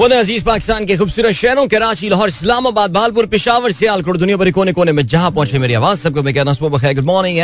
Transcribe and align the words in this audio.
खुद 0.00 0.12
अज़ीज़ 0.12 0.44
पाकिस्तान 0.44 0.84
के 0.86 0.96
खूबसूरत 0.96 1.32
शहरों, 1.36 1.66
कराची, 1.68 2.08
लाहौर, 2.08 2.28
इस्लामाबाद, 2.28 2.90
भालपुर, 2.92 3.26
पिशावर, 3.28 3.72
सियालकोट 3.72 4.16
दुनिया 4.16 4.36
भरी 4.36 4.50
कोने 4.50 4.72
कोने 4.72 4.92
में 4.96 5.04
जहाँ 5.04 5.30
पहुँचे 5.30 5.58
मेरी 5.60 5.74
आवाज़, 5.76 5.98
सबको 6.00 6.22
मैं 6.22 6.32
कहता 6.34 6.50
हूँ 6.50 6.80
गुड 6.80 7.04
मॉर्निंग 7.04 7.38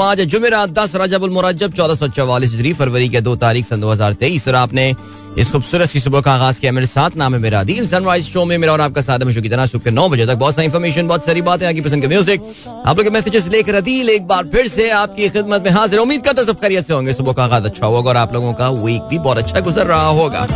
आज 0.00 0.20
जुमेरात 0.30 0.70
दस 0.70 0.94
रजबुल 0.94 1.30
मुरजब 1.30 1.72
चौदह 1.74 1.94
सौ 1.94 2.08
चौवालीस 2.08 2.54
फरवरी 2.78 3.08
के 3.08 3.20
दो 3.20 3.34
तारीख, 3.36 3.66
सन 3.66 3.80
दो 3.80 3.90
हज़ार 3.90 4.12
तेईस, 4.22 4.46
और 4.48 4.54
आपने 4.54 4.94
इस 5.38 5.50
खूबसूरत 5.50 5.88
सी 5.88 6.00
सुबह 6.00 6.20
का 6.20 6.32
आगाज़ 6.32 6.58
किया 6.60 6.70
मेरे 6.72 6.86
साथ, 6.86 7.10
नाम 7.16 7.34
है 7.34 7.40
मेरा 7.40 7.62
दिल 7.64 7.86
सनराइज 7.88 8.28
शो 8.28 8.44
में 8.44 8.56
मेरा 8.58 8.72
और 8.72 8.80
आपका 8.80 9.00
साथ 9.00 9.18
है 9.18 9.34
कितना 9.34 9.66
सुबह 9.66 9.84
के 9.84 9.90
नौ 9.90 10.08
बजे 10.08 10.26
तक 10.26 10.34
बहुत 10.34 10.54
सारी 10.54 10.64
इन्फॉर्मेशन 10.64 11.06
बहुत 11.08 11.26
सारी 11.26 11.42
बातें 11.42 11.66
आगे 11.66 11.80
पसंद 11.80 12.02
के 12.02 12.08
म्यूज़िक 12.08 12.42
आप 12.86 12.96
लोग 12.96 13.06
के 13.06 13.10
मैसेजेस 13.10 13.46
लेकर 13.48 13.74
अदील 13.74 14.10
एक 14.10 14.26
बार 14.26 14.46
फिर 14.46 14.68
से 14.68 14.88
आपकी 14.90 15.28
खिदमत 15.28 15.64
में 15.64 15.70
हाजिर 15.70 15.98
उम्मीद 15.98 16.24
करता 16.24 16.44
सब 16.44 16.60
खैरियत 16.60 16.86
से 16.86 16.92
होंगे। 16.92 17.12
सुबह 17.12 17.32
का 17.32 17.44
आगाज़ 17.44 17.64
अच्छा 17.64 17.86
होगा 17.86 18.10
और 18.10 18.16
आप 18.16 18.32
लोगों 18.34 18.52
का 18.54 18.68
वीक 18.68 19.02
भी 19.02 19.18
बहुत 19.18 19.38
अच्छा 19.38 19.60
गुजर 19.60 19.86
रहा 19.86 20.08
होगा। 20.08 20.46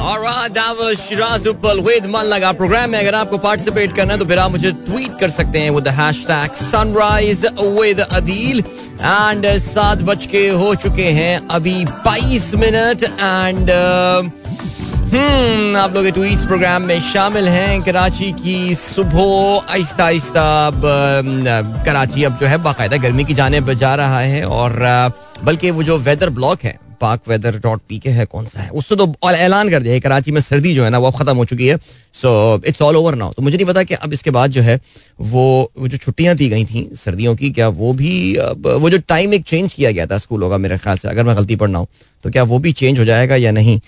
लगा 2.24 2.52
प्रोग्राम 2.52 2.90
में 2.90 2.98
अगर 2.98 3.14
आपको 3.14 3.38
पार्टिसिपेट 3.38 3.96
करना 3.96 4.12
है 4.12 4.18
तो 4.18 4.24
फिर 4.24 4.38
आप 4.38 4.50
मुझे 4.50 4.72
ट्वीट 4.86 5.18
कर 5.20 5.30
सकते 5.30 5.58
हैं 5.58 5.70
with 5.70 5.88
hashtag 5.88 6.50
sunrise 6.54 7.46
with 7.60 8.00
Adeel 8.00 8.58
and 9.02 9.46
सात 9.58 10.02
बज 10.02 10.26
के 10.26 10.48
हो 10.48 10.74
चुके 10.74 11.08
हैं 11.12 11.48
अभी 11.48 11.84
बाईस 11.84 12.54
मिनट 12.54 13.04
एंड 13.04 13.70
हम्म 13.70 14.43
आप 15.16 15.94
लोग 15.94 16.06
ट्वीट्स 16.14 16.44
प्रोग्राम 16.46 16.82
में 16.82 17.00
शामिल 17.02 17.48
हैं। 17.48 17.82
कराची 17.82 18.30
की 18.34 18.74
सुबह 18.74 19.72
आहिस्ता 19.72 20.04
आहिस्ता 20.04 20.70
कराची 21.84 22.24
अब 22.24 22.38
जो 22.40 22.46
है 22.46 22.56
बाकायदा 22.62 22.96
गर्मी 22.96 23.24
की 23.24 23.34
जाने 23.34 23.60
जा 23.74 23.94
रहा 23.94 24.20
है 24.20 24.44
और 24.46 24.72
बल्कि 25.44 25.70
वो 25.70 25.82
जो 25.82 25.98
वेदर 25.98 26.30
ब्लॉक 26.30 26.62
है, 26.62 26.78
पाक 27.00 27.28
वेदर 27.28 27.58
डॉट 27.58 27.80
पी 27.88 27.98
के 27.98 28.10
है, 28.10 28.24
कौन 28.26 28.46
सा 28.46 28.60
है? 28.60 28.68
उससे 28.70 28.96
तो 28.96 29.12
ऐलान 29.26 29.70
कर 29.70 29.82
दिया 29.82 29.94
है, 29.94 30.00
कराची 30.00 30.32
में 30.32 30.40
सर्दी 30.40 30.74
जो 30.74 30.84
है 30.84 30.90
ना, 30.90 30.98
वो 30.98 31.06
अब 31.06 31.18
खत्म 31.18 31.36
हो 31.36 31.44
चुकी 31.44 31.66
है। 31.66 31.76
So 32.14 32.62
it's 32.66 32.82
all 32.82 32.96
over 32.96 33.14
now 33.14 33.32
तो 33.32 33.42
मुझे 33.42 33.56
नहीं 33.56 33.66
पता 33.66 33.82
कि 33.82 33.94
अब 33.96 34.12
इसके 34.12 34.30
बाद 34.30 34.50
जो 34.50 34.62
है, 34.62 34.78
वो 35.20 35.70
वो 35.78 35.88
जो 35.88 35.96
छुट्टियाँ 35.98 36.34
दी 36.36 36.48
गई 36.48 36.64
थी 36.64 36.88
सर्दियों 36.96 37.34
की, 37.36 37.50
क्या 37.50 37.68
वो 37.70 37.92
भी 37.92 38.34
अब, 38.36 38.66
वो 38.68 38.90
जो 38.90 38.98
टाइम 39.08 39.34
एक 39.34 39.44
चेंज 39.44 39.72
किया 39.74 39.90
गया 39.90 40.06
था 40.06 40.18
स्कूलों 40.18 40.50
का 40.50 40.58
मेरे 40.58 40.78
ख्याल 40.78 40.96
से, 40.96 41.08
अगर 41.08 41.24
मैं 41.24 41.36
गलती 41.36 41.56
पढ़ना 41.56 41.78
हूँ 41.78 41.86
तो 42.24 42.30
क्या 42.30 42.42
वो 42.42 42.58
भी 42.58 42.72
चेंज 42.72 42.98
हो 42.98 43.04
जाएगा 43.04 43.36
या 43.36 43.50
नहीं? 43.52 43.80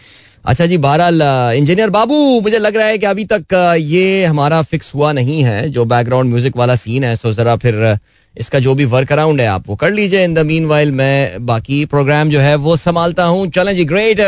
अच्छा 0.46 0.66
जी 0.66 0.76
बहरहाल 0.78 1.22
इंजीनियर 1.56 1.90
बाबू 1.90 2.16
मुझे 2.40 2.58
लग 2.58 2.76
रहा 2.76 2.86
है 2.86 2.98
कि 2.98 3.06
अभी 3.06 3.24
तक 3.32 3.54
ये 3.78 4.24
हमारा 4.24 4.60
फिक्स 4.62 4.94
हुआ 4.94 5.12
नहीं 5.12 5.42
है 5.42 5.68
जो 5.70 5.84
बैकग्राउंड 5.84 6.30
म्यूज़िक 6.30 6.56
वाला 6.56 6.74
सीन 6.74 7.04
है 7.04 7.14
सो 7.16 7.32
जरा 7.32 7.56
फिर 7.64 7.96
इसका 8.34 8.58
जो 8.58 8.74
भी 8.74 8.84
वर्क 8.84 9.12
अराउंड 9.12 9.40
है 9.40 9.46
आप 9.46 9.68
वो 9.68 9.76
कर 9.76 9.90
लीजिए। 9.90 10.24
इन 10.24 10.34
द 10.34 10.38
मीन 10.46 10.66
वाइल 10.66 10.92
मैं 10.92 11.46
बाकी 11.46 11.84
प्रोग्राम 11.86 12.30
जो 12.30 12.40
है 12.40 12.54
वो 12.66 12.76
संभालता 12.76 13.24
हूँ। 13.24 13.46
चलें 13.50 13.74
जी 13.76 13.84
ग्रेट। 13.84 14.20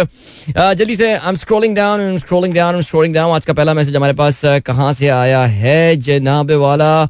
जल्दी 0.58 0.96
से 0.96 1.12
I 1.12 1.28
am 1.28 1.36
scrolling 1.36 1.76
down 1.76 2.18
scrolling 2.18 2.54
down 2.54 2.80
scrolling 2.82 3.14
down 3.14 3.34
आज 3.34 3.44
का 3.44 3.52
पहला 3.52 3.74
मैसेज 3.74 3.96
हमारे 3.96 4.12
पास 4.22 4.40
कहाँ 4.66 4.92
से 4.92 5.08
आया 5.08 5.44
है 5.44 5.96
जनाब 5.98 6.50
वाला? 6.64 7.08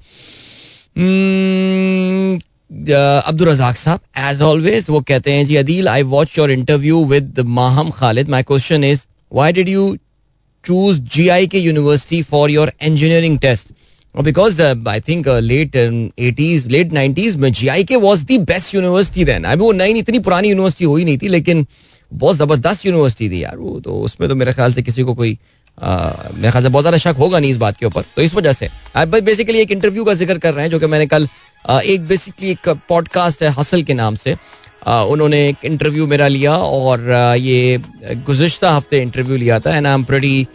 Hmm, 0.99 2.48
अब्दुल 2.71 3.49
रजाक 3.49 3.77
साहब 3.77 4.01
एज 4.21 4.41
ऑलवेज 4.43 4.87
वो 4.91 5.01
कहते 5.01 5.33
हैं, 5.33 5.45
जी 5.47 5.57
Adeel 5.57 5.89
I 5.89 6.03
watch 6.05 6.39
your 6.39 6.51
interview 6.51 7.05
with 7.07 7.41
Maham 7.41 7.91
Khalid 7.91 8.29
my 8.29 8.43
question 8.43 8.85
is 8.85 9.01
why 9.33 9.53
did 9.53 9.69
you 9.69 9.97
choose 10.65 11.01
G 11.15 11.29
I 11.29 11.47
K 11.47 11.59
university 11.59 12.23
for 12.23 12.51
your 12.51 12.73
engineering 12.83 13.39
test 13.39 13.73
because 14.15 14.63
I 14.63 15.01
think 15.01 15.29
late 15.29 15.77
eighties 15.77 16.67
late 16.67 16.93
nineties 16.93 17.37
में 17.37 17.53
G 17.53 17.69
I 17.69 17.85
K 17.85 17.97
was 17.99 18.25
the 18.27 18.39
best 18.47 18.75
university 18.75 19.25
then 19.25 19.45
I 19.45 19.57
वो 19.57 19.73
नई, 19.73 19.93
इतनी 19.95 20.19
पुरानी 20.19 20.49
university 20.49 20.85
हुई 20.85 21.05
नहीं 21.05 21.19
थी, 21.19 21.29
लेकिन 21.29 21.67
बहुत 22.13 22.37
ज़बरदस्त 22.37 22.87
यूनिवर्सिटी 22.87 23.31
थी 23.31 23.43
यार 23.43 23.57
वो 23.57 23.79
तो 23.81 24.01
उसमें 24.01 24.29
तो 24.29 24.35
मेरे 24.35 24.53
ख्याल 24.53 24.73
से 24.73 24.83
किसी 24.83 25.03
को 25.03 25.15
कोई 25.15 25.39
मेरे 25.79 26.51
ख्याल 26.51 26.63
से 26.63 26.69
बहुत 26.69 26.83
ज़्यादा 26.83 26.99
शक 26.99 27.17
होगा 27.19 27.39
नहीं 27.39 27.51
इस 27.51 27.57
बात 27.57 27.77
के 27.77 27.87
ऊपर। 27.87 28.05
तो 28.17 28.23
इस 28.23 28.35
वजह 28.35 28.53
से 28.53 28.69
बेसिकली 28.97 29.59
एक 29.59 29.71
इंटरव्यू 29.71 30.05
का 30.05 30.15
ज़िक्र 30.15 30.39
कर 30.39 30.55
रहे 30.55 30.65
हैं, 30.65 30.71
जो 30.71 30.79
कि 30.79 30.87
मैंने 30.87 31.07
कल 31.07 31.29
एक 31.65 32.07
बेसिकली 32.09 32.51
एक 32.51 32.69
पॉडकास्ट 32.89 33.43
है 33.43 33.49
हसल 33.51 33.83
के 33.83 33.95
नाम 33.95 34.15
से। 34.17 34.37
उन्होंने 34.87 35.49
एक 35.49 35.65
इंटरव्यू 35.65 36.07
मेरा 36.07 36.29
लिया 36.29 36.57
और 36.57 37.01
ये 37.39 37.79
गुजशत 38.27 38.65
हफ़्ते 38.65 39.01
इंटरव्यू 39.03 39.37
लिया 39.37 39.59
था 39.61 39.77
and 39.77 39.87
I 39.87 39.95
am 39.95 40.05
pretty 40.05 40.47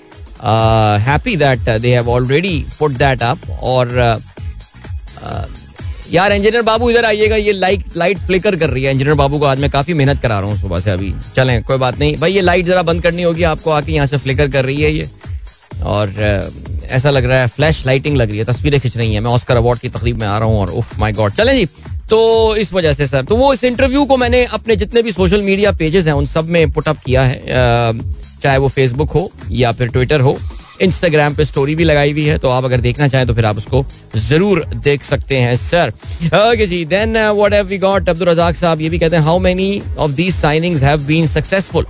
happy 1.05 1.35
that 1.37 1.69
they 1.71 1.93
have 1.93 2.09
already 2.09 2.65
put 2.79 2.91
that 2.93 3.23
up 3.23 3.49
और 3.63 4.21
यार 6.11 6.31
इंजीनियर 6.31 6.61
बाबू 6.63 6.89
इधर 6.89 7.05
आइएगा, 7.05 7.35
ये 7.35 7.51
लाइट 7.53 7.83
लाइट 7.97 8.17
फ्लिकर 8.19 8.55
कर 8.55 8.69
रही 8.69 8.83
है। 8.83 8.91
इंजीनियर 8.91 9.15
बाबू 9.15 9.39
को 9.39 9.45
आज 9.45 9.59
मैं 9.59 9.69
काफ़ी 9.71 9.93
मेहनत 9.93 10.19
करा 10.21 10.39
रहा 10.39 10.49
हूँ 10.49 10.57
सुबह 10.57 10.79
से 10.79 10.91
अभी। 10.91 11.13
चलें, 11.35 11.63
कोई 11.63 11.77
बात 11.77 11.99
नहीं। 11.99 12.15
भाई 12.17 12.33
ये 12.33 12.41
लाइट 12.41 12.65
जरा 12.65 12.81
बंद 12.83 13.01
करनी 13.03 13.23
होगी, 13.23 13.43
आपको 13.43 13.71
आके 13.71 13.91
यहाँ 13.91 14.07
से 14.07 14.17
फ्लिकर 14.17 14.49
कर 14.51 14.65
रही 14.65 14.81
है 14.81 14.91
ये। 14.91 15.09
और 15.83 16.09
ऐसा 16.87 17.09
लग 17.09 17.25
रहा 17.25 17.39
है 17.39 17.47
फ्लैश 17.47 17.85
लाइटिंग 17.85 18.17
लग 18.17 18.29
रही 18.29 18.37
है, 18.37 18.45
तस्वीरें 18.45 18.79
खिंच 18.79 18.97
रही 18.97 19.13
हैं। 19.13 19.21
मैं 19.21 19.31
ऑस्कर 19.31 19.57
अवार्ड 19.57 19.79
की 19.79 19.89
तकरीब 19.89 20.19
में 20.19 20.27
आ 20.27 20.37
रहा 20.37 20.47
हूँ 20.47 20.59
और 20.59 20.71
उफ 20.71 20.97
माय 20.99 21.11
गॉड 21.13 21.33
चले 21.33 21.55
जी 21.55 21.65
तो 22.09 22.55
इस 22.57 22.73
वजह 22.73 22.93
से 22.93 23.07
सर 23.07 23.23
तो 23.25 23.35
वो 23.35 23.53
इस 23.53 23.63
इंटरव्यू 23.63 24.05
को 24.05 24.17
मैंने 24.17 24.43
अपने 24.53 24.75
जितने 24.75 25.01
भी 25.01 25.11
सोशल 25.11 25.41
मीडिया 25.41 25.71
पेजेस 25.73 26.05
हैं, 26.05 26.13
उन 26.13 26.25
सब 26.25 26.49
में 26.49 26.71
पुटअप 26.71 26.97
किया 27.05 27.23
है। 27.23 27.39
चाहे 28.41 28.57
वो 28.57 28.67
फेसबुक 28.69 29.11
हो 29.11 29.31
या 29.51 29.71
फिर 29.71 29.87
ट्विटर 29.89 30.21
हो 30.21 30.37
इंस्टाग्राम 30.81 31.35
पे 31.35 31.45
स्टोरी 31.45 31.75
भी 31.75 31.83
लगाई 31.83 32.11
हुई 32.11 32.23
है 32.25 32.37
तो 32.37 32.49
आप 32.49 32.65
अगर 32.65 32.81
देखना 32.81 33.07
चाहें 33.07 33.25
तो 33.27 33.33
फिर 33.33 33.45
आप 33.45 33.57
उसको 33.57 33.85
ज़रूर 34.19 34.63
देख 34.75 35.03
सकते 35.03 35.37
हैं 35.37 35.55
sir 35.55 35.93
okay 36.25 36.65
ji 36.67 36.83
then 36.85 37.17
what 37.17 37.53
have 37.53 37.65
we 37.67 37.77
got 37.77 38.09
Abdul 38.09 38.29
Razzaq 38.29 38.55
sahib, 38.55 38.81
ये 38.81 38.89
भी 38.89 38.99
कहते 38.99 39.15
हैं 39.15 39.23
how 39.23 39.39
many 39.39 39.81
of 39.97 40.11
these 40.11 40.35
signings 40.35 40.83
have 40.83 41.03
been 41.05 41.27
successful 41.27 41.85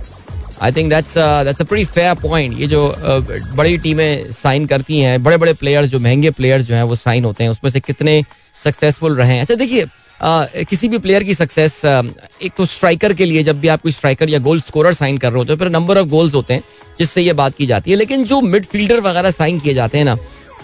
I 0.62 0.72
think 0.72 0.90
that's 0.90 1.14
that's 1.18 1.60
a 1.60 1.64
pretty 1.64 1.84
fair 1.84 2.14
point 2.14 2.58
ये 2.60 2.66
जो 2.66 2.86
uh, 2.88 3.56
बड़ी 3.56 3.76
टीमें 3.78 4.32
साइन 4.32 4.66
करती 4.66 5.00
हैं 5.00 5.22
बड़े 5.22 5.36
बड़े 5.36 5.52
प्लेयर्स 5.52 5.88
जो 5.90 6.00
महँगे 6.00 6.30
प्लेयर्स 6.30 6.64
जो 6.66 6.74
हैं 6.74 6.82
वो 6.82 6.94
साइन 6.94 7.24
होते 7.24 7.44
हैं। 7.44 7.50
उसमें 7.50 7.70
से 7.70 7.80
कितने 7.80 8.22
सक्सेसफुल 8.64 9.16
रहे 9.16 9.34
हैं? 9.34 9.40
अच्छा 9.40 9.54
देखिए 9.54 9.84
uh, 9.84 10.66
किसी 10.70 10.88
भी 10.88 10.98
प्लेयर 10.98 11.24
की 11.24 11.34
सक्सेस 11.34 11.80
uh, 11.86 12.06
एक 12.42 12.52
तो 12.56 12.64
स्ट्राइकर 12.66 13.12
के 13.12 13.24
लिए 13.24 13.42
जब 13.42 13.60
भी 13.60 13.68
आप 13.68 13.82
कोई 13.82 13.92
स्ट्राइकर 13.92 14.30
या 14.30 14.38
गोल 14.38 14.60
स्कोरर 14.60 14.92
साइन 14.94 15.18
कर 15.18 15.30
रहे 15.30 15.38
होते 15.38 15.52
हैं 15.52 15.58
फिर 15.58 15.68
नंबर 15.70 15.98
ऑफ़ 15.98 16.08
गोल्स 16.08 16.34
होते 16.34 16.54
हैं 16.54 16.62
जिससे 16.98 17.22
ये 17.22 17.32
बात 17.32 17.54
की 17.56 17.66
जाती 17.66 17.90
है। 17.90 17.96
लेकिन 17.96 18.24
जो 18.24 18.40
मिड 18.40 18.64
फील्डर 18.64 19.00
वगैरह 19.00 19.30
साइन 19.30 19.60
किए 19.60 19.74
जाते 19.74 19.98
हैं 19.98 20.04
ना 20.04 20.16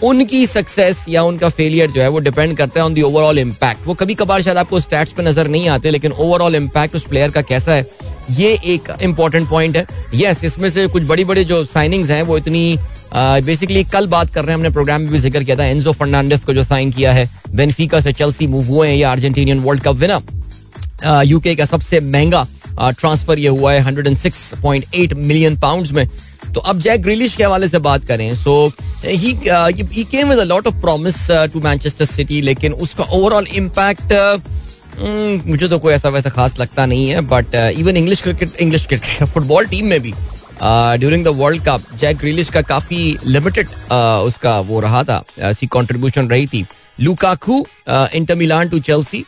उनकी 0.03 0.45
सक्सेस 0.47 1.05
या 1.09 1.23
उनका 1.23 1.49
फेलियर 1.49 1.89
जो 1.91 2.01
है 2.01 2.07
वो 2.07 2.19
डिपेंड 2.19 2.55
करता 2.57 2.79
है 2.79 2.85
ऑन 2.85 2.93
दी 2.93 3.01
ओवरऑल 3.01 3.39
इम्पैक्ट 3.39 3.87
वो 3.87 3.93
कभी 3.93 4.15
कभार 4.15 4.41
शायद 4.41 4.57
आपको 4.57 4.79
स्टैट्स 4.79 5.11
पे 5.11 5.23
नज़र 5.23 5.47
नहीं 5.47 5.67
आते 5.69 5.91
लेकिन 5.91 6.11
ओवरऑल 6.11 6.55
इम्पैक्ट 6.55 6.95
उस 6.95 7.03
प्लेयर 7.03 7.31
का 7.31 7.41
कैसा 7.41 7.73
है 7.73 7.85
ये 8.37 8.53
एक 8.65 8.91
इंपॉर्टेंट 9.01 9.49
पॉइंट 9.49 9.77
है। 9.77 9.85
यस 10.13 10.35
yes, 10.35 10.43
इसमें 10.43 10.69
से 10.69 10.87
कुछ 10.87 11.03
बड़ी 11.03 11.25
बड़ी 11.25 11.43
जो 11.45 11.63
साइनिंग्स 11.65 12.09
हैं 12.09 12.21
वो 12.23 12.37
इतनी 12.37 12.77
बेसिकली 13.13 13.83
uh, 13.83 13.91
कल 13.91 14.07
बात 14.07 14.29
कर 14.33 14.41
रहे 14.41 14.49
हैं 14.49 14.55
हमने 14.55 14.69
प्रोग्राम 14.69 15.01
में 15.01 15.11
भी 15.11 15.17
ज़िक्र 15.17 15.43
किया 15.43 15.55
था 15.57 15.65
एंजो 15.65 15.91
फर्नांडिस 15.91 16.43
को 16.45 16.53
जो 16.53 16.63
साइन 16.63 16.91
किया 16.91 17.11
है 17.13 17.29
बेनफिका 17.55 17.99
से 17.99 18.13
चेल्सी 18.13 18.47
मूव 18.47 18.67
हुए 18.67 18.87
हैं 18.87 18.95
या 18.95 19.11
Argentinian 19.11 19.59
world 19.59 19.83
cup 19.83 19.95
winner 19.95 21.23
UK 21.25 21.55
का 21.55 21.65
सबसे 21.65 21.99
महँगा 21.99 22.47
ट्रांसफ़र 22.79 23.39
ये 23.39 23.47
हुआ 23.49 23.73
है 23.73 23.85
106.8 23.85 25.13
मिलियन 25.13 25.57
पाउंड्स 25.59 25.91
में। 25.91 26.07
तो 26.53 26.59
अब 26.61 26.79
जैक 26.81 27.01
ग्रिलिश 27.01 27.35
के 27.35 27.43
हवाले 27.43 27.67
से 27.67 27.79
बात 27.79 28.05
करें 28.05 28.33
so 28.35 28.53
he 29.05 29.33
came 30.05 30.29
with 30.29 30.39
a 30.39 30.43
lot 30.43 30.67
of 30.67 30.75
promise 30.81 31.15
to 31.53 31.59
Manchester 31.59 32.05
City 32.05 32.41
लेकिन 32.41 32.73
उसका 32.85 33.03
ओवरऑल 33.03 33.47
इम्पैक्ट 33.55 34.13
मुझे 34.99 35.67
तो 35.67 35.79
कोई 35.79 35.93
ऐसा 35.93 36.09
वैसा 36.09 36.29
खास 36.29 36.59
लगता 36.59 36.85
नहीं 36.85 37.07
है 37.09 37.21
but 37.27 37.55
even 37.55 37.97
English 37.97 38.21
cricket 38.21 38.55
English 38.61 38.85
cricket 38.87 39.27
football 39.27 39.65
team 39.65 39.85
में 39.85 39.99
भी 40.01 40.13
during 40.63 41.23
the 41.25 41.27
world 41.37 41.63
cup 41.65 41.83
Jack 41.99 42.17
Grealish 42.17 42.49
का 42.49 42.61
काफ़ी 42.61 43.17
लिमिटेड 43.25 43.67
uh, 43.67 44.27
उसका 44.27 44.59
वो 44.59 44.79
रहा 44.79 45.03
था 45.03 45.23
ऐसी 45.39 45.67
कंट्रीब्यूशन 45.67 46.27
रही 46.29 46.47
थी। 46.47 46.65
Lukaku 46.99 47.65
Inter 48.15 48.35
Milan 48.35 48.69
to 48.69 48.79
Chelsea 48.79 49.23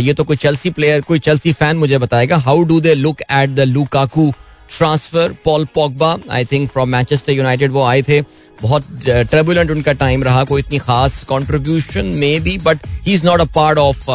ये 0.00 0.14
तो 0.14 0.24
कोई 0.24 0.36
चेल्सी 0.36 0.70
प्लेयर 0.70 1.00
कोई 1.00 1.18
चेल्सी 1.18 1.52
फ़ैन 1.52 1.76
मुझे 1.76 1.98
बताएगा। 1.98 2.36
How 2.38 2.62
do 2.64 2.80
they 2.80 2.94
look 2.94 3.20
at 3.22 3.50
the 3.50 3.60
Lukaku 3.68 4.30
transfer 4.78 5.34
Paul 5.44 5.64
Pogba 5.74 6.16
I 6.30 6.44
think 6.44 6.68
from 6.70 6.88
Manchester 6.88 7.32
United 7.32 7.70
वो 7.72 7.82
आए 7.84 8.02
थे। 8.02 8.20
बहुत 8.62 8.86
ट्रेबुलेंट 9.04 9.70
uh, 9.70 9.76
उनका 9.76 9.92
टाइम 9.94 10.22
रहा 10.24 10.44
कोई 10.44 10.60
इतनी 10.60 10.78
खास 10.80 11.22
कंट्रीब्यूशन 11.30 12.06
में 12.20 12.42
भी 12.42 12.56
but 12.58 12.86
he 13.02 13.12
is 13.14 13.24
not 13.26 13.40
a 13.40 13.44
part 13.54 13.78
of 13.78 14.10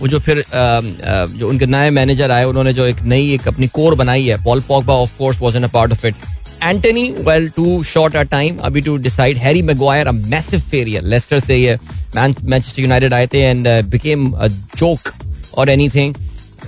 वो 0.00 0.08
जो 0.08 0.18
फिर 0.20 0.44
जो 0.52 1.48
उनके 1.48 1.66
नए 1.66 1.90
मैनेजर 1.90 2.30
आए, 2.30 2.44
उन्होंने 2.44 2.72
जो 2.72 2.86
एक 2.86 3.02
नई 3.04 3.32
एक 3.34 3.48
अपनी 3.48 3.66
कोर 3.74 3.94
बनाई 3.94 4.26
है, 4.26 4.42
Paul 4.44 4.60
Pogba 4.68 4.94
of 4.94 5.16
course 5.18 5.40
was 5.40 5.56
in 5.56 5.64
a 5.64 5.68
part 5.72 5.92
of 5.92 6.06
it 6.06 6.14
Antony 6.62 7.08
well 7.20 7.48
too 7.56 7.82
short 7.84 8.16
a 8.16 8.22
time 8.30 8.58
अभी 8.64 8.80
to 8.82 8.96
decide 8.98 9.36
Harry 9.38 9.62
Maguire 9.62 10.06
a 10.06 10.12
massive 10.12 10.60
failure 10.70 11.02
Leicester 11.04 11.40
से 11.40 11.56
ये 11.56 11.78
मैनचेस्टर 12.16 12.82
यूनाइटेड 12.82 13.14
आए 13.14 13.26
थे 13.26 13.40
एंड 13.40 13.68
बिकेम 13.90 14.30
अ 14.30 14.48
जोक 14.48 15.12
और 15.54 15.70
anything 15.70 16.14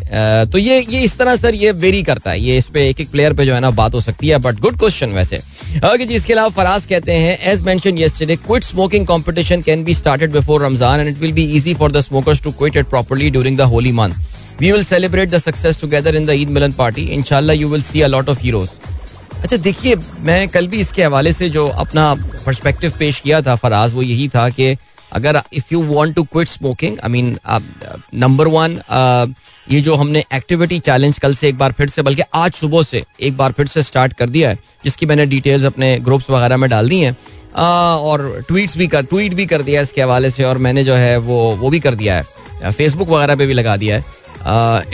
तो 0.06 0.58
ये 0.58 0.78
ये 0.90 1.00
इस 1.02 1.16
तरह 1.18 1.36
सर 1.36 1.54
ये 1.54 1.70
वेरी 1.74 2.02
करता 2.02 2.30
है। 2.30 2.40
ये 2.40 2.56
इस 2.58 2.68
पे 2.74 2.88
एक 2.88 3.00
एक 3.00 3.10
प्लेयर 3.10 3.32
पे 3.34 3.46
जो 3.46 3.54
है 3.54 3.60
ना 3.60 3.70
बात 3.72 3.94
हो 3.94 4.00
सकती 4.00 4.28
है 4.28 4.38
बट 4.38 4.60
गुड 4.60 4.78
क्वेश्चन 4.78 5.12
वैसे। 5.12 5.36
ओके 5.36 6.04
जी, 6.06 6.14
इसके 6.14 6.32
अलावा 6.32 6.48
फराज 6.56 6.86
कहते 6.86 7.12
हैं 7.12 7.38
as 7.52 7.62
mentioned 7.62 7.98
yesterday 7.98 8.36
quit 8.38 8.64
smoking 8.64 9.06
competition 9.06 9.62
can 9.62 9.84
be 9.84 9.94
started 9.94 10.32
before 10.32 10.64
Ramzan 10.64 11.00
and 11.00 11.08
it 11.08 11.18
will 11.20 11.32
be 11.32 11.44
easy 11.56 11.74
for 11.74 11.92
the 11.92 12.00
smokers 12.00 12.42
to 12.42 12.52
quit 12.52 12.76
it 12.76 12.86
properly 12.90 13.30
during 13.30 13.58
the 13.58 13.70
holy 13.74 13.92
month 13.92 14.60
we 14.60 14.72
will 14.72 14.84
celebrate 14.84 15.30
the 15.30 15.38
success 15.38 15.80
together 15.80 16.16
in 16.16 16.26
the 16.26 16.30
Eid 16.32 16.50
Milan 16.50 16.72
party 16.74 17.02
इनशाला 17.14 17.52
you 17.52 17.68
will 17.68 17.82
see 17.82 18.00
a 18.00 18.06
lot 18.06 18.28
of 18.28 18.40
heroes 18.42 18.68
अच्छा 19.36 19.56
देखिए, 19.56 19.94
मैं 19.96 20.48
कल 20.48 20.66
भी 20.66 20.76
इसके 20.80 21.02
हवाले 21.04 21.32
से 21.32 21.48
जो 21.50 21.66
अपना 21.68 22.14
पर्सपेक्टिव 22.46 22.92
पेश 22.98 23.18
किया 23.20 23.40
था 23.42 23.54
फराज, 23.56 23.92
वो 23.92 24.02
यही 24.02 24.28
था 24.28 24.48
कि 24.50 24.76
अगर 25.12 25.40
if 25.52 25.72
you 25.72 25.82
want 25.86 26.14
to 26.14 26.22
quit 26.24 26.48
smoking 26.48 26.98
I 27.04 27.10
mean 27.10 27.36
number 28.14 28.48
one 28.48 28.78
ये 29.70 29.80
जो 29.80 29.94
हमने 29.94 30.24
एक्टिविटी 30.34 30.78
चैलेंज 30.80 31.18
कल 31.18 31.34
से 31.34 31.48
एक 31.48 31.58
बार 31.58 31.72
फिर 31.72 31.88
से, 31.88 32.02
बल्कि 32.02 32.22
आज 32.34 32.52
सुबह 32.54 32.82
से 32.82 33.02
एक 33.20 33.36
बार 33.36 33.52
फिर 33.52 33.66
से 33.66 33.82
स्टार्ट 33.82 34.12
कर 34.12 34.28
दिया 34.28 34.50
है, 34.50 34.58
जिसकी 34.84 35.06
मैंने 35.06 35.26
डिटेल्स 35.26 35.64
अपने 35.64 35.98
ग्रुप्स 36.00 36.30
वगैरह 36.30 36.56
में 36.56 36.68
डाल 36.70 36.88
दी 36.88 37.00
हैं 37.00 37.16
और 37.56 38.44
ट्वीट्स 38.48 38.76
भी 38.78 38.86
कर 38.86 39.02
ट्वीट 39.04 39.34
भी 39.34 39.46
कर 39.46 39.62
दिया 39.62 39.80
इसके 39.80 40.02
हवाले 40.02 40.30
से, 40.30 40.44
और 40.44 40.58
मैंने 40.58 40.84
जो 40.84 40.94
है 40.94 41.16
वो 41.18 41.40
वो 41.56 41.70
भी 41.70 41.80
कर 41.80 41.94
दिया 41.94 42.16
है। 42.16 42.72
फेसबुक 42.72 43.08
वगैरह 43.08 43.36
पे 43.36 43.46
भी 43.46 43.54
लगा 43.54 43.76
दिया 43.76 43.96
है। 43.96 44.04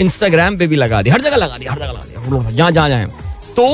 इंस्टाग्राम 0.00 0.56
पे 0.58 0.66
भी 0.66 0.76
लगा 0.76 1.02
दिया, 1.02 1.14
हर 1.14 1.20
जगह 1.20 1.36
लगा 1.36 1.58
दिया, 1.58 1.72
हर 1.72 1.78
जगह 1.78 1.92
लगा 1.92 2.04
दिया। 2.04 2.50
जहाँ 2.50 2.70
जहाँ 2.70 2.88
जाए। 2.88 3.06
तो 3.56 3.66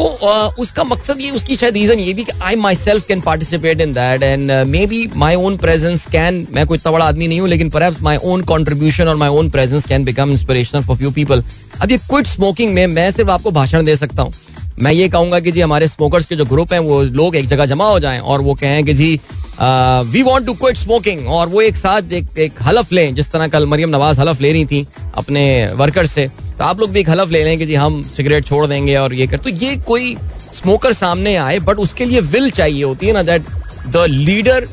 उसका 0.63 0.85
मकसद 0.85 1.21
ये 1.21 1.31
उसकी 1.31 1.57
शायद 1.57 1.75
रीजन 1.75 1.99
ये 1.99 2.13
भी 2.15 2.25
कि 2.25 2.33
I 2.43 2.57
myself 2.75 3.07
can 3.07 3.21
participate 3.21 3.81
in 3.81 3.93
that 3.93 4.23
and 4.23 4.51
maybe 4.87 5.09
my 5.17 5.35
own 5.35 5.57
presence 5.57 6.07
can 6.07 6.47
मैं 6.55 6.67
कोई 6.67 6.79
इतना 6.79 6.93
बड़ा 6.93 7.05
आदमी 7.05 7.29
नहीं 7.29 7.41
हूँ 7.41 7.49
लेकिन 7.49 7.71
पर 7.71 7.95
माई 8.03 8.17
ओन 8.25 8.43
कॉन्ट्रीब्यूशन 8.45 9.09
और 9.09 9.17
my 9.17 9.29
own 9.29 9.51
presence 9.51 9.87
can 9.87 10.05
become 10.05 10.33
inspirational 10.33 10.83
for 10.83 10.97
few 10.97 11.11
people 11.11 11.45
अब 11.81 11.91
ये 11.91 11.99
क्विट 11.99 12.27
स्मोकिंग 12.27 12.75
में 12.75 12.87
मैं 12.87 13.11
सिर्फ़ 13.11 13.31
आपको 13.31 13.51
भाषण 13.51 13.85
दे 13.85 13.97
सकता 13.97 14.23
हूँ। 14.23 14.33
मैं 14.79 14.93
ये 14.93 15.09
कहूँगा 15.09 15.39
कि 15.41 15.53
जी 15.53 15.61
हमारे 15.61 15.87
स्मोकर्स 15.89 16.25
के 16.27 16.37
जो 16.37 16.45
ग्रुप 16.45 16.73
हैं 16.73 16.81
वो 16.81 17.03
लोग 17.03 17.37
एक 17.37 17.47
जगह 17.49 17.67
जमा 17.67 17.89
हो 17.89 17.99
जाएँ 18.01 18.19
और 18.21 18.41
वो 18.41 18.55
कहें 18.55 18.85
कि 18.85 18.95
जी 18.95 19.15
we 19.61 20.23
want 20.23 20.47
to 20.47 20.55
quit 20.55 20.77
smoking 20.77 21.27
और 21.29 21.49
वो 21.49 21.61
एक 21.61 21.77
साथ 21.77 22.13
एक, 22.13 22.27
एक 22.39 22.63
हलफ 22.63 22.93
लें 22.93 23.15
जिस 23.15 23.31
तरह 23.33 23.49
कल 23.49 23.67
मरियम 23.67 23.91
नवाज़ 23.91 24.21
हलफ 24.21 24.41
ले 24.41 24.53
रही 24.53 24.65
थी 24.67 24.87
अपने 25.15 25.45
वर्कर्स 25.77 26.13
से। 26.13 26.29
तो 26.59 26.65
आप 26.65 26.81
लोग 26.81 26.91
भी 26.91 27.01
एक 27.01 27.09
हलफ 27.11 27.31
ले 27.31 27.43
लें 27.45 27.59
कि 27.59 27.67
जी 27.67 27.75
हम 27.75 28.03
सिगरेट 28.17 28.45
छोड़ 28.45 28.67
देंगे 28.67 28.97
और 28.97 29.15
ये 29.15 29.27
कर 29.27 29.39
तो 29.39 29.51
ये 29.51 29.77
कोई 29.87 30.17
स्मोकर 30.55 30.93
सामने 30.93 31.35
आए 31.37 31.59
बट 31.61 31.79
उसके 31.79 32.05
लिए 32.05 32.21
विल 32.33 32.51
चाहिए 32.51 32.83
होती 32.83 33.07
है 33.07 33.13
ना 33.13 33.23
that 33.23 33.43
the 33.87 34.05
leader 34.09 34.67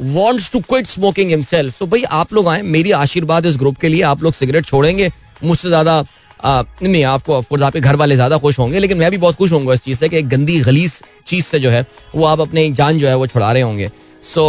wants 0.00 0.50
to 0.52 0.60
quit 0.60 0.86
smoking 0.86 1.30
himself 1.30 1.78
so 1.78 1.86
भाई, 1.86 2.02
आप 2.02 2.32
लोग 2.32 2.48
आए, 2.48 2.62
मेरी 2.62 2.90
आशीर्वाद 2.92 3.46
इस 3.46 3.56
ग्रुप 3.58 3.76
के 3.76 3.88
लिए, 3.88 4.02
आप 4.02 4.22
लोग 4.22 4.34
सिगरेट 4.34 4.64
छोड़ेंगे, 4.66 5.10
मुझसे 5.44 5.68
ज़्यादा 5.68 6.04
नहीं 6.44 7.02
आपको 7.04 7.40
आपके 7.56 7.80
घर 7.80 7.96
वाले 7.96 8.14
ज़्यादा 8.14 8.38
खुश 8.38 8.58
होंगे, 8.58 8.78
लेकिन 8.78 8.98
मैं 8.98 9.10
भी 9.10 9.16
बहुत 9.16 9.36
खुश 9.36 9.52
होंगे 9.52 9.74
इस 9.74 9.84
चीज़ 9.84 9.98
से 9.98 10.08
कि 10.08 10.16
एक 10.16 10.28
गंदी, 10.28 10.60
गलीस 10.60 11.02
चीज़ 11.26 11.44
से 11.44 11.58
जो 11.60 11.70
है, 11.70 11.84
वो 12.14 12.24
आप 12.26 12.40
अपनी 12.40 12.70
जान 12.72 12.98
जो 12.98 13.08
है 13.08 13.16
वो 13.16 13.26
छुड़ा 13.26 13.52
रहे 13.52 13.62
होंगे। 13.62 13.90
सो 14.24 14.42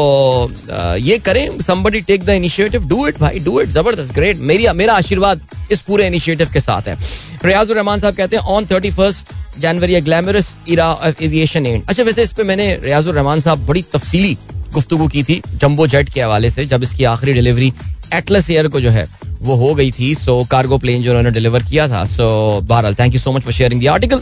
so, 0.47 0.97
ये 1.01 1.17
करें 1.19 1.59
somebody 1.61 2.01
take 2.01 2.23
the 2.23 2.29
initiative 2.29 2.87
do 2.87 3.05
it 3.07 3.19
भाई 3.19 3.39
डू 3.39 3.59
इट 3.61 3.69
ज़बरदस्त 3.69 4.13
ग्रेट 4.13 4.37
मेरी 4.49 4.67
मेरा 4.75 4.93
आशीर्वाद 4.93 5.41
इस 5.71 5.81
पूरे 5.81 6.07
इनिशिएटिव 6.07 6.51
के 6.53 6.59
साथ 6.59 6.87
है। 6.87 6.97
रियाजुर 7.45 7.75
रहमान 7.75 7.99
साहब 7.99 8.15
कहते 8.15 8.35
हैं 8.35 8.43
on 8.45 8.65
thirty 8.65 8.91
first 8.91 9.33
January 9.59 9.99
glamorous 10.01 10.53
era 10.69 10.93
of 10.93 11.23
aviation 11.23 11.65
and 11.65 11.83
अच्छा 11.89 12.03
वैसे 12.03 12.23
इस 12.23 12.33
पे 12.33 12.43
मैंने 12.43 12.75
रियाजुर 12.83 13.15
रहमान 13.15 13.39
साहब 13.39 13.65
बड़ी 13.65 13.81
तफसीली 13.93 14.37
गुफ्तु 14.73 15.07
की 15.07 15.23
थी 15.23 15.41
जम्बो 15.47 15.87
जेट 15.87 16.09
के 16.13 16.21
हवाले 16.21 16.49
से 16.49 16.65
जब 16.65 16.83
इसकी 16.83 17.03
आखिरी 17.05 17.33
डिलीवरी 17.33 17.73
एटलस 18.13 18.49
एयर 18.49 18.67
को 18.67 18.79
जो 18.81 18.89
है 18.89 19.07
वो 19.41 19.55
हो 19.55 19.73
गई 19.75 19.91
थी। 19.91 20.13
सो 20.15 20.43
कार्गो 20.51 20.77
प्लेन 20.77 21.01
जो 21.03 21.09
उन्होंने 21.09 21.31
डिलीवर 21.31 21.63
किया 21.63 21.87
था। 21.89 22.03
सो 22.05 22.25
बहरहाल 22.63 22.95
thank 22.95 23.13
you 23.13 23.19
so 23.19 23.31
much 23.31 23.41
for 23.43 23.53
sharing 23.53 23.81
the 23.81 23.87
article 23.87 24.21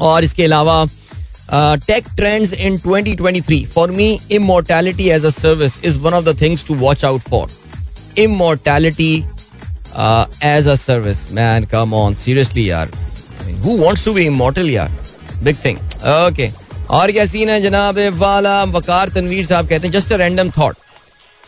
और 0.00 0.24
इसके 0.24 0.44
अलावा 0.44 0.84
tech 1.52 2.08
trends 2.16 2.52
in 2.52 2.78
2023 2.86 3.66
for 3.74 3.90
me 3.90 4.08
immortality 4.32 5.08
as 5.10 5.24
a 5.24 5.30
service 5.30 5.78
is 5.84 5.98
one 6.00 6.14
of 6.14 6.24
the 6.24 6.40
things 6.40 6.64
to 6.66 6.74
watch 6.74 7.04
out 7.04 7.20
for 7.20 7.50
immortality 8.22 9.14
as 10.50 10.68
a 10.68 10.74
service 10.74 11.30
man 11.32 11.64
come 11.72 11.94
on 11.94 12.14
seriously 12.14 12.68
यार 12.70 12.90
who 13.64 13.76
wants 13.78 14.04
to 14.04 14.12
be 14.12 14.26
immortal 14.26 14.70
यार 14.70 14.92
big 15.42 15.64
thing 15.64 15.78
okay 16.16 16.50
और 16.90 17.12
क्या 17.12 17.24
scene 17.26 17.48
है 17.48 17.60
जनाब? 17.62 17.98
वाला 18.18 18.62
वकार 18.64 19.08
तनवीर 19.08 19.46
साहब 19.46 19.68
कहते 19.68 19.86
हैं 19.86 19.94
just 19.94 20.12
a 20.12 20.16
random 20.16 20.50
thought 20.58 20.76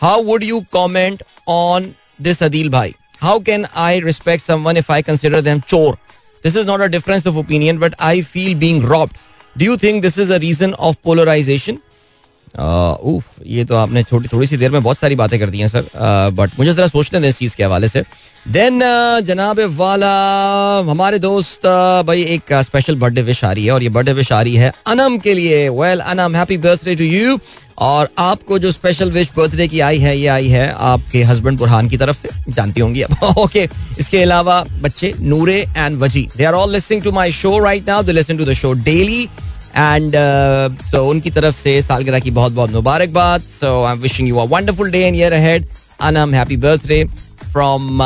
how 0.02 0.22
would 0.22 0.44
you 0.44 0.60
comment 0.72 1.22
on 1.48 1.92
this 2.20 2.38
Adil 2.40 2.70
bhai. 2.70 2.94
How 3.20 3.38
can 3.38 3.66
I 3.74 3.98
respect 3.98 4.42
someone 4.42 4.76
if 4.76 4.90
I 4.90 5.02
consider 5.02 5.40
them 5.42 5.60
chore? 5.72 5.96
This 6.44 6.56
is 6.56 6.66
not 6.66 6.80
a 6.80 6.88
difference 6.88 7.26
of 7.26 7.36
opinion, 7.36 7.78
but 7.78 7.94
I 8.00 8.22
feel 8.22 8.54
being 8.56 8.82
robbed. 8.82 9.18
Do 9.56 9.62
you 9.62 9.76
think 9.76 10.02
this 10.02 10.18
is 10.18 10.32
a 10.32 10.38
reason 10.38 10.78
of 10.86 10.96
polarization? 11.06 11.76
उफ 12.56 13.24
ये 13.46 13.64
तो 13.64 13.74
आपने 13.76 14.02
छोटी 14.02 14.28
थोड़ी 14.32 14.46
सी 14.46 14.56
देर 14.56 14.70
में 14.70 14.82
बहुत 14.82 14.98
सारी 14.98 15.14
बातें 15.14 15.38
कर 15.40 15.50
दी 15.50 15.58
हैं 15.58 15.68
सर 15.68 15.88
बट 16.34 16.50
मुझे 16.58 16.72
जरा 16.72 16.86
सोचने 16.86 17.20
दें 17.20 17.28
इस 17.28 17.38
चीज़ 17.38 17.56
के 17.56 17.64
हवाले 17.64 17.88
से। 17.88 18.02
देन 18.48 18.80
जनाब 19.26 19.60
वाला, 19.76 20.12
हमारे 20.90 21.18
दोस्त 21.18 21.66
भाई 22.06 22.22
एक 22.24 22.52
स्पेशल 22.64 22.96
बर्थडे 22.96 23.22
विश 23.22 23.44
आ 23.44 23.52
रही 23.52 23.64
है 23.64 23.72
और 23.72 23.82
ये 23.82 23.88
बर्थडे 23.88 24.12
विश 24.12 24.32
आ 24.32 24.40
रही 24.42 24.56
है 24.56 24.72
अनम 24.86 25.18
के 25.18 25.34
लिए। 25.34 25.68
Well 25.68 26.00
Anam 26.00 26.36
happy 26.36 26.56
birthday 26.58 26.94
to 26.96 27.04
you 27.04 27.38
और 27.78 28.08
आपको 28.18 28.58
जो 28.58 28.70
स्पेशल 28.72 29.10
विश 29.12 29.30
बर्थडे 29.36 29.66
की 29.68 29.80
आई 29.80 29.98
है, 29.98 30.16
ये 30.18 30.26
आई 30.26 30.48
है 30.48 30.72
आपके 30.72 31.22
हस्बैंड 31.22 31.58
बुरहान 31.58 31.88
की 31.88 31.96
तरफ़ 31.96 32.16
से। 32.16 32.28
जानती 32.52 32.80
होंगी 32.80 33.02
अब। 33.02 33.22
ओके 33.38 33.68
इसके 34.00 34.22
अलावा 34.22 34.64
बच्चे 34.82 35.12
Noore 35.20 35.60
and 35.76 35.98
Waji. 36.00 36.28
They 36.36 36.44
are 36.44 36.54
all 36.54 36.72
listening 36.72 37.02
to 37.02 37.12
my 37.12 37.32
show 37.32 37.58
right 37.64 37.88
now 37.88 38.02
they 38.02 38.12
listen 38.12 38.38
to 38.38 38.44
the 38.44 38.52
show 38.54 38.72
daily 38.72 39.28
and 39.76 40.12
so 40.90 41.04
उनकी 41.10 41.30
तरफ़ 41.30 41.56
से 41.56 41.80
सालगिरह 41.82 42.18
की 42.20 42.30
बहुत 42.30 42.52
बहुत 42.52 42.70
मुबारकबाद। 42.72 43.40
So 43.60 43.82
I 43.84 43.92
am 43.92 44.00
wishing 44.00 44.28
you 44.28 44.36
a 44.36 44.44
wonderful 44.50 44.90
day 44.90 45.04
and 45.06 45.16
year 45.16 45.32
ahead 45.32 45.66
Anam 46.00 46.34
happy 46.34 46.56
birthday 46.56 47.04
from 47.52 47.98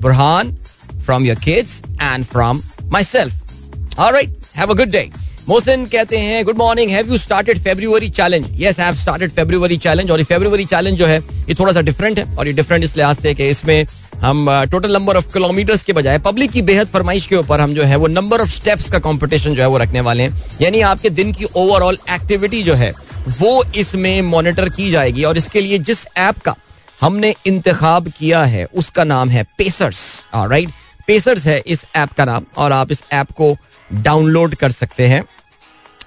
Burhan 0.00 0.56
from 1.04 1.26
your 1.26 1.36
kids 1.44 1.80
and 2.02 2.24
from 2.24 2.62
myself 3.04 3.98
alright 3.98 4.36
have 4.56 4.70
a 4.70 4.74
good 4.74 4.90
day 4.90 5.08
Mohsin 5.48 5.84
कहते 5.92 6.18
हैं 6.18 6.44
good 6.44 6.56
morning 6.58 6.90
have 6.90 7.10
you 7.10 7.18
started 7.18 7.58
February 7.64 8.08
challenge 8.16 8.46
yes 8.62 8.80
have 8.80 8.94
started 8.94 9.30
February 9.32 9.76
challenge 9.84 10.10
और 10.10 10.18
ये 10.18 10.24
February 10.24 10.64
challenge 10.64 10.98
जो 10.98 11.06
है, 11.06 11.18
ये 11.48 11.54
थोड़ा 11.60 11.72
सा 11.72 11.80
different 11.80 12.18
है 12.18 12.24
और 12.36 12.46
ये 12.46 12.52
डिफरेंट 12.52 12.84
इस 12.84 12.96
लिहाज 12.96 13.16
से 13.16 13.34
कि 13.34 13.48
इसमें 13.48 13.86
हम 14.20 14.48
टोटल 14.70 14.92
नंबर 14.92 15.16
ऑफ़ 15.16 15.26
किलोमीटर्स 15.32 15.82
के 15.82 15.92
बजाय 15.92 16.18
पब्लिक 16.18 16.50
की 16.50 16.62
बेहद 16.62 16.86
फरमाइश 16.86 17.26
के 17.26 17.36
ऊपर 17.36 17.60
हम 17.60 17.74
जो 17.74 17.82
है 17.82 17.96
वो 17.96 18.06
नंबर 18.06 18.40
ऑफ़ 18.40 18.48
स्टेप्स 18.50 18.88
का 18.90 18.98
कंपटीशन 18.98 19.54
जो 19.54 19.62
है 19.62 19.68
वो 19.68 19.78
रखने 19.78 20.00
वाले 20.00 20.22
हैं। 20.22 20.42
यानी 20.60 20.80
आपके 20.82 21.10
दिन 21.10 21.32
की 21.32 21.44
ओवरऑल 21.56 21.98
एक्टिविटी 22.10 22.62
जो 22.62 22.74
है, 22.74 22.92
वो 23.30 23.62
इसमें 23.76 24.20
मॉनिटर 24.22 24.68
की 24.68 24.90
जाएगी। 24.90 25.24
और 25.24 25.36
इसके 25.36 25.60
लिए 25.60 25.78
जिस 25.80 26.06
ऐप 26.18 26.38
का 26.38 26.54
हमने 27.00 27.34
इंतखाब 27.46 28.08
किया 28.08 28.42
है, 28.44 28.64
उसका 28.66 29.04
नाम 29.04 29.28
है 29.28 29.44
पेसर्स 29.58 30.24
राइट 30.34 30.70
पेसर्स 31.06 31.46
है 31.46 31.58
इस 31.66 31.84
ऐप 31.96 32.12
का 32.12 32.24
नाम, 32.24 32.44
और 32.56 32.72
आप 32.72 32.92
इस 32.92 33.02
ऐप 33.12 33.30
को 33.32 33.56
डाउनलोड 33.92 34.54
कर 34.54 34.72
सकते 34.72 35.06
हैं। 35.06 35.22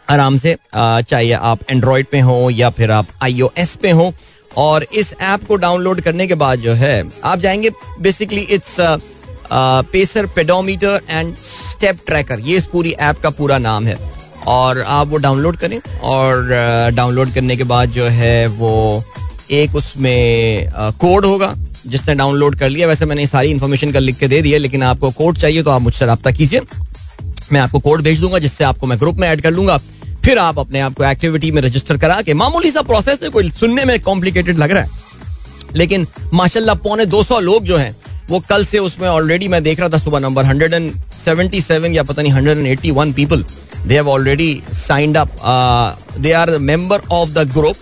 आराम 0.10 0.38
से 0.38 0.58
चाहे 0.76 1.32
आप 1.32 1.60
एंड्रॉयड 1.70 2.06
पे 2.12 2.20
हो 2.20 2.50
या 2.52 2.70
फिर 2.70 2.92
आप 2.92 3.08
आई 3.24 3.42
पे 3.82 3.92
हो 3.92 4.14
और 4.58 4.84
इस 4.94 5.14
ऐप 5.22 5.44
को 5.48 5.56
डाउनलोड 5.56 6.02
करने 6.02 6.28
के 6.28 6.36
बाद 6.36 6.60
जो 6.60 6.74
है, 6.74 7.04
आप 7.24 7.40
जाएँगे 7.40 7.70
basically 8.02 8.42
it's 8.42 8.76
pacer 9.92 10.26
pedometer 10.26 11.02
and 11.10 11.36
step 11.36 11.98
tracker 12.06 12.40
ये 12.40 12.58
इस 12.58 12.66
पूरी 12.66 12.92
ऐप 12.92 13.20
का 13.20 13.30
पूरा 13.30 13.58
नाम 13.58 13.88
है। 13.88 13.98
और 14.48 14.82
आप 14.82 15.08
वो 15.08 15.18
डाउनलोड 15.18 15.58
करें 15.58 15.80
और 16.04 16.48
डाउनलोड 16.94 17.34
करने 17.34 17.56
के 17.58 17.64
बाद 17.64 17.90
जो 17.90 18.06
है 18.06 18.48
वो 18.50 19.04
एक 19.52 19.76
उसमें 19.76 20.70
कोड 21.00 21.26
होगा, 21.26 21.54
जिसने 21.88 22.16
डाउनलोड 22.16 22.56
कर 22.56 22.70
लिया। 22.70 22.88
वैसे 22.88 23.06
मैंने 23.06 23.26
सारी 23.28 23.50
इन्फॉर्मेशन 23.52 23.92
का 23.92 24.00
लिख 24.00 24.18
के 24.18 24.28
दे 24.28 24.42
दिया, 24.42 24.58
लेकिन 24.60 24.84
आपको 24.84 25.12
कोड 25.12 25.38
चाहिए 25.38 25.64
तो 25.64 25.72
आप 25.72 25.82
मुझसे 25.82 26.06
रब्ता 26.06 26.32
कीजिए। 26.32 26.62
मैं 27.52 27.60
आपको 27.60 27.80
कोड 27.80 28.02
भेज 28.02 28.20
दूँगा, 28.20 28.40
जिससे 28.40 28.64
आपको 28.64 28.88
मैं 28.88 29.00
ग्रुप 29.00 29.18
में 29.18 29.28
ऐड 29.28 29.42
कर 29.42 29.52
लूँगा। 29.52 29.80
फिर 30.26 30.38
आप 30.38 30.60
अपने 30.60 30.80
आप 30.80 30.94
को 30.94 31.04
एक्टिविटी 31.06 31.52
में 31.52 31.62
रजिस्टर 31.62 31.98
करा 31.98 32.22
के 32.22 32.34
मामूली 32.34 32.72
सा 32.72 32.82
प्रोसेस 32.82 33.24
है 33.24 33.30
कोई 33.30 33.50
सुनने 33.52 33.86
में 33.86 34.00
कॉम्प्लिकेटेड 34.02 34.58
लग 34.58 34.72
रहा 34.72 34.84
है। 34.84 34.90
लेकिन 35.76 36.08
माशाल्लाह 36.34 36.76
पौने 36.76 37.06
200 37.06 37.40
लोग 37.42 37.64
जो 37.64 37.78
हैं 37.78 37.96
वो 38.30 38.40
कल 38.50 38.66
से 38.66 38.80
उसमें 38.80 39.08
ऑलरेडी 39.10 39.48
मैं 39.48 39.62
देख 39.64 39.80
रहा 39.80 39.90
था 39.90 39.98
सुबह 39.98 40.20
नंबर 40.20 40.46
177 40.46 41.96
या 41.96 42.04
पता 42.04 42.22
नहीं 42.22 42.34
181 42.34 43.14
people 43.14 43.46
they 43.88 43.96
have 43.96 44.10
already 44.10 44.64
signed 44.74 45.18
up 45.18 45.30
they 46.18 46.32
are 46.32 46.58
member 46.70 47.02
of 47.12 47.30
the 47.30 47.48
group 47.54 47.78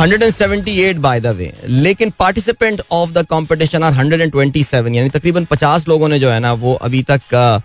178 0.00 0.96
by 1.06 1.20
the 1.20 1.26
way 1.26 1.52
लेकिन 1.68 2.12
participant 2.18 2.82
of 2.92 3.10
the 3.10 3.26
competition 3.30 3.82
are 3.82 3.92
127 3.94 4.74
यानी 4.74 5.08
तकरीबन 5.08 5.46
50 5.52 5.88
लोगों 5.88 6.08
ने 6.08 6.18
जो 6.18 6.30
है 6.30 6.40
ना 6.40 6.52
वो 6.52 6.74
अभी 6.82 7.02
तक 7.10 7.22
uh, 7.34 7.62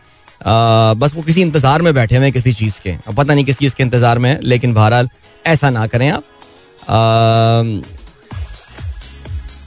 बस 0.47 1.13
वो 1.15 1.21
किसी 1.21 1.41
इंतज़ार 1.41 1.81
में 1.81 1.93
बैठे 1.93 2.17
हुए 2.17 2.31
किसी 2.31 2.53
चीज़ 2.53 2.79
के। 2.81 2.95
पता 3.13 3.33
नहीं 3.33 3.45
किस 3.45 3.57
चीज़ 3.59 3.75
के 3.75 3.83
इंतज़ार 3.83 4.19
में 4.19 4.29
है, 4.29 4.39
लेकिन 4.43 4.73
बहरहाल 4.73 5.09
ऐसा 5.45 5.69
ना 5.69 5.87
करें 5.87 6.09
आप। 6.09 6.23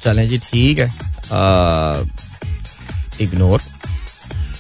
चलें 0.05 0.29
जी, 0.29 0.39
ठीक 0.41 0.79
है। 0.79 0.89
इग्नोर 3.21 3.61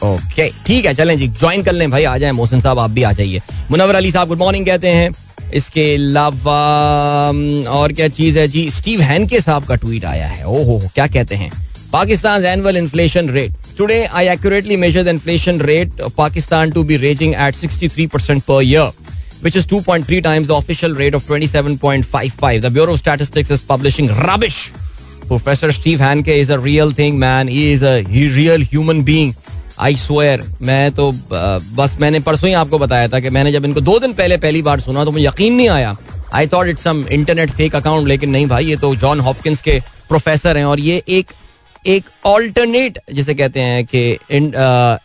ओके 0.02 0.48
ठीक 0.66 0.86
है, 0.86 0.94
चलें 0.94 1.16
जी 1.18 1.26
ज्वाइन 1.28 1.62
कर 1.62 1.72
लें 1.72 1.90
भाई, 1.90 2.04
आ 2.04 2.16
जाए। 2.18 2.32
मोहसिन 2.32 2.60
साहब, 2.60 2.78
आप 2.78 2.90
भी 2.90 3.02
आ 3.02 3.12
जाइए। 3.12 3.40
मुनवर 3.70 3.94
अली 3.94 4.10
साहब 4.10 4.28
गुड 4.28 4.38
मॉर्निंग 4.38 4.66
कहते 4.66 4.88
हैं। 4.88 5.10
इसके 5.54 5.94
अलावा 5.94 6.60
और 7.70 7.92
क्या 7.92 8.08
चीज़ 8.10 8.38
है 8.38 8.46
जी? 8.48 8.68
स्टीव 8.70 9.00
हैन 9.02 9.26
के 9.26 9.40
साहब 9.40 9.64
का 9.64 9.74
ट्वीट 9.76 10.04
आया 10.04 10.26
है। 10.26 10.44
ओहो, 10.46 10.80
क्या 10.94 11.06
कहते 11.06 11.34
हैं? 11.34 11.50
Pakistan 11.92 12.44
annual 12.46 12.76
inflation 12.76 13.28
rate 13.30 13.52
today 13.78 14.02
I 14.04 14.28
accurately 14.28 14.76
measure 14.76 15.02
the 15.02 15.08
inflation 15.08 15.60
rate 15.60 16.02
Pakistan 16.16 16.70
to 16.70 16.82
be 16.84 16.96
raising 16.96 17.34
at 17.34 17.56
63% 17.56 18.10
percent 18.10 18.42
per 18.42 18.62
year 18.64 18.92
Which 19.42 19.56
is 19.56 19.66
2.3 19.66 20.22
times 20.22 20.48
the 20.48 20.54
official 20.54 20.92
rate 20.92 21.14
of 21.14 21.22
27.55. 21.24 22.60
The 22.60 22.70
Bureau 22.70 22.92
of 22.92 22.98
Statistics 22.98 23.50
is 23.50 23.62
publishing 23.62 24.08
rubbish. 24.08 24.70
Professor 25.22 25.72
Steve 25.72 25.98
Hanke 25.98 26.28
is 26.28 26.50
a 26.50 26.58
real 26.58 26.90
thing, 26.90 27.18
man. 27.18 27.48
He 27.48 27.72
is 27.72 27.82
a 27.82 28.02
he 28.02 28.28
real 28.30 28.60
human 28.60 29.02
being. 29.02 29.34
I 29.78 29.94
swear. 29.94 30.44
मैं 30.62 30.92
तो 30.92 31.10
uh, 31.12 31.62
बस 31.74 31.96
मैंने 32.00 32.20
परसों 32.20 32.48
ही 32.48 32.54
आपको 32.54 32.78
बताया 32.78 33.08
था 33.08 33.20
कि 33.20 33.30
मैंने 33.30 33.52
जब 33.52 33.64
इनको 33.64 33.80
दो 33.80 33.98
दिन 33.98 34.12
पहले 34.12 34.36
पहली 34.36 34.62
बार 34.62 34.80
सुना 34.80 35.04
तो 35.04 35.10
मुझे 35.10 35.24
यकीन 35.24 35.54
नहीं 35.54 35.68
आया 35.68 35.96
I 36.34 36.46
thought 36.46 36.66
it's 36.68 36.82
some 36.84 37.04
internet 37.12 37.50
fake 37.50 37.76
account 37.76 38.08
लेकिन 38.08 38.30
नहीं 38.30 38.46
भाई 38.46 38.66
ये 38.66 38.76
तो 38.82 38.94
जॉन 38.96 39.20
हॉपकिंस 39.28 39.62
के 39.62 39.80
प्रोफेसर 40.08 40.56
हैं 40.56 40.64
और 40.64 40.80
ये 40.80 41.02
एक 41.08 41.32
एक 41.84 42.04
ऑल्टरनेट 42.26 42.98
जिसे 43.12 43.34
कहते 43.34 43.60
हैं 43.60 43.84
कि 43.84 44.10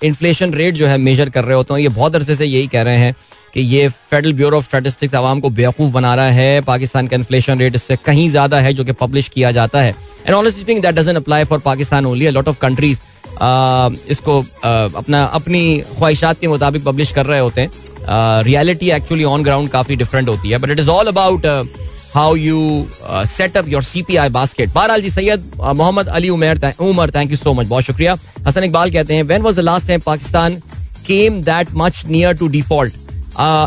इन्फ्लेशन 0.07 0.53
रेट 0.53 0.73
जो 0.75 0.87
है 0.87 0.97
मेजर 0.97 1.29
कर 1.29 1.43
रहे 1.43 1.55
होते 1.55 1.73
हैं 1.73 1.81
ये 1.81 1.89
बहुत 1.89 2.15
अरसे 2.15 2.35
से 2.35 2.45
यही 2.45 2.67
कह 2.67 2.81
रहे 2.81 2.97
हैं 2.97 3.15
कि 3.53 3.61
ये 3.61 3.87
फेडरल 3.89 4.33
ब्यूरो 4.33 4.57
ऑफ़ 4.57 4.65
स्टैटिस्टिक्स 4.65 5.15
आवाम 5.15 5.39
को 5.39 5.49
बेवकूफ़ 5.51 5.91
बना 5.93 6.13
रहा 6.15 6.31
है। 6.31 6.61
पाकिस्तान 6.61 7.07
का 7.07 7.15
इन्फ्लेशन 7.15 7.59
रेट 7.59 7.75
इससे 7.75 7.95
कहीं 8.05 8.29
ज़्यादा 8.29 8.59
है 8.59 8.73
जो 8.73 8.83
कि 8.85 8.91
पब्लिश 8.93 9.27
किया 9.29 9.51
जाता 9.51 9.81
है। 9.81 9.95
And 10.25 10.33
honestly 10.35 10.61
speaking 10.61 10.83
that 10.83 10.95
doesn't 10.95 11.17
apply 11.17 11.43
for 11.43 11.59
Pakistan 11.59 12.05
only 12.05 12.29
lot 12.29 12.47
of 12.47 12.59
countries 12.59 12.99
इसको 14.11 14.41
uh, 14.41 14.95
अपना 14.95 15.23
अपनी 15.23 15.79
ख्वाहिशात 15.97 16.39
के 16.39 16.47
मुताबिक 16.47 16.83
पब्लिश 16.83 17.11
कर 17.11 17.25
रहे 17.25 17.39
होते 17.39 17.61
हैं। 17.61 18.43
रियलिटी 18.43 18.89
एक्चुअली 18.91 19.23
ऑन 19.23 19.43
ग्राउंड 19.43 19.69
काफ़ी 19.69 19.95
डिफरेंट 19.95 20.29
होती 20.29 20.49
है। 20.49 20.57
But 20.57 20.69
it 20.71 20.79
is 20.79 20.89
all 20.89 21.07
about 21.07 21.45
how 22.15 22.35
you 22.35 22.59
set up 23.27 23.67
your 23.69 23.81
C 23.83 24.01
P 24.07 24.15
I 24.15 24.29
basket 24.35 24.69
बहरहाल 24.73 25.01
जी 25.01 25.09
Syed 25.09 25.49
Mohammad 25.61 26.07
Ali 26.19 26.29
Umar 26.29 26.59
Umar 26.81 27.11
thank 27.15 27.31
you 27.31 27.37
so 27.37 27.53
much 27.53 27.67
बहुत 27.67 27.83
शुक्रिया 27.83 28.15
हसन 28.47 28.63
इकबाल 28.63 28.91
कहते 28.91 29.15
हैं 29.15 29.23
when 29.23 29.41
was 29.41 29.55
the 29.55 29.59
last 29.59 29.87
time 29.87 30.01
Pakistan 30.05 30.55
came 31.07 31.41
that 31.43 31.73
much 31.77 32.03
near 32.07 32.33
to 32.37 32.47
default 32.49 32.93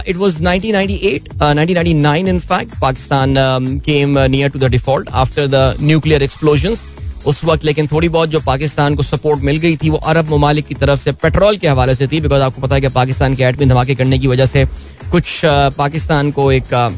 it 0.09 0.17
was 0.17 0.39
1998 0.43 1.29
1999 1.33 2.29
in 2.29 2.39
fact 2.43 2.79
Pakistan 2.85 3.35
um, 3.39 3.67
came 3.81 4.17
uh, 4.17 4.27
near 4.29 4.49
to 4.49 4.63
the 4.63 4.71
default 4.75 5.11
after 5.23 5.47
the 5.57 5.65
nuclear 5.91 6.21
explosions. 6.29 6.87
उस 7.27 7.43
वक्त 7.45 7.65
लेकिन 7.65 7.87
थोड़ी 7.87 8.09
बहुत 8.09 8.29
जो 8.29 8.41
पाकिस्तान 8.41 8.95
को 8.95 9.03
सपोर्ट 9.03 9.41
मिल 9.45 9.57
गई 9.59 9.77
थी 9.77 9.91
वो 9.91 9.99
अरब 10.13 10.31
ममालिक 10.31 10.67
की 10.67 10.75
तरफ़ 10.77 11.01
से 11.01 11.13
पेट्रोल 11.23 11.57
के 11.57 11.69
हवाले 11.69 11.95
से 11.95 12.07
थी 12.09 12.21
बिकॉज़ 12.21 12.43
आपको 12.43 12.63
पता 12.63 12.75
है 12.75 12.81
कि 12.81 12.89
पाकिस्तान 12.95 13.35
के 13.35 13.45
एटमी 13.45 13.67
धमाके 13.67 13.95
करने 13.95 14.19
की 14.19 14.27
वजह 14.27 14.47
से 14.47 14.65
कुछ 15.11 15.45
uh, 15.45 15.75
पाकिस्तान 15.77 16.31
को 16.39 16.51
एक 16.53 16.75
uh, 16.75 16.91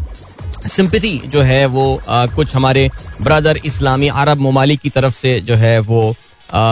सिंपति 0.66 1.20
जो 1.26 1.42
है 1.42 1.64
वो 1.68 1.84
कुछ 2.06 2.54
हमारे 2.54 2.88
ब्रदर 3.22 3.60
इस्लामी 3.64 4.08
अरब 4.10 4.40
ममालिक 4.40 4.80
की 4.80 4.90
तरफ़ 4.90 5.14
से 5.14 5.38
जो 5.40 5.54
है 5.56 5.78
वो 5.82 6.14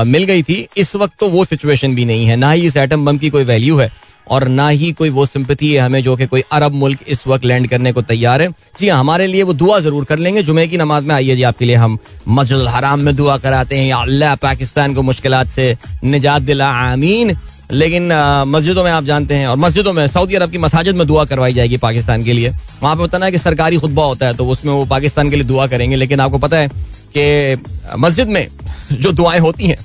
मिल 0.06 0.24
गई 0.24 0.42
थी। 0.42 0.66
इस 0.76 0.94
वक्त 0.96 1.18
तो 1.20 1.28
वो 1.28 1.44
सिचुएशन 1.44 1.94
भी 1.94 2.04
नहीं 2.04 2.26
है। 2.26 2.36
ना 2.36 2.50
ही 2.50 2.66
इस 2.66 2.76
एटम 2.76 3.04
बम 3.06 3.18
की 3.18 3.30
कोई 3.30 3.44
वैल्यू 3.44 3.76
है 3.78 3.90
और 4.30 4.46
ना 4.48 4.68
ही 4.68 4.90
कोई 4.92 5.10
वो 5.10 5.24
सिंपति 5.26 5.72
है 5.72 5.80
हमें 5.80 6.02
जो 6.02 6.16
कि 6.16 6.26
कोई 6.26 6.42
अरब 6.52 6.72
मुल्क 6.74 6.98
इस 7.08 7.26
वक्त 7.26 7.44
लैंड 7.44 7.68
करने 7.68 7.92
को 7.92 8.02
तैयार 8.02 8.42
है। 8.42 8.48
जी 8.80 8.88
हाँ 8.88 8.98
हमारे 9.00 9.26
लिए 9.26 9.42
वो 9.42 9.52
दुआ 9.54 9.78
ज़रूर 9.80 10.04
कर 10.04 10.18
लेंगे। 10.18 10.42
जुमे 10.42 10.66
की 10.68 10.76
नमाज़ 10.76 11.04
में 11.04 11.14
आइए 11.14 11.36
जी, 11.36 11.42
आपके 11.42 11.64
लिए 11.64 11.76
हम 11.76 11.98
मस्जिद 12.28 12.66
हराम 12.68 13.00
में 13.00 13.14
दुआ 13.16 13.36
कराते 13.38 13.78
हैं। 13.78 13.86
या 13.86 13.96
अल्लाह 13.98 14.34
पाकिस्तान 14.36 14.94
को 14.94 15.02
मुश्किल 15.02 15.42
से 15.48 15.76
निजात 16.04 16.42
दिला। 16.42 16.70
आमीन। 16.82 17.36
लेकिन 17.70 18.12
मस्जिदों 18.48 18.84
में 18.84 18.90
आप 18.90 19.04
जानते 19.04 19.34
हैं, 19.34 19.46
और 19.46 19.56
मस्जिदों 19.58 19.92
में, 19.92 20.06
सऊदी 20.08 20.34
अरब 20.34 20.50
की 20.50 20.58
मसाजिद 20.58 20.96
में 20.96 21.06
दुआ 21.06 21.24
करवाई 21.24 21.52
जाएगी 21.54 21.76
पाकिस्तान 21.78 22.22
के 22.24 22.32
लिए। 22.32 22.50
वहाँ 22.82 22.94
पे 22.96 23.00
होता 23.02 23.24
है 23.24 23.30
कि 23.32 23.38
सरकारी 23.38 23.76
खुतबा 23.78 24.04
होता 24.04 24.26
है 24.26 24.34
तो 24.36 24.46
उसमें 24.48 24.72
वो 24.72 24.84
पाकिस्तान 24.86 25.30
के 25.30 25.36
लिए 25.36 25.44
दुआ 25.46 25.66
करेंगे, 25.66 25.96
लेकिन 25.96 26.20
आपको 26.20 26.38
पता 26.38 26.56
है 26.56 26.68
कि 27.16 27.96
मस्जिद 27.98 28.28
में 28.28 28.46
जो 28.92 29.12
दुआएँ 29.12 29.40
होती 29.40 29.66
हैं, 29.66 29.78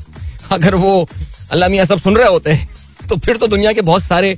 अगर 0.51 0.75
वो 0.75 1.07
अल्लाह 1.51 1.69
मियाँ 1.69 1.85
सब 1.85 1.99
सुन 1.99 2.15
रहे 2.17 2.27
होते 2.27 2.51
हैं 2.51 2.67
तो 3.09 3.15
फिर 3.17 3.37
तो 3.37 3.47
दुनिया 3.47 3.71
के 3.73 3.81
बहुत 3.83 4.03
सारे 4.03 4.37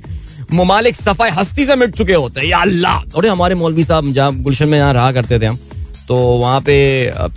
ममालिक 0.52 0.96
सफ़ाई 0.96 1.30
हस्ती 1.32 1.64
से 1.66 1.76
मिट 1.76 1.94
चुके 1.96 2.14
होते 2.14 2.40
हैं। 2.40 2.46
या 2.46 2.58
अल्लाह! 2.58 2.98
और 3.16 3.26
हमारे 3.26 3.54
मौलवी 3.54 3.84
साहब 3.84 4.12
जहाँ 4.12 4.34
गुलशन 4.36 4.68
में 4.68 4.78
यहाँ 4.78 4.92
रहा 4.94 5.12
करते 5.12 5.38
थे 5.38 5.46
हम 5.46 5.58
तो 6.08 6.16
वहाँ 6.38 6.60
पे 6.60 6.76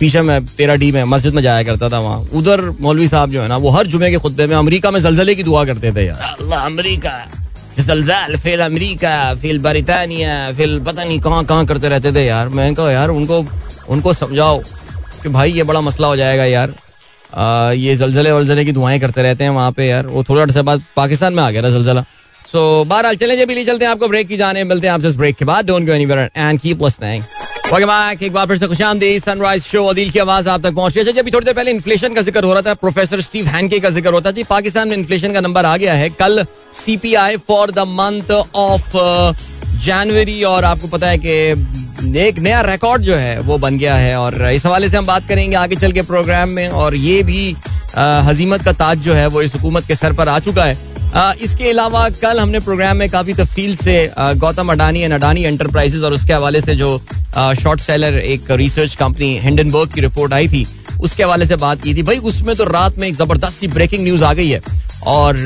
पीछे 0.00 0.20
में 0.22 0.46
तेरा 0.46 0.74
डी 0.76 0.90
में 0.92 1.02
मस्जिद 1.04 1.34
में 1.34 1.42
जाया 1.42 1.62
करता 1.62 1.88
था 1.90 1.98
वहाँ। 1.98 2.20
उधर 2.34 2.60
मौलवी 2.80 3.06
साहब 3.08 3.30
जो 3.30 3.42
है 3.42 3.48
ना 3.48 3.56
वो 3.56 3.70
हर 3.70 3.86
जुमे 3.86 4.10
के 4.10 4.18
खुतबे 4.18 4.46
में 4.46 4.56
अमेरिका 4.56 4.90
में 4.90 5.00
जलजले 5.00 5.34
की 5.34 5.42
दुआ 5.42 5.64
करते 5.64 5.92
थे 5.92 6.06
यार। 6.06 6.36
अल्लाह 6.40 6.66
अमेरिका 6.66 7.14
जलजल 7.78 8.36
फिर 8.36 8.60
अमेरिका 8.60 9.34
फिर 9.34 9.58
बरितानिया 9.58 10.52
फिर 10.52 10.78
पता 10.86 11.04
नहीं 11.04 11.20
कहाँ 11.20 11.44
कहाँ 11.44 11.66
करते 11.66 11.88
रहते 11.88 12.12
थे 12.12 12.24
यार। 12.26 12.48
मैं 12.50 12.74
कहा 12.74 12.90
यार 12.90 13.08
उनको 13.10 13.44
उनको 13.88 14.12
समझाओ 14.12 14.58
कि 15.22 15.28
भाई 15.28 15.52
ये 15.52 15.62
बड़ा 15.62 15.80
मसला 15.80 16.08
हो 16.08 16.16
जाएगा 16.16 16.44
यार। 16.44 16.74
आ, 17.34 17.72
ये 17.72 17.96
जलजले 17.96 18.32
वलजले 18.32 18.64
की 18.64 18.72
दुआएँ 18.72 19.00
करते 19.00 19.22
रहते 19.22 19.44
हैं 19.44 19.50
वहाँ 19.50 19.72
पे 19.72 19.86
यार। 19.86 20.06
वो 20.06 20.24
थोड़ा 20.28 20.42
अर्से 20.42 20.62
बाद 20.62 20.82
पाकिस्तान 20.96 21.32
में 21.34 21.42
आ 21.42 21.50
गया 21.50 21.62
था 21.62 21.70
जलजला। 21.70 22.02
सो 22.02 22.82
so, 22.82 22.88
बहरहाल 22.90 23.16
चले 23.16 23.36
जब 23.36 23.52
चलते 23.66 23.84
हैं 23.84 23.92
आपको 23.92 24.08
ब्रेक 24.08 24.28
की 24.28 24.36
जाने। 24.36 24.64
मिलते 24.64 24.86
हैं 24.86 24.94
आपसे 24.94 25.10
ब्रेक 25.18 25.36
के 25.36 25.44
बाद। 25.44 25.66
Don't 25.66 25.86
go 25.86 25.92
anywhere 25.92 26.30
and 26.36 26.60
keep 26.60 26.82
listening 26.82 27.22
एक 27.72 28.32
बार 28.32 28.46
फिर 28.46 28.56
से 28.58 28.66
खुश 28.66 28.78
सनराइज 29.24 29.62
शो 29.62 29.84
अदील 29.86 30.10
की 30.10 30.18
आवाज़ 30.18 30.48
आप 30.48 30.62
तक 30.62 30.72
पहुँच 30.74 30.96
रही 30.96 31.06
है। 31.06 31.18
अभी 31.18 31.30
थोड़ी 31.30 31.44
देर 31.44 31.54
पहले 31.54 31.70
इन्फ्लेशन 31.70 32.14
का 32.14 32.22
ज़िक्र 32.22 32.44
हो 32.44 32.52
रहा 32.52 32.62
था. 32.62 32.74
प्रोफेसर 32.74 33.20
स्टीव 33.20 33.46
हैंके 33.46 33.78
का 33.80 33.90
ज़िक्र 33.90 34.12
होता 34.12 34.30
जी, 34.30 34.42
पाकिस्तान 34.44 34.88
में 34.88 34.96
इन्फ्लेशन 34.96 35.32
का 35.32 35.40
नंबर 35.40 35.64
आ 35.64 35.76
गया 35.76 35.94
है. 35.94 36.08
कल 36.12 36.44
CPI 36.74 37.36
for 37.48 37.70
the 37.70 37.78
month 37.88 38.30
of 38.32 38.96
January 39.84 40.42
और 40.44 40.64
आपको 40.64 40.88
पता 40.88 41.08
है 41.08 41.18
कि 41.18 42.18
एक 42.20 42.38
नया 42.38 42.60
रिकॉर्ड 42.62 43.02
जो 43.02 43.14
है, 43.14 43.38
वो 43.40 43.58
बन 43.58 43.78
गया 43.78 43.94
है 43.96 44.16
और 44.18 44.42
इस 44.50 44.66
हवाले 44.66 44.88
से 44.88 44.96
हम 44.96 45.06
बात 45.06 45.28
करेंगे 45.28 45.56
आगे 45.56 45.76
चल 45.76 45.92
के 45.92 46.02
प्रोग्राम 46.02 46.48
में 46.50 46.68
और 46.68 46.94
ये 46.96 47.22
भी 47.22 47.54
हजीमत 47.96 48.62
का 48.62 48.72
ताज 48.74 48.98
जो 48.98 49.14
है, 49.14 49.26
वो 49.28 49.42
इस 49.42 49.54
हुकूमत 49.54 49.86
के 49.86 49.94
सर 49.94 50.12
पर 50.12 50.28
आ 50.28 50.38
चुका 50.40 50.64
है। 50.64 50.89
इसके 51.14 51.70
अलावा 51.70 52.08
कल 52.22 52.38
हमने 52.40 52.58
प्रोग्राम 52.60 52.96
में 52.96 53.08
काफ़ी 53.10 53.34
तफसील 53.34 53.74
से 53.76 53.94
गौतम 54.18 54.68
अडानी 54.72 55.00
एंड 55.02 55.12
अडानी 55.12 55.42
एंटरप्राइजेस 55.44 56.02
और 56.02 56.12
उसके 56.12 56.32
हवाले 56.32 56.60
से 56.60 56.74
जो 56.76 56.98
शॉर्ट 57.62 57.80
सेलर 57.80 58.18
एक 58.18 58.50
रिसर्च 58.50 58.94
कंपनी 58.96 59.38
हिंडनबर्ग 59.38 59.92
की 59.94 60.00
रिपोर्ट 60.00 60.32
आई 60.32 60.48
थी, 60.48 60.66
उसके 61.00 61.22
हवाले 61.22 61.46
से 61.46 61.56
बात 61.56 61.82
की 61.82 61.94
थी। 61.94 62.02
भाई, 62.02 62.18
उसमें 62.20 62.54
तो 62.56 62.64
रात 62.64 62.98
में 62.98 63.08
एक 63.08 63.14
ज़बरदस्त 63.14 63.60
सी 63.60 63.68
ब्रेकिंग 63.68 64.02
न्यूज़ 64.04 64.24
आ 64.24 64.32
गई 64.32 64.48
है। 64.48 64.60
और 65.08 65.36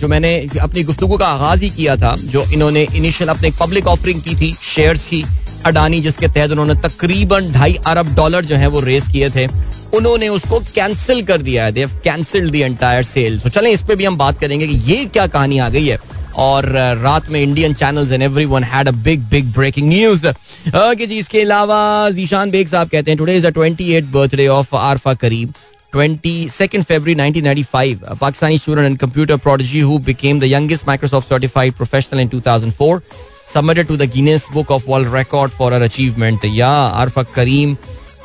जो 0.00 0.08
मैंने 0.08 0.36
अपनी 0.60 0.82
गुफ्तु 0.82 1.06
का 1.08 1.26
आगाज़ 1.26 1.62
ही 1.64 1.70
किया 1.70 1.96
था, 1.96 2.14
जो 2.16 2.44
इन्होंने 2.44 2.86
इनिशियल 2.94 3.30
अपने 3.30 3.50
पब्लिक 3.60 3.86
ऑफरिंग 3.86 4.22
की 4.22 4.34
थी 4.36 4.54
शेयर्स 4.64 5.06
की 5.06 5.24
अडानी 5.66 6.00
जिसके 6.00 6.28
तहत 6.28 6.50
उन्होंने 6.50 6.74
तकरीबन 6.88 7.52
ढाई 7.52 7.74
अरब 7.86 8.14
डॉलर 8.16 8.44
जो 8.44 8.56
है 8.56 8.66
वो 8.66 8.80
रेस 8.80 9.08
किए 9.12 9.30
थे 9.30 9.46
उन्होंने 9.94 10.28
उसको 10.28 10.58
कैंसिल 10.74 11.22
कर 11.26 11.42
दिया 11.42 11.64
है। 11.64 11.72
They 11.72 11.90
cancelled 12.04 12.52
the 12.52 12.54
entire 12.56 13.02
sale 13.04 13.38
तो 13.40 13.50
चलें 13.50 13.70
इस 13.70 13.82
पे 13.88 13.96
भी 13.96 14.04
हम 14.04 14.16
बात 14.18 14.40
करेंगे 14.40 14.66
कि 14.66 14.74
ये 14.92 15.04
क्या 15.04 15.26
कहानी 15.26 15.58
आ 15.58 15.68
गई 15.68 15.86
है। 15.86 15.98
और 16.36 16.66
रात 17.02 17.30
में 17.30 17.40
Indian 17.40 17.74
channels 17.74 18.10
and 18.12 18.22
everyone 18.22 18.64
had 18.64 18.88
a 18.88 18.92
big 19.04 19.20
big 19.30 19.52
breaking 19.52 19.88
news 19.88 20.26
okay 20.26 21.06
जी 21.06 21.18
इसके 21.18 21.40
अलावा 21.40 21.78
जीशान 22.16 22.50
बेग 22.50 22.68
साहब 22.68 22.88
कहते 22.88 23.10
हैं 23.10 23.18
today 23.18 23.36
is 23.36 23.46
the 23.46 23.54
28th 23.58 24.12
birthday 24.12 24.46
of 24.56 24.76
Arfa 24.76 25.14
करीब 25.24 25.54
22nd 25.92 26.84
February 26.88 27.14
1995, 27.16 28.02
a 28.12 28.14
Pakistani 28.22 28.58
student 28.62 28.86
and 28.88 28.98
computer 29.02 29.36
prodigy 29.44 29.80
who 29.90 29.94
became 30.08 30.40
the 30.40 30.48
youngest 30.48 30.86
Microsoft 30.88 31.30
certified 31.32 31.76
professional 31.78 32.20
in 32.24 32.28
2004, 32.32 32.98
submitted 33.46 33.88
to 33.88 33.96
the 33.96 34.06
Guinness 34.06 34.48
Book 34.48 34.70
of 34.70 34.86
World 34.86 35.06
Record 35.08 35.52
for 35.52 35.70
her 35.70 35.82
achievement. 35.82 36.44
Yeah, 36.44 36.92
Arfa 36.94 37.24
Kareem 37.26 37.76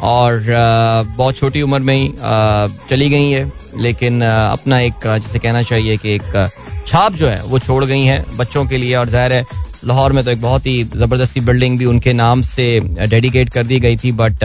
और 0.01 0.44
बहुत 1.16 1.36
छोटी 1.38 1.62
उम्र 1.62 1.80
में 1.80 1.96
ही 1.96 2.13
चली 2.90 3.10
गई 3.10 3.30
है 3.32 3.51
लेकिन 3.82 4.22
अपना 4.24 4.80
एक 4.80 5.06
जिसे 5.06 5.40
कहना 5.40 5.62
चाहिए 5.63 5.98
कि 5.98 6.13
एक 6.16 6.50
छाप 6.88 7.13
जो 7.13 7.28
है 7.28 7.42
वो 7.44 7.60
छोड़ 7.60 7.84
गई 7.86 8.04
है 8.04 8.24
बच्चों 8.38 8.66
के 8.68 8.78
लिए 8.78 8.96
और 8.96 9.10
ज़ाहिर 9.10 9.34
है 9.34 9.46
लाहौर 9.86 10.13
में 10.13 10.24
तो 10.24 10.32
एक 10.32 10.42
बहुत 10.42 10.66
ही 10.66 10.84
ज़बरदस्ती 10.86 11.42
बिल्डिंग 11.42 11.78
भी 11.80 11.86
उनके 11.86 12.13
नाम 12.13 12.42
से 12.42 12.68
डेडिकेट 13.10 13.50
कर 13.50 13.63
दी 13.68 13.80
गई 13.80 13.98
थी 14.04 14.12
but 14.22 14.44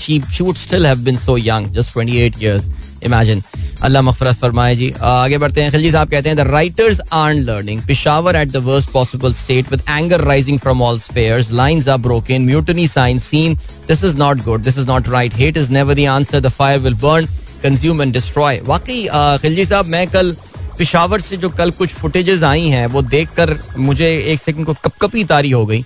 she 0.00 0.20
she 0.32 0.44
would 0.44 0.56
still 0.56 0.86
have 0.86 0.98
been 1.04 1.16
so 1.16 1.36
young 1.38 1.66
just 1.74 1.98
28 1.98 2.42
years 2.42 2.68
imagine 3.04 3.42
अल्लाह 3.82 4.02
मफरत 4.02 4.36
फरमाए 4.40 4.76
जी। 4.76 4.92
आगे 5.02 5.38
बढ़ते 5.38 5.62
हैं। 5.62 5.70
खिलजी 5.72 5.90
साहब 5.90 6.10
कहते 6.10 6.28
हैं 6.28 6.36
the 6.36 6.46
rioters 6.48 7.00
are 7.12 7.34
learning 7.34 7.80
Peshawar 7.86 8.36
at 8.36 8.50
the 8.50 8.56
worst 8.66 8.90
possible 8.90 9.34
state 9.34 9.70
with 9.72 9.82
anger 9.88 10.20
rising 10.22 10.58
from 10.58 10.82
all 10.82 10.98
spheres 11.00 11.50
lines 11.52 11.88
are 11.88 11.98
broken 12.00 12.46
mutiny 12.46 12.86
sign 12.88 13.18
seen 13.20 13.56
this 13.88 14.04
is 14.04 14.16
not 14.16 14.44
good 14.44 14.62
this 14.62 14.78
is 14.78 14.86
not 14.88 15.08
right 15.08 15.34
hate 15.36 15.56
is 15.56 15.70
never 15.72 15.94
the 15.94 16.06
answer 16.10 16.40
the 16.40 16.48
fire 16.50 16.78
will 16.80 16.94
burn 17.02 17.28
consume 17.62 18.02
and 18.02 18.12
destroy 18.12 18.60
वाकई 18.66 19.06
खिलजी 19.42 19.64
साहब, 19.64 19.86
मैं 19.86 20.06
कल 20.08 20.36
पिशावर 20.78 21.20
से 21.20 21.36
जो 21.36 21.48
कल 21.50 21.70
कुछ 21.70 21.92
footages 21.94 22.42
आई 22.42 22.68
हैं, 22.68 22.86
वो 22.86 23.02
देखकर 23.02 23.56
मुझे 23.78 24.08
एक 24.32 24.40
सेकंड 24.40 24.66
को 24.66 24.74
कपकपी 24.84 25.24
तारी 25.24 25.50
हो 25.50 25.64
गई 25.66 25.80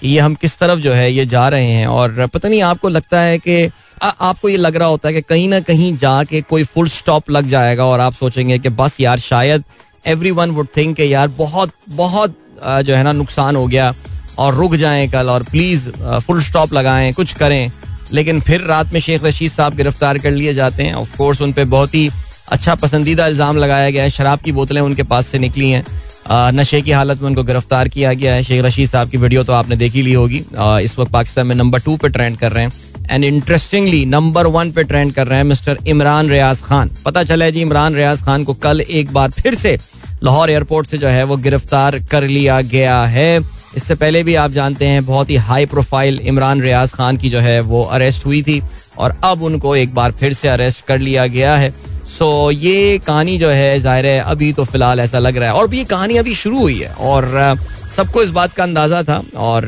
कि 0.00 0.08
ये 0.08 0.18
हम 0.20 0.34
किस 0.34 0.58
तरफ़ 0.58 0.80
जो 0.80 0.92
है 0.92 1.12
ये 1.12 1.26
जा 1.26 1.48
रहे 1.48 1.66
हैं। 1.66 1.86
और 1.86 2.26
पता 2.26 2.48
नहीं, 2.48 2.62
आपको 2.62 2.88
लगता 2.88 3.20
है 3.20 3.38
कि 3.38 3.70
आपको 4.02 4.48
ये 4.48 4.56
लग 4.56 4.76
रहा 4.76 4.88
होता 4.88 5.08
है 5.08 5.14
कि 5.14 5.20
कहीं 5.22 5.48
ना 5.48 5.60
कहीं 5.60 5.94
जाके 5.96 6.40
कोई 6.42 6.64
फुल 6.64 6.88
स्टॉप 6.88 7.30
लग 7.30 7.46
जाएगा 7.48 7.84
और 7.86 8.00
आप 8.00 8.14
सोचेंगे 8.14 8.58
कि 8.58 8.68
बस 8.70 9.00
यार, 9.00 9.18
शायद 9.20 9.64
एवरी 10.04 10.30
वन 10.30 10.50
वुड 10.50 10.66
थिंक 10.76 11.00
यार 11.00 11.28
बहुत 11.28 11.72
बहुत 11.88 12.36
जो 12.64 12.94
है 12.94 13.02
ना, 13.02 13.12
नुकसान 13.12 13.56
हो 13.56 13.66
गया 13.66 13.94
और 14.38 14.54
रुक 14.54 14.74
जाएँ 14.76 15.08
कल 15.10 15.30
और 15.30 15.42
प्लीज़ 15.42 15.88
फुल 16.26 16.42
स्टॉप 16.42 16.72
लगाएँ, 16.72 17.12
कुछ 17.12 17.32
करें। 17.32 17.70
लेकिन 18.12 18.40
फिर 18.40 18.60
रात 18.60 18.92
में 18.92 19.00
शेख 19.00 19.24
रशीद 19.24 19.50
साहब 19.50 19.74
गिरफ़्तार 19.74 20.18
कर 20.18 20.30
लिए 20.30 20.54
जाते 20.54 20.82
हैं। 20.82 20.94
ऑफ़ 20.94 21.16
कोर्स 21.16 21.40
उन 21.42 21.52
पर 21.52 21.64
बहुत 21.66 21.94
ही 21.94 22.10
अच्छा 22.48 22.74
पसंदीदा 22.74 23.26
इल्ज़ाम 23.26 23.56
लगाया 23.56 23.90
गया 23.90 24.02
है। 24.02 24.10
शराब 24.10 24.38
की 24.38 24.52
बोतलें 24.52 24.80
उनके 24.80 25.02
पास 25.04 25.26
से 25.26 25.38
निकली 25.38 25.70
हैं। 25.70 25.84
नशे 26.32 26.80
की 26.82 26.90
हालत 26.90 27.20
में 27.20 27.28
उनको 27.28 27.42
गिरफ़्तार 27.42 27.88
किया 27.88 28.12
गया 28.12 28.34
है। 28.34 28.42
शेख 28.42 28.64
रशीद 28.64 28.88
साहब 28.88 29.10
की 29.10 29.16
वीडियो 29.18 29.42
तो 29.44 29.52
आपने 29.52 29.76
देखी 29.76 30.02
ली 30.02 30.12
होगी। 30.12 30.44
इस 30.84 30.98
वक्त 30.98 31.12
पाकिस्तान 31.12 31.46
में 31.46 31.54
नंबर 31.56 31.80
टू 31.80 31.96
पे 31.96 32.08
ट्रेंड 32.08 32.36
कर 32.38 32.52
रहे 32.52 32.64
हैं। 32.64 32.72
एंड 33.10 33.24
इंटरेस्टिंगली 33.24 34.04
नंबर 34.06 34.46
वन 34.48 34.70
पे 34.72 34.82
ट्रेंड 34.84 35.12
कर 35.12 35.26
रहे 35.26 35.38
हैं 35.38 35.44
मिस्टर 35.44 35.78
इमरान 35.86 36.28
रियाज 36.30 36.62
खान। 36.62 36.90
पता 37.04 37.24
चला 37.24 37.44
है 37.44 37.52
जी, 37.52 37.60
इमरान 37.60 37.94
रियाज 37.94 38.22
खान 38.22 38.44
को 38.44 38.54
कल 38.56 38.80
एक 38.80 39.12
बार 39.12 39.30
फिर 39.32 39.54
से 39.54 39.78
लाहौर 40.24 40.50
एयरपोर्ट 40.50 40.86
से 40.86 40.98
जो 40.98 41.08
है 41.08 41.24
वो 41.24 41.36
गिरफ़्तार 41.38 41.98
कर 42.10 42.26
लिया 42.28 42.60
गया 42.62 43.02
है। 43.06 43.40
इससे 43.76 43.94
पहले 43.94 44.22
भी 44.22 44.34
आप 44.36 44.50
जानते 44.50 44.86
हैं, 44.86 45.04
बहुत 45.06 45.30
ही 45.30 45.36
हाई 45.38 45.66
प्रोफ़ाइल 45.66 46.18
इमरान 46.24 46.62
रियाज 46.62 46.92
खान 46.92 47.16
की 47.16 47.30
जो 47.30 47.40
है 47.40 47.60
वो 47.62 47.82
अरेस्ट 47.84 48.26
हुई 48.26 48.42
थी। 48.42 48.62
और 48.98 49.14
अब 49.24 49.42
उनको 49.42 49.74
एक 49.76 49.94
बार 49.94 50.12
फिर 50.12 50.32
से 50.32 50.48
अरेस्ट 50.48 50.84
कर 50.86 50.98
लिया 50.98 51.26
गया 51.26 51.56
है। 51.56 51.72
सो 52.12 52.50
ये 52.50 52.98
कहानी 53.06 53.36
जो 53.38 53.48
है, 53.50 53.78
ज़ाहिर 53.80 54.06
है, 54.06 54.18
अभी 54.20 54.52
तो 54.52 54.64
फ़िलहाल 54.64 55.00
ऐसा 55.00 55.18
लग 55.18 55.36
रहा 55.36 55.48
है। 55.48 55.54
और 55.54 55.74
ये 55.74 55.84
कहानी 55.84 56.16
अभी 56.16 56.34
शुरू 56.34 56.58
हुई 56.58 56.78
है, 56.78 56.88
और 56.90 57.56
सबको 57.96 58.22
इस 58.22 58.30
बात 58.30 58.52
का 58.52 58.62
अंदाज़ा 58.62 59.02
था, 59.02 59.22
और 59.36 59.64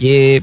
ये 0.00 0.40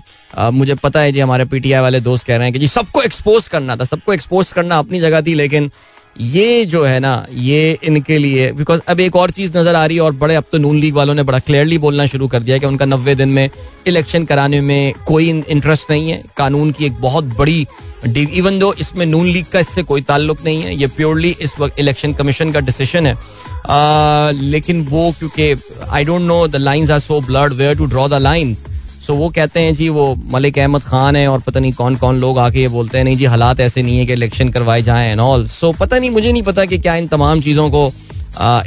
मुझे 0.52 0.76
पता 0.76 1.00
है 1.00 1.12
जी, 1.12 1.20
हमारे 1.20 1.46
पीटीआई 1.46 1.82
वाले 1.82 2.00
दोस्त 2.02 2.26
कह 2.28 2.36
रहे 2.36 2.46
हैं 2.46 2.54
कि 2.54 2.60
जी, 2.60 2.68
सबको 2.68 3.02
एक्सपोज 3.02 3.48
करना 3.48 3.76
था, 3.76 3.84
सबको 3.86 4.14
एक्सपोज 4.14 4.52
करना 4.52 4.78
अपनी 4.80 5.00
जगह 5.00 5.22
थी, 5.22 5.34
लेकिन 5.36 5.70
ये 6.16 6.66
जो 6.66 6.84
है 6.84 7.00
ना 7.00 7.26
ये 7.32 7.78
इनके 7.84 8.18
लिए 8.18 8.52
बिकॉज़ 8.52 8.82
अब 8.88 9.00
एक 9.00 9.16
और 9.16 9.32
चीज़ 9.32 9.58
नज़र 9.58 9.76
आ 9.76 9.86
रही 9.86 9.96
है 9.98 10.04
और 10.04 10.12
बड़े 10.16 10.36
अब 10.36 10.44
तो 10.52 10.58
नून 10.58 10.78
लीग 10.80 10.96
वालों 10.96 11.14
ने 11.14 11.24
बड़ा 11.24 11.40
क्लियरली 11.40 11.78
बोलना 11.78 12.06
शुरू 12.06 12.28
कर 12.28 12.40
दिया 12.40 12.58
कि 12.58 12.66
उनका 12.66 12.86
नब्बे 12.86 13.16
दिन 13.16 13.30
में 13.30 13.50
इलेक्शन 13.88 14.26
कराने 14.26 14.60
में 14.62 14.94
कोई 15.08 15.30
इंटरेस्ट 15.30 15.92
नहीं 15.92 16.10
है। 16.10 16.22
कानून 16.38 16.72
की 16.72 16.86
एक 16.86 17.02
बहुत 17.02 17.38
बड़ी 17.38 17.66
इवन 18.06 18.60
दो 18.60 18.74
इसमें 18.80 19.06
नून 19.06 19.28
लीग 19.28 19.46
का 19.52 19.60
इससे 19.60 19.84
कोई 19.84 20.02
ताल्लुक 20.02 20.44
नहीं 20.46 20.62
है 20.64 20.76
ये 20.76 20.88
प्योरली 20.88 21.36
इस 21.42 21.60
वक्त 21.60 21.80
इलेक्शन 21.80 22.14
कमीशन 22.14 22.52
का 22.52 22.60
डिसीज़न 22.60 23.06
है। 23.08 23.14
आ, 23.14 24.32
लेकिन 24.32 24.86
वो 24.86 25.12
क्योंकि 25.20 25.56
I 25.90 26.04
don't 26.06 26.22
know 26.22 26.48
the 26.48 26.56
lines 26.56 26.92
are 26.92 27.00
so 27.00 27.20
blurred 27.22 27.54
where 27.54 27.78
to 27.78 27.86
draw 27.86 28.08
the 28.08 28.22
lines 28.22 28.66
so 29.04 29.14
वो 29.16 29.30
कहते 29.30 29.60
हैं, 29.60 29.74
जी, 29.76 29.90
वो 29.90 30.16
मलिक 30.32 30.58
अहमद 30.60 30.84
खान 30.84 31.16
है 31.16 31.28
और 31.28 31.40
पता 31.40 31.60
नहीं 31.60 31.74
कौन 31.74 31.96
कौन 31.96 32.20
लोग 32.20 32.40
आके 32.40 32.62
ये 32.62 32.68
बोलते 32.68 32.98
हैं, 32.98 33.06
नहीं 33.06 33.18
जी, 33.18 33.26
हालात 33.26 33.60
ऐसे 33.60 33.82
नहीं 33.82 33.98
है 33.98 34.06
कि 34.06 34.14
इलेक्शन 34.14 34.50
करवाए 34.50 34.82
जाए 34.82 35.12
एंड 35.12 35.20
ऑल 35.20 35.48
सो 35.50 35.72
पता 35.72 36.00
नहीं, 36.00 36.10
मुझे 36.12 36.32
नहीं 36.32 36.44
पता 36.44 36.66
कि 36.66 36.78
क्या 36.80 36.96
इन 36.96 37.08
तमाम 37.08 37.42
चीज़ों 37.42 37.70
को 37.70 37.92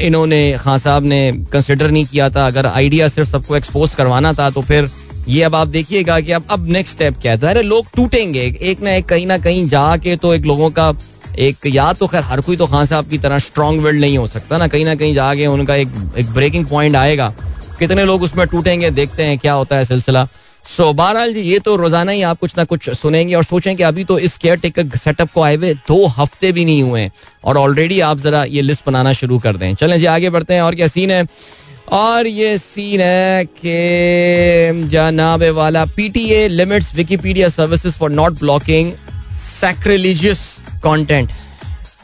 इन्होंने, 0.00 0.40
खान 0.58 0.78
साहब 0.78 1.04
ने 1.04 1.20
कंसिडर 1.52 1.90
नहीं 1.90 2.04
किया 2.06 2.28
था। 2.30 2.46
अगर 2.46 2.66
आइडिया 2.66 3.08
सिर्फ़ 3.08 3.30
सबको 3.30 3.56
एक्सपोज 3.56 3.94
करवाना 3.94 4.32
था 4.32 4.50
तो 4.50 4.62
फिर 4.62 4.90
ये 5.28 5.42
अब 5.42 5.54
आप 5.54 5.68
देखिएगा 5.68 6.18
कि 6.20 6.32
अब 6.32 6.44
अब 6.50 6.68
नेक्स्ट 6.70 6.94
स्टेप 6.94 7.16
क्या 7.22 7.32
है। 7.32 7.38
अरे 7.40 7.62
लोग 7.62 7.86
टूटेंगे। 7.96 8.40
एक 8.62 8.82
ना 8.82 8.90
एक, 8.92 9.06
कहीं 9.06 9.26
ना 9.26 9.38
कहीं 9.38 9.66
जाके 9.68 10.16
तो 10.16 10.34
एक 10.34 10.44
लोगों 10.46 10.70
का, 10.70 10.92
एक, 11.38 11.66
या 11.66 11.92
तो 11.92 12.06
खैर, 12.06 12.22
हर 12.22 12.40
कोई 12.40 12.56
तो 12.56 12.66
खान 12.66 12.86
साहब 12.86 13.08
की 13.08 13.18
तरह 13.18 13.38
स्ट्रॉन्ग 13.38 13.82
विल्ड 13.82 14.00
नहीं 14.00 14.18
हो 14.18 14.26
सकता 14.26 14.58
ना। 14.58 14.68
कहीं 14.68 14.84
ना 14.84 14.94
कहीं 14.94 15.14
जाके 15.14 15.46
उनका 15.46 15.74
एक 15.74 15.88
एक 16.18 16.30
ब्रेकिंग 16.30 16.66
पॉइंट 16.66 16.96
आएगा। 16.96 17.32
कितने 17.78 18.04
लोग 18.04 18.22
उसमें 18.22 18.46
टूटेंगे 18.46 18.90
देखते 18.90 19.24
हैं 19.24 19.38
क्या 19.38 19.52
होता 19.52 19.76
है 19.76 19.84
सिलसिला। 19.84 20.24
सो 20.64 20.82
so, 20.82 20.94
बहरहाल 20.96 21.32
जी 21.32 21.40
ये 21.40 21.58
तो 21.58 21.74
रोज़ाना 21.76 22.12
ही 22.12 22.22
आप 22.22 22.38
कुछ 22.38 22.56
ना 22.58 22.64
कुछ 22.64 22.88
सुनेंगे 22.90 23.34
और 23.34 23.44
सोचें 23.44 23.76
कि 23.76 23.82
अभी 23.82 24.04
तो 24.04 24.18
इस 24.18 24.36
केयर 24.36 24.56
टेकर 24.58 24.96
सेटअप 24.96 25.30
को 25.34 25.42
आए 25.42 25.56
हुए 25.56 25.72
दो 25.88 26.06
हफ़्ते 26.06 26.50
भी 26.52 26.64
नहीं 26.64 26.82
हुए 26.82 27.10
और 27.44 27.56
ऑलरेडी 27.56 28.00
आप 28.00 28.18
जरा 28.20 28.42
ये 28.44 28.62
लिस्ट 28.62 28.86
बनाना 28.86 29.12
शुरू 29.12 29.38
कर 29.38 29.56
दें। 29.56 29.74
चलें 29.74 29.98
जी 29.98 30.06
आगे 30.06 30.30
बढ़ते 30.30 30.54
हैं 30.54 30.62
और 30.62 30.74
क्या 30.74 30.86
सीन 30.86 31.10
है? 31.10 31.26
और 31.92 32.26
ये 32.26 32.56
सीन 32.58 33.00
है 33.00 33.44
कि 33.44 34.88
जनाब 34.90 35.42
वाला 35.54 35.84
PTA 35.96 36.46
limits 36.48 36.94
Wikipedia 36.94 37.48
services 37.48 37.98
for 37.98 38.10
not 38.10 38.38
blocking 38.38 38.92
sacrilegious 39.40 40.40
content 40.84 41.30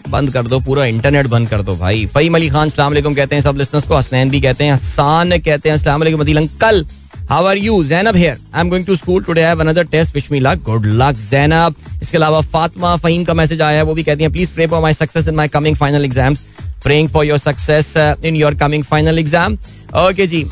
बंद 0.09 0.33
कर 0.33 0.47
दो 0.47 0.59
पूरा 0.61 0.85
इंटरनेट 0.87 1.27
बंद 1.27 1.49
कर 1.49 1.63
दो 1.63 1.77
भाई। 1.77 2.07
फईम 2.15 2.35
अली 2.35 2.49
खान 2.51 2.69
सलाम 2.71 2.95
कहते 2.95 3.35
हैं 3.35 3.43
सब 3.43 3.57
लिस्टनर्स 3.59 3.87
को 3.87 3.97
हसनैन 3.97 4.31
भी 4.31 4.41
कहते 4.41 4.65
हैं 4.65 4.73
हसान 4.73 5.39
कहते 5.39 5.69
हैं 5.69 5.77
अस्सलाम 5.77 6.01
वालेकुम 6.01 6.21
Adeel 6.21 6.37
uncle. 6.37 6.85
How 7.31 7.45
are 7.47 7.57
you 7.59 7.83
Zainab 7.85 8.17
here 8.17 8.39
I 8.55 8.61
am 8.61 8.69
going 8.71 8.87
to 8.87 8.97
school 8.97 9.23
today 9.25 9.43
have 9.43 9.61
another 9.61 9.85
test 9.93 10.15
wish 10.15 10.31
me 10.33 10.41
luck 10.41 10.63
good 10.65 10.87
luck 11.03 11.17
Zainab 11.31 11.75
इसके 12.03 12.17
अलावा 12.19 12.41
फातिमा 12.53 12.97
फहीम 12.97 13.25
का 13.25 13.35
मैसेज 13.35 13.61
आया 13.63 13.77
है 13.77 13.83
वो 13.83 13.95
भी 13.95 14.03
कहती 14.03 14.23
हैं 14.23 14.33
please 14.33 14.51
pray 14.55 14.67
for 14.67 14.81
my 14.83 14.95
success 14.95 15.29
in 15.29 15.35
my 15.35 15.49
coming 15.49 15.77
final 15.77 16.05
exams 16.05 16.43
praying 16.85 17.09
for 17.09 17.25
your 17.25 17.39
success 17.39 17.95
in 18.25 18.37
your 18.37 18.55
coming 18.55 18.85
final 18.85 19.19
exam 19.19 19.57
okay 19.99 20.27
ji 20.27 20.43
um, 20.43 20.51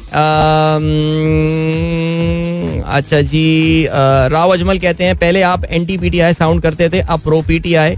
अच्छा 2.87 3.21
जी 3.23 3.85
uh, 3.85 4.31
राव 4.33 4.53
अजमल 4.53 4.79
कहते 4.79 5.05
हैं 5.05 5.17
पहले 5.19 5.43
आप 5.43 5.65
anti 5.87 5.97
P 5.99 6.11
T 6.11 6.21
I 6.21 6.33
sound 6.35 6.63
करते 6.63 6.89
थे 6.89 7.01
अब 7.01 7.21
प्रो 7.21 7.41
पी 7.43 7.59
टी 7.59 7.75
आई 7.75 7.97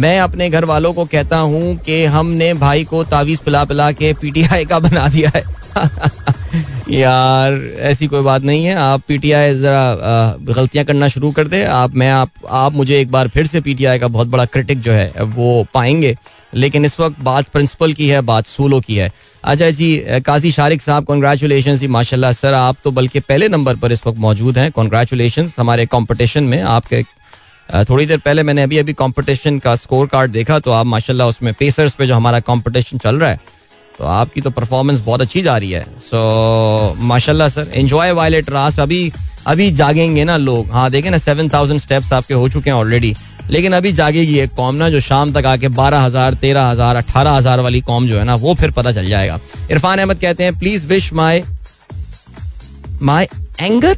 मैं 0.00 0.20
अपने 0.20 0.50
घर 0.50 0.64
वालों 0.64 0.92
को 0.92 1.04
कहता 1.04 1.36
हूँ 1.36 1.76
कि 1.76 2.04
हमने 2.04 2.54
भाई 2.54 2.84
को 2.84 3.04
तावीज 3.04 3.38
पिला 3.38 3.64
पिला 3.64 3.92
के 3.92 4.12
पीटीआई 4.12 4.64
का 4.64 4.78
बना 4.78 5.08
दिया 5.08 5.30
है। 5.36 5.44
यार, 6.90 7.52
ऐसी 7.78 8.06
कोई 8.06 8.22
बात 8.22 8.42
नहीं 8.42 8.66
है। 8.66 8.74
आप 8.74 9.02
पीटीआई 9.08 9.54
जरा 9.54 10.36
गलतियाँ 10.52 10.84
करना 10.84 11.08
शुरू 11.08 11.30
कर 11.32 11.48
दे। 11.48 11.64
आप, 11.64 11.94
मैं 11.94 12.10
आप 12.10 12.30
आप 12.50 12.72
मुझे 12.72 13.00
एक 13.00 13.10
बार 13.10 13.28
फिर 13.28 13.46
से 13.46 13.60
पीटीआई 13.60 13.98
का 13.98 14.08
बहुत 14.08 14.28
बड़ा 14.28 14.44
क्रिटिक 14.44 14.80
जो 14.80 14.92
है, 14.92 15.12
वो 15.20 15.66
पाएँगे। 15.74 16.16
लेकिन 16.54 16.84
इस 16.84 17.00
वक्त 17.00 17.20
बात 17.20 17.48
प्रिंसिपल 17.48 17.92
की 17.92 18.08
है, 18.08 18.20
बात 18.20 18.46
सूलो 18.46 18.80
की 18.80 18.96
है। 18.96 19.12
अच्छा 19.44 19.70
जी 19.70 20.04
काजी 20.26 20.52
शारिक 20.52 20.82
साहब 20.82 21.04
कॉन्ग्रेचुलेशन 21.04 21.76
जी, 21.76 21.86
माशाल्लाह। 21.86 22.32
सर, 22.32 22.54
आप 22.54 22.76
तो 22.84 22.90
बल्कि 22.90 23.20
पहले 23.20 23.48
नंबर 23.48 23.76
पर 23.76 23.92
इस 23.92 24.06
वक्त 24.06 24.18
मौजूद 24.18 24.58
हैं। 24.58 24.70
कॉन्ग्रेचुलेशन 24.72 25.50
हमारे 25.58 25.86
कंपटीशन 25.86 26.44
में। 26.44 26.62
आपके 26.62 27.04
थोड़ी 27.68 28.06
देर 28.06 28.18
पहले 28.18 28.42
मैंने 28.42 28.62
अभी 28.62 28.78
अभी 28.78 28.92
कंपटीशन 28.94 29.58
का 29.58 29.74
स्कोर 29.76 30.06
कार्ड 30.08 30.30
देखा 30.32 30.58
तो 30.58 30.70
आप 30.72 30.86
माशाल्लाह 30.86 31.28
उसमें 31.28 31.52
पेसर्स 31.54 31.94
पे 31.94 32.06
जो 32.06 32.14
हमारा 32.14 32.40
कंपटीशन 32.42 32.98
चल 32.98 33.16
रहा 33.16 33.30
है 33.30 33.40
तो 33.94 34.04
आपकी 34.06 34.40
तो 34.40 34.50
परफॉर्मेंस 34.50 35.00
बहुत 35.00 35.20
अच्छी 35.20 35.42
जा 35.42 35.56
रही 35.56 35.70
है। 35.70 35.84
सो 36.00 36.16
so, 36.16 37.02
माशाल्लाह 37.04 37.48
सर 37.48 37.70
एंजॉय 37.74 38.12
वायलेट 38.12 38.50
रास 38.50 38.78
अभी 38.80 39.12
अभी 39.46 39.70
जागेंगे 39.72 40.24
ना 40.24 40.36
लोग। 40.36 40.70
हाँ 40.72 40.90
देखें 40.90 41.10
ना 41.10 41.18
सेवन 41.18 41.48
थाउज़ेंड 41.48 41.80
स्टेप्स 41.80 42.12
आपके 42.12 42.34
हो 42.34 42.48
चुके 42.48 42.70
हैं 42.70 42.76
ऑलरेडी 42.76 43.14
लेकिन 43.50 43.72
अभी 43.72 43.92
जागेगी 43.92 44.38
एक 44.38 44.54
कॉम 44.54 44.74
ना 44.74 44.88
जो 44.90 45.00
शाम 45.00 45.32
तक 45.32 45.46
आके 45.46 45.68
बारह 45.76 46.00
हज़ार 46.00 46.34
तेरह 46.36 46.64
हज़ार 46.64 46.96
अठारह 46.96 47.30
हज़ार 47.32 47.60
वाली 47.60 47.80
कॉम 47.82 48.08
जो 48.08 48.18
है 48.18 48.24
ना 48.24 48.34
वो 48.36 48.54
फिर 48.54 48.70
पता 48.70 48.92
चल 48.92 49.08
जाएगा। 49.08 49.38
इरफान 49.70 49.98
अहमद 49.98 50.18
कहते 50.20 50.44
हैं 50.44 50.58
please 50.58 50.86
wish 50.86 51.12
my 51.12 51.42
my 53.02 53.26
angel 53.60 53.96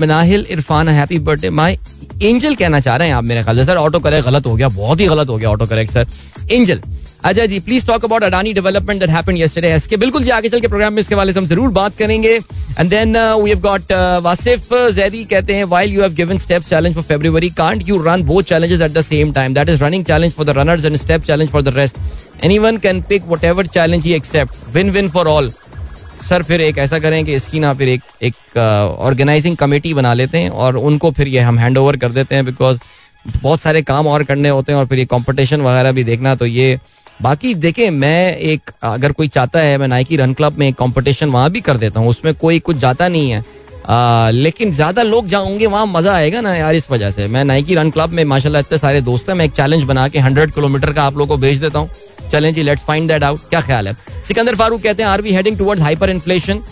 Manahil 0.00 0.46
Irfan 0.50 0.88
happy 0.90 1.18
birthday 1.20 1.50
my 1.52 1.78
angel 2.22 2.54
कहना 2.54 2.80
चाह 2.80 2.96
रहे 2.96 3.08
हैं 3.08 3.14
आप, 3.14 3.24
मेरे 3.24 3.42
ख्याल 3.42 3.56
से। 3.56 3.64
सर 3.64 3.76
ऑटो 3.76 3.98
करेक्ट 4.00 4.26
गलत 4.26 4.46
हो 4.46 4.54
गया, 4.56 4.68
बहुत 4.70 5.00
ही 5.00 5.06
गलत 5.08 5.28
हो 5.28 5.36
गया 5.36 5.50
ऑटो 5.50 5.66
करेक्ट 5.66 5.92
सर। 5.92 6.06
एंजल 6.52 6.80
अच्छा 7.18 7.44
जी 7.46 7.58
please 7.60 7.86
talk 7.86 8.04
about 8.04 8.22
Adani 8.24 8.52
development 8.54 9.00
that 9.00 9.10
happened 9.10 9.38
yesterday 9.38 9.74
इसके 9.74 9.96
बिल्कुल 9.96 10.24
जी, 10.24 10.30
आगे 10.30 10.48
चल 10.48 10.60
के 10.60 10.68
प्रोग्राम 10.68 10.92
में 10.92 11.00
इसके 11.00 11.14
वाले 11.14 11.32
से 11.32 11.38
हम 11.38 11.46
ज़रूर 11.46 11.68
बात 11.70 11.96
करेंगे। 11.98 12.34
And 12.78 12.90
then 12.90 13.16
we 13.16 13.50
have 13.50 13.60
got 13.60 13.92
Wasif 14.22 14.68
Zaidi 14.94 15.24
कहते 15.24 15.54
हैं 15.54 15.64
while 15.64 15.92
you 15.92 16.02
have 16.02 16.12
given 16.14 16.38
step 16.38 16.62
challenge 16.62 16.94
for 16.94 17.04
February 17.04 17.50
can't 17.58 17.88
you 17.88 18.02
run 18.02 18.22
both 18.24 18.42
challenges 18.44 18.80
at 18.80 18.92
the 18.92 19.02
same 19.04 19.32
time 19.32 19.54
that 19.54 19.68
is 19.68 19.82
running 19.84 20.04
challenge 20.04 20.32
for 20.32 20.46
the 20.46 20.56
runners 20.58 20.84
and 20.84 20.96
step 20.96 21.24
challenge 21.24 21.50
for 21.50 21.62
the 21.62 21.76
rest 21.76 21.96
anyone 22.44 22.76
can 22.78 23.00
pick 23.08 23.26
whatever 23.26 23.66
challenge 23.68 24.04
he 24.04 24.12
accept 24.14 24.74
win 24.74 24.90
win 24.90 25.08
for 25.10 25.28
all 25.28 25.52
sir 26.28 26.42
फिर 26.42 26.60
एक 26.60 26.78
ऐसा 26.78 26.98
करें 26.98 27.24
कि 27.24 27.34
इसकी 27.34 27.60
ना, 27.60 27.72
फिर 27.74 27.88
एक 27.88 28.00
एक 28.26 28.58
ऑर्गेनाइजिंग 28.58 29.56
कमेटी 29.56 29.94
बना 29.94 30.14
लेते 30.14 30.38
हैं 30.38 30.50
और 30.50 30.76
उनको 30.78 31.10
फिर 31.12 31.28
ये 31.28 31.40
हम 31.40 31.58
हैंड 31.58 31.78
कर 31.96 32.12
देते 32.12 32.34
हैं 32.34 32.44
बिकॉज़ 32.44 32.80
बहुत 33.26 33.60
सारे 33.60 33.82
काम 33.84 34.06
और 34.06 34.24
करने 34.24 34.48
होते 34.48 34.72
हैं 34.72 34.78
और 34.78 34.86
फिर 34.86 34.98
ये 34.98 35.04
कंपटीशन 35.06 35.60
वगैरह 35.62 35.92
भी 35.92 36.04
देखना 36.04 36.34
तो 36.34 36.46
ये 36.46 36.78
बाकी 37.22 37.54
देखें 37.56 37.90
मैं 37.90 38.36
एक 38.36 38.70
अगर 38.84 39.12
कोई 39.12 39.28
चाहता 39.28 39.60
है 39.60 39.76
मैं 39.78 39.88
नाइकी 39.88 40.16
रन 40.16 40.32
क्लब 40.34 40.58
में 40.58 40.66
एक 40.68 40.74
कंपटीशन 40.76 41.30
वहाँ 41.30 41.50
भी 41.50 41.60
कर 41.60 41.76
देता 41.76 42.00
हूँ 42.00 42.08
उसमें 42.08 42.32
कोई 42.34 42.58
कुछ 42.60 42.76
जाता 42.76 43.08
नहीं 43.08 43.30
है। 43.30 43.42
आ, 43.88 44.30
लेकिन 44.30 44.72
ज़्यादा 44.72 45.02
लोग 45.02 45.26
जाओगे 45.28 45.66
वहाँ 45.66 45.86
मज़ा 45.86 46.14
आएगा 46.14 46.40
ना 46.40 46.54
यार 46.54 46.74
इस 46.74 46.90
वजह 46.90 47.10
से। 47.10 47.26
मैं 47.28 47.44
नाइकी 47.44 47.74
रन 47.74 47.90
क्लब 47.90 48.10
में 48.10 48.24
माशाल्लाह 48.24 48.60
इतने 48.60 48.78
सारे 48.78 49.00
दोस्त 49.00 49.28
हैं 49.28 49.36
मैं 49.36 49.44
एक 49.44 49.52
चैलेंज 49.52 49.84
बना 49.84 50.06
के 50.08 50.18
हंड्रेड 50.18 50.52
किलोमीटर 50.54 50.92
का 50.92 51.04
आप 51.04 51.16
लोगों 51.16 51.36
को 51.36 51.40
भेज 51.42 51.60
देता 51.60 51.78
हूँ। 51.78 51.90
चलें 52.32 52.52
जी 52.54 52.62
लेट्स 52.62 52.84
फाइंड 52.84 53.08
दैट 53.08 53.24
आउट 53.24 53.48
क्या 53.50 53.60
ख्याल 53.60 53.88
है? 53.88 53.96
सिकंदर 54.24 54.54
फारूक 54.56 54.82
कहते 54.82 55.02
हैं 55.02 55.10
are 55.10 55.22
we 55.22 55.32
heading 55.34 55.58
towards 55.58 55.82
hyperinflation 56.10 56.62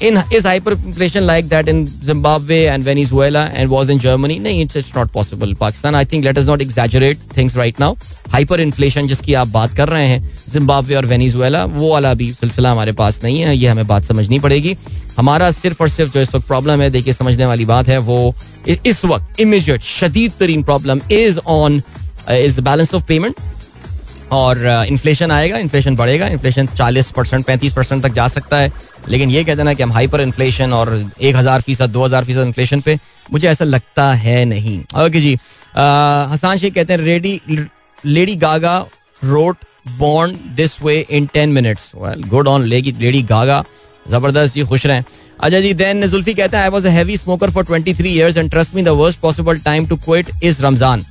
in 0.00 0.16
is 0.30 0.44
hyperinflation 0.44 1.26
like 1.26 1.48
that 1.48 1.68
in 1.68 1.86
Zimbabwe 1.86 2.66
and 2.66 2.82
Venezuela 2.82 3.50
and 3.52 3.70
was 3.70 3.88
in 3.88 3.98
Germany? 3.98 4.38
No, 4.38 4.50
it's 4.50 4.76
it's 4.76 4.94
not 4.94 5.12
possible. 5.12 5.54
Pakistan, 5.54 5.94
I 5.94 6.04
think 6.04 6.24
let 6.24 6.38
us 6.38 6.46
not 6.46 6.60
exaggerate 6.60 7.18
things 7.38 7.56
right 7.56 7.78
now. 7.78 7.96
Inflation 8.32 9.06
जिसकी 9.06 9.34
आप 9.34 9.48
बात 9.48 9.74
कर 9.76 9.88
रहे 9.88 10.06
हैं 10.06 10.20
Zimbabwe 10.52 10.94
और 10.96 11.06
वेनीजुएला 11.06 11.64
वो 11.64 11.90
वाला 11.92 12.12
भी 12.14 12.32
सिलसिला 12.32 12.70
हमारे 12.72 12.92
पास 13.00 13.20
नहीं 13.24 13.40
है 13.40 13.56
ये 13.56 13.68
हमें 13.68 13.86
बात 13.86 14.04
समझनी 14.04 14.38
पड़ेगी 14.40 14.76
हमारा 15.18 15.50
सिर्फ़ 15.50 15.82
और 15.82 15.88
सिर्फ़ 15.88 16.12
जो 16.14 16.20
इस 16.20 16.34
वक्त 16.34 16.46
प्रॉब्लम 16.46 16.80
है 16.80 16.90
देखिए 16.90 17.12
समझने 17.12 17.46
वाली 17.46 17.64
बात 17.64 17.88
है 17.88 17.98
वो 18.08 18.18
इस 18.68 19.04
वक्त 19.04 19.40
इमीजिएट 19.40 19.82
शदीद 19.82 20.32
तरीन 20.40 20.62
problem 20.62 21.00
is 21.12 21.38
on 21.56 21.82
is 22.30 22.60
balance 22.60 22.94
of 22.94 23.04
payment 23.08 23.40
और 24.32 24.66
इन्फ्लेशन 24.88 25.30
आएगा 25.30 25.58
इन्फ्लेशन 25.58 25.96
बढ़ेगा 25.96 26.26
इन्फ्लेशन 26.28 26.66
चालीस 26.68 27.10
परसेंट, 27.10 27.44
पैंतीस 27.46 27.72
परसेंट 27.72 28.02
तक 28.02 28.12
जा 28.12 28.26
सकता 28.28 28.58
है। 28.58 28.72
लेकिन 29.08 29.30
ये 29.30 29.44
कहते 29.44 29.62
ना 29.62 29.74
कि 29.74 29.82
हम 29.82 29.92
हाइपर 29.92 30.20
इन्फ्लेशन 30.20 30.72
और 30.72 30.92
एक 31.20 31.36
हज़ार 31.36 31.60
फ़ीसद, 31.60 31.90
दो 31.90 32.04
हज़ार 32.04 32.24
फ़ीसद 32.24 32.46
इन्फ्लेशन 32.46 32.80
पे 32.80 32.98
मुझे 33.32 33.48
ऐसा 33.48 33.64
लगता 33.64 34.12
है 34.14 34.44
नहीं। 34.44 34.78
ओके 35.04 35.20
जी 35.20 35.34
हसान 35.74 36.58
शेख 36.58 36.74
कहते 36.74 36.92
हैं 36.92 37.00
ready 37.00 37.40
Lady 38.04 38.36
Gaga 38.38 38.78
wrote 39.22 39.56
bond 39.98 40.36
this 40.56 40.82
way 40.82 40.98
in 41.10 41.26
ten 41.34 41.48
minutes 41.52 41.90
well 41.96 42.24
good 42.28 42.48
on 42.48 42.64
लेगी 42.64 42.92
लेडी 43.00 43.22
गागा 43.24 43.62
ज़बरदस्त 44.06 44.54
जी, 44.54 44.64
खुश 44.64 44.86
रहें। 44.86 45.04
अच्छा 45.40 45.60
जी 45.60 45.72
देन 45.74 46.06
जुल्फी 46.06 46.34
कहता 46.34 46.58
है 46.58 46.64
I 46.64 46.70
was 46.70 46.86
a 46.86 46.90
heavy 46.90 47.16
smoker 47.16 47.50
for 47.50 47.64
23 47.64 48.06
years 48.06 48.36
and 48.36 48.50
trust 48.50 48.74
me 48.74 48.82
the 48.82 48.88
worst 48.98 49.20
possible 49.20 49.58
time 49.60 49.86
to 49.86 49.96
quit 49.98 50.30
is 50.42 50.62
Ramzan 50.62 51.04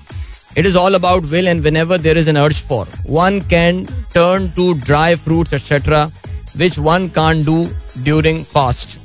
It 0.60 0.66
is 0.66 0.76
all 0.76 0.96
about 0.96 1.24
will, 1.26 1.48
and 1.48 1.64
whenever 1.64 1.98
there 1.98 2.18
is 2.18 2.28
an 2.28 2.38
urge 2.38 2.62
for, 2.62 2.86
one 3.18 3.40
can 3.44 3.86
turn 4.14 4.52
to 4.54 4.74
dry 4.78 5.16
fruits, 5.18 5.54
etc., 5.54 6.12
which 6.56 6.78
one 6.78 7.10
can't 7.12 7.46
do 7.46 7.60
during 8.04 8.44
fast. 8.46 8.98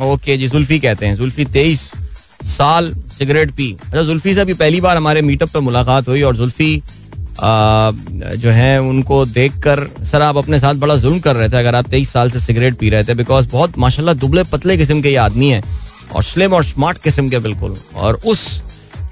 Okay 0.00 0.36
जी 0.36 0.48
जुल्फी 0.48 0.78
कहते 0.80 1.06
हैं 1.06 1.16
जुल्फी 1.16 1.44
तेईस 1.54 1.80
साल 2.46 2.92
cigarette 3.18 3.50
P 3.54 3.70
अच्छा 3.82 4.02
जुल्फी 4.02 4.34
से 4.34 4.40
अभी 4.40 4.54
पहली 4.54 4.80
बार 4.80 4.96
हमारे 4.96 5.22
meetup 5.22 5.50
पर 5.50 5.60
मुलाकात 5.60 6.08
हुई 6.08 6.22
और 6.22 6.36
जुल्फी 6.36 6.70
जो 7.40 8.50
है 8.50 8.78
उनको 8.80 9.24
देखकर 9.26 9.86
सर 10.10 10.22
आप 10.22 10.36
अपने 10.36 10.58
साथ 10.58 10.74
बड़ा 10.84 10.96
जुल्म 10.96 11.20
कर 11.20 11.36
रहे 11.36 11.48
थे 11.48 11.56
अगर 11.56 11.74
आप 11.74 11.88
तेईस 11.90 12.12
साल 12.12 12.30
से 12.30 12.40
सिगरेट 12.40 12.78
पी 12.78 12.90
रहे 12.90 13.04
थे 13.04 13.14
बिकॉज़ 13.14 13.48
बहुत 13.52 13.78
माशाल्लाह 13.78 14.14
दुबले 14.14 14.44
पतले 14.52 14.76
किस्म 14.76 15.02
के 15.02 15.10
ये 15.10 15.16
आदमी 15.26 15.50
है 15.50 15.62
और 16.14 16.22
स्लिम 16.24 16.54
और 16.54 16.64
स्मार्ट 16.64 17.02
किस्म 17.02 17.28
के 17.28 17.38
बिल्कुल 17.48 17.76
और 17.96 18.20
उस 18.26 18.46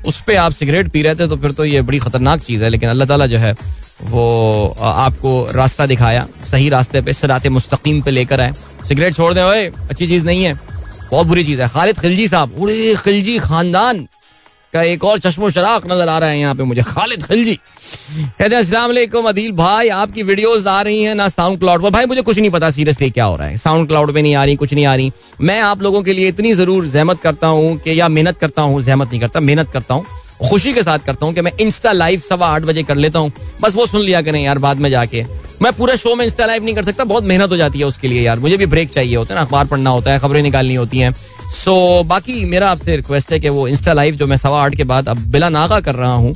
उस 0.06 0.20
पर 0.20 0.36
आप 0.36 0.52
सिगरेट 0.52 0.90
पी 0.92 1.02
रहे 1.02 1.14
थे 1.14 1.26
तो 1.28 1.36
फिर 1.36 1.52
तो 1.52 1.64
ये 1.64 1.82
बड़ी 1.82 1.98
खतरनाक 1.98 2.40
चीज़ 2.42 2.62
है, 2.64 2.70
लेकिन 2.70 2.88
अल्लाह 2.88 3.08
ताला 3.08 3.26
जो 3.26 3.38
है, 3.38 3.52
वो 4.02 4.76
आपको 4.82 5.30
रास्ता 5.52 5.86
दिखाया, 5.86 6.26
सही 6.50 6.68
रास्ते 6.68 7.00
पे, 7.00 7.12
सरात 7.12 7.46
मुस्तकीम 7.48 8.00
पे 8.02 8.10
लेकर 8.10 8.40
आए। 8.40 8.54
सिगरेट 8.88 9.14
छोड़ 9.16 9.32
दें 9.34 9.42
अच्छी 9.42 10.06
चीज़ 10.06 10.24
नहीं 10.24 10.44
है, 10.44 10.54
बहुत 11.10 11.26
बुरी 11.26 11.44
चीज़ 11.44 11.62
है। 11.62 11.68
खालिद 11.68 11.98
खिलजी 12.00 12.28
साहब, 12.28 12.54
उड़े 12.58 12.94
खिलजी 12.96 13.38
खानदान। 13.38 14.06
का 14.72 14.82
एक 14.84 15.04
और 15.04 15.18
चश्मो 15.18 15.50
शराक 15.50 15.86
नज़र 15.86 16.08
आ 16.08 16.18
रहा 16.18 16.30
है 16.30 16.38
यहाँ 16.38 16.54
पे 16.54 16.62
मुझे। 16.62 16.82
खालिद 16.82 17.22
खिलजी। 17.22 17.54
कहते 17.54 18.44
हैं, 18.44 18.62
अस्सलाम 18.62 19.26
अदील 19.28 19.52
भाई, 19.52 19.88
आपकी 19.90 20.22
वीडियोस 20.22 20.66
आ 20.66 20.80
रही 20.82 21.02
हैं 21.02 21.14
ना 21.14 21.28
साउंड 21.28 21.58
क्लाउड 21.58 21.82
पर। 21.82 21.90
भाई, 21.90 22.06
मुझे 22.06 22.22
कुछ 22.22 22.38
नहीं 22.38 22.50
पता 22.50 22.70
सीरियसली 22.70 23.10
क्या 23.10 23.24
हो 23.24 23.36
रहा 23.36 23.48
है। 23.48 23.56
साउंड 23.58 23.88
क्लाउड 23.88 24.12
पे 24.14 24.22
नहीं 24.22 24.34
आ 24.34 24.44
रही, 24.44 24.56
कुछ 24.56 24.74
नहीं 24.74 24.86
आ 24.86 24.94
रही। 24.94 25.12
मैं 25.40 25.60
आप 25.60 25.82
लोगों 25.82 26.02
के 26.02 26.12
लिए 26.12 26.28
इतनी 26.28 26.52
ज़रूर 26.54 26.86
जहमत 26.88 27.20
करता 27.22 27.46
हूँ 27.48 27.76
कि, 27.78 28.00
या 28.00 28.08
मेहनत 28.08 28.38
करता 28.38 28.62
हूँ, 28.62 28.82
जहमत 28.82 29.10
नहीं 29.10 29.20
करता, 29.20 29.40
मेहनत 29.40 29.70
करता 29.70 29.94
हूँ, 29.94 30.04
खुशी 30.42 30.72
के 30.74 30.82
साथ 30.82 30.98
करता 30.98 31.26
हूँ 31.26 31.34
कि 31.34 31.40
मैं 31.40 31.52
इंस्टा 31.60 31.92
लाइव 31.92 32.20
सवा 32.20 32.46
आठ 32.46 32.62
बजे 32.62 32.82
कर 32.82 32.96
लेता 32.96 33.18
हूँ। 33.18 33.32
बस 33.60 33.74
वो 33.74 33.86
सुन 33.86 34.02
लिया 34.02 34.22
करें 34.22 34.42
यार 34.42 34.58
बाद 34.58 34.80
में 34.80 34.90
जाके। 34.90 35.24
मैं 35.62 35.72
पूरा 35.72 35.94
शो 35.96 36.14
में 36.14 36.24
इंस्टा 36.24 36.46
लाइव 36.46 36.64
नहीं 36.64 36.74
कर 36.74 36.84
सकता, 36.84 37.04
बहुत 37.04 37.24
मेहनत 37.24 37.50
हो 37.50 37.56
जाती 37.56 37.78
है 37.78 37.84
उसके 37.84 38.08
लिए 38.08 38.22
यार। 38.22 38.38
मुझे 38.38 38.56
भी 38.56 38.66
ब्रेक 38.66 38.90
चाहिए 38.90 39.16
होता 39.16 39.34
है 39.34 39.40
ना, 39.40 39.46
अखबार 39.46 39.66
पढ़ना 39.66 39.90
होता 39.90 40.12
है, 40.12 40.18
खबरें 40.18 40.42
निकालनी 40.42 40.74
होती 40.74 40.98
हैं। 40.98 41.14
सो 41.46 41.72
so, 42.00 42.06
बाकी 42.08 42.44
मेरा 42.44 42.70
आपसे 42.70 42.96
रिक्वेस्ट 42.96 43.32
है 43.32 43.38
कि 43.40 43.48
वो 43.48 43.66
इंस्टा 43.68 43.92
लाइव 43.92 44.14
जो 44.16 44.26
मैं 44.26 44.36
सवा 44.36 44.62
आठ 44.64 44.74
के 44.74 44.84
बाद 44.84 45.08
अब 45.08 45.18
बिला 45.32 45.48
नागा 45.48 45.80
कर 45.80 45.94
रहा 45.94 46.12
हूँ 46.14 46.34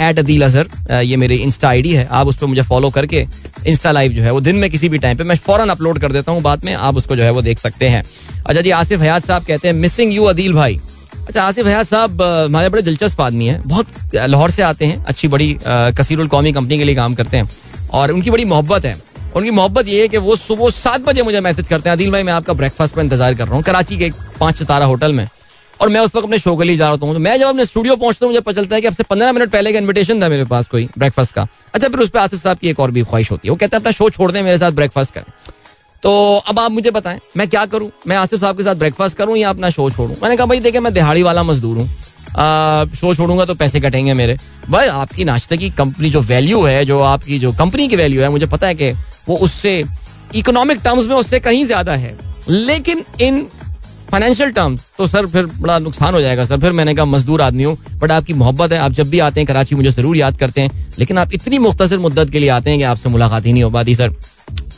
एट 0.00 0.18
अदील 0.18 0.42
अजहर 0.44 1.02
ये 1.02 1.16
मेरी 1.16 1.36
इंस्टा 1.36 1.68
आईडी 1.68 1.92
है। 1.92 2.06
आप 2.06 2.26
उस 2.26 2.36
पर 2.36 2.46
मुझे 2.46 2.62
फॉलो 2.62 2.90
करके 2.90 3.24
इंस्टा 3.66 3.92
लाइव 3.92 4.12
जो 4.12 4.22
है 4.22 4.30
वो 4.32 4.40
दिन 4.40 4.56
में 4.56 4.68
किसी 4.70 4.88
भी 4.88 4.98
टाइम 4.98 5.16
पे 5.18 5.24
मैं 5.24 5.36
फ़ौरन 5.36 5.68
अपलोड 5.68 5.98
कर 6.00 6.12
देता 6.12 6.32
हूँ 6.32 6.42
बाद 6.42 6.64
में 6.64 6.72
आप 6.74 6.96
उसको 6.96 7.16
जो 7.16 7.22
है 7.22 7.30
वो 7.30 7.42
देख 7.42 7.58
सकते 7.58 7.88
हैं। 7.88 8.02
अच्छा 8.46 8.60
जी 8.60 8.70
आसिफ 8.72 9.00
हयात 9.00 9.26
साहब 9.26 9.44
कहते 9.44 9.68
हैं 9.68 9.74
मिसिंग 9.76 10.12
यू 10.12 10.24
अदील 10.24 10.52
भाई. 10.54 10.80
अच्छा 11.18 11.42
आसिफ 11.42 11.66
हयात 11.66 11.86
साहब 11.86 12.22
हमारे 12.22 12.68
बड़े 12.68 12.82
दिलचस्प 12.82 13.20
आदमी 13.20 13.46
हैं 13.46 13.62
बहुत 13.66 14.14
लाहौर 14.14 14.50
से 14.50 14.62
आते 14.62 14.86
हैं 14.86 15.04
अच्छी 15.04 15.28
बड़ी 15.28 15.56
कसीरुल 15.66 16.28
कौमी 16.28 16.52
कंपनी 16.52 16.78
के 16.78 16.84
लिए 16.84 16.94
काम 16.94 17.14
करते 17.14 17.36
हैं 17.36 17.48
और 17.92 18.10
उनकी 18.12 18.30
बड़ी 18.30 18.44
मोहब्बत 18.46 18.84
है। 18.84 18.96
उनकी 19.36 19.50
मोहब्बत 19.50 19.88
ये 19.88 20.00
है 20.02 20.08
कि 20.08 20.16
वो 20.18 20.36
सुबह 20.36 20.70
सात 20.70 21.00
बजे 21.00 21.22
मुझे 21.22 21.40
मैसेज 21.40 21.68
करते 21.68 21.88
हैं, 21.88 21.96
अदिल 21.96 22.10
भाई, 22.12 22.22
मैं 22.22 22.32
आपका 22.32 22.52
ब्रेकफास्ट 22.52 22.94
का 22.94 23.02
इंतज़ार 23.02 23.34
कर 23.34 23.44
रहा 23.44 23.54
हूँ, 23.54 23.62
कराची 23.62 23.98
के 23.98 24.04
एक 24.06 24.14
पाँच 24.40 24.56
सितारा 24.56 24.86
होटल 24.86 25.12
में, 25.12 25.26
और 25.80 25.88
मैं 25.88 26.00
उस 26.00 26.14
वक्त 26.14 26.24
अपने 26.24 26.38
शो 26.38 26.56
के 26.56 26.64
लिए 26.64 26.76
जा 26.76 26.84
रहा 26.84 27.04
हूँ 27.04 27.14
तो 27.14 27.20
मैं 27.20 27.36
जब 27.38 27.46
अपने 27.46 27.64
स्टूडियो 27.66 27.96
पहुँचता 27.96 28.26
हूँ, 28.26 28.32
मुझे 28.32 28.40
पता 28.40 28.60
चलता 28.60 28.74
है 28.74 28.80
कि 28.80 28.86
अब 28.86 28.94
से 28.94 29.02
पंद्रह 29.02 29.32
मिनट 29.32 29.50
पहले 29.50 29.72
का 29.72 29.78
इन्विटेशन 29.78 30.22
था 30.22 30.28
मेरे 30.28 30.44
पास 30.46 30.66
कोई 30.68 30.88
ब्रेकफास्ट 30.98 31.34
का। 31.34 31.46
अच्छा 31.74 31.88
फिर 31.88 32.00
उस 32.00 32.08
पर 32.08 32.18
आसिफ 32.18 32.42
साहब 32.42 32.58
की 32.58 32.68
एक 32.68 32.80
और 32.80 32.90
भी 32.90 33.02
ख्वाहिश 33.02 33.30
होती 33.30 33.48
है, 33.48 33.50
वो 33.50 33.56
कहते 33.56 33.76
हैं, 33.76 33.80
अपना 33.80 33.92
शो 33.92 34.10
छोड़ 34.10 34.30
दें, 34.32 34.42
मेरे 34.42 34.58
साथ 34.58 34.72
ब्रेकफास्ट 34.72 35.14
करें। 35.14 35.32
तो 36.02 36.10
अब 36.38 36.58
आप 36.58 36.70
मुझे 36.70 36.90
बताएँ, 36.90 37.20
मैं 37.36 37.48
क्या 37.48 37.64
करूँ? 37.66 37.90
मैं 38.06 38.16
आसिफ 38.16 38.40
साहब 38.40 38.56
के 38.56 38.62
साथ 38.62 38.74
ब्रेकफास्ट 38.76 39.16
करूँ 39.16 39.36
या 39.36 39.50
अपना 39.50 39.70
शो 39.70 39.88
छोड़ूं? 39.90 40.14
मैंने 40.22 40.36
कहा, 40.36 40.46
भाई 40.46 40.60
देखे 40.60 40.80
मैं 40.80 40.92
दिहाड़ी 40.94 41.22
वाला 41.22 41.42
मजदूर 41.44 41.78
हूँ 41.78 41.88
शो 42.38 43.14
छोड़ूँगा 43.14 43.44
तो 43.44 43.54
पैसे 43.54 43.80
कटेंगे 43.80 44.14
मेरे। 44.14 44.36
भाई 44.68 44.86
आपकी 44.88 45.24
नाश्ते 45.24 45.56
की 45.56 45.70
कंपनी 45.72 46.10
जो 46.10 46.20
वैल्यू 46.22 46.62
है, 46.62 46.84
जो 46.84 47.00
आपकी 47.02 47.38
जो 47.38 47.52
कंपनी 47.54 47.88
की 47.88 47.96
वैल्यू 47.96 48.22
है, 48.22 48.28
मुझे 48.30 48.46
पता 48.46 48.66
है 48.66 48.74
कि 48.74 48.90
वो 49.28 49.36
उससे 49.38 49.82
इकोनॉमिक 50.34 50.80
टर्म्स 50.84 51.06
में 51.06 51.14
उससे 51.16 51.40
कहीं 51.40 51.64
ज़्यादा 51.64 51.94
है। 51.94 52.16
लेकिन 52.48 53.04
इन 53.20 53.46
फाइनेंशियल 54.10 54.50
टर्म्स 54.50 54.80
तो 54.98 55.06
सर 55.06 55.26
फिर 55.26 55.46
बड़ा 55.46 55.78
नुकसान 55.78 56.14
हो 56.14 56.20
जाएगा। 56.20 56.44
सर 56.44 56.58
फिर 56.60 56.72
मैंने 56.72 56.94
कहा, 56.94 57.04
मजदूर 57.04 57.42
आदमी 57.42 57.62
हूँ, 57.62 57.76
बट 57.98 58.10
आपकी 58.12 58.32
मोहब्बत 58.34 58.72
है। 58.72 58.78
आप 58.78 58.92
जब 58.92 59.08
भी 59.10 59.18
आते 59.18 59.40
हैं 59.40 59.46
कराची, 59.46 59.74
मुझे 59.74 59.90
ज़रूर 59.90 60.16
याद 60.16 60.36
करते 60.36 60.60
हैं। 60.60 60.94
लेकिन 60.98 61.18
आप 61.18 61.34
इतनी 61.34 61.58
मुख्तर 61.58 61.98
मुद्दत 61.98 62.30
के 62.30 62.38
लिए 62.38 62.48
आते 62.50 62.70
हैं 62.70 62.78
कि 62.78 62.84
आपसे 62.84 63.08
मुलाकात 63.08 63.46
ही 63.46 63.52
नहीं 63.52 63.62
हो 63.62 63.70
पाती, 63.70 63.94
सर। 63.94 64.14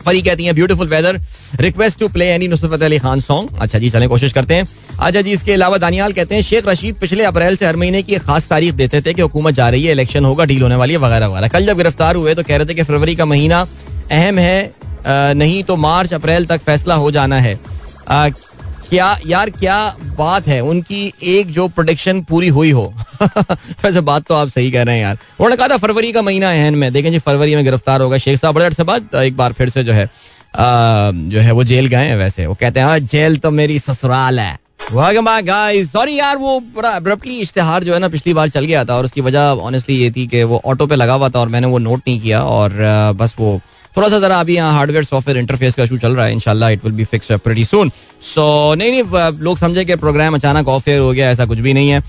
फरी 0.04 0.22
कहती 0.22 0.44
हैं 0.44 0.54
beautiful 0.54 0.88
weather 0.88 1.20
request 1.60 1.98
to 2.00 2.08
play 2.08 2.26
any 2.26 2.48
Nusrat 2.48 2.82
Ali 2.82 2.98
Khan 2.98 3.20
song 3.20 3.58
अच्छा 3.60 3.78
जी, 3.78 3.90
चले, 3.90 4.06
कोशिश 4.06 4.32
करते 4.32 4.54
हैं। 4.54 4.64
अच्छा 4.98 5.20
जी 5.20 5.32
इसके 5.32 5.52
अलावा 5.52 5.78
दानियाल 5.78 6.12
कहते 6.12 6.34
हैं 6.34 6.42
शेख 6.42 6.66
रशीद 6.68 6.94
पिछले 6.94 7.24
अप्रैल 7.24 7.56
से 7.56 7.66
हर 7.66 7.76
महीने 7.76 8.02
की 8.02 8.14
एक 8.14 8.22
खास 8.22 8.48
तारीख 8.48 8.74
देते 8.74 9.00
थे 9.00 9.14
कि 9.14 9.22
हुकूमत 9.22 9.54
जा 9.54 9.68
रही 9.70 9.84
है 9.84 9.92
इलेक्शन 9.92 10.24
होगा 10.24 10.44
डील 10.44 10.62
होने 10.62 10.76
वाली 10.76 10.92
है 10.92 10.98
वगैरह 10.98 11.26
वगैरह। 11.26 11.48
कल 11.48 11.66
जब 11.66 11.76
गिरफ़्तार 11.76 12.16
हुए 12.16 12.34
तो 12.34 12.42
कह 12.42 12.56
रहे 12.56 12.66
थे 12.66 12.74
कि 12.74 12.82
फरवरी 12.82 13.14
का 13.16 13.24
महीना 13.24 13.60
अहम 14.10 14.38
है 14.38 14.72
नहीं 15.34 15.62
तो 15.64 15.76
मार्च 15.76 16.14
अप्रैल 16.14 16.46
तक 16.46 16.60
फैसला 16.60 16.94
हो 16.94 17.10
जाना 17.10 17.40
है। 17.40 17.58
क्या 18.90 19.18
यार 19.26 19.50
क्या 19.50 19.78
बात 20.18 20.46
है 20.48 20.60
उनकी 20.60 21.12
एक 21.24 21.50
जो 21.50 21.66
प्रोडिक्शन 21.68 22.20
पूरी 22.22 22.48
हुई 22.48 22.70
हो। 22.70 22.86
वैसे 23.22 24.00
बात 24.00 24.24
तो 24.28 24.34
आप 24.34 24.48
सही 24.48 24.70
कह 24.70 24.82
रहे 24.82 24.94
हैं 24.94 25.02
यार। 25.02 25.14
उन्होंने 25.14 25.56
कहा 25.56 25.68
था 25.68 25.76
फरवरी 25.76 26.12
का 26.12 26.22
महीना 26.22 26.50
अहन 26.52 26.74
में 26.74 26.92
देखें 26.92 27.10
जी 27.12 27.18
फरवरी 27.18 27.54
में 27.54 27.64
गिरफ़्तार 27.64 28.00
होगा 28.00 28.18
शेख 28.18 28.38
साहब। 28.38 28.54
बड़े 28.54 28.84
बाद 28.84 29.14
एक 29.14 29.36
बार 29.36 29.52
फिर 29.52 29.68
से 29.68 29.84
जो 29.84 29.92
है 29.92 30.04
आ, 30.04 31.10
जो 31.14 31.40
है 31.40 31.52
वो 31.52 31.64
जेल 31.64 31.86
गए 31.86 32.06
हैं 32.06 32.16
वैसे। 32.16 32.46
वो 32.46 32.54
कहते 32.54 32.80
हैं 32.80 32.86
हाँ, 32.86 32.98
जेल 33.00 33.36
तो 33.36 33.50
मेरी 33.50 33.78
ससुराल 33.78 34.40
है। 34.40 34.58
सॉरी 34.82 36.14
यार, 36.14 36.36
वो 36.36 36.58
बड़ा 36.76 36.88
अब्रप्टली 36.90 37.38
इश्तेहार 37.40 37.84
जो 37.84 37.92
है 37.94 37.98
ना 37.98 38.08
पिछली 38.08 38.34
बार 38.34 38.48
चल 38.48 38.64
गया 38.64 38.84
था 38.84 38.96
और 38.96 39.04
उसकी 39.04 39.20
वजह 39.20 39.40
ऑनेस्टली 39.40 39.96
ये 39.96 40.10
थी 40.10 40.26
कि 40.26 40.42
वो 40.44 40.60
ऑटो 40.64 40.86
पे 40.86 40.96
लगा 40.96 41.14
हुआ 41.14 41.28
था 41.28 41.38
और 41.40 41.48
मैंने 41.48 41.66
वो 41.66 41.78
नोट 41.80 42.00
नहीं 42.08 42.20
किया 42.20 42.42
और 42.44 42.72
बस 43.16 43.34
वो 43.38 43.60
थोड़ा 43.96 44.08
सा 44.08 44.18
जरा 44.20 44.38
अभी 44.40 44.54
यहाँ 44.54 44.72
हार्डवेयर 44.72 45.04
सॉफ्टवेयर 45.04 45.38
इंटरफेस 45.38 45.74
का 45.74 45.82
इशू 45.82 45.96
चल 45.98 46.16
रहा 46.16 46.26
है 46.26 46.32
इनशाला 46.32 46.68
it 46.70 46.84
will 46.84 46.92
be 46.94 47.04
fix 47.04 47.32
pretty 47.44 47.64
soon 47.64 47.90
so 48.24 48.74
नहीं 48.74 48.90
नहीं 48.92 49.30
लोग 49.40 49.58
समझे 49.58 49.84
कि 49.84 49.94
प्रोग्राम 49.96 50.34
अचानक 50.34 50.68
ऑफ़ 50.68 50.90
एयर 50.90 51.00
हो 51.00 51.12
गया, 51.12 51.30
ऐसा 51.30 51.46
कुछ 51.46 51.58
भी 51.58 51.72
नहीं 51.72 51.88
है। 51.88 52.02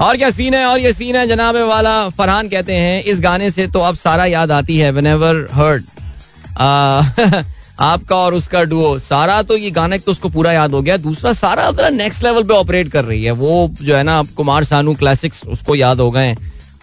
और 0.00 0.16
क्या 0.16 0.30
सीन 0.30 0.54
है, 0.54 0.64
और 0.66 0.78
ये 0.80 0.92
सीन 0.92 1.16
है, 1.16 1.26
जनाब 1.28 1.56
वाला 1.68 2.08
फरहान 2.08 2.48
कहते 2.48 2.74
हैं, 2.74 3.02
इस 3.04 3.20
गाने 3.20 3.50
से 3.50 3.66
तो 3.66 3.80
अब 3.80 3.96
सारा 3.96 4.24
याद 4.26 4.52
आती 4.52 4.78
है 4.78 4.90
वेन 4.90 5.06
एवर 5.06 5.46
हर्ड 5.52 5.84
आपका 7.78 8.16
और 8.16 8.34
उसका 8.34 8.62
डुओ 8.64 8.98
सारा 8.98 9.40
तो 9.42 9.56
ये 9.56 9.70
गाना 9.70 9.96
तो 9.96 10.12
उसको 10.12 10.28
पूरा 10.28 10.52
याद 10.52 10.72
हो 10.72 10.82
गया। 10.82 10.96
दूसरा, 10.98 11.32
सारा 11.32 11.88
नेक्स्ट 11.90 12.24
लेवल 12.24 12.42
पे 12.42 12.54
ऑपरेट 12.54 12.90
कर 12.92 13.04
रही 13.04 13.24
है, 13.24 13.30
वो 13.32 13.70
जो 13.82 13.96
है 13.96 14.02
ना 14.02 14.22
कुमार 14.36 14.64
सानू 14.64 14.94
क्लासिक्स 14.94 15.42
उसको 15.48 15.74
याद 15.74 16.00
हो 16.00 16.10
गए। 16.10 16.34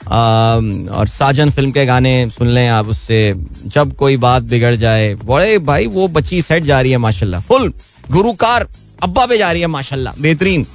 और 0.08 1.08
साजन 1.08 1.49
फ़िल्म 1.49 1.71
के 1.71 1.86
गाने 1.86 2.29
सुन 2.29 2.47
लें 2.47 2.67
आप 2.69 2.88
उससे। 2.88 3.34
जब 3.65 3.93
कोई 3.95 4.17
बात 4.17 4.43
बिगड़ 4.43 4.75
जाए, 4.75 5.13
बड़े 5.25 5.58
भाई, 5.60 5.88
वो 5.88 6.08
बच्ची 6.08 6.41
सेट 6.41 6.63
जा 6.63 6.81
रही 6.81 6.91
है, 6.91 6.97
माशाल्लाह। 6.97 7.41
फुल 7.41 7.71
गुरुकार 8.12 8.67
अब्बा 9.03 9.25
पे 9.25 9.38
जा 9.38 9.51
रही 9.51 9.62
है, 9.62 9.67
माशाल्लाह। 9.67 10.21
बेहतरीन। 10.21 10.65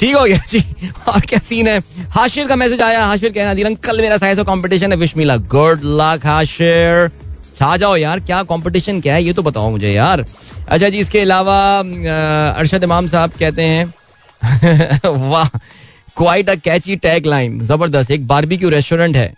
ठीक 0.00 0.14
हो 0.16 0.24
गया 0.24 0.40
जी। 0.50 0.64
और 1.08 1.20
क्या 1.20 1.38
सीन 1.38 1.68
है? 1.68 1.78
हाशिर 2.10 2.46
का 2.46 2.56
मैसेज 2.56 2.80
आया। 2.80 3.04
हाशिर 3.06 3.32
कहना 3.32 3.54
दी 3.54 3.62
अंकल 3.62 4.00
मेरा 4.00 4.16
साइज़ 4.18 4.40
कंपटीशन 4.42 4.92
है, 4.92 4.98
विश 4.98 5.16
मिला। 5.16 5.36
Good 5.36 5.80
luck 5.84 6.26
Hashir. 6.26 7.10
छा 7.56 7.76
जाओ 7.76 7.96
यार, 7.96 8.20
क्या 8.20 8.42
कंपटीशन 8.44 9.00
क्या 9.00 9.14
है? 9.14 9.22
ये 9.24 9.32
तो 9.32 9.42
बताओ 9.42 9.70
मुझे 9.70 9.92
यार। 9.92 10.24
अच्छा 10.68 10.88
जी, 10.88 10.98
इसके 10.98 11.20
अलावा 11.20 11.56
अरशद 11.78 12.84
इमाम 12.84 13.06
साहब 13.06 13.30
कहते 13.38 13.62
हैं, 13.62 13.92
वाह 15.30 15.48
quite 16.16 16.50
a 16.50 16.54
catchy 16.64 16.96
tag 16.98 17.26
line 17.26 17.58
ज़बरदस्त। 17.66 18.10
एक 18.10 18.26
बारबेक्यू 18.26 18.68
रेस्टोरेंट 18.70 19.16
है 19.16 19.32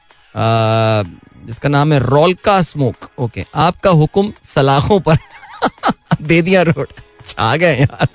जिसका 1.47 1.69
नाम 1.69 1.93
है 1.93 1.99
रोलका 2.01 2.61
स्मोक। 2.63 3.09
ओके, 3.19 3.45
आपका 3.55 3.91
हुक्म 3.93 4.33
सलाखों 4.55 5.01
पर 5.01 5.17
दे 6.23 6.41
दिया 6.43 6.63
रोड। 6.63 6.89
आ 7.39 7.55
गए 7.57 7.77
यार। 7.77 8.09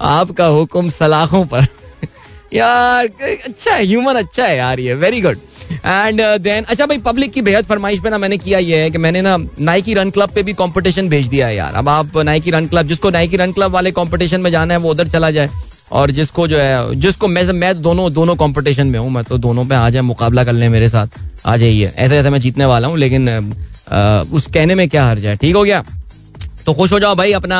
आपका 0.00 0.46
हुक्म 0.46 0.88
सलाखों 0.90 1.44
पर। 1.46 1.66
यार 2.54 3.06
अच्छा 3.06 3.74
है 3.74 3.84
ह्यूमन 3.84 4.14
अच्छा 4.14 4.46
है 4.46 4.56
यार 4.56 4.80
ये 4.80 4.94
वेरी 4.94 5.20
गुड 5.20 5.38
एंड 5.84 6.20
देन 6.40 6.64
अच्छा 6.64 6.86
भाई 6.86 6.98
पब्लिक 7.00 7.32
की 7.32 7.42
बेहद 7.42 7.64
फरमाइश 7.64 8.00
पे 8.00 8.10
ना 8.10 8.18
मैंने 8.18 8.36
किया 8.38 8.58
ये 8.58 8.82
है 8.82 8.90
कि 8.90 8.98
मैंने 8.98 9.22
ना 9.22 9.36
नाइकी 9.60 9.94
रन 9.94 10.10
क्लब 10.10 10.30
पे 10.34 10.42
भी 10.42 10.52
कंपटीशन 10.54 11.08
भेज 11.08 11.26
दिया 11.28 11.46
है 11.46 11.56
यार। 11.56 11.74
अब 11.74 11.88
आप 11.88 12.16
नाइकी 12.18 12.50
रन 12.50 12.66
क्लब 12.66 12.86
जिसको 12.86 13.10
नाइकी 13.10 13.36
रन 13.36 13.52
क्लब 13.52 13.70
वाले 13.70 13.90
कंपटीशन 13.92 14.40
में 14.40 14.50
जाना 14.50 14.74
है, 14.74 14.80
वो 14.80 14.90
उधर 14.90 15.08
चला 15.08 15.30
जाए। 15.30 15.50
और 15.92 16.10
जिसको 16.10 16.46
जो 16.48 16.58
है, 16.58 16.94
जिसको 16.96 17.28
मैं 17.28 17.42
मैं 17.52 17.80
दोनों 17.82 18.12
दोनों 18.12 18.36
कंपटीशन 18.36 18.86
में 18.86 18.98
हूँ, 18.98 19.10
मैं 19.10 19.24
तो 19.24 19.38
दोनों 19.38 19.64
पे 19.66 19.74
आ 19.74 19.88
जाए 19.90 20.02
मुकाबला 20.02 20.44
कर 20.44 20.52
ले 20.52 20.68
मेरे 20.68 20.88
साथ। 20.88 21.18
आ 21.46 21.56
जाइए 21.56 21.92
ऐसे 21.96 22.18
ऐसे 22.18 22.30
मैं 22.30 22.40
जीतने 22.40 22.64
वाला 22.66 22.88
हूँ, 22.88 22.98
लेकिन 22.98 23.28
उस 24.32 24.46
कहने 24.46 24.74
में 24.74 24.88
क्या 24.88 25.06
हर 25.06 25.18
जाए 25.18 25.36
ठीक 25.36 25.56
हो 25.56 25.64
गया? 25.64 25.84
तो 26.66 26.74
खुश 26.74 26.92
हो 26.92 27.00
जाओ 27.00 27.14
भाई 27.14 27.32
अपना 27.32 27.58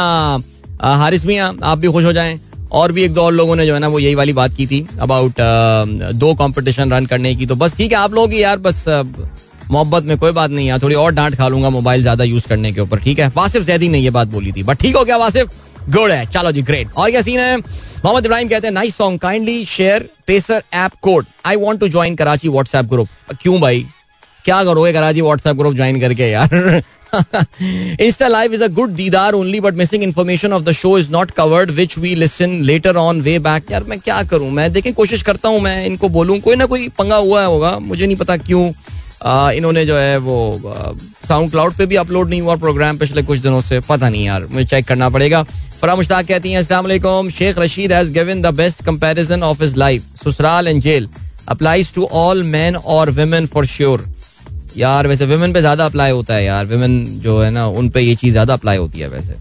हारिस 0.80 1.26
मियाँ, 1.26 1.56
आप 1.62 1.78
भी 1.78 1.88
खुश 1.88 2.04
हो 2.04 2.12
जाएँ। 2.12 2.38
और 2.72 2.92
भी 2.92 3.02
एक 3.02 3.12
दो 3.14 3.22
और 3.22 3.32
लोगों 3.32 3.56
ने 3.56 3.66
जो 3.66 3.74
है 3.74 3.80
ना 3.80 3.88
वो 3.88 3.98
यही 3.98 4.14
वाली 4.14 4.32
बात 4.32 4.54
की 4.56 4.66
थी 4.66 4.86
अबाउट 5.00 5.40
दो 6.14 6.34
कंपटीशन 6.34 6.92
रन 6.92 7.06
करने 7.06 7.34
की। 7.34 7.46
तो 7.46 7.54
बस 7.56 7.76
ठीक 7.76 7.92
है, 7.92 7.98
आप 7.98 8.14
लोगों 8.14 8.28
की 8.28 8.42
यार, 8.42 8.58
बस 8.58 8.84
मोहब्बत 9.70 10.04
में 10.04 10.16
कोई 10.18 10.32
बात 10.32 10.50
नहीं 10.50 10.66
यार, 10.68 10.78
थोड़ी 10.82 10.94
और 10.94 11.12
डांट 11.14 11.34
खा 11.36 11.48
लूँगा 11.48 11.70
मोबाइल 11.70 12.02
ज़्यादा 12.02 12.24
यूज़ 12.24 12.48
करने 12.48 12.72
के 12.72 12.80
ऊपर, 12.80 12.98
ठीक 13.00 13.18
है? 13.18 13.28
वासिफ 13.36 13.62
जैदी 13.64 13.88
ने 13.88 13.98
ये 13.98 14.10
बात 14.10 14.28
बोली 14.28 14.52
थी 14.52 14.62
बट 14.62 14.78
ठीक 14.78 14.96
हो 14.96 15.04
गया 15.04 15.16
वासिफ 15.16 15.50
गुड 15.88 16.10
है, 16.10 16.24
चलो 16.26 16.52
जी 16.52 16.62
ग्रेट 16.62 16.88
और 16.96 17.10
क्या 17.10 17.20
सीन 17.22 17.38
है? 17.40 17.56
मोहम्मद 17.56 18.26
इब्राहिम 18.26 18.48
कहते 18.48 18.66
हैं 18.66 18.74
nice 18.74 18.96
song 18.96 19.20
kindly 19.20 19.64
share 19.64 20.08
pacer 20.26 20.62
app 20.74 20.92
code 21.02 21.26
I 21.46 21.56
want 21.56 21.80
to 21.80 21.88
join 21.88 22.14
Karachi 22.16 22.48
WhatsApp 22.48 22.84
group 22.92 23.08
क्यों 23.40 23.60
भाई? 23.60 23.86
क्या 24.44 24.62
करोगे 24.64 24.92
कराची 24.92 25.20
व्हाट्सएप 25.20 25.56
ग्रुप 25.56 25.74
ज्वाइन 25.74 26.00
करके 26.00 26.30
यार? 26.30 26.82
Insta 27.12 28.30
Live 28.30 28.54
is 28.54 28.62
a 28.62 28.68
good 28.70 28.94
दीदार 28.96 29.34
only, 29.34 29.60
but 29.60 29.74
missing 29.74 30.02
information 30.02 30.50
of 30.50 30.64
the 30.64 30.72
show 30.72 30.96
is 30.96 31.10
not 31.10 31.34
covered, 31.34 31.70
which 31.76 31.96
we 31.98 32.14
listen 32.14 32.64
later 32.64 32.96
on, 32.96 33.22
way 33.22 33.36
back. 33.38 33.70
यार, 33.70 33.84
मैं 33.88 33.98
क्या 34.00 34.22
करूँ? 34.30 34.50
मैं 34.50 34.72
देखें, 34.72 34.92
कोशिश 34.94 35.22
करता 35.22 35.48
हूँ 35.48 35.60
मैं 35.60 35.84
इनको 35.86 36.08
बोलूँ। 36.08 36.38
कोई 36.40 36.56
ना 36.56 36.66
कोई 36.66 36.88
पंगा 36.98 37.16
हुआ 37.16 37.44
होगा, 37.44 37.78
मुझे 37.78 38.06
नहीं 38.06 38.16
पता 38.16 38.36
क्यों 38.36 38.72
इन्होंने 39.56 39.84
जो 39.86 39.96
है 39.96 40.16
वो 40.18 40.74
साउंड 41.28 41.50
क्लाउड 41.50 41.74
पे 41.74 41.86
भी 41.86 41.96
अपलोड 41.96 42.28
नहीं 42.30 42.40
हुआ 42.42 42.56
प्रोग्राम 42.56 42.98
पिछले 42.98 43.22
कुछ 43.22 43.38
दिनों 43.38 43.60
से। 43.60 43.80
पता 43.88 44.08
नहीं 44.08 44.24
यार, 44.24 44.46
मुझे 44.50 44.64
चेक 44.66 44.86
करना 44.86 45.08
पड़ेगा। 45.08 45.42
फरा 45.82 45.94
मुश्ताक 45.96 46.26
कहती 46.26 46.50
हैं, 46.52 46.58
अस्सलाम 46.58 47.28
Sheikh 47.30 47.58
Rashid 47.58 47.92
has 47.92 48.12
given 48.12 48.42
the 48.42 48.54
best 48.56 48.84
comparison 48.84 49.42
of 49.42 49.62
his 49.62 49.76
life 49.76 50.02
ससुराल 50.24 50.68
and 50.68 50.80
jail 50.82 51.08
applies 51.48 51.92
to 51.94 52.08
all 52.12 52.42
man 52.42 52.76
और 52.76 53.10
वेमेन 53.10 53.46
फॉर 53.54 53.66
श्योर 53.66 54.08
यार 54.76 55.06
वैसे 55.06 55.26
वुमेन 55.26 55.52
पे 55.52 55.60
ज़्यादा 55.60 55.84
अप्लाई 55.86 56.10
होता 56.10 56.34
है 56.34 56.44
यार। 56.44 56.66
वुमेन 56.66 57.04
जो 57.20 57.40
है 57.40 57.50
ना 57.50 57.66
उन 57.68 57.88
पे 57.90 58.00
ये 58.00 58.14
चीज़ 58.16 58.32
ज़्यादा 58.32 58.54
अप्लाई 58.54 58.76
होती 58.78 59.00
है 59.00 59.08
वैसे। 59.08 59.34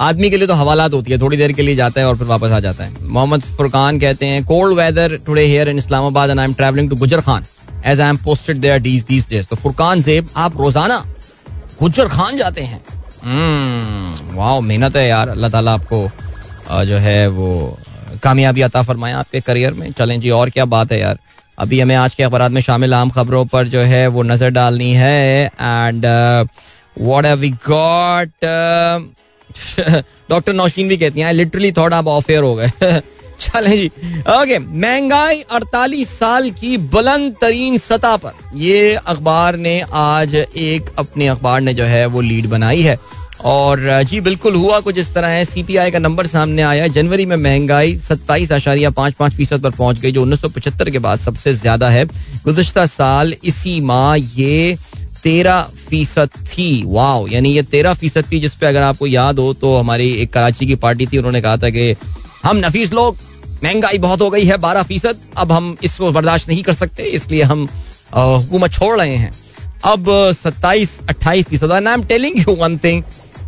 आदमी 0.00 0.30
के 0.30 0.36
लिए 0.36 0.46
तो 0.46 0.54
हवालात 0.54 0.92
होती 0.92 1.12
है। 1.12 1.18
थोड़ी 1.20 1.36
देर 1.36 1.52
के 1.52 1.62
लिए 1.62 1.74
जाता 1.76 2.00
है 2.00 2.06
और 2.06 2.16
फिर 2.18 2.26
वापस 2.26 2.50
आ 2.50 2.60
जाता 2.60 2.84
है। 2.84 2.92
मोहम्मद 3.04 3.42
फुरकान 3.56 3.98
कहते 4.00 4.26
हैं 4.26 4.44
cold 4.44 4.78
weather 4.78 5.16
today 5.26 5.44
here 5.44 5.68
in 5.68 5.78
Islamabad 5.78 6.30
and 6.30 6.38
I 6.38 6.44
am 6.44 6.54
travelling 6.54 6.90
to 6.90 6.96
Gujar 6.96 7.20
Khan 7.20 7.44
as 7.86 8.00
I 8.00 8.08
am 8.08 8.16
posted 8.24 8.56
there 8.60 8.78
these 8.80 9.04
these 9.04 9.26
days 9.30 9.46
तो 9.46 9.56
फुरकान 9.56 10.02
जेब 10.02 10.28
आप 10.36 10.60
रोज़ाना 10.60 10.98
गुजर 11.80 12.08
खान 12.08 12.36
जाते 12.36 12.62
हैं। 12.62 12.80
वाह 13.22 14.56
hmm, 14.56 14.64
मेहनत 14.64 14.96
है 14.96 15.06
यार। 15.08 15.28
अल्लाह 15.28 15.50
ताला 15.50 15.72
आपको 15.72 16.10
जो 16.86 16.96
है 16.98 17.28
वो 17.30 17.78
कामयाबी 18.22 18.60
अता 18.62 18.82
फरमाया 18.82 19.18
आपके 19.18 19.40
करियर 19.42 19.72
में। 19.72 19.92
चलें 19.92 20.20
जी 20.20 20.30
और 20.32 20.50
क्या 20.50 20.64
बात 20.66 20.92
है 20.92 20.98
यार। 21.00 21.18
अभी 21.58 21.80
हमें 21.80 21.94
आज 21.94 22.14
के 22.14 22.22
अखबार 22.22 22.48
में 22.48 22.60
शामिल 22.60 22.94
आम 22.94 23.10
खबरों 23.10 23.44
पर 23.44 23.68
जो 23.68 23.80
है 23.80 24.06
वो 24.06 24.22
नज़र 24.22 24.50
डालनी 24.50 24.92
है 24.92 25.46
and 25.46 26.06
what 27.00 27.24
have 27.26 27.38
we 27.38 27.50
got 27.50 28.28
doctor 30.30 30.52
Naushin 30.52 30.88
भी 30.88 30.96
कहती 30.96 31.20
हैं 31.20 31.32
लिटरली 31.32 31.72
थॉट 31.72 31.92
आप 31.92 32.06
ऑफ़ 32.06 32.32
हो 32.32 32.54
गए. 32.54 32.70
चलें 33.40 33.70
जी। 33.70 33.86
ओके 34.20 34.58
महँगाई 34.58 35.44
48 35.54 36.06
साल 36.06 36.50
की 36.50 36.76
बुलंद 36.76 37.34
तरीन 37.40 37.78
सतह 37.78 38.16
पर। 38.16 38.32
ये 38.54 38.94
अखबार 38.94 39.56
ने 39.56 39.84
आज 39.92 40.34
एक 40.34 40.90
अपने 40.98 41.26
अखबार 41.26 41.60
ने 41.60 41.74
जो 41.74 41.84
है 41.84 42.06
वो 42.06 42.20
लीड 42.20 42.46
बनाई 42.46 42.82
है। 42.82 42.98
और 43.44 43.80
जी, 44.02 44.20
बिल्कुल 44.20 44.54
हुआ 44.54 44.78
कुछ 44.80 44.98
इस 44.98 45.12
तरह 45.14 45.28
है। 45.28 45.44
सीपीआई 45.44 45.90
का 45.90 45.98
नंबर 45.98 46.26
सामने 46.26 46.62
आया। 46.62 46.86
जनवरी 46.88 47.26
में 47.26 47.36
महँगाई 47.36 47.96
सत्ताईस 47.98 48.52
आशारिया 48.52 48.90
पाँच 48.92 49.14
पाँच 49.14 49.34
फ़ीसद 49.34 49.62
पर 49.62 49.70
पहुँच 49.72 49.98
गई, 50.00 50.12
जो 50.12 50.22
उन्नीस 50.22 50.40
सौ 50.40 50.48
पचहत्तर 50.48 50.90
के 50.90 50.98
बाद 51.00 51.18
सबसे 51.18 51.52
ज़्यादा 51.54 51.88
है। 51.90 52.04
गुजशत 52.44 52.78
साल 52.80 53.34
इसी 53.44 53.80
माह 53.82 54.14
ये 54.14 54.78
तेरह 55.22 55.62
फ़ीसद 55.88 56.28
थी। 56.48 56.84
वाओ, 56.86 57.26
यानी 57.28 57.52
ये 57.52 57.62
तेरह 57.64 57.94
फ़ीसद 57.94 58.24
थी 58.32 58.40
जिसपे 58.40 58.66
अगर 58.66 58.82
आपको 58.82 59.06
याद 59.06 59.38
हो 59.38 59.52
तो 59.54 59.76
हमारी 59.76 60.10
एक 60.12 60.32
कराची 60.32 60.66
की 60.66 60.74
पार्टी 60.76 61.06
थी, 61.06 61.18
उन्होंने 61.18 61.40
कहा 61.40 61.56
था 61.56 61.70
कि 61.70 61.94
हम 62.44 62.56
नफीस 62.58 62.92
लोग, 62.92 63.16
महँगाई 63.64 63.98
बहुत 63.98 64.20
हो 64.20 64.30
गई 64.30 64.44
है, 64.44 64.56
बारह 64.58 64.82
फ़ीसद, 64.84 65.18
अब 65.36 65.52
हम 65.52 65.76
इसको 65.84 66.10
बर्दाश्त 66.12 66.48
नहीं 66.48 66.62
कर 66.62 66.72
सकते, 66.74 67.02
इसलिए 67.02 67.42
हम 67.44 67.68
हुकूमत 68.12 68.72
छोड़ 68.72 68.96
रहे 68.98 69.16
हैं। 69.16 69.32
अब 69.86 70.04
सत्ताईस 70.34 71.00
अट्ठाईस 71.08 71.46
फ़ीसद 71.46 71.72
I 71.72 71.92
am 71.92 72.02
telling 72.04 72.38
you 72.38 72.54
one 72.56 72.76
thing 72.78 73.02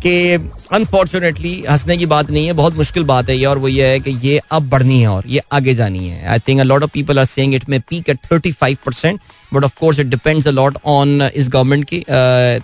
कि 0.05 0.49
अनफॉर्चुनेटली 0.71 1.53
हंसने 1.69 1.97
की 1.97 2.05
बात 2.05 2.29
नहीं 2.31 2.45
है, 2.45 2.53
बहुत 2.53 2.75
मुश्किल 2.75 3.03
बात 3.05 3.29
है 3.29 3.37
ये, 3.37 3.45
और 3.45 3.57
वो 3.57 3.67
ये 3.67 3.87
है 3.87 3.99
कि 3.99 4.11
ये 4.23 4.39
अब 4.51 4.69
बढ़नी 4.69 4.99
है 5.01 5.07
और 5.07 5.23
ये 5.27 5.41
आगे 5.51 5.75
जानी 5.75 6.07
है। 6.07 6.25
I 6.27 6.39
think 6.47 6.59
a 6.59 6.63
lot 6.63 6.83
of 6.83 6.91
people 6.93 7.19
are 7.19 7.25
saying 7.27 7.55
it 7.55 7.69
में 7.69 7.79
peak 7.89 8.09
at 8.09 8.19
thirty 8.25 8.51
five 8.53 8.77
percent 8.85 9.19
but 9.53 9.63
of 9.63 9.79
course 9.79 9.99
it 9.99 10.07
depends 10.07 10.47
a 10.47 10.51
lot 10.51 10.77
on 10.87 11.21
this 11.23 11.49
government 11.49 11.85
की 11.85 12.03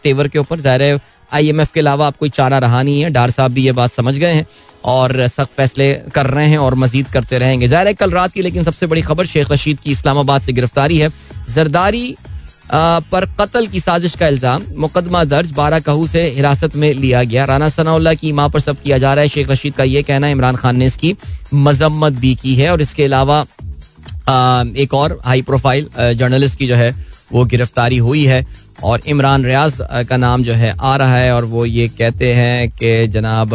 तेवर 0.03 0.27
के 0.27 0.39
ऊपर। 0.39 0.59
ज़ाहिर 0.59 0.83
है 0.83 0.99
आई 1.31 1.49
एम 1.49 1.61
एफ़ 1.61 1.69
के 1.73 1.79
अलावा 1.79 2.07
आप 2.07 2.17
कोई 2.17 2.29
चारा 2.31 2.57
रहा 2.59 2.81
नहीं 2.83 3.01
है, 3.01 3.09
डार 3.09 3.31
साहब 3.31 3.51
भी 3.51 3.61
ये 3.63 3.71
बात 3.71 3.91
समझ 3.91 4.15
गए 4.15 4.31
हैं, 4.33 4.45
और 4.85 5.27
सख्त 5.29 5.53
फैसले 5.53 5.93
कर 6.15 6.27
रहे 6.27 6.47
हैं 6.47 6.57
और 6.57 6.75
मजीद 6.75 7.07
करते 7.09 7.37
रहेंगे। 7.39 7.67
ज़ाहिर 7.67 7.87
है, 7.87 7.93
कल 7.93 8.11
रात 8.11 8.31
की 8.31 8.41
लेकिन 8.41 8.63
सबसे 8.63 8.87
बड़ी 8.87 9.01
खबर 9.01 9.25
शेख 9.27 9.51
रशीद 9.51 9.79
की 9.79 9.91
इस्लामाबाद 9.91 10.41
से 10.41 10.53
गिरफ्तारी 10.53 10.97
है। 10.97 11.09
जरदारी 11.49 12.15
पर 12.73 13.25
कत्ल 13.39 13.67
की 13.67 13.79
साजिश 13.79 14.15
का 14.15 14.27
इल्ज़ाम 14.27 14.63
मुकदमा 14.77 15.23
दर्ज 15.23 15.51
बारह 15.51 15.79
कहू 15.79 16.05
से 16.07 16.21
हिरासत 16.29 16.75
में 16.75 16.93
लिया 16.93 17.23
गया। 17.23 17.45
राना 17.45 17.69
सनाउल्ला 17.69 18.13
की 18.13 18.31
माँ 18.31 18.47
पर 18.49 18.59
सब 18.59 18.81
किया 18.81 18.97
जा 18.97 19.13
रहा 19.13 19.21
है। 19.21 19.29
शेख 19.29 19.49
रशीद 19.49 19.73
का 19.73 19.83
ये 19.83 20.03
कहना, 20.03 20.27
इमरान 20.27 20.55
खान 20.55 20.77
ने 20.77 20.85
इसकी 20.85 21.15
मजम्मत 21.53 22.13
भी 22.13 22.33
की 22.35 22.55
है। 22.55 22.71
और 22.71 22.81
इसके 22.81 23.03
अलावा 23.03 23.41
एक 24.77 24.93
और 24.93 25.19
हाई 25.25 25.41
प्रोफ़ाइल 25.41 25.89
जर्नलिस्ट 25.97 26.57
की 26.57 26.67
जो 26.67 26.75
है, 26.75 26.95
वो 27.31 27.45
गिरफ्तारी 27.45 27.97
हुई 27.99 28.25
है। 28.25 28.45
और 28.83 29.01
इमरान 29.07 29.45
रियाज 29.45 29.77
का 30.09 30.17
नाम 30.17 30.43
जो 30.43 30.53
है, 30.53 30.75
आ 30.81 30.95
रहा 30.95 31.17
है। 31.17 31.33
और 31.33 31.45
वो 31.45 31.65
ये 31.65 31.87
कहते 31.89 32.33
हैं 32.33 32.69
कि 32.71 33.07
जनाब 33.07 33.53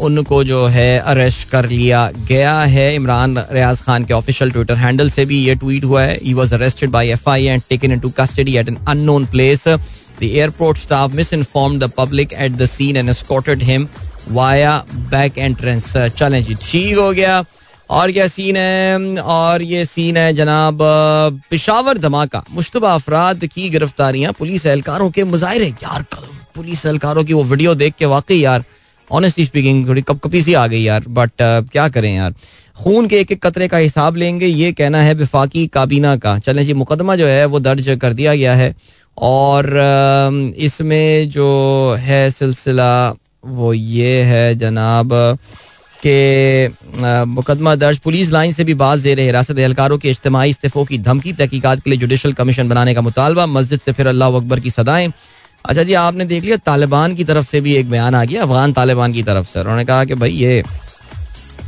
उनको 0.00 0.42
जो 0.44 0.64
है 0.66 0.98
अरेस्ट 1.00 1.48
कर 1.48 1.68
लिया 1.68 2.10
गया 2.28 2.58
है। 2.60 2.94
इमरान 2.94 3.38
रियाज 3.52 3.80
खान 3.80 4.04
के 4.04 4.14
ऑफिशियल 4.14 4.50
ट्विटर 4.50 4.74
हैंडल 4.76 5.10
से 5.10 5.24
भी 5.24 5.38
ये 5.38 5.54
ट्वीट 5.54 5.84
हुआ 5.84 6.02
है। 6.02 6.18
He 6.22 6.34
was 6.34 6.52
arrested 6.54 6.90
by 6.90 7.10
FI 7.12 7.44
and 7.44 7.62
taken 7.68 7.92
into 7.92 8.10
custody 8.18 8.56
at 8.56 8.68
an 8.68 8.78
unknown 8.88 9.26
place 9.26 9.68
the 9.68 10.22
airport 10.22 10.78
staff 10.78 11.14
misinform 11.32 11.78
the 11.78 11.90
public 11.96 12.32
at 12.32 12.52
the 12.52 12.66
scene 12.66 12.96
and 12.96 13.08
escorted 13.10 13.62
him 13.62 13.88
via 14.30 14.76
back 15.10 15.38
entrance 15.38 15.92
चलें 16.18 16.42
जी 16.44 16.54
ठीक 16.62 16.96
हो 16.98 17.10
गया। 17.12 17.42
और 17.90 18.12
क्या 18.12 18.26
सीन 18.26 18.56
है? 18.56 19.16
और 19.18 19.62
ये 19.62 19.84
सीन 19.84 20.16
है 20.16 20.32
जनाब 20.34 20.78
पिशावर 21.50 21.98
धमाका। 21.98 22.42
मुश्तबा 22.50 22.92
अफराद 22.94 23.44
की 23.46 23.68
गिरफ्तारियाँ 23.70 24.32
पुलिस 24.32 24.64
एहलकारों 24.66 25.10
के 25.10 25.24
मुजाहरे। 25.24 25.66
यार 25.82 26.04
पुलिस 26.54 26.84
एहलकारों 26.86 27.24
की 27.24 27.32
वो 27.32 27.42
वीडियो 27.44 27.74
देख 27.74 27.94
के 27.98 28.06
वाकई 28.06 28.38
यार 28.38 28.64
ऑनेस्टली 29.14 29.44
स्पीकिंग 29.44 29.86
थोड़ी 29.88 30.02
कप 30.02 30.20
कपी 30.24 30.42
सी 30.42 30.54
आ 30.54 30.66
गई 30.66 30.82
यार 30.82 31.04
बट 31.08 31.30
uh, 31.30 31.70
क्या 31.72 31.88
करें 31.88 32.14
यार? 32.14 32.34
खून 32.76 33.08
के 33.08 33.20
एक 33.20 33.32
एक 33.32 33.42
कतरे 33.42 33.68
का 33.68 33.76
हिसाब 33.78 34.16
लेंगे 34.16 34.46
ये 34.46 34.72
कहना 34.72 35.02
है 35.02 35.14
विफाकी 35.14 35.66
काबीना 35.74 36.16
का। 36.16 36.38
चलें 36.38 36.64
जी 36.66 36.74
मुकदमा 36.74 37.16
जो 37.16 37.26
है 37.26 37.44
वो 37.46 37.60
दर्ज 37.60 37.98
कर 38.02 38.12
दिया 38.12 38.34
गया 38.34 38.54
है। 38.54 38.74
और 39.18 39.64
uh, 39.64 40.56
इसमें 40.60 41.30
जो 41.30 41.50
है 42.00 42.30
सिलसिला 42.30 43.14
वो 43.46 43.72
ये 43.72 44.22
है 44.24 44.54
जनाब 44.58 45.12
के 46.02 46.68
uh, 46.68 47.26
मुकदमा 47.26 47.74
दर्ज। 47.74 47.98
पुलिस 47.98 48.30
लाइन 48.30 48.52
से 48.52 48.64
भी 48.64 48.74
बात 48.74 49.04
रहे 49.06 49.24
हिरासत 49.24 49.58
एहलकारों 49.58 49.98
के 49.98 50.10
इज्तमाही 50.10 50.50
इस्तीफों 50.50 50.84
की 50.84 50.98
धमकी 51.00 51.32
तहकीकत 51.32 51.80
के 51.84 51.90
लिए 51.90 51.98
जुडिशल 51.98 52.32
कमीशन 52.32 52.68
बनाने 52.68 52.94
का 52.94 53.00
मुतालबा। 53.00 53.46
मस्जिद 53.46 53.80
से 53.80 53.92
फिर 53.92 54.06
अल्लाह 54.06 54.36
अकबर 54.36 54.60
की 54.60 54.70
सदाएँ। 54.70 55.08
अच्छा 55.64 55.82
जी 55.82 55.94
आपने 55.94 56.24
देख 56.24 56.44
लिया 56.44 56.56
तालिबान 56.60 57.14
की 57.14 57.24
तरफ़ 57.24 57.46
से 57.46 57.60
भी 57.60 57.74
एक 57.76 57.90
बयान 57.90 58.14
आ 58.14 58.24
गया 58.24 58.42
अफगान 58.42 58.72
तालिबान 58.72 59.12
की 59.12 59.22
तरफ़ 59.22 59.46
से। 59.52 59.60
उन्होंने 59.60 59.84
कहा 59.84 60.04
कि 60.04 60.14
भाई 60.14 60.30
ये 60.30 60.62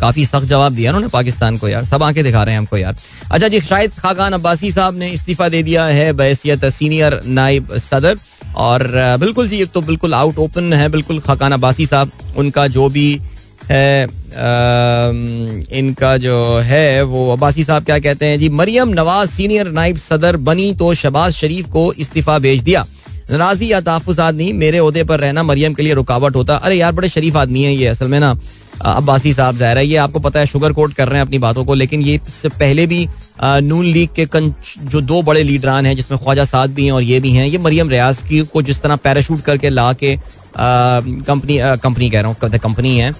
काफ़ी 0.00 0.24
सख्त 0.26 0.46
जवाब 0.46 0.72
दिया 0.74 0.90
उन्होंने 0.90 1.09
पाकिस्तान 1.09 1.56
को 1.59 1.68
यार। 1.68 1.85
सब 1.85 2.02
आँखें 2.02 2.22
दिखा 2.24 2.42
रहे 2.42 2.54
हैं 2.54 2.59
हमको 2.59 2.76
यार। 2.76 2.96
अच्छा 3.32 3.48
जी 3.48 3.61
शायद 3.61 3.92
खाकान 3.98 4.32
अब्बासी 4.32 4.70
साहब 4.72 4.94
ने 4.94 5.09
इस्तीफा 5.11 5.48
दे 5.48 5.62
दिया 5.62 5.85
है 5.87 6.12
बैसियत 6.12 6.64
सीनियर 6.66 7.20
नायब 7.26 7.76
सदर। 7.80 8.18
और 8.56 8.87
बिल्कुल 9.20 9.48
जी 9.48 9.64
तो 9.64 9.80
बिल्कुल 9.82 10.14
आउट 10.14 10.38
ओपन 10.38 10.72
है 10.72 10.88
बिल्कुल 10.88 11.20
खाकान 11.20 11.52
अब्बासी 11.52 11.87
साहब 11.87 12.11
उनका 12.37 12.66
जो 12.68 12.88
भी 12.88 13.09
है 13.70 14.04
आ, 14.04 14.09
इनका 15.78 16.16
जो 16.16 16.37
है 16.64 17.02
वो 17.04 17.30
अब्बासी 17.32 17.64
साहब 17.64 17.85
क्या 17.85 17.98
कहते 17.98 18.26
हैं? 18.26 18.38
जी 18.38 18.48
मरियम 18.50 18.88
नवाज़ 18.90 19.30
सीनियर 19.30 19.70
नाइब 19.72 19.96
सदर 19.98 20.37
बनी 20.37 20.72
तो 20.74 20.92
शबाज 20.94 21.32
शरीफ 21.35 21.70
को 21.70 21.92
इस्तीफा 21.94 22.38
भेज 22.38 22.62
दिया। 22.62 22.87
नाराजी 23.28 23.70
या 23.70 23.80
तहफ़ 23.80 24.20
आदमी 24.20 24.52
मेरे 24.54 24.78
अहदे 24.78 25.02
पर 25.04 25.20
रहना 25.20 25.42
मरियम 25.42 25.74
के 25.74 25.82
लिए 25.82 25.94
रुकावट 25.94 26.36
होता। 26.36 26.56
अरे 26.56 26.76
यार, 26.76 26.92
बड़े 26.92 27.08
शरीफ 27.08 27.36
आदमी 27.36 27.62
है 27.62 27.74
ये, 27.74 27.86
असल 27.86 28.08
में 28.08 28.18
ना, 28.20 28.36
अब्बासी 28.76 29.32
साहब 29.32 29.56
ज़ाहिर 29.56 29.78
है, 29.78 29.86
ये 29.86 29.96
आपको 29.96 30.20
पता 30.20 30.40
है, 30.40 30.46
शुगर 30.46 30.72
कोट 30.72 30.92
कर 30.94 31.08
रहे 31.08 31.18
हैं 31.18 31.26
अपनी 31.26 31.38
बातों 31.38 31.64
को, 31.64 31.74
लेकिन 31.74 32.02
ये 32.02 32.14
इससे 32.28 32.48
पहले 32.50 32.86
भी 32.86 33.06
नून 33.42 33.84
लीग 33.84 34.08
के 34.16 34.26
कंच, 34.26 34.74
जो 34.80 35.00
दो 35.02 35.22
बड़े 35.22 35.42
लीडरान 35.42 35.86
हैं, 35.86 35.94
जिसमें 35.96 36.18
ख्वाजा 36.20 36.44
साद 36.44 36.70
भी 36.70 36.84
हैं 36.84 36.92
और 36.92 37.02
ये 37.02 37.20
भी 37.20 37.30
हैं, 37.30 37.46
ये 37.46 37.58
मरियम 37.58 37.90
रियाज 37.90 38.22
की 38.22 38.40
को 38.52 38.62
जिस 38.62 38.82
तरह 38.82 38.96
पैराशूट 38.98 39.40
करके 39.42 39.70
ला 39.70 39.92
के 39.92 40.16
कंपनी 40.56 41.58
कंपनी 41.78 42.10
कह 42.10 42.20
रहा 42.20 42.28
हूँ 42.28 42.58
कंपनी 42.58 42.98
है। 42.98 43.12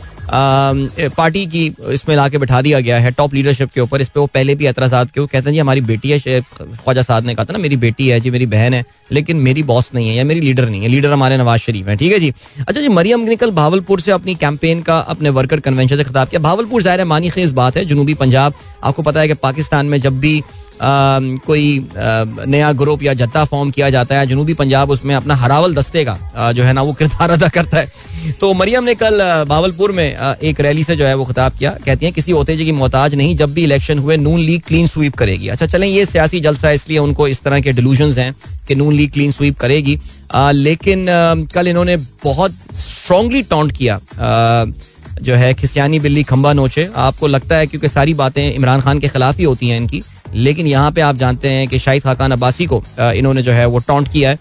पार्टी 1.09 1.45
की 1.47 1.65
इसमें 1.91 2.15
ला 2.17 2.29
के 2.29 2.39
बैठा 2.39 2.61
दिया 2.63 2.79
गया 2.81 2.99
है 2.99 3.11
टॉप 3.13 3.35
लीडरशिप 3.35 3.71
के 3.73 3.81
ऊपर। 3.81 4.01
इस 4.01 4.09
पर 4.09 4.21
वो 4.21 4.27
पहले 4.27 4.55
भी 4.55 4.67
एतराजात 4.67 5.11
के 5.11 5.21
वो 5.21 5.27
कहते 5.27 5.45
हैं, 5.45 5.53
जी, 5.53 5.59
हमारी 5.59 5.81
बेटी 5.83 6.11
है 6.11 6.41
ख्वाजा 6.43 7.03
साद 7.03 7.25
ने 7.27 7.35
कहा 7.35 7.45
था 7.45 7.53
ना, 7.53 7.59
मेरी 7.59 7.77
बेटी 7.77 8.09
है, 8.09 8.19
जी, 8.21 8.31
मेरी 8.31 8.47
बहन 8.47 8.75
है, 8.75 8.85
लेकिन 9.13 9.37
मेरी 9.39 9.63
बॉस 9.63 9.91
नहीं 9.95 10.09
है 10.09 10.15
या 10.15 10.25
मेरी 10.25 10.41
लीडर 10.41 10.69
नहीं 10.69 10.83
है। 10.83 10.89
लीडर 10.89 11.13
हमारे 11.13 11.37
नवाज़ 11.37 11.61
शरीफ 11.61 11.89
है, 11.89 11.97
ठीक 11.97 12.13
है 12.13 12.19
जी? 12.19 12.33
अच्छा 12.59 12.81
जी, 12.81 12.89
मरियम 12.89 13.21
ने 13.21 13.37
कल 13.37 13.51
भावलपुर 13.53 14.01
से 14.01 14.13
अपनी 14.13 14.35
कैंपेन 14.35 14.83
का, 14.83 14.99
अपने 14.99 15.31
वर्कर 15.31 15.61
कन्वेंशन 15.61 15.97
से 15.97 16.05
खिताब 16.05 16.29
किया। 16.29 16.41
भावलपुर 16.43 16.83
ज़ाहिर 16.83 17.05
मानी 17.05 17.31
खेज 17.31 17.53
बात 17.53 17.77
है, 17.77 17.85
जनूबी 17.85 18.15
पंजाब। 18.17 18.55
आपको 18.85 19.03
पता 19.03 19.21
है 19.21 19.29
कि 19.29 19.35
पाकिस्तान 19.37 19.87
में 19.87 20.01
जब 20.01 20.19
भी 20.21 20.43
कोई 20.81 21.89
नया 21.97 22.73
ग्रुप 22.75 23.03
या 23.03 23.13
जत्था 23.15 23.45
फॉर्म 23.45 23.71
किया 23.71 23.91
जाता 23.91 24.19
है 24.19 24.27
जनूबी 24.27 24.55
पंजाब 24.55 24.91
उसमें 24.91 25.15
अपना 25.15 25.35
हरावल 25.35 25.75
दस्ते 25.75 26.05
का 26.05 26.53
जो 26.53 26.63
है 26.65 26.73
ना 26.73 26.83
वो 26.83 26.93
किरदार 26.93 27.31
अदा 27.31 27.49
करता 27.49 27.79
है। 27.79 28.35
तो 28.41 28.53
मरियम 28.55 28.85
ने 28.85 28.95
कल 28.95 29.21
बावलपुर 29.49 29.93
में 29.93 30.07
एक 30.07 30.61
रैली 30.61 30.85
से 30.85 30.97
जो 30.97 31.05
है 31.07 31.15
वो 31.15 31.25
खिताब 31.25 31.53
किया। 31.59 31.71
कहती 31.85 32.07
हैं 32.07 32.13
किसी 32.15 32.33
ओतेजे 32.33 32.65
की 32.65 32.73
मोहताज 32.73 33.15
नहीं 33.15 33.37
जब 33.37 33.53
भी 33.55 33.65
इलेक्शन 33.65 33.99
हुए 33.99 34.17
नून 34.17 34.41
लीग 34.41 34.63
क्लीन 34.67 34.87
स्वीप 34.87 35.15
करेगी। 35.17 35.49
अच्छा 35.49 35.67
चलें 35.67 35.87
ये 35.89 36.05
सियासी 36.07 36.41
जलसा 36.41 36.69
है 36.69 36.75
इसलिए 36.75 36.99
उनको 36.99 37.29
इस 37.29 37.43
तरह 37.43 37.61
के 37.61 37.73
डिलूजन 37.73 38.13
हैं 38.13 38.35
कि 38.69 38.75
नून 38.75 38.93
लीग 38.95 39.13
क्लीन 39.13 39.31
स्वीप 39.31 39.59
करेगी। 39.59 39.99
आ, 40.33 40.51
लेकिन 40.51 41.09
आ, 41.09 41.35
कल 41.55 41.69
इन्होंने 41.69 41.97
बहुत 42.25 42.55
स्ट्रांगली 42.75 43.43
टॉन्ट 43.45 43.73
किया। 43.73 43.95
आ, 43.95 44.65
जो 45.17 45.35
है 45.35 45.53
खिसियानी 45.55 45.99
बिल्ली 46.01 46.23
खंबा 46.25 46.53
नोचे। 46.53 46.89
आपको 46.97 47.27
लगता 47.27 47.57
है 47.57 47.67
क्योंकि 47.67 47.89
सारी 47.89 48.15
बातें 48.15 48.43
इमरान 48.45 48.81
खान 48.81 48.99
के 48.99 49.09
खिलाफ 49.09 49.39
ही 49.39 49.45
होती 49.45 49.69
हैं 49.69 49.77
इनकी 49.77 50.03
लेकिन 50.37 50.67
यहाँ 50.67 50.93
पे 50.93 51.01
आप 51.01 51.17
जानते 51.17 51.49
हैं 51.49 51.67
कि 51.69 51.79
शाहिद 51.79 52.03
खाकान 52.03 52.33
अब्बासी 52.33 52.67
को 52.67 52.83
इन्होंने 53.01 53.43
जो 53.43 53.53
है 53.53 53.67
वो 53.67 53.79
टॉन्ट 53.79 54.13
किया 54.13 54.31
है 54.31 54.39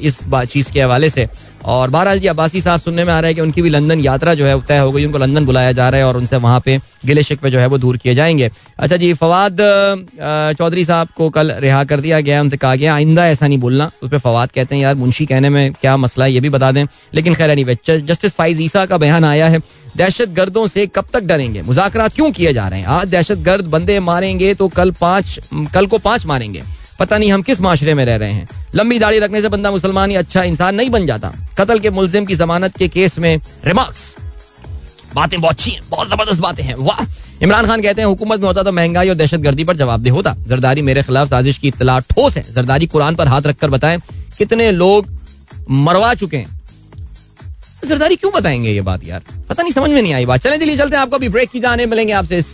इस 0.00 0.18
चीज़ 0.24 0.72
के 0.72 0.82
हवाले 0.82 1.08
से। 1.10 1.28
और 1.64 1.90
बहरहाल 1.90 2.18
जी, 2.18 2.26
अब्बासी 2.26 2.60
साहब 2.60 2.80
सुनने 2.80 3.04
में 3.04 3.12
आ 3.12 3.18
रहा 3.20 3.28
है 3.28 3.34
कि 3.34 3.40
उनकी 3.40 3.62
भी 3.62 3.70
लंदन 3.70 4.00
यात्रा 4.00 4.34
जो 4.34 4.44
है 4.44 4.60
तय 4.60 4.78
हो 4.78 4.92
गई, 4.92 5.04
उनको 5.04 5.18
लंदन 5.18 5.46
बुलाया 5.46 5.72
जा 5.72 5.88
रहा 5.88 6.00
है 6.00 6.06
और 6.06 6.16
उनसे 6.16 6.36
वहाँ 6.36 6.60
पे 6.60 6.78
गिले 7.06 7.22
शिकवे 7.22 7.50
जो 7.50 7.58
है 7.58 7.66
वो 7.66 7.78
दूर 7.78 7.96
किए 7.96 8.14
जाएँगे। 8.14 8.50
अच्छा 8.78 8.96
जी, 8.96 9.12
फवाद 9.14 9.56
चौधरी 10.58 10.84
साहब 10.84 11.08
को 11.16 11.28
कल 11.30 11.52
रिहा 11.58 11.82
कर 11.84 12.00
दिया 12.00 12.20
गया, 12.20 12.40
उनसे 12.40 12.56
कहा 12.56 12.74
गया, 12.74 12.94
आइंदा 12.94 13.26
ऐसा 13.26 13.46
नहीं 13.46 13.58
बोलना, 13.58 13.90
उस 14.02 14.10
पर 14.10 14.18
फवाद 14.18 14.52
कहते 14.52 14.74
हैं, 14.74 14.82
यार, 14.82 14.94
मुंशी 14.94 15.26
कहने 15.26 15.48
में 15.48 15.72
क्या 15.72 15.96
मसला 15.96 16.24
है, 16.24 16.32
ये 16.32 16.40
भी 16.40 16.48
बता 16.48 16.70
दें। 16.72 16.84
लेकिन 17.14 17.34
खैर 17.34 17.54
नहीं 17.54 17.76
जस्टिस 17.88 18.34
फाइज 18.34 18.60
ईसा 18.60 18.86
का 18.86 18.98
बयान 18.98 19.24
आया 19.24 19.48
है 19.48 19.60
दहशत 19.96 20.28
गर्दों 20.28 20.66
से 20.66 20.86
कब 20.86 21.06
तक 21.12 21.22
डरेंगे? 21.22 21.62
मुजाकर 21.62 22.08
क्यों 22.08 22.30
किए 22.32 22.52
जा 22.52 22.66
रहे 22.68 22.80
हैं? 22.80 22.86
आज 22.86 23.08
दहशत 23.08 23.38
गर्द 23.38 23.64
बंदे 23.64 23.98
मारेंगे 24.00 24.52
तो 24.54 24.68
कल 24.68 24.90
पाँच, 24.90 25.38
कल 25.74 25.86
को 25.86 25.98
पाँच 25.98 26.26
मारेंगे। 26.26 26.62
पता 26.98 27.18
नहीं 27.18 27.32
हम 27.32 27.42
किस 27.42 27.60
माशरे 27.60 27.94
में 27.94 28.04
रह 28.04 28.16
रहे 28.16 28.32
हैं। 28.32 28.48
लंबी 28.74 28.98
दाढ़ी 28.98 29.18
रखने 29.18 29.40
से 29.42 29.48
बंदा 29.48 29.70
मुसलमान 29.70 30.10
ही 30.10 30.16
अच्छा 30.16 30.42
इंसान 30.42 30.74
नहीं 30.74 30.90
बन 30.90 31.06
जाता। 31.06 31.32
कत्ल 31.58 31.78
के 31.78 31.90
मुलजिम 31.90 32.24
की 32.24 32.34
जमानत 32.34 32.76
के 32.76 32.88
केस 32.88 33.18
में 33.18 33.36
रिमार्क्स 33.64 34.14
बातें 35.14 35.40
बहुत 35.40 35.54
अच्छी 35.54 35.70
हैं, 35.70 35.82
बहुत 35.90 36.08
ज़बरदस्त 36.08 36.40
बातें 36.40 36.62
हैं। 36.64 36.74
वाह! 36.74 37.04
इमरान 37.42 37.66
खान 37.66 37.82
कहते 37.82 38.00
हैं, 38.00 38.08
हुकूमत 38.08 38.40
में 38.40 38.46
होता 38.46 38.62
तो 38.62 38.72
महँगाई 38.72 39.08
और 39.08 39.14
दहशत 39.14 39.38
गर्दी 39.38 39.64
पर 39.64 39.76
जवाबदेह 39.76 40.12
होता। 40.12 40.34
जरदारी 40.46 40.82
मेरे 40.82 41.02
खिलाफ 41.02 41.28
साजिश 41.28 41.58
की 41.58 41.68
इतला 41.68 41.98
ठोस 42.00 42.36
है। 42.36 42.44
जरदारी 42.52 42.86
कुरान 42.86 43.14
पर 43.14 43.28
हाथ 43.28 43.42
रखकर 43.42 43.70
बताएँ, 43.70 43.98
कितने 44.38 44.70
लोग 44.70 45.06
मरवा 45.70 46.14
चुके 46.14 46.36
हैं। 46.36 46.59
जरदारी 47.84 48.16
क्यों 48.16 48.32
बताएँगे 48.32 48.70
ये 48.70 48.80
बात 48.82 49.04
यार? 49.04 49.22
पता 49.48 49.62
नहीं, 49.62 49.72
समझ 49.72 49.90
में 49.90 50.00
नहीं 50.02 50.14
आई 50.14 50.26
बात। 50.26 50.40
चले 50.40 50.58
चलिए 50.58 50.76
चलते 50.76 50.96
हैं। 50.96 51.02
आपको 51.02 51.16
अभी 51.16 51.28
ब्रेक 51.28 51.50
की 51.50 51.60
जाने 51.60 51.86
मिलेंगे। 51.86 52.12
आपसे 52.12 52.38
इस 52.38 52.52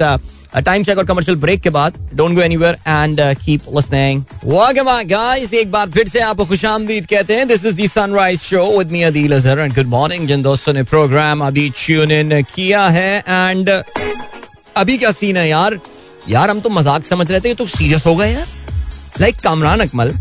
टाइम 0.56 0.84
चेक 0.84 0.98
और 0.98 1.04
कमर्शियल 1.06 1.36
ब्रेक 1.36 1.60
के 1.60 1.70
बाद। 1.70 1.94
Don't 2.14 2.34
go 2.34 2.40
anywhere 2.40 2.74
and 2.74 3.20
keep 3.36 3.62
listening 3.76 4.22
guys 5.06 5.52
एक 5.54 5.70
बार 5.70 5.90
फिर 5.90 6.08
से 6.08 6.20
आपको 6.20 6.44
खुशामदीद 6.44 7.06
कहते 7.06 7.34
हैं। 7.36 7.46
This 7.48 7.64
is 7.64 7.74
the 7.74 7.86
sunrise 7.86 8.40
show 8.40 8.66
with 8.78 8.92
me 8.92 9.02
Adeel 9.02 9.34
Azhar 9.36 9.58
and 9.58 9.74
good 9.74 9.86
morning 9.88 10.26
जिन 10.28 10.42
दोस्तों 10.42 10.72
ने 10.72 10.82
प्रोग्राम 10.84 11.44
अभी 11.46 11.68
ट्यून 11.76 12.12
इन 12.12 12.40
किया 12.54 12.86
है। 12.88 13.18
एंड 13.18 13.70
अभी 14.76 14.98
क्या 14.98 15.10
सीन 15.12 15.36
है 15.36 15.48
यार? 15.48 15.78
यार, 16.28 16.50
हम 16.50 16.60
तो 16.60 16.70
मज़ाक 16.70 17.04
समझ 17.04 17.30
रहे 17.30 17.40
थे 17.40 17.54
तो 17.54 17.66
सीरियस 17.68 18.06
हो 18.06 18.14
गए 18.16 18.32
यार। 18.32 18.46
Like 19.20 19.36
Kamran 19.36 19.80
Akmal 19.80 20.12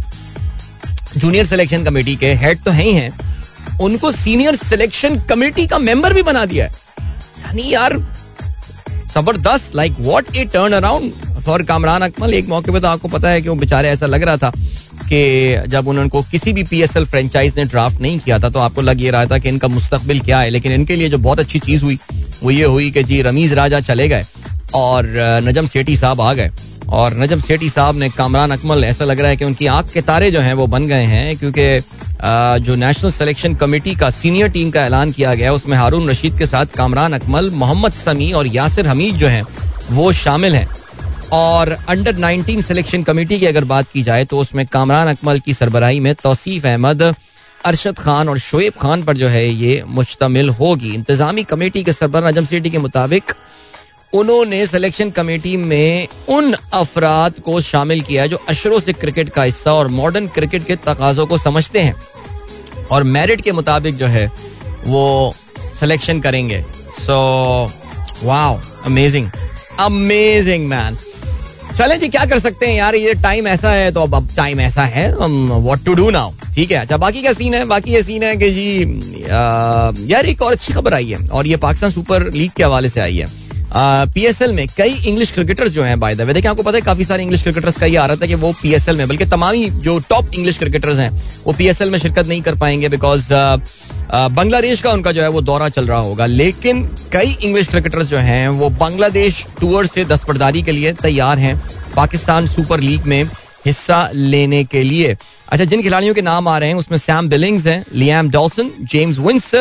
junior 1.17 1.45
selection 1.45 1.83
committee 1.85 2.15
के 2.15 2.33
हेड 2.35 2.63
तो 2.63 2.71
है 2.71 2.83
ही 2.83 2.93
हैं। 2.93 3.11
उनको 3.81 4.11
सीनियर 4.11 4.55
सिलेक्शन 4.55 5.19
कमेटी 5.29 5.65
का 5.67 5.77
मेंबर 5.79 6.13
भी 6.13 6.23
बना 6.23 6.45
दिया 6.45 6.65
है। 6.65 6.71
यानी 7.45 7.69
यार, 7.69 7.97
ज़बरदस्त 9.13 9.75
like 9.75 9.99
what 9.99 10.35
a 10.37 10.45
turnaround 10.73 11.11
for 11.41 11.63
Kamran 11.63 12.01
Akmal. 12.01 12.33
एक 12.33 12.47
मौके 12.49 12.71
पे 12.71 12.79
तो 12.79 12.87
आपको 12.87 13.07
पता 13.07 13.29
है 13.29 13.41
कि 13.41 13.49
वो 13.49 13.55
बेचारे 13.55 13.89
ऐसा 13.89 14.05
लग 14.05 14.23
रहा 14.23 14.37
था 14.37 14.51
कि 15.03 15.67
जब 15.69 15.87
उनको 15.87 16.21
किसी 16.21 16.53
भी 16.53 16.63
पीएसएल 16.63 17.05
फ्रेंचाइज 17.05 17.57
ने 17.57 17.65
ड्राफ्ट 17.65 18.01
नहीं 18.01 18.19
किया 18.19 18.39
था 18.39 18.49
तो 18.49 18.59
आपको 18.59 18.81
लग 18.81 19.01
ये 19.01 19.11
रहा 19.11 19.25
था 19.25 19.37
कि 19.37 19.49
इनका 19.49 19.67
मुस्तकबिल 19.67 20.19
क्या 20.19 20.39
है। 20.39 20.49
लेकिन 20.49 20.71
इनके 20.71 20.95
लिए 20.95 21.09
जो 21.09 21.17
बहुत 21.17 21.39
अच्छी 21.39 21.59
चीज़ 21.59 21.83
हुई, 21.83 21.99
वो 22.43 22.51
ये 22.51 22.65
हुई 22.65 22.89
कि 22.91 23.03
जी, 23.03 23.21
रमीज 23.21 23.53
राजा 23.53 23.79
चले 23.81 24.07
गए 24.07 24.25
और 24.75 25.11
नजम 25.43 25.67
सेठी 25.67 25.95
साहब 25.97 26.21
आ 26.21 26.33
गए। 26.33 26.49
और 26.89 27.17
नजम 27.17 27.39
सेठी 27.39 27.69
साहब 27.69 27.97
ने 27.97 28.09
कामरान 28.09 28.51
अकमल, 28.51 28.83
ऐसा 28.83 29.05
लग 29.05 29.19
रहा 29.19 29.29
है 29.29 29.37
कि 29.37 29.45
उनकी 29.45 29.67
आँख 29.67 29.91
के 29.91 30.01
तारे 30.03 30.31
जो 30.31 30.39
हैं 30.39 30.53
वो 30.53 30.67
बन 30.67 30.87
गए 30.87 31.03
हैं, 31.05 31.37
क्योंकि 31.37 31.79
जो 32.61 32.75
नेशनल 32.75 33.11
सिलेक्शन 33.11 33.55
कमेटी 33.55 33.95
का 33.95 34.09
सीनियर 34.11 34.49
टीम 34.49 34.69
का 34.71 34.85
ऐलान 34.85 35.11
किया 35.11 35.33
गया, 35.35 35.53
उसमें 35.53 35.77
हारून 35.77 36.09
रशीद 36.09 36.37
के 36.37 36.45
साथ 36.45 36.65
कामरान 36.75 37.13
अकमल, 37.13 37.49
मोहम्मद 37.51 37.91
समी 37.93 38.31
और 38.31 38.47
यासिर 38.47 38.87
हमीद 38.87 39.15
जो 39.15 39.27
हैं, 39.27 39.43
वो 39.91 40.11
शामिल 40.13 40.55
हैं। 40.55 40.67
और 41.33 41.69
अंडर 41.89 42.15
19 42.15 42.61
सिलेक्शन 42.61 43.03
कमेटी 43.03 43.39
की 43.39 43.45
अगर 43.45 43.63
बात 43.65 43.87
की 43.93 44.01
जाए 44.03 44.25
तो 44.25 44.39
उसमें 44.39 44.65
कामरान 44.67 45.07
अकमल 45.07 45.39
की 45.39 45.53
सरबराही 45.53 45.99
में 45.99 46.13
तौसीफ 46.15 46.65
अहमद, 46.65 47.01
अरशद 47.65 47.99
खान 47.99 48.29
और 48.29 48.37
शोएब 48.39 48.73
खान 48.81 49.03
पर 49.03 49.17
जो 49.17 49.27
है 49.27 49.47
ये 49.47 49.83
मुश्तमिल 49.89 50.49
होगी। 50.51 50.93
इंतजामी 50.93 51.43
कमेटी 51.43 51.83
के 51.83 51.93
सरबरा 51.93 52.29
नजम 52.29 52.45
सेठी 52.45 52.69
के 52.69 52.77
मुताबिक 52.77 53.33
उन्होंने 54.15 54.65
सिलेक्शन 54.67 55.09
कमेटी 55.11 55.55
में 55.57 56.07
उन 56.29 56.53
अफराद 56.53 57.39
को 57.45 57.59
शामिल 57.61 58.01
किया 58.01 58.25
जो 58.27 58.37
अशरों 58.49 58.79
से 58.79 58.93
क्रिकेट 58.93 59.29
का 59.29 59.43
हिस्सा 59.43 59.73
और 59.73 59.87
मॉडर्न 59.91 60.27
क्रिकेट 60.35 60.65
के 60.65 60.75
तकाजों 60.77 61.25
को 61.27 61.37
समझते 61.37 61.81
हैं। 61.81 61.95
और 62.91 63.03
मेरिट 63.05 63.41
के 63.41 63.51
मुताबिक 63.51 63.95
जो 63.97 64.05
है 64.07 64.27
वो 64.87 65.33
सिलेक्शन 65.79 66.19
करेंगे। 66.21 66.63
So 66.99 67.17
wow 68.23 68.59
amazing 68.85 69.29
amazing 69.79 70.67
man 70.67 70.97
चलें 71.77 71.99
जी 71.99 72.07
क्या 72.09 72.25
कर 72.25 72.39
सकते 72.39 72.65
हैं 72.65 72.75
यार? 72.75 72.95
ये 72.95 73.13
टाइम 73.13 73.47
ऐसा 73.47 73.71
है 73.71 73.91
तो 73.91 74.01
अब 74.01 74.15
अब 74.15 74.29
टाइम 74.35 74.59
ऐसा 74.59 74.83
है 74.83 75.07
व्हाट 75.15 75.83
टू 75.85 75.93
डू 75.93 76.09
नाउ 76.09 76.31
ठीक 76.55 76.71
है 76.71 76.77
अच्छा 76.77 76.97
बाकी 76.97 77.21
क्या 77.21 77.33
सीन 77.33 77.53
है? 77.53 77.65
बाकी 77.65 77.93
ये 77.93 78.01
सीन 78.03 78.23
है 78.23 78.35
कि 78.35 78.49
जी 78.51 79.23
आ, 79.23 79.91
यार 80.07 80.25
एक 80.25 80.41
और 80.41 80.51
अच्छी 80.51 80.73
खबर 80.73 80.93
आई 80.93 81.09
है 81.09 81.27
और 81.27 81.47
ये 81.47 81.57
पाकिस्तान 81.57 81.91
सुपर 81.91 82.31
लीग 82.33 82.51
के 82.57 82.63
हवाले 82.63 82.89
से 82.89 82.99
आई 83.01 83.17
है। 83.17 83.27
पीएसएल 83.77 84.53
में 84.53 84.67
कई 84.77 84.93
इंग्लिश 85.07 85.31
क्रिकेटर्स 85.31 85.71
जो 85.71 85.83
हैं 85.83 85.99
बाय 85.99 86.15
द 86.15 86.21
वे 86.21 86.33
देखिए, 86.33 86.49
आपको 86.49 86.63
पता 86.63 86.77
है, 86.77 86.81
काफ़ी 86.81 87.05
सारे 87.05 87.23
इंग्लिश 87.23 87.41
क्रिकेटर्स 87.43 87.77
का 87.77 87.85
ये 87.85 87.95
आ 87.95 88.05
रहा 88.05 88.15
था 88.15 88.25
कि 88.25 88.35
वो 88.35 88.51
पीएसएल 88.61 88.95
में, 88.95 89.07
बल्कि 89.07 89.25
तमाम 89.25 89.55
जो 89.79 89.97
टॉप 90.09 90.35
इंग्लिश 90.35 90.57
क्रिकेटर्स 90.57 90.97
हैं, 90.97 91.09
वो 91.45 91.53
पीएसएल 91.53 91.89
में 91.89 91.97
शिरकत 91.99 92.27
नहीं 92.27 92.41
कर 92.41 92.55
पाएँगे 92.55 92.89
बिकॉज़ 92.89 93.27
बांग्लादेश 94.31 94.81
का 94.81 94.91
उनका 94.91 95.11
जो 95.11 95.21
है, 95.21 95.29
वो 95.29 95.41
दौरा 95.41 95.69
चल 95.69 95.87
रहा 95.87 95.99
होगा। 95.99 96.25
लेकिन 96.25 96.83
कई 97.13 97.37
इंग्लिश 97.41 97.67
क्रिकेटर्स 97.67 98.07
जो 98.07 98.17
हैं, 98.19 98.47
वो 98.49 98.69
बांग्लादेश 98.71 99.45
टूर 99.59 99.87
से 99.87 100.05
दस्तबरदारी 100.05 100.61
के 100.63 100.71
लिए 100.71 100.93
तैयार 100.93 101.39
हैं, 101.39 101.61
पाकिस्तान 101.95 102.47
सुपर 102.47 102.79
लीग 102.79 103.05
में 103.05 103.23
हिस्सा 103.65 104.09
लेने 104.13 104.63
के 104.63 104.83
लिए। 104.83 105.15
अच्छा 105.49 105.65
जिन 105.65 105.81
खिलाड़ियों 105.81 106.13
के 106.15 106.21
नाम 106.21 106.47
आ 106.47 106.57
रहे 106.57 106.69
हैं, 106.69 106.75
उसमें 106.75 106.97
सैम 106.97 107.29
बिलिंग्स 107.29 107.65
हैं 107.67 107.83
लियाम 107.93 108.29
डॉसन 108.29 108.71
जेम्स 108.83 109.17
विंस 109.19 109.53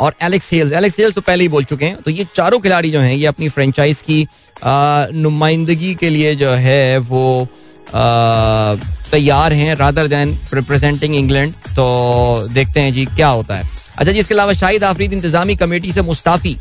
और 0.00 0.14
एलेक्स 0.22 0.52
हेल्स 0.52 0.72
एलेक्स 0.72 0.98
हेल्स 1.00 1.14
तो 1.14 1.20
पहले 1.20 1.44
ही 1.44 1.48
बोल 1.48 1.64
चुके 1.64 1.84
हैं। 1.84 1.96
तो 2.02 2.10
ये 2.10 2.26
चारों 2.34 2.60
खिलाड़ी 2.60 2.90
जो 2.90 3.00
हैं, 3.00 3.14
ये 3.14 3.26
अपनी 3.26 3.48
फ्रेंचाइज 3.48 4.02
की 4.02 4.26
नुमाइंदगी 5.14 5.94
के 5.94 6.10
लिए 6.10 6.34
जो 6.34 6.50
है, 6.50 6.98
वो 6.98 7.48
तैयार 9.10 9.52
हैं 9.52 9.74
रादर 9.74 10.06
देन 10.06 10.38
रिप्रेजेंटिंग 10.54 11.14
इंग्लैंड 11.14 11.52
तो 11.76 12.48
देखते 12.52 12.80
हैं 12.80 12.92
जी, 12.92 13.04
क्या 13.06 13.28
होता 13.28 13.54
है। 13.54 13.68
अच्छा 13.96 14.12
जी, 14.12 14.18
इसके 14.18 14.34
अलावा 14.34 14.52
शाहिद 14.52 14.84
आफरीद 14.84 15.12
इंतजामी 15.12 15.56
कमेटी 15.56 15.92
से 15.92 16.02
मुस्ताफी। 16.02 16.56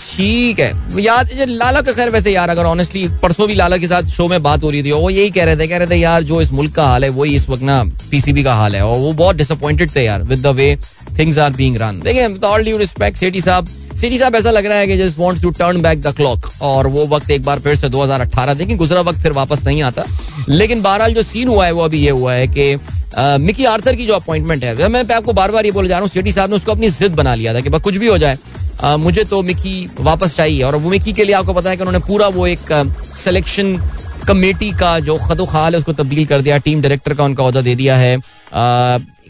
ठीक 0.00 0.60
है। 0.60 1.02
याद 1.02 1.30
लाला 1.40 1.80
का 1.80 1.92
खैर 1.92 2.10
वैसे 2.10 2.32
यार, 2.32 2.50
अगर 2.50 2.64
ऑनेस्टली 2.64 3.06
परसों 3.22 3.46
भी 3.48 3.54
लाला 3.54 3.76
के 3.76 3.86
साथ 3.86 4.10
शो 4.10 4.28
में 4.28 4.42
बात 4.42 4.62
हो 4.62 4.70
रही 4.70 4.82
थी, 4.82 4.92
वो 4.92 5.10
यही 5.10 5.30
कह 5.30 5.44
रहे 5.44 5.56
थे, 5.56 5.66
कह 5.68 5.76
रहे 5.76 5.90
थे, 5.90 5.96
यार, 5.96 6.22
जो 6.22 6.40
इस 6.40 6.52
मुल्क 6.52 6.74
का 6.74 6.86
हाल 6.86 7.04
है, 7.04 7.10
वही 7.10 7.34
इस 7.36 7.48
वक्त 7.48 7.62
ना 7.62 7.82
पीसीबी 8.10 8.42
का 8.42 8.54
हाल 8.54 8.76
है। 8.76 8.84
और 8.84 8.98
वो 8.98 9.12
बहुत 9.14 9.36
डिसअपॉइंटेड 9.36 9.94
थे 9.96 10.04
यार 10.04 10.22
with 10.22 10.42
the 10.42 10.54
way 10.56 10.76
things 11.18 11.38
are 11.38 11.52
being 11.52 11.76
run 11.76 12.40
all 12.44 12.64
due 12.64 12.76
respect 12.78 13.18
Sethi 13.18 13.40
sahab 13.40 13.68
Sethi 14.00 14.18
sahab 14.18 14.34
ऐसा 14.36 14.50
लग 14.50 14.66
रहा 14.66 14.78
है 14.78 14.86
कि 14.86 14.96
just 14.96 15.18
wants 15.18 15.42
to 15.42 15.50
turn 15.52 15.80
back 15.82 16.00
the 16.02 16.14
clock 16.16 16.50
और 16.62 16.86
वो 16.86 17.06
वक्त 17.06 17.30
एक 17.30 17.42
बार 17.44 17.58
फिर 17.60 17.74
से 17.76 17.88
2018 17.88 18.54
देखिए, 18.54 18.76
गुजरा 18.76 19.00
वक्त 19.00 19.18
फिर 19.22 19.32
वापस 19.32 19.64
नहीं 19.66 19.82
आता। 19.82 20.04
लेकिन 20.48 20.82
बहरहाल 20.82 21.14
जो 21.14 21.22
सीन 21.22 21.48
हुआ 21.48 21.66
है, 21.66 21.72
वो 21.72 21.82
अभी 21.82 21.98
ये 21.98 22.10
हुआ 22.10 22.32
है 22.32 22.46
कि 22.48 22.74
मिकी 23.18 23.64
आर्थर 23.64 23.96
की 23.96 24.06
जो 24.06 24.14
अपॉइंटमेंट 24.14 24.64
है, 24.64 24.88
मैं 24.88 25.04
आपको 25.14 25.32
बार 25.32 25.50
बार 25.52 25.64
ये 25.66 25.70
बोल 25.72 25.88
जा 25.88 25.94
रहा 25.94 26.00
हूँ 26.00 26.08
सिटी 26.08 26.32
साहब 26.32 26.50
ने 26.50 26.56
उसको 26.56 26.72
अपनी 26.72 26.88
जिद 26.90 27.14
बना 27.14 27.34
लिया 27.34 27.54
था 27.54 27.60
कि 27.60 27.70
कुछ 27.70 27.96
भी 27.96 28.06
हो 28.06 28.18
जाए। 28.18 28.38
मुझे 28.82 29.24
तो 29.24 29.42
मिकी 29.42 29.90
वापस 30.00 30.36
चाहिए 30.36 30.62
और 30.62 30.76
वो 30.76 30.90
मिकी 30.90 31.12
के 31.12 31.24
लिए 31.24 31.34
आपको 31.34 31.54
पता 31.54 31.70
है 31.70 31.76
कि 31.76 31.82
उन्होंने 31.82 32.06
पूरा 32.06 32.28
वो 32.30 32.46
एक 32.46 32.72
सिलेक्शन 33.16 33.76
कमेटी 34.28 34.70
का 34.72 34.98
जो 35.00 35.16
खदो 35.18 35.46
खाल 35.46 35.74
है, 35.74 35.78
उसको 35.78 35.92
तब्दील 35.94 36.26
कर 36.26 36.40
दिया 36.40 36.58
टीम 36.58 36.80
डायरेक्टर 36.82 37.14
का 37.14 37.24
उनका 37.24 37.44
अहदा 37.44 37.60
दे 37.60 37.74
दिया 37.74 37.96
है। 37.96 38.18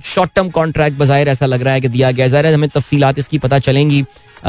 शॉर्ट 0.04 0.30
टर्म 0.34 0.48
कॉन्ट्रैक्ट 0.50 0.98
बाहिर 0.98 1.28
ऐसा 1.28 1.46
लग 1.46 1.62
रहा 1.62 1.74
है 1.74 1.80
कि 1.80 1.88
दिया 1.88 2.10
गया 2.10 2.26
ज़ाहिर 2.28 2.54
हमें 2.54 2.68
तफसीलात 2.68 3.18
इसकी 3.18 3.38
पता 3.38 3.58
चलेंगी। 3.60 4.04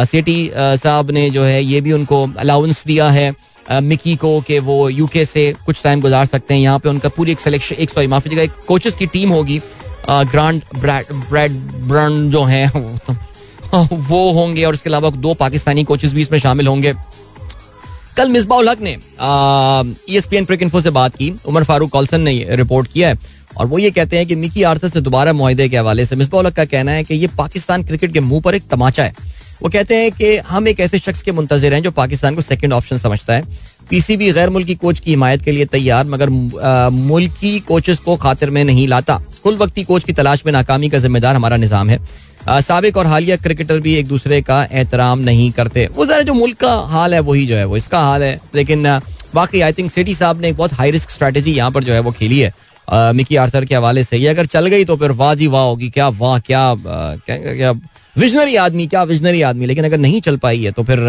सिटी 0.05 0.51
साहब 0.55 1.11
ने 1.11 1.29
जो 1.29 1.43
है 1.43 1.63
ये 1.63 1.81
भी 1.81 1.91
उनको 1.93 2.25
अलाउंस 2.39 2.83
दिया 2.87 3.09
है 3.09 3.33
मिकी 3.81 4.15
को 4.15 4.39
कि 4.41 4.59
वो 4.61 4.77
यूके 4.89 5.25
से 5.25 5.51
कुछ 5.65 5.83
टाइम 5.83 6.01
गुजार 6.01 6.25
सकते 6.25 6.53
हैं। 6.53 6.61
यहाँ 6.61 6.79
पे 6.79 6.89
उनका 6.89 7.09
पूरी 7.09 7.31
एक 7.31 7.39
सिलेक्शन 7.39 7.75
एक 7.75 7.89
सॉरी, 7.89 8.07
माफ़ी 8.07 8.29
जगह 8.31 8.41
एक 8.41 8.51
कोचेस 8.67 8.95
की 8.95 9.05
टीम 9.07 9.29
होगी। 9.31 9.61
ग्रांड 10.09 10.61
ब्रैड 10.77 11.11
ब्रांड 11.87 12.31
जो 12.31 12.43
है 12.43 12.69
वो 13.91 14.31
होंगे 14.33 14.63
और 14.65 14.73
इसके 14.73 14.89
अलावा 14.89 15.09
दो 15.09 15.33
पाकिस्तानी 15.35 15.83
कोचेस 15.83 16.13
भी 16.13 16.21
इसमें 16.21 16.39
शामिल 16.39 16.67
होंगे। 16.67 16.93
कल 18.17 18.29
मिसबाउल 18.29 18.69
हक 18.69 18.81
ने 18.81 18.91
E 18.91 20.17
S 20.17 20.25
P 20.27 20.37
N 20.37 20.45
cric 20.45 20.61
info 20.61 20.81
से 20.81 20.89
बात 20.91 21.15
की। 21.15 21.33
उमर 21.45 21.63
फारूक 21.63 21.91
कॉल्सन 21.91 22.21
ने 22.21 22.33
रिपोर्ट 22.51 22.91
किया 22.93 23.09
है 23.09 23.19
और 23.57 23.67
वो 23.67 23.79
ये 23.79 23.91
कहते 23.91 24.17
हैं 24.17 24.25
कि 24.27 24.35
मिकी 24.35 24.63
आर्थर 24.63 24.89
से 24.89 25.01
दोबारा 25.01 25.33
माहे 25.33 25.67
के 25.67 25.77
हवाले 25.77 26.05
से 26.05 26.15
मिसबाउल 26.15 26.45
हक 26.45 26.55
का 26.55 26.65
कहना 26.65 26.91
है 26.91 27.03
कि 27.03 27.15
ये 27.15 27.27
पाकिस्तान 27.37 27.83
क्रिकेट 27.83 28.13
के 28.13 28.19
मुँह 28.19 28.41
पर 28.41 28.55
एक 28.55 28.67
तमाचा 28.69 29.03
है। 29.03 29.39
वो 29.61 29.69
कहते 29.69 29.95
हैं 29.95 30.11
कि 30.11 30.35
हम 30.47 30.67
एक 30.67 30.79
ऐसे 30.79 30.99
शख्स 30.99 31.21
के 31.21 31.31
मुंतजर 31.31 31.73
हैं 31.73 31.81
जो 31.83 31.91
पाकिस्तान 31.91 32.35
को 32.35 32.41
सेकेंड 32.41 32.73
ऑप्शन 32.73 32.97
समझता 32.97 33.33
है। 33.33 33.43
पीसीबी 33.89 34.31
गैर 34.33 34.49
मुल्की 34.49 34.75
कोच 34.75 34.99
की 34.99 35.09
हिमायत 35.11 35.41
के 35.41 35.51
लिए 35.51 35.65
तैयार, 35.65 36.05
मगर 36.05 36.29
मुल्की 36.29 37.59
कोचेस 37.59 37.99
को 37.99 38.15
खातिर 38.17 38.49
में 38.49 38.63
नहीं 38.63 38.87
लाता। 38.87 39.21
कुल 39.43 39.57
वक्ती 39.57 39.83
कोच 39.83 40.03
की 40.03 40.13
तलाश 40.13 40.45
में 40.45 40.51
नाकामी 40.53 40.89
का 40.89 40.99
जिम्मेदार 40.99 41.35
हमारा 41.35 41.57
निज़ाम 41.57 41.89
है। 41.89 41.99
सबक 42.61 42.97
और 42.97 43.07
हालिया 43.07 43.35
क्रिकेटर 43.37 43.79
भी 43.79 43.93
एक 43.95 44.07
दूसरे 44.07 44.41
का 44.41 44.63
एहतराम 44.63 45.19
नहीं 45.21 45.51
करते। 45.51 45.85
वो 45.95 46.05
जरा 46.05 46.21
जो 46.21 46.33
मुल्क 46.33 46.57
का 46.57 46.73
हाल 46.89 47.13
है 47.13 47.19
वही 47.21 47.45
जो 47.47 47.55
है 47.55 47.65
वो 47.65 47.77
इसका 47.77 47.99
हाल 48.01 48.23
है। 48.23 48.39
लेकिन 48.55 48.83
बाकी 49.35 49.61
आई 49.61 49.73
थिंक 49.73 49.91
सिटी 49.91 50.13
साहब 50.15 50.41
ने 50.41 50.49
एक 50.49 50.57
बहुत 50.57 50.73
हाई 50.73 50.91
रिस्क 50.91 51.09
स्ट्रेटेजी 51.09 51.51
यहाँ 51.53 51.71
पर 51.71 51.83
जो 51.83 51.93
है 51.93 51.99
वो 51.99 52.11
खेली 52.11 52.39
है। 52.39 52.53
मिकी 53.13 53.35
आर्थर 53.35 53.65
के 53.65 53.75
हवाले 53.75 54.03
से। 54.03 54.17
ये 54.17 54.27
अगर 54.27 54.45
चल 54.47 54.67
गई 54.67 54.85
तो 54.85 54.95
फिर 54.97 55.11
वाह 55.13 55.33
जी 55.35 55.47
वाह 55.47 55.63
होगी। 55.63 55.89
क्या 55.89 56.07
वाह 56.09 56.37
क्या 56.39 56.63
क्या, 56.85 57.71
विजनरी 58.15 58.55
आदमी 58.57 58.87
क्या 58.87 59.03
विजनरी 59.05 59.41
आदमी। 59.41 59.65
लेकिन 59.65 59.85
अगर 59.85 59.97
नहीं 59.99 60.21
चल 60.21 60.37
पाई 60.37 60.63
है 60.63 60.71
तो 60.71 60.83
फिर 60.83 60.99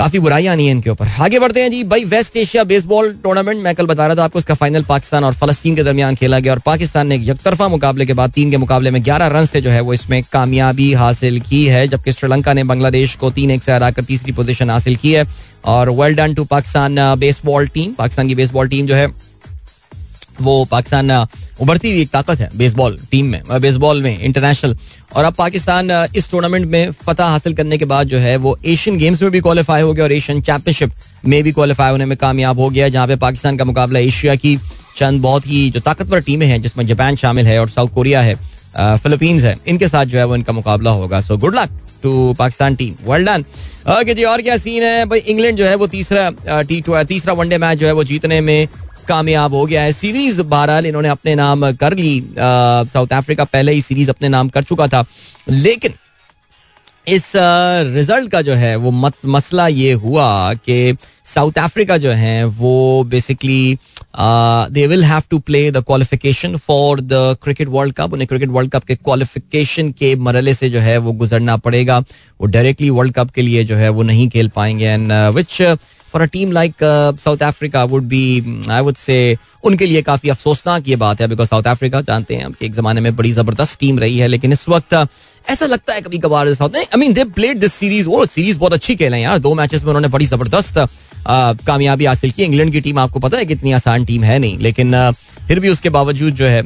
काफ़ी 0.00 0.18
बुराई 0.18 0.46
आनी 0.46 0.66
है 0.66 0.70
इनके 0.70 0.90
ऊपर। 0.90 1.08
आगे 1.20 1.38
बढ़ते 1.38 1.62
हैं 1.62 1.70
जी, 1.70 1.82
भाई 1.84 2.04
वेस्ट 2.06 2.36
एशिया 2.36 2.62
बेसबॉल 2.64 3.12
टूर्नामेंट, 3.24 3.62
मैं 3.64 3.74
कल 3.74 3.86
बता 3.86 4.06
रहा 4.06 4.16
था 4.16 4.24
आपको 4.24 4.38
इसका 4.38 4.54
फाइनल 4.54 4.82
पाकिस्तान 4.84 5.24
और 5.24 5.34
फलस्तीन 5.34 5.76
के 5.76 5.82
दरमियान 5.84 6.14
खेला 6.14 6.38
गया 6.38 6.52
और 6.52 6.58
पाकिस्तान 6.66 7.06
ने 7.06 7.16
यकतरफा 7.18 7.68
मुकाबले 7.68 8.06
के 8.06 8.12
बाद, 8.12 8.30
तीन 8.30 8.50
के 8.50 8.56
मुकाबले 8.56 8.90
में 8.90 9.02
ग्यारह 9.04 9.26
रन 9.28 9.44
से 9.44 9.60
जो 9.60 9.70
है 9.70 9.80
वो 9.80 9.94
इसमें 9.94 10.22
कामयाबी 10.32 10.92
हासिल 10.94 11.40
की 11.40 11.64
है, 11.66 11.86
जबकि 11.88 12.12
श्रीलंका 12.12 12.52
ने 12.52 12.64
बांग्लादेश 12.64 13.14
को 13.14 13.30
तीन 13.30 13.50
एक 13.50 13.62
से 13.62 13.72
हराकर 13.72 14.04
तीसरी 14.04 14.32
पोजिशन 14.32 14.70
हासिल 14.70 14.96
की 14.96 15.12
है। 15.12 15.26
और 15.66 15.90
well 15.92 16.14
done 16.14 16.34
to 16.34 16.44
Pakistan 16.46 16.96
baseball 17.18 17.66
team 17.68 17.92
Pakistan 17.92 18.28
की 18.28 18.34
बेसबॉल 18.34 18.68
टीम 18.68 18.86
जो 18.86 18.94
है 18.94 19.06
वो 20.40 20.64
पाकिस्तान 20.70 21.10
उभरती 21.60 21.90
हुई 21.90 22.00
एक 22.02 22.10
ताकत 22.10 22.40
है 22.40 22.50
बेसबॉल 22.56 22.98
टीम 23.10 23.26
में 23.26 23.42
बेसबॉल 23.60 24.02
में 24.02 24.18
इंटरनेशनल 24.18 24.76
और 25.16 25.24
अब 25.24 25.34
पाकिस्तान 25.34 25.90
इस 26.16 26.30
टूर्नामेंट 26.30 26.66
में 26.66 26.90
फतह 27.06 27.24
हासिल 27.24 27.54
करने 27.54 27.78
के 27.78 27.84
बाद 27.84 28.08
जो 28.08 28.18
है 28.18 28.36
वो 28.36 28.58
एशियन 28.66 28.98
गेम्स 28.98 29.22
में 29.22 29.30
भी 29.30 29.40
क्वालिफाई 29.40 29.82
हो 29.82 29.92
गया 29.92 30.04
और 30.04 30.12
एशियन 30.12 30.40
चैंपियनशिप 30.42 30.92
में 31.24 31.42
भी 31.42 31.52
क्वालिफाई 31.52 31.90
होने 31.90 32.04
में 32.04 32.16
कामयाब 32.18 32.60
हो 32.60 32.68
गया, 32.70 32.88
जहाँ 32.88 33.06
पे 33.06 33.16
पाकिस्तान 33.18 33.56
का 33.56 33.64
मुकाबला 33.64 34.00
एशिया 34.00 34.34
की 34.36 34.56
चंद 34.96 35.20
बहुत 35.22 35.46
ही 35.46 35.68
जो 35.70 35.80
ताकतवर 35.80 36.20
टीमें 36.20 36.46
हैं, 36.46 36.60
जिसमें 36.62 36.86
जापान 36.86 37.16
शामिल 37.16 37.46
है 37.46 37.58
और 37.60 37.68
साउथ 37.68 37.88
कोरिया 37.94 38.20
है 38.20 38.34
फिलीपींस 38.76 39.44
है, 39.44 39.56
इनके 39.66 39.88
साथ 39.88 40.04
जो 40.06 40.18
है 40.18 40.24
वो 40.24 40.34
इनका 40.36 40.52
मुकाबला 40.52 40.90
होगा। 40.92 41.20
So 41.20 41.36
good 41.36 41.54
luck 41.54 41.70
to 42.02 42.34
Pakistan 42.38 42.74
team 42.74 42.94
well 43.08 43.24
done 43.24 43.44
okay 43.90 44.14
जी 44.14 44.24
और 44.24 44.42
क्या 44.42 44.56
सीन 44.56 44.82
है? 44.82 45.04
भाई 45.06 45.18
इंग्लैंड 45.20 45.58
जो 45.58 45.64
है 45.64 45.74
वो 45.74 45.86
तीसरा 45.86 46.62
टी 46.62 46.82
तीसरा 47.08 47.32
वनडे 47.34 47.58
मैच 47.58 47.78
जो 47.78 47.86
है 47.86 47.92
वो 47.92 48.04
जीतने 48.04 48.40
में 48.40 48.68
कामयाब 49.08 49.54
हो 49.54 49.64
गया 49.66 49.82
है। 49.82 49.92
सीरीज़ 49.92 50.42
बहरहाल 50.42 50.86
इन्होंने 50.86 51.08
अपने 51.08 51.34
नाम 51.34 51.70
कर 51.72 51.96
ली। 51.96 52.22
साउथ 52.36 53.12
अफ्रीका 53.12 53.44
पहले 53.46 53.72
ही 53.72 53.80
सीरीज़ 53.82 54.10
अपने 54.10 54.28
नाम 54.28 54.48
कर 54.48 54.62
चुका 54.62 54.86
था। 54.86 55.04
लेकिन 55.48 55.94
इस 57.08 57.32
रिज़ल्ट 57.36 58.30
का 58.30 58.40
जो 58.42 58.54
है 58.54 58.74
वो 58.76 58.90
मत, 58.90 59.14
मसला 59.26 59.66
ये 59.68 59.92
हुआ 59.92 60.54
कि 60.54 60.96
साउथ 61.26 61.58
अफ्रीका 61.58 61.96
जो 61.96 62.10
है 62.10 62.44
वो 62.44 63.04
basically 63.04 63.78
they 64.16 64.86
will 64.86 65.04
have 65.04 65.22
to 65.30 65.38
play 65.38 65.70
the 65.70 65.82
qualification 65.86 66.56
for 66.56 67.00
the 67.00 67.36
cricket 67.42 67.68
World 67.68 67.94
Cup 67.94 68.12
उन्हें 68.12 68.26
क्रिकेट 68.28 68.48
वर्ल्ड 68.48 68.70
कप 68.72 68.84
के 68.84 68.94
क्वालिफिकेशन 68.96 69.90
के 69.92 70.14
मरले 70.18 70.54
से 70.54 70.70
जो 70.70 70.80
है 70.80 70.96
वो 70.98 71.12
गुजरना 71.12 71.56
पड़ेगा। 71.56 71.98
वो 71.98 72.46
डायरेक्टली 72.46 72.90
वर्ल्ड 72.90 73.14
कप 73.14 73.30
के 73.30 73.42
लिए 73.42 73.64
जो 73.64 73.76
है 73.76 73.88
वो 73.88 74.02
नहीं 74.02 74.28
खेल 74.28 74.48
पाएँगे। 74.48 74.86
And 74.86 75.12
which 75.34 75.60
for 76.12 76.22
a 76.22 76.26
team 76.26 76.52
like 76.52 76.74
South 77.24 77.42
Africa 77.42 77.84
would 77.84 78.04
be 78.04 78.22
I 78.70 78.80
would 78.80 78.96
say 78.96 79.16
उनके 79.64 79.86
लिए 79.86 80.02
काफ़ी 80.02 80.28
अफसोसनाक 80.28 80.88
ये 80.88 80.96
बात 80.96 81.20
है 81.20 81.26
बिकॉज़ 81.28 81.48
साउथ 81.48 81.66
अफ्रीका 81.68 82.00
जानते 82.02 82.34
हैं 82.34 82.50
कि 82.52 82.66
एक 82.66 82.74
जमाने 82.74 83.00
में 83.00 83.14
बड़ी 83.16 83.32
ज़बरदस्त 83.32 83.78
टीम 83.80 83.98
रही 83.98 84.18
है 84.18 84.28
लेकिन 84.28 84.52
इस 84.52 84.68
वक्त 84.68 84.94
uh, 84.94 85.06
ऐसा 85.44 85.66
लगता 85.66 85.94
है 85.94 86.00
कभी 86.00 86.18
कभार 86.18 86.52
South 86.54 86.76
I 86.76 86.98
mean 86.98 87.12
they 87.12 87.24
played 87.32 87.58
this 87.58 87.72
series 87.74 88.08
वो 88.08 88.24
सीरीज़ 88.28 88.58
बहुत 88.58 88.72
अच्छी 88.72 88.96
खेले 88.96 89.16
हैं 89.16 89.22
यार 89.22 89.38
दो 89.38 89.54
मैचेस 89.54 89.82
में 89.82 89.88
उन्होंने 89.88 90.08
बड़ी 90.08 90.26
ज़बरदस्त 90.26 90.78
uh, 90.78 90.88
कामयाबी 91.66 92.04
हासिल 92.04 92.30
की 92.30 92.42
इंग्लैंड 92.42 92.72
की 92.72 92.80
टीम 92.80 92.98
आपको 92.98 93.20
पता 93.20 93.38
है 93.38 93.46
कितनी 93.46 93.72
आसान 93.72 94.04
टीम 94.04 94.24
है 94.24 94.38
नहीं 94.38 94.58
लेकिन 94.58 94.94
uh, 94.96 95.14
फिर 95.50 95.58
भी 95.60 95.68
उसके 95.68 95.88
बावजूद 95.90 96.34
जो 96.34 96.46
है 96.46 96.62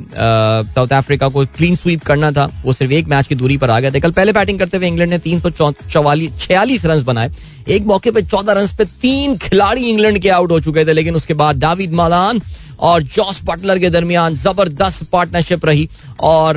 साउथ 0.71 0.89
अफ्रीका 0.93 1.29
को 1.29 1.45
क्लीन 1.49 1.75
स्वीप 1.75 2.03
करना 2.05 2.31
था। 2.33 2.45
वो 2.65 2.73
सिर्फ़ 2.73 2.93
एक 2.93 3.07
मैच 3.09 3.27
की 3.27 3.35
दूरी 3.35 3.57
पर 3.59 3.71
आ 3.71 3.79
गए 3.81 3.91
थे। 3.91 4.01
कल 4.01 4.11
पहले 4.11 4.33
बैटिंग 4.33 4.59
करते 4.59 4.77
हुए 4.77 4.87
इंग्लैंड 4.89 5.11
ने 5.11 5.19
तीन 5.19 5.41
सौ 5.41 5.51
चौवालीस, 5.51 6.33
छियालीस 6.39 6.85
रन 6.87 7.03
बनाए। 7.05 7.31
एक 7.69 7.87
मौके 7.87 8.11
पर 8.11 8.25
चौदह 8.25 8.53
रन 8.53 8.67
पे 8.79 8.85
तीन 8.85 9.37
खिलाड़ी 9.37 9.85
इंग्लैंड 9.85 10.19
के 10.19 10.29
आउट 10.29 10.51
हो 10.51 10.61
चुके 10.61 10.85
थे, 10.85 10.93
लेकिन 10.93 11.15
उसके 11.15 11.35
बाद 11.35 11.59
डाविड 11.59 11.93
मालान 11.93 12.41
और 12.81 13.03
जॉस 13.05 13.41
बटलर 13.45 13.79
के 13.79 13.91
दरमियान 13.91 14.35
ज़बरदस्त 14.37 15.05
पार्टनरशिप 15.13 15.65
रही। 15.67 15.89
और 16.23 16.57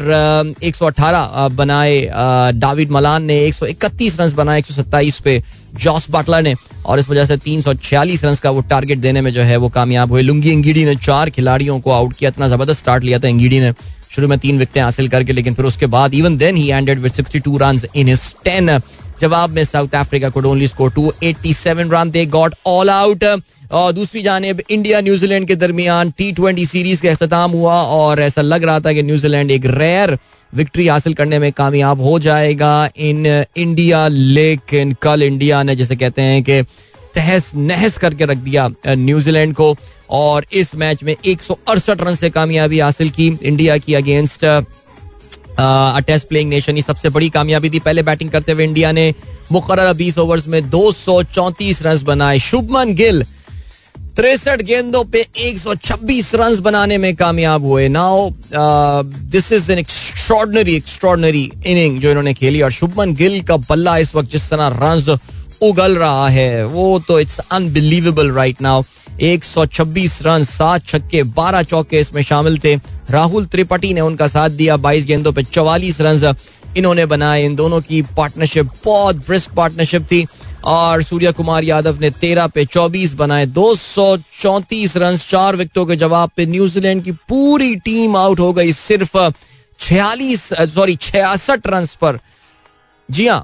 118 0.64 1.48
बनाए 1.50 2.02
डाविड 2.56 2.92
मलान 2.92 3.24
ने 3.24 3.40
131 3.42 4.20
रन 4.20 4.34
बनाए 4.36 4.62
127 4.62 5.20
पे 5.20 5.42
जॉस 5.76 6.08
बटलर 6.12 6.42
ने। 6.42 6.56
और 6.86 7.00
इस 7.00 7.10
वजह 7.10 7.26
से 7.26 7.38
346 7.38 8.24
रन 8.26 8.36
का 8.36 8.50
वो 8.50 8.62
टारगेट 8.70 9.00
देने 9.00 9.22
में 9.22 9.32
जो 9.32 9.42
है 9.42 9.58
वो 9.58 9.70
कामयाब 9.70 10.12
हुए। 10.12 10.22
लुंगी 10.22 10.52
इंगीडी 10.52 10.86
ने 10.86 10.96
चार 10.98 11.30
खिलाड़ियों 11.30 11.80
को 11.80 11.92
आउट 11.92 12.14
किया, 12.14 12.30
इतना 12.30 12.48
ज़बरदस्त 12.48 12.80
स्टार्ट 12.80 13.04
लिया 13.04 13.20
था 13.20 13.28
इंगीडी 13.28 13.60
ने। 13.60 13.74
शुरू 14.12 14.28
में 14.28 14.38
तीन 14.40 14.58
विकेटें 14.58 14.82
हासिल 14.82 15.08
करके, 15.10 15.34
लेकिन 15.34 15.54
फिर 15.54 15.66
उसके 15.66 15.86
बाद 15.86 16.14
even 16.14 16.38
then 16.38 16.56
he 16.56 16.70
ended 16.70 17.00
with 17.00 17.12
62 17.14 17.58
run 17.62 17.80
in 17.96 18.08
his 18.08 18.22
10 18.46 18.82
जवाब 19.22 19.50
में 19.50 19.64
साउथ 19.64 19.96
अफ्रीका 19.96 20.30
को 20.30 20.42
only 20.50 20.68
score 20.68 20.92
287 20.92 21.92
run 21.94 22.12
they 22.12 22.26
got 22.28 22.56
all 22.68 22.90
out 22.90 23.24
और 23.72 23.92
दूसरी 23.94 24.22
जानब 24.22 24.62
इंडिया 24.70 25.00
न्यूजीलैंड 25.02 25.48
के 25.48 25.56
दरमियान 25.56 26.12
टी 26.18 26.32
ट्वेंटी 26.32 26.66
सीरीज़ 26.66 27.02
का 27.04 27.12
अख्ताम 27.12 27.52
हुआ 27.52 27.82
और 27.94 28.20
ऐसा 28.22 28.42
लग 28.42 28.64
रहा 28.64 28.80
था 28.80 28.94
कि 28.94 29.04
न्यूजीलैंड 29.04 29.52
एक 29.52 29.66
रेयर 29.66 30.18
विक्ट्री 30.54 30.88
हासिल 30.88 31.14
करने 31.14 31.40
में 31.40 31.52
कामयाब 31.52 32.02
हो 32.02 32.18
जाएगा 32.20 32.90
इन 32.98 33.26
इंडिया 33.58 34.08
लेकिन 34.08 34.94
कल 35.02 35.24
इंडिया 35.24 35.64
ने 35.64 35.76
जैसे 35.76 35.96
कहते 35.96 36.22
हैं 36.22 36.44
कि 36.44 36.62
तहस 37.16 37.52
नहस 37.56 37.98
करके 37.98 38.26
रख 38.26 38.38
दिया 38.38 38.70
न्यूजीलैंड 38.88 39.54
को 39.56 39.76
और 40.12 40.46
इस 40.54 40.76
मैच 40.76 41.04
में 41.04 41.16
एक 41.26 41.42
सौ 41.44 41.58
अड़सठ 41.68 42.02
रन 42.02 42.14
से 42.16 42.30
कामयाबी 42.30 42.80
हासिल 42.80 43.10
की 43.10 43.28
इंडिया 43.42 43.78
की 43.78 43.94
अगेंस्ट 43.94 44.46
टेस्ट 45.60 46.28
प्लेइंग 46.28 46.50
नेशन 46.50 46.76
की 46.76 46.82
सबसे 46.82 47.10
बड़ी 47.10 47.30
कामयाबी 47.30 47.70
थी। 47.70 47.80
पहले 47.80 48.04
बैटिंग 48.04 48.30
करते 48.32 48.52
हुए 48.52 48.64
इंडिया 48.64 48.92
ने 48.92 49.14
मुकर 49.52 49.94
बीस 49.94 50.18
ओवर्स 50.18 50.48
में 50.48 50.70
दो 50.70 50.92
सौ 50.94 51.22
चौंतीस 51.26 51.82
रन 51.84 52.04
बनाए। 52.06 52.40
शुभमन 52.42 52.94
गिल 52.96 53.24
तिरसठ 54.16 54.62
गेंदों 54.64 55.04
पे 55.06 55.26
126 55.40 56.34
रन 56.36 56.60
बनाने 56.62 56.98
में 56.98 57.16
कामयाब 57.16 57.66
हुए। 57.66 57.88
Now 57.88 58.30
this 58.54 59.52
is 59.54 59.72
an 59.72 59.80
extraordinary 59.80 60.76
extraordinary 60.76 61.52
inning 61.66 62.00
जो 62.02 62.10
इन्होंने 62.10 62.34
खेली 62.34 62.62
और 62.62 62.72
शुभमन 62.72 63.14
गिल 63.16 63.42
का 63.42 63.58
बल्ला 63.60 63.98
इस 63.98 64.16
वक्त 64.16 64.32
जिस 64.32 64.50
तरह 64.50 64.68
रन 64.76 65.18
उगल 65.64 65.96
रहा 65.98 66.28
है, 66.30 66.66
वो 66.66 67.00
तो 67.08 67.20
it's 67.20 67.40
unbelievable 67.42 68.32
right 68.32 68.62
now 68.62 68.84
126 69.20 70.22
run, 70.22 70.44
सात 70.44 70.86
छक्के 70.86 71.24
12 71.24 71.64
चौके 71.64 72.00
इसमें 72.00 72.22
शामिल 72.22 72.58
थे। 72.58 72.76
राहुल 73.10 73.46
त्रिपाठी 73.46 73.94
ने 73.94 74.02
उनका 74.02 74.28
साथ 74.28 74.50
दिया 74.50 74.78
22 74.78 75.06
गेंदों 75.06 75.34
पर 75.34 75.44
44 75.44 76.02
रन 76.02 76.36
इन्होंने 76.78 77.06
बनाए 77.06 77.44
इन 77.46 77.56
दोनों 77.56 77.82
की 77.82 78.02
पार्टनरशिप, 78.02 78.72
बहुत 78.86 79.16
ब्रिस्क 79.16 79.52
पार्टनरशिप 79.52 80.04
थी। 80.04 80.28
और 80.66 81.04
सूर्य 81.04 81.32
कुमार 81.32 81.64
यादव 81.64 82.00
ने 82.02 82.10
तेरह 82.12 82.48
पे 82.48 82.66
चौबीस 82.66 83.14
बनाए, 83.14 83.46
दो 83.46 83.76
सौ 83.76 84.18
चौंतीस 84.18 84.98
रन 84.98 85.18
चार 85.18 85.56
विकेटों 85.56 85.86
के 85.86 85.96
जवाब 85.96 86.32
पे 86.36 86.46
न्यूजीलैंड 86.46 87.04
की 87.04 87.12
पूरी 87.12 87.76
टीम 87.76 88.16
आउट 88.18 88.40
हो 88.40 88.54
गई, 88.54 88.72
सिर्फ़ 88.74 89.18
छियालीस, 89.80 90.54
सॉरी, 90.54 90.96
छियासठ 90.96 91.68
रन 91.68 91.88
पर। 92.02 92.20
जी 93.12 93.28
हाँ 93.28 93.44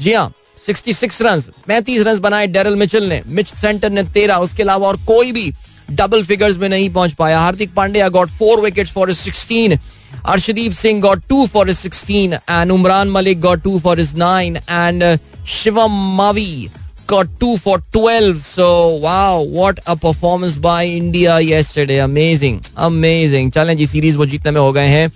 जी 0.00 0.12
हाँ 0.12 0.32
सिक्सटी 0.66 0.92
सिक्स 0.92 1.20
रन 1.22 1.40
पैंतीस 1.66 2.06
रन 2.06 2.18
बनाए 2.18 2.46
डेरल 2.46 2.76
मिचल 2.76 3.04
ने। 3.04 3.22
मिच 3.26 3.54
सेंटर 3.54 3.90
ने 3.90 4.02
तेरह, 4.02 4.36
उसके 4.36 4.62
अलावा 4.62 4.88
और 4.88 4.96
कोई 5.06 5.32
भी 5.32 5.52
डबल 5.90 6.22
फिगर्स 6.22 6.56
में 6.56 6.68
नहीं 6.68 6.88
पहुँच 6.90 7.12
पाया। 7.12 7.40
Hardik 7.40 7.74
Pandya 7.74 8.08
got 8.08 8.28
four 8.28 8.60
wicket 8.60 8.88
for 8.88 9.12
sixteen 9.12 9.78
Arshdeep 10.26 10.72
Singh 10.72 11.00
got 11.00 11.22
two 11.28 11.46
for 11.46 11.72
sixteen 11.72 12.32
and 12.32 12.72
Umran 12.72 13.10
Malik 13.10 13.40
got 13.40 13.62
two 13.62 13.78
for 13.78 14.00
is 14.00 14.16
nine 14.16 14.56
and 14.56 15.18
Shivam 15.46 16.00
Mavi 16.16 16.68
got 17.06 17.26
two 17.40 17.56
for 17.58 17.78
12 17.94 18.38
so, 18.42 18.66
wow, 18.96 19.42
what 19.56 19.80
a 19.86 19.96
performance 19.96 20.54
by 20.56 20.86
india 20.86 21.38
yesterday. 21.40 21.98
Amazing 21.98 22.62
amazing. 22.76 23.50
जी 23.76 23.86
series 23.86 24.16
वो 24.16 24.26
जीतने 24.26 24.50
में 24.50 24.60
हो 24.60 24.72
गए 24.72 24.86
हैं। 24.86 25.08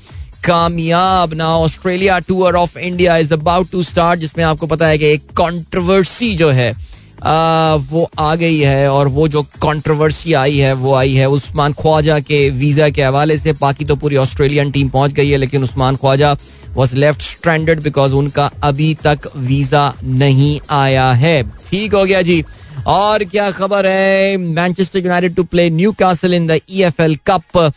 कामयाब। 0.44 1.34
ना 1.34 1.48
Australia 1.58 2.18
tour 2.18 2.56
of 2.56 2.78
India 2.78 3.16
is 3.16 3.32
about 3.34 3.70
to 3.70 3.82
start 3.84 4.20
जिसमें 4.20 4.44
आपको 4.44 4.66
पता 4.66 4.86
है 4.86 4.98
कि 4.98 5.06
एक 5.06 5.30
कंट्रोवर्सी 5.38 6.34
जो 6.36 6.50
है 6.50 6.72
आ, 7.18 7.74
वो 7.74 8.08
आ 8.18 8.34
गई 8.34 8.58
है 8.58 8.90
और 8.90 9.08
वो 9.08 9.26
जो 9.28 9.42
कंट्रोवर्सी 9.62 10.32
आई 10.34 10.58
है 10.58 10.72
वो 10.74 10.92
आई 10.94 11.14
है 11.14 11.26
उस्मान 11.28 11.72
ख्वाजा 11.72 12.18
के 12.20 12.48
वीज़ा 12.50 12.88
के 12.88 13.02
हवाले 13.02 13.36
से। 13.38 13.52
बाकी 13.52 13.84
तो 13.84 13.96
पूरी 13.96 14.16
ऑस्ट्रेलियन 14.16 14.70
टीम 14.70 14.88
पहुँच 14.88 15.12
गई 15.12 15.30
है 15.30 15.36
लेकिन 15.36 15.62
Usman 15.64 15.96
Khawaja 15.96 16.36
was 16.74 16.94
left 16.96 17.22
stranded 17.22 17.82
because 17.82 18.14
उनका 18.14 18.50
अभी 18.62 18.92
तक 19.04 19.30
वीज़ा 19.36 19.92
नहीं 20.04 20.58
आया 20.70 21.10
है। 21.12 21.42
ठीक 21.70 21.94
हो 21.94 22.04
गया 22.04 22.22
जी। 22.22 22.42
और 22.86 23.24
क्या 23.24 23.50
खबर 23.50 23.86
है? 23.86 24.36
Manchester 24.36 24.98
United 24.98 25.34
to 25.34 25.44
play 25.44 25.68
Newcastle 25.98 26.34
in 26.34 26.46
the 26.46 26.60
E 26.70 26.82
F 26.82 27.02
L 27.02 27.16
Cup 27.26 27.72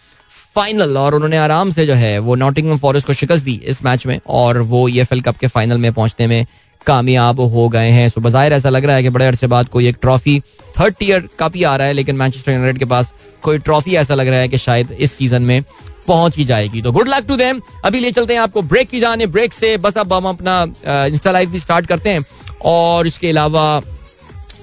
final 0.56 0.98
और 0.98 1.16
उन्होंने 1.16 1.38
आराम 1.38 1.70
से 1.72 1.86
जो 1.86 1.94
है, 1.94 2.18
वो 2.20 2.36
नॉटिंगम 2.36 2.78
फॉरेस्ट 2.78 3.08
को 3.08 3.14
शिकस्त 3.14 3.46
दी 3.46 3.54
इस 3.66 3.84
मैच 3.84 4.06
में, 4.06 4.20
और 4.28 4.58
वो 4.58 4.88
ई 4.90 5.00
एफ़ 5.00 5.14
कप 5.22 5.38
के 5.38 5.48
फाइनल 5.48 5.78
में 5.78 5.92
पहुँचने 5.94 6.28
में 6.28 6.46
कामयाब 6.88 7.40
हो 7.40 7.68
गए 7.70 7.90
हैं। 7.90 8.08
सो 8.10 8.22
बाहिर 8.22 8.54
ऐसा 8.54 8.70
लग 8.70 8.86
रहा 8.86 8.96
है 8.96 9.04
कि 9.04 9.10
बड़े 9.10 9.26
अरसे 9.26 9.48
बाद 9.48 9.68
कोई 9.70 9.88
एक 9.88 9.98
ट्रॉफी 10.02 10.40
थर्ड 10.80 10.96
ईयर 11.04 11.28
का 11.40 11.48
भी 11.48 11.64
आ 11.64 11.76
रहा 11.76 11.88
है, 11.88 11.94
लेकिन 11.94 12.16
मैनचेस्टर 12.16 12.52
यूनाइटेड 12.52 12.80
के 12.80 12.86
पास 12.86 13.12
कोई 13.44 13.60
ट्रॉफी 13.60 13.96
ऐसा 13.96 14.16
लग 14.16 14.28
रहा 14.28 14.40
है 14.40 14.48
कि 14.48 14.58
शायद 14.58 14.92
इस 14.92 15.14
सीज़न 15.14 15.42
में 15.42 15.64
पहुँच 16.08 16.38
ही 16.38 16.46
जाएगी। 16.46 16.82
तो 16.82 16.92
गुड 16.92 17.08
लक 17.08 17.26
टू 17.28 17.36
देम 17.36 17.62
अभी 17.86 18.00
ले 18.00 18.12
चलते 18.12 18.34
हैं 18.34 18.42
आपको 18.42 18.62
ब्रेक 18.64 18.90
की 18.90 19.00
जाने 19.00 19.28
ब्रेक 19.28 19.54
से 19.54 19.76
बस 19.78 19.98
अब 19.98 20.14
हम 20.14 20.26
अपना 20.26 20.62
इंस्टा 21.08 21.32
लाइव 21.32 21.50
भी 21.52 21.60
स्टार्ट 21.60 21.86
करते 21.86 22.10
हैं, 22.10 22.26
और 22.66 23.08
इसके 23.08 23.30
अलावा 23.30 23.82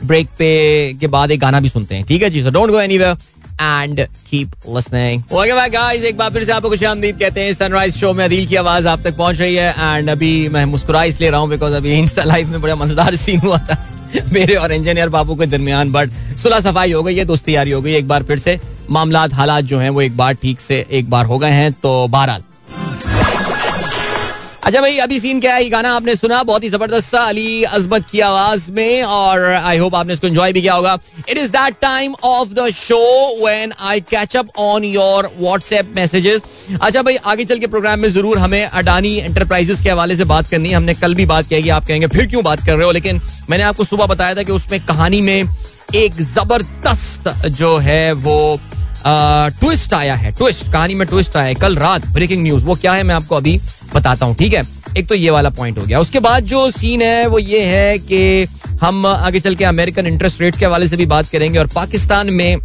ब्रेक 0.04 0.28
पे 0.38 0.96
के 1.00 1.06
बाद 1.08 1.30
एक 1.30 1.40
गाना 1.40 1.60
भी 1.60 1.68
सुनते 1.68 1.94
हैं। 1.94 2.04
ठीक 2.06 2.22
है 2.22 2.30
जी 2.30 2.42
so 2.42 2.50
don't 2.50 2.70
go 2.70 2.80
anywhere 2.80 3.16
and 3.60 4.00
keep 4.30 4.52
listening 4.68 5.22
bye 5.32 5.68
guys 5.70 6.04
एक 6.04 6.16
बार 6.16 6.30
फिर 6.30 6.44
से 6.44 6.52
आपको 6.52 6.68
खुशामदीद 6.70 7.18
कहते 7.18 7.40
हैं। 7.40 7.52
सनराइज 7.54 7.96
शो 7.96 8.12
में 8.12 8.24
अदील 8.24 8.46
की 8.46 8.56
आवाज़ 8.56 8.88
आप 8.88 9.02
तक 9.04 9.16
पहुँच 9.16 9.40
रही 9.40 9.54
है 9.54 9.70
एंड 9.70 10.10
अभी 10.10 10.48
मैं 10.48 10.64
मुस्कुरा 10.66 11.04
इसलिए 11.04 11.30
रहा 11.30 11.40
हूँ 11.40 11.48
बिकॉज़ 11.48 11.74
अभी 11.74 11.92
इंस्टा 11.92 12.24
लाइफ 12.24 12.48
में 12.48 12.60
बड़ा 12.60 12.74
मज़ेदार 12.76 13.16
सीन 13.16 13.40
हुआ 13.40 13.58
था। 13.60 13.84
मेरे 14.32 14.54
और 14.54 14.72
इंजीनियर 14.72 15.08
बाबू 15.08 15.34
के 15.36 15.46
दरमियान 15.46 15.90
बट 15.92 16.10
सुलह 16.42 16.60
सफ़ाई 16.60 16.92
हो 16.92 17.02
गई 17.02 17.16
है, 17.16 17.24
दोस्ती 17.24 17.54
यारी 17.54 17.70
हो 17.70 17.80
गई 17.82 17.94
एक 17.94 18.08
बार 18.08 18.22
फिर 18.22 18.38
से 18.38 18.58
मामला 18.90 19.26
हालात 19.32 19.64
जो 19.64 19.78
है, 19.78 19.88
वो 19.90 20.02
एक 20.02 20.16
बार 20.16 20.34
ठीक 20.34 20.60
से 20.60 20.86
एक 20.90 21.10
बार 21.10 21.26
हो 21.26 21.38
गए 21.38 21.50
हैं। 21.50 21.72
तो 21.72 22.06
बहरहाल 22.08 22.42
अच्छा 24.64 24.80
भाई, 24.80 24.96
अभी 24.98 25.18
सीन 25.20 25.40
क्या 25.40 25.54
है? 25.54 25.62
ये 25.62 25.68
गाना 25.70 25.90
आपने 25.96 26.14
सुना, 26.16 26.42
बहुत 26.42 26.62
ही 26.64 26.68
ज़बरदस्त 26.68 27.06
सा 27.06 27.20
अली 27.22 27.62
अजमत 27.64 28.06
की 28.10 28.20
आवाज़ 28.20 28.70
में, 28.70 29.02
और 29.02 29.44
आई 29.44 29.78
होप 29.78 29.94
आपने 29.94 30.12
इसको 30.12 30.26
एंजॉय 30.26 30.52
भी 30.52 30.62
किया 30.62 30.74
होगा। 30.74 30.96
It 31.28 31.38
is 31.38 31.50
that 31.50 31.74
time 31.82 32.14
of 32.24 32.48
the 32.50 32.68
show 32.70 32.98
when 33.42 33.72
I 33.80 34.00
catch 34.00 34.36
up 34.36 34.48
on 34.58 34.84
your 34.84 35.30
WhatsApp 35.38 35.92
messages 35.96 36.42
अच्छा 36.82 37.02
भाई, 37.02 37.16
आगे 37.16 37.44
चल 37.44 37.58
के 37.58 37.66
प्रोग्राम 37.66 38.00
में 38.00 38.08
ज़रूर 38.08 38.38
हमें 38.38 38.64
अडानी 38.64 39.16
एंटरप्राइजेस 39.16 39.82
के 39.82 39.90
हवाले 39.90 40.16
से 40.16 40.24
बात 40.26 40.48
करनी 40.48 40.68
है। 40.68 40.74
हमने 40.74 40.94
कल 40.94 41.14
भी 41.14 41.26
बात 41.26 41.48
की 41.48 41.68
आप 41.68 41.86
कहेंगे, 41.86 42.06
फिर 42.06 42.26
क्यों 42.26 42.44
बात 42.44 42.66
कर 42.66 42.76
रहे 42.76 42.84
हो? 42.84 42.92
लेकिन 42.92 43.20
मैंने 43.50 43.64
आपको 43.64 43.84
सुबह 43.84 44.06
बताया 44.06 44.34
था 44.34 44.42
कि 44.42 44.52
उसमें 44.52 44.80
कहानी 44.86 45.20
में 45.22 45.44
एक 45.94 46.20
ज़बरदस्त 46.24 47.28
जो 47.48 47.76
है 47.78 48.12
वो 48.14 48.58
ट्विस्ट 49.06 49.94
आया 49.94 50.14
है 50.14 50.32
ट्विस्ट 50.32 50.72
कहानी 50.72 50.94
में 50.94 51.06
ट्विस्ट 51.08 51.36
आया 51.36 51.46
है। 51.46 51.54
कल 51.56 51.76
रात 51.76 52.06
ब्रेकिंग 52.08 52.42
न्यूज़ 52.42 52.64
वो 52.64 52.74
क्या 52.76 52.92
है 52.92 53.02
मैं 53.02 53.14
आपको 53.14 53.36
अभी 53.36 53.58
बताता 53.94 54.26
हूँ, 54.26 54.34
ठीक 54.36 54.52
है? 54.52 54.62
एक 54.96 55.08
तो 55.08 55.14
ये 55.14 55.30
वाला 55.30 55.50
पॉइंट 55.50 55.78
हो 55.78 55.84
गया। 55.84 56.00
उसके 56.00 56.20
बाद 56.20 56.44
जो 56.44 56.70
सीन 56.70 57.02
है, 57.02 57.26
वो 57.26 57.38
ये 57.38 57.62
है 57.64 57.98
कि 58.00 58.46
हम 58.80 59.06
आगे 59.06 59.40
चल 59.40 59.54
के 59.54 59.64
अमेरिकन 59.64 60.06
इंटरेस्ट 60.06 60.40
रेट 60.40 60.56
के 60.58 60.64
हवाले 60.64 60.88
से 60.88 60.96
भी 60.96 61.06
बात 61.06 61.28
करेंगे 61.28 61.58
और 61.58 61.66
पाकिस्तान 61.66 62.30
में 62.30 62.56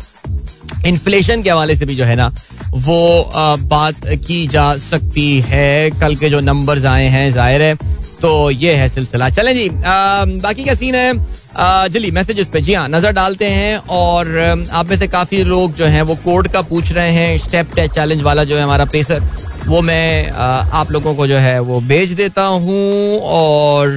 इन्फ्लेशन 0.86 1.42
के 1.44 1.50
हवाले 1.50 1.76
से 1.76 1.86
भी 1.86 1.96
जो 1.96 2.04
है 2.06 2.16
ना, 2.16 2.28
वो 2.70 3.32
बात 3.60 4.06
की 4.28 4.46
जा 4.48 4.76
सकती 4.80 5.40
है। 5.42 5.90
कल 5.92 6.16
के 6.16 6.30
जो 6.30 6.40
नंबर्स 6.42 6.86
आए 6.86 7.08
हैं, 7.08 7.32
ज़ाहिर 7.32 7.62
है 7.62 7.76
तो 8.24 8.50
ये 8.52 8.74
है 8.76 8.88
सिलसिला। 8.90 9.30
चलें 9.30 9.54
जी 9.56 9.68
आ, 9.68 10.26
बाकी 10.44 10.64
क्या 10.64 10.74
सीन 10.76 10.96
है 10.96 11.90
जली 11.90 12.12
मैसेजेस 12.12 12.48
पे। 12.50 12.62
जी 12.62 12.74
हाँ 12.74 12.88
नज़र 12.90 13.12
डालते 13.14 13.46
हैं 13.48 13.78
और 13.92 14.40
आप 14.72 14.90
में 14.90 14.98
से 14.98 15.08
काफ़ी 15.08 15.44
लोग 15.44 15.74
जो 15.76 15.86
हैं 15.86 16.02
वो 16.02 16.16
कोड 16.24 16.48
का 16.48 16.62
पूछ 16.64 16.92
रहे 16.92 17.12
हैं 17.12 17.38
स्टेप 17.40 17.76
टेस्ट 17.76 17.94
चैलेंज 17.96 18.22
वाला 18.24 18.44
जो 18.44 18.56
है 18.58 18.64
हमारा 18.64 18.86
पेसर 18.94 19.24
वो 19.68 19.82
मैं 19.82 20.30
आ, 20.30 20.46
आप 20.74 20.92
लोगों 20.92 21.16
को 21.16 21.28
जो 21.28 21.38
है 21.38 21.60
वो 21.62 21.80
भेज 21.84 22.14
देता 22.14 22.44
हूँ 22.44 23.20
और 23.20 23.90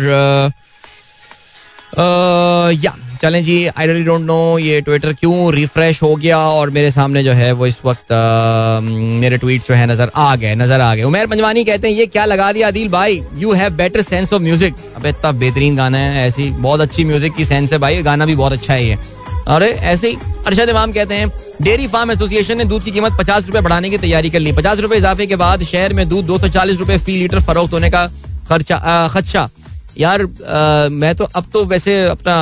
आ, 1.99 2.71
या। 2.75 2.95
चलें 3.23 3.43
जी 3.43 3.57
आई 3.69 3.87
रियली 3.87 4.05
डोंट 4.05 4.21
नो 4.23 4.59
ये 4.59 4.81
ट्विटर 4.81 5.13
क्यों 5.13 5.53
रिफ्रेश 5.55 6.03
हो 6.03 6.15
गया 6.17 6.39
और 6.39 6.71
मेरे 6.71 6.91
सामने 6.91 7.23
जो 7.25 7.33
है 7.33 7.51
वो 7.53 7.67
इस 7.67 7.81
वक्त 7.85 8.13
आ, 8.13 8.81
मेरे 8.83 9.39
ट्वीट 9.39 9.67
जो 9.69 9.75
है 9.75 9.87
नज़र 9.87 10.11
आ 10.17 10.35
गए 10.37 10.55
नज़र 10.55 10.81
आ 10.81 10.95
गए। 10.95 11.03
उमेर 11.03 11.27
पंजवानी 11.27 11.65
कहते 11.65 11.89
हैं 11.89 11.95
ये 11.95 12.07
क्या 12.07 12.25
लगा 12.25 12.51
दिया 12.53 12.69
आदिल 12.69 12.89
भाई? 12.89 13.23
You 13.37 13.53
have 13.53 13.73
better 13.77 14.03
sense 14.03 14.33
of 14.33 14.43
music 14.43 14.75
अब 14.97 15.07
इतना 15.07 15.33
बेहतरीन 15.35 15.77
गाना 15.77 15.99
है 15.99 16.27
ऐसी 16.27 16.51
बहुत 16.51 16.81
अच्छी 16.81 17.05
म्यूज़िक 17.05 17.35
की 17.37 17.45
सेंस 17.45 17.73
है 17.73 17.79
भाई 17.79 18.03
गाना 18.03 18.27
भी 18.27 18.37
बहुत 18.37 18.53
अच्छा 18.53 18.75
है 18.75 18.85
ये। 18.85 18.99
अरे 19.49 19.69
ऐसे 19.91 20.09
ही 20.09 20.17
अरशद 20.47 20.69
इमाम 20.69 20.93
कहते 20.93 21.15
हैं 21.15 21.29
डेयरी 21.63 21.87
फार्म 21.89 22.11
एसोसिएशन 22.11 22.59
ने 22.59 22.65
दूध 22.65 22.85
की 22.85 22.91
कीमत 22.91 23.17
पचास 23.19 23.47
रुपए 23.47 23.61
बढ़ाने 23.61 23.91
की 23.91 23.99
तैयारी 23.99 24.31
कर 24.31 24.39
ली। 24.39 24.53
पचास 24.53 24.79
रुपए 24.81 24.97
इजाफे 24.97 25.27
के 25.27 25.37
बाद 25.37 25.63
शहर 25.65 25.93
में 25.93 26.09
दूध 26.09 26.25
दो 26.27 26.39
सौ 26.39 26.49
चालीस 26.51 26.79
रुपए 26.79 26.99
फ़ी 26.99 27.17
लीटर 27.19 27.41
फरोख्त 27.43 27.73
होने 27.73 27.91
का 27.91 28.07
खर्चा 28.49 29.09
खदशा। 29.09 29.49
यार 29.99 30.23
आ, 30.23 30.89
मैं 30.91 31.15
तो 31.15 31.25
अब 31.25 31.45
तो 31.53 31.65
वैसे 31.65 32.03
अपना 32.07 32.35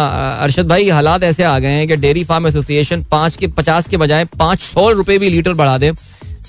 अरशद 0.43 0.69
भाई 0.69 0.89
हालात 0.91 1.23
ऐसे 1.23 1.43
आ 1.43 1.59
गए 1.59 1.69
हैं 1.69 1.87
कि 1.89 1.97
डेयरी 1.97 2.25
फार्म 2.25 2.47
एसोसिएशन 2.47 3.03
पाँच 3.11 3.37
के 3.37 3.47
पचास 3.49 3.89
के 3.89 3.97
बजाय 3.97 4.25
पाँच 4.39 4.61
सौ 4.63 4.91
रुपए 4.93 5.19
भी 5.19 5.29
लीटर 5.31 5.55
बढ़ा 5.55 5.77
दे। 5.79 5.93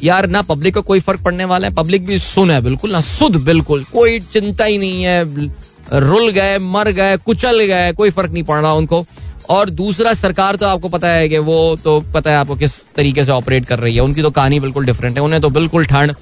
यार 0.03 0.27
ना 0.27 0.41
पब्लिक 0.43 0.73
को 0.73 0.81
कोई 0.81 0.99
फ़र्क 0.99 1.21
पड़ने 1.23 1.45
वाला 1.45 1.67
है 1.67 1.73
पब्लिक 1.73 2.05
भी 2.05 2.17
सुन 2.19 2.51
है 2.51 2.61
बिल्कुल 2.61 2.91
ना 2.91 3.01
सुध 3.01 3.35
बिल्कुल। 3.45 3.83
कोई 3.93 4.19
चिंता 4.33 4.65
ही 4.65 4.77
नहीं 4.77 5.03
है 5.03 5.23
रुल 6.01 6.29
गए 6.31 6.57
मर 6.59 6.89
गए 6.91 7.17
कुचल 7.17 7.63
गए 7.63 7.91
कोई 7.93 8.09
फ़र्क 8.09 8.31
नहीं 8.31 8.43
पड़ 8.43 8.59
रहा 8.61 8.73
उनको। 8.73 9.05
और 9.49 9.69
दूसरा 9.69 10.13
सरकार 10.13 10.55
तो 10.55 10.65
आपको 10.65 10.89
पता 10.89 11.07
है 11.07 11.27
कि 11.29 11.37
वो 11.39 11.75
तो 11.83 11.99
पता 12.13 12.31
है 12.31 12.37
आपको 12.37 12.55
किस 12.55 12.71
तरीके 12.95 13.23
से 13.23 13.31
ऑपरेट 13.31 13.65
कर 13.65 13.79
रही 13.79 13.95
है। 13.95 14.01
उनकी 14.01 14.21
तो 14.21 14.31
कहानी 14.31 14.59
बिल्कुल 14.59 14.85
डिफरेंट 14.85 15.17
है 15.17 15.23
उन्हें 15.23 15.41
तो 15.41 15.49
बिल्कुल 15.49 15.85
ठंड। 15.85 16.13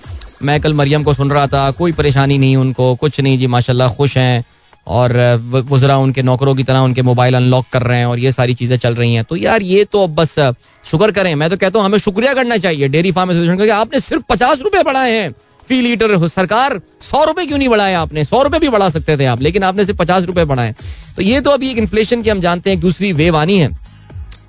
मैं 0.43 0.59
कल 0.61 0.73
मरियम 0.73 1.03
को 1.03 1.13
सुन 1.13 1.31
रहा 1.31 1.47
था 1.47 1.69
कोई 1.71 1.91
परेशानी 1.91 2.37
नहीं 2.37 2.55
उनको 2.57 2.95
कुछ 2.95 3.19
नहीं। 3.21 3.37
जी 3.39 3.47
माशाल्लाह 3.47 3.93
खुश 3.95 4.17
हैं। 4.17 4.43
और 4.87 5.13
वजरा 5.65 5.97
उनके 5.97 6.21
नौकरों 6.21 6.55
की 6.55 6.63
तरह 6.63 6.79
उनके 6.79 7.01
मोबाइल 7.01 7.35
अनलॉक 7.35 7.65
कर 7.73 7.83
रहे 7.83 7.97
हैं 7.97 8.05
और 8.05 8.19
ये 8.19 8.31
सारी 8.31 8.53
चीज़ें 8.53 8.77
चल 8.77 8.95
रही 8.95 9.13
हैं। 9.13 9.23
तो 9.23 9.35
यार 9.35 9.61
ये 9.61 9.83
तो 9.85 10.03
अब 10.03 10.15
बस 10.15 10.35
शुक्र 10.85 11.11
करें। 11.11 11.33
मैं 11.35 11.49
तो 11.49 11.57
कहता 11.57 11.79
हूँ 11.79 11.85
हमें 11.85 11.97
शुक्रिया 11.99 12.33
करना 12.33 12.57
चाहिए 12.57 12.87
डेयरी 12.87 13.11
फार्म 13.11 13.31
एसोसिएशन 13.31 13.65
का 13.67 13.75
आपने 13.75 13.99
सिर्फ़ 13.99 14.23
पचास 14.29 14.61
रुपए 14.61 14.83
बढ़ाए 14.83 15.11
हैं। 15.11 15.31
फ़ी 15.67 15.81
लीटर 15.81 16.27
सरकार 16.27 16.79
सौ 17.01 17.23
रुपए 17.23 17.45
क्यों 17.45 17.57
नहीं 17.57 17.69
बढ़ाया 17.69 18.01
आपने? 18.01 18.23
सौ 18.25 18.41
रुपए 18.43 18.59
भी 18.59 18.69
बढ़ा 18.69 18.89
सकते 18.89 19.17
थे 19.17 19.25
आप, 19.25 19.41
लेकिन 19.41 19.63
आपने 19.63 19.85
सिर्फ़ 19.85 19.99
पचास 19.99 20.23
रुपए 20.23 20.45
बढ़ाए। 20.45 20.73
तो 21.15 21.21
ये 21.21 21.39
तो 21.41 21.49
अभी 21.49 21.69
एक 21.71 21.77
इन्फ्लेशन 21.77 22.21
की 22.21 22.29
हम 22.29 22.41
जानते 22.41 22.69
हैं, 22.69 22.77
एक 22.77 22.81
दूसरी 22.81 23.13
वेव 23.13 23.37
आनी 23.37 23.57
है। 23.59 23.69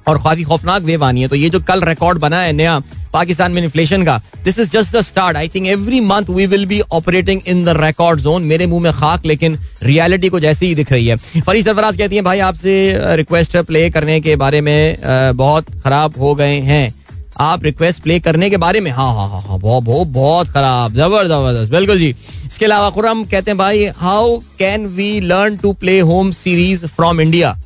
और 0.09 0.18
काफ़ी 0.22 0.43
खौफनाक 0.45 0.82
वेव 0.82 1.05
आनी 1.05 1.20
है। 1.20 1.28
तो 1.28 1.37
ये 1.37 1.51
जो 1.51 1.61
कल 1.61 1.82
रिकॉर्ड 1.82 2.18
बना 2.18 2.41
है 2.41 2.53
नया 2.53 2.80
पाकिस्तान 3.15 3.53
में 3.53 3.62
इन्फ्लेशन 3.62 4.05
का। 4.05 4.21
This 4.45 4.59
is 4.59 4.71
just 4.71 4.97
the 4.97 5.01
start 5.03 5.37
I 5.37 5.49
think 5.49 5.67
every 5.67 6.01
month 6.03 6.31
we 6.31 6.47
will 6.47 6.67
be 6.67 6.81
operating 6.93 7.41
in 7.47 7.65
the 7.65 7.77
record 7.79 8.21
zone 8.21 8.43
मेरे 8.45 8.67
मुँह 8.67 8.83
में 8.83 8.93
खाक, 8.93 9.27
लेकिन 9.27 9.59
रियलिटी 9.83 10.29
को 10.29 10.41
जैसी 10.41 10.67
ही 10.67 10.75
दिख 10.75 10.93
रही 10.93 11.07
है। 11.07 11.17
फरी 11.41 11.62
सरफराज 11.62 11.97
कहती 11.97 12.17
है, 12.17 12.23
भाई, 12.23 12.39
आपसे 12.41 13.17
रिक्वेस्ट 13.17 13.57
प्ले 13.59 13.89
करने 13.91 14.21
के 14.21 14.37
बारे 14.37 14.61
में 14.61 14.97
बहुत 15.37 15.71
खराब 15.85 16.19
हो 16.21 16.35
गए 16.35 16.61
हैं। 16.62 16.95
आप 17.41 17.65
रिक्वेस्ट 17.65 18.03
प्ले 18.03 18.19
करने 18.21 18.49
के 18.51 18.57
बारे 18.59 18.81
में? 18.81 18.91
हाँ 18.91 19.12
हाँ 19.15 19.29
हाँ 19.29 19.41
हाँ 19.43 19.59
बहुत 19.61 19.83
बहुत 19.85 20.09
बहुत 20.09 20.49
खराब 20.49 20.93
जबर 20.95 21.27
ज़बरदस्त, 21.27 21.71
बिल्कुल 21.73 21.99
जी। 21.99 22.15
इसके 22.47 22.65
अलावा 22.65 22.91
खुरम 22.91 23.25
कहते 23.25 23.51
हैं, 23.51 23.59
भाई 23.59 23.87
how 23.97 24.37
can 24.59 24.87
we 24.87 25.21
learn 25.23 25.57
to 25.57 25.73
play 25.75 25.99
home 26.01 26.31
series 26.35 26.87
from 26.87 27.21
India 27.21 27.57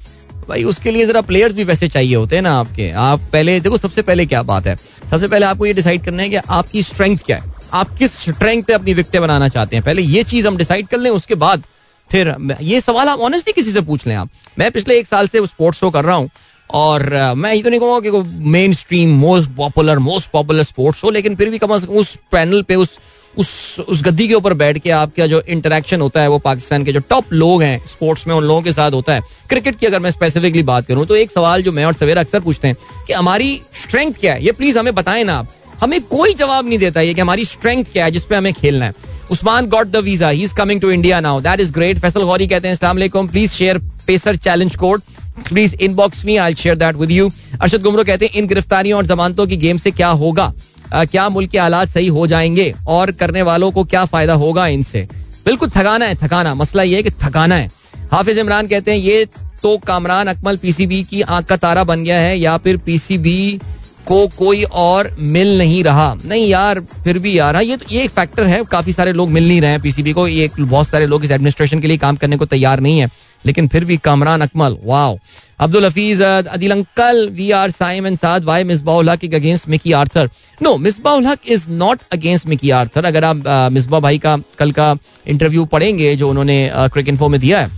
भाई, 0.48 0.64
उसके 0.64 0.90
लिए 0.90 1.06
जरा 1.06 1.20
प्लेयर्स 1.20 1.54
भी 1.54 1.64
वैसे 1.64 1.88
चाहिए 1.88 2.14
होते 2.16 2.36
हैं 2.36 2.42
ना 2.42 2.52
आपके। 2.58 2.90
आप 2.90 3.20
पहले, 3.32 3.58
देखो, 3.60 3.78
सबसे 3.78 4.02
पहले 4.02 4.26
क्या 4.26 4.42
बात 4.42 4.66
है? 4.66 4.76
सबसे 5.10 5.28
पहले 5.28 5.46
आपको 5.46 5.66
ये 5.66 5.72
डिसाइड 5.72 6.04
करना 6.04 6.22
है 6.22 6.28
कि 6.28 6.36
आपकी 6.36 6.82
स्ट्रेंथ 6.82 7.18
क्या 7.26 7.36
है। 7.36 7.56
आप 7.72 7.96
किस 7.98 8.18
स्ट्रेंथ 8.20 8.62
पे 8.62 8.72
अपनी 8.72 8.94
विकटें 8.94 9.20
बनाना 9.22 9.48
चाहते 9.48 9.76
हैं? 9.76 9.84
पहले 9.84 10.02
ये 10.02 10.22
चीज़ 10.24 10.46
हम 10.46 10.56
डिसाइड 10.56 10.86
कर 10.88 10.98
लें, 10.98 11.10
उसके 11.10 11.34
बाद 11.36 11.62
फिर 12.10 12.34
ये 12.62 12.80
सवाल 12.80 13.08
आप 13.08 13.20
ऑनेस्टली 13.20 13.52
किसी 13.52 13.72
से 13.72 13.80
पूछ 13.80 14.06
लें 14.06 14.14
आप। 14.16 14.28
मैं 14.58 14.70
पिछले 14.72 14.98
एक 14.98 15.06
साल 15.06 15.28
से 15.28 15.46
स्पोर्ट्स 15.46 15.80
शो 15.80 15.90
कर 15.90 16.04
रहा 16.04 16.16
हूँ 16.16 16.30
और 16.70 17.34
मैं 17.36 17.52
ये 17.54 17.62
तो 17.62 17.70
नहीं 17.70 17.80
कहूँगा 17.80 18.10
कि 18.10 18.30
mainstream 18.72 19.10
most 19.18 19.50
popular 19.56 19.98
most 19.98 20.30
popular 20.30 20.62
sports 20.62 21.04
हो 21.04 21.10
लेकिन 21.10 21.36
फिर 21.36 21.50
भी 21.50 21.58
कम 21.58 21.74
अज 21.74 21.84
कम 21.84 21.94
उस 21.94 22.16
पैनल 22.32 22.62
पे, 22.62 22.74
उस 22.74 22.96
उस 23.38 23.80
उस 23.80 24.02
गद्दी 24.04 24.26
के 24.28 24.34
ऊपर 24.34 24.54
बैठ 24.54 24.78
के 24.78 24.90
आपका 24.90 25.26
जो 25.26 25.40
इंटरेक्शन 25.48 26.00
होता 26.00 26.20
है 26.20 26.28
वो 26.28 26.38
पाकिस्तान 26.38 26.84
के 26.84 26.92
जो 26.92 27.00
टॉप 27.00 27.32
लोग 27.32 27.62
हैं 27.62 27.78
स्पोर्ट्स 27.88 28.26
में 28.26 28.34
उन 28.34 28.44
लोगों 28.44 28.62
के 28.62 28.72
साथ 28.72 28.92
होता 28.92 29.14
है। 29.14 29.22
क्रिकेट 29.48 29.78
की 29.78 29.86
अगर 29.86 30.00
मैं 30.00 30.10
स्पेसिफिकली 30.10 30.62
बात 30.62 30.86
करूँ 30.86 31.06
तो 31.06 31.16
एक 31.16 31.30
सवाल 31.30 31.62
जो 31.62 31.72
मैं 31.72 31.84
और 31.84 31.94
सवेरा 31.94 32.20
अक्सर 32.20 32.40
पूछते 32.40 32.68
हैं 32.68 32.76
कि 33.06 33.12
हमारी 33.12 33.54
स्ट्रेंथ 33.82 34.14
क्या 34.14 34.34
है? 34.34 34.44
ये 34.44 34.52
प्लीज़ 34.52 34.78
हमें 34.78 34.94
बताएँ 34.94 35.24
ना 35.24 35.38
आप। 35.38 35.54
हमें 35.80 36.00
कोई 36.02 36.34
जवाब 36.34 36.68
नहीं 36.68 36.78
देता 36.78 37.00
ये 37.00 37.14
कि 37.14 37.20
हमारी 37.20 37.44
स्ट्रेंथ 37.44 37.84
क्या 37.92 38.04
है 38.04 38.10
जिसपे 38.10 38.36
हमें 38.36 38.52
खेलना 38.54 38.84
है। 38.84 38.94
Usman 39.30 39.66
got 39.66 39.86
the 39.86 39.96
visa 39.96 40.28
he 40.28 40.42
is 40.44 40.54
coming 40.54 40.80
to 40.80 40.90
India 40.90 41.20
now 41.20 41.40
that 41.40 41.60
is 41.60 41.72
great 41.72 41.98
Faisal 41.98 42.22
Ghauri 42.22 42.46
कहते 42.46 42.68
हैं 42.68 43.26
please 43.28 43.50
share 43.50 43.78
pacer 44.06 44.36
challenge 44.36 44.76
code 44.76 45.02
please 45.48 45.74
inbox 45.76 46.24
me 46.24 46.36
I 46.36 46.54
share 46.54 46.76
that 46.76 46.96
with 46.96 47.10
you 47.10 47.30
Arshad 47.60 47.82
Gumro 47.82 48.04
कहते 48.04 48.26
हैं, 48.26 48.32
इन 48.34 48.46
गिरफ्तारियों 48.46 48.96
और 48.98 49.06
जमानतों 49.06 49.46
की 49.46 49.56
गेम 49.56 49.78
से 49.78 49.90
क्या 49.90 50.08
होगा? 50.08 50.52
क्या 50.94 51.28
मुल्क 51.28 51.50
के 51.50 51.58
हालात 51.58 51.88
सही 51.88 52.06
हो 52.08 52.26
जाएँगे 52.26 52.72
और 52.88 53.10
करने 53.12 53.42
वालों 53.42 53.70
को 53.70 53.84
क्या 53.84 54.04
फ़ायदा 54.04 54.34
होगा 54.34 54.66
इनसे? 54.66 55.06
बिल्कुल 55.46 55.68
थकाना 55.68 56.04
है 56.04 56.14
थकाना। 56.14 56.54
मसला 56.54 56.82
ये 56.82 56.96
है 56.96 57.02
कि 57.02 57.10
थकाना 57.22 57.54
है। 57.54 57.70
हाफिज 58.12 58.38
इमरान 58.38 58.66
कहते 58.66 58.90
हैं 58.90 58.98
ये 58.98 59.24
तो 59.62 59.76
कामरान 59.78 60.26
अकमल 60.26 60.56
पीसीबी 60.56 61.02
की 61.04 61.20
आँख 61.22 61.46
का 61.46 61.56
तारा 61.56 61.84
बन 61.84 62.04
गया 62.04 62.18
है 62.20 62.38
या 62.38 62.56
फिर 62.58 62.76
पीसीबी 62.76 63.60
को 64.06 64.26
कोई 64.28 64.62
और 64.62 65.10
मिल 65.20 65.56
नहीं 65.58 65.82
रहा? 65.84 66.14
नहीं 66.24 66.48
यार 66.48 66.80
फिर 67.04 67.18
भी 67.18 67.38
यार 67.38 67.54
हाँ, 67.54 67.62
ये 67.62 67.76
तो 67.76 67.86
ये 67.90 68.02
एक 68.02 68.10
फैक्टर 68.10 68.46
है। 68.46 68.62
काफ़ी 68.64 68.92
सारे 68.92 69.12
लोग 69.12 69.30
मिल 69.30 69.48
नहीं 69.48 69.60
रहे 69.60 69.70
हैं 69.70 69.80
पीसीबी 69.80 70.12
को। 70.12 70.26
ये 70.28 70.50
बहुत 70.58 70.88
सारे 70.88 71.06
लोग 71.06 71.24
इस 71.24 71.30
एडमिनिस्ट्रेशन 71.30 71.80
के 71.80 71.88
लिए 71.88 71.98
काम 71.98 72.16
करने 72.16 72.36
को 72.36 72.46
तैयार 72.46 72.80
नहीं 72.80 72.98
है। 73.00 73.10
लेकिन 73.44 73.68
फिर 73.68 73.84
भी 73.84 73.96
Kamran 73.96 74.40
Akmal 74.40 74.76
wow. 74.84 75.18
Abdul 75.60 75.84
Hafeez 75.86 76.22
Adil 76.22 76.72
uncle 76.72 77.28
we 77.34 77.50
are 77.50 77.70
Saim 77.70 78.06
and 78.06 78.16
Saad 78.18 78.44
why 78.44 78.64
Misbahul 78.64 79.10
Haq 79.10 79.24
against 79.34 79.68
Mickey 79.68 79.92
Arthur. 79.92 80.30
No 80.62 80.76
Misbahul 80.78 81.26
Haq 81.26 81.48
is 81.48 81.68
not 81.70 82.00
against 82.12 82.46
Mickey 82.48 82.70
Arthur. 82.70 83.04
अगर 83.04 83.24
आप 83.24 83.42
मिसबा 83.72 84.00
भाई 84.00 84.18
का 84.18 84.36
कल 84.58 84.72
का 84.72 84.94
इंटरव्यू 85.26 85.64
पढ़ेंगे 85.66 86.14
जो 86.16 86.30
उन्होंने 86.30 86.70
क्रिक 86.92 87.08
इन्फो 87.08 87.28
में 87.28 87.40
दिया 87.40 87.60
है 87.60 87.70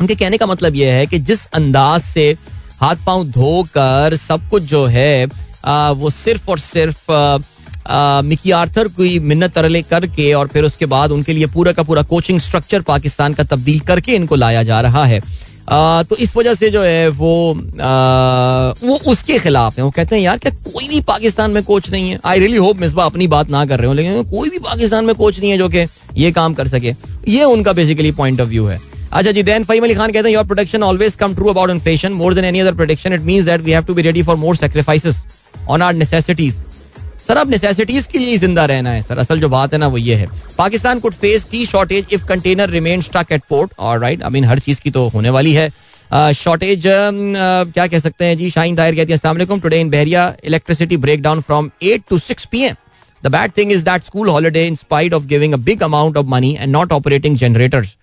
उनके 0.00 0.14
कहने 0.14 0.36
का 0.38 0.46
मतलब 0.46 0.74
यह 0.76 0.92
है 0.94 1.06
कि 1.06 1.18
जिस 1.18 1.46
अंदाज 1.54 2.00
से 2.02 2.30
हाथ 2.80 2.96
पाँव 3.06 3.24
धोकर 3.30 4.16
सब 4.16 4.48
कुछ 4.50 4.62
जो 4.62 4.84
है 4.86 5.28
आ, 5.64 5.90
वो 5.90 6.10
सिर्फ़ 6.10 6.50
और 6.50 6.58
सिर्फ़ 6.58 7.10
मिकी 8.24 8.50
आर्थर 8.52 8.88
की 8.90 9.18
मिन्नत 9.20 9.54
तरले 9.54 9.82
करके 9.84 10.32
और 10.34 10.48
फिर 10.48 10.64
उसके 10.64 10.86
बाद 10.86 11.12
उनके 11.12 11.32
लिए 11.32 11.46
पूरा 11.48 11.72
का 11.72 11.82
पूरा 11.82 12.02
कोचिंग 12.04 12.38
स्ट्रक्चर 12.40 12.80
पाकिस्तान 12.84 13.34
का 13.34 13.44
तब्दील 13.46 13.80
करके 13.80 14.14
इनको 14.14 14.36
लाया 14.36 14.62
जा 14.62 14.80
रहा 14.80 15.04
है। 15.04 15.20
तो 15.70 16.16
इस 16.16 16.36
वजह 16.36 16.54
से 16.54 16.70
जो 16.70 16.82
है 16.82 17.08
वो 17.10 17.32
वो 18.82 18.98
उसके 19.06 19.38
खिलाफ 19.38 19.78
है। 19.78 19.84
वो 19.84 19.90
कहते 19.90 20.16
हैं, 20.16 20.22
यार, 20.22 20.38
क्या 20.38 20.52
कोई 20.64 20.88
भी 20.88 21.00
पाकिस्तान 21.08 21.50
में 21.50 21.62
कोच 21.64 21.90
नहीं 21.90 22.10
है? 22.10 22.18
आई 22.24 22.38
रियली 22.38 22.56
होप 22.56 22.76
मिसबा 22.80 23.04
अपनी 23.04 23.26
बात 23.28 23.50
ना 23.50 23.64
कर 23.66 23.78
रहे 23.78 23.88
हो, 23.88 23.94
लेकिन 23.94 24.22
कोई 24.30 24.50
भी 24.50 24.58
पाकिस्तान 24.60 25.04
में 25.04 25.14
कोच 25.14 25.40
नहीं 25.40 25.50
है 25.50 25.58
जो 25.58 25.68
कि 25.68 25.86
ये 26.16 26.30
काम 26.32 26.54
कर 26.54 26.68
सके, 26.68 26.94
ये 27.28 27.44
उनका 27.46 27.72
बेसिकली 27.72 28.12
पॉइंट 28.12 28.40
ऑफ़ 28.40 28.48
व्यू 28.48 28.66
है। 28.66 28.80
अच्छा 29.12 29.30
जी, 29.32 29.42
देन 29.42 29.64
फईम 29.64 29.84
अली 29.84 29.94
खान 29.94 30.12
कहते 30.12 30.28
हैं 30.28 30.34
your 30.34 30.44
protection 30.44 30.82
always 30.82 31.16
come 31.16 31.34
true 31.34 31.48
about 31.50 31.70
inflation 31.70 32.12
more 32.12 32.34
than 32.34 32.44
any 32.44 32.60
other 32.60 32.74
protection 32.74 33.12
it 33.12 33.20
means 33.22 33.44
that 33.44 33.60
we 33.60 33.72
have 33.72 33.84
to 33.84 33.94
be 33.94 34.02
ready 34.02 34.22
for 34.22 34.36
more 34.36 34.56
sacrifices 34.56 35.24
on 35.68 35.82
our 35.82 35.94
necessities 35.94 36.64
sir, 37.28 37.36
अब 37.36 37.50
necessities 37.50 38.06
के 38.06 38.18
लिए 38.18 38.36
ज़िंदा 38.38 38.64
रहना 38.66 38.90
है, 38.90 39.00
सर। 39.02 39.18
असल 39.18 39.40
जो 39.40 39.48
बात 39.48 39.72
है 39.72 39.78
ना, 39.78 39.86
वो 39.86 39.98
ये 39.98 40.14
है। 40.14 40.26
Pakistan 40.58 41.00
could 41.00 41.14
face 41.14 41.46
tea 41.50 41.64
shortage 41.66 42.06
if 42.12 42.24
container 42.26 42.70
remain 42.70 43.00
stuck 43.02 43.32
at 43.32 43.42
port 43.48 43.72
और 43.78 43.98
राइट 44.00 44.22
आई 44.22 44.30
मीन 44.30 44.44
हर 44.44 44.58
चीज़ 44.58 44.80
की 44.80 44.90
तो 44.90 45.06
होने 45.08 45.30
वाली 45.30 45.52
है। 45.52 45.68
शॉर्टेज 46.34 46.82
क्या 46.86 47.86
कह 47.86 47.98
सकते 47.98 48.24
हैं 48.24 48.36
जी? 48.38 48.50
शाइन 48.50 48.76
ताहिर 48.76 48.94
कहती 48.94 49.12
है, 49.12 49.16
अस्सलाम 49.16 49.58
today 49.58 49.80
in 49.80 49.90
Bahria 49.90 50.32
electricity 50.44 50.96
break 50.96 51.22
down 51.22 51.40
from 51.40 51.70
eight 51.82 52.02
to 52.10 52.18
six 52.20 52.44
P 52.52 52.62
M 52.62 52.74
the 53.22 53.30
bad 53.32 53.52
thing 53.56 53.72
is 53.72 53.84
that 53.84 54.04
school 54.04 54.28
holiday 54.28 54.66
in 54.66 54.74
spite 54.76 55.14
of 55.14 55.26
giving 55.26 55.52
a 55.52 55.56
big 55.68 55.82
amount 55.82 56.16
of 56.16 56.26
money 56.26 56.56
and 56.60 56.72
not 56.72 56.92
operating 56.92 57.36
generators 57.38 57.94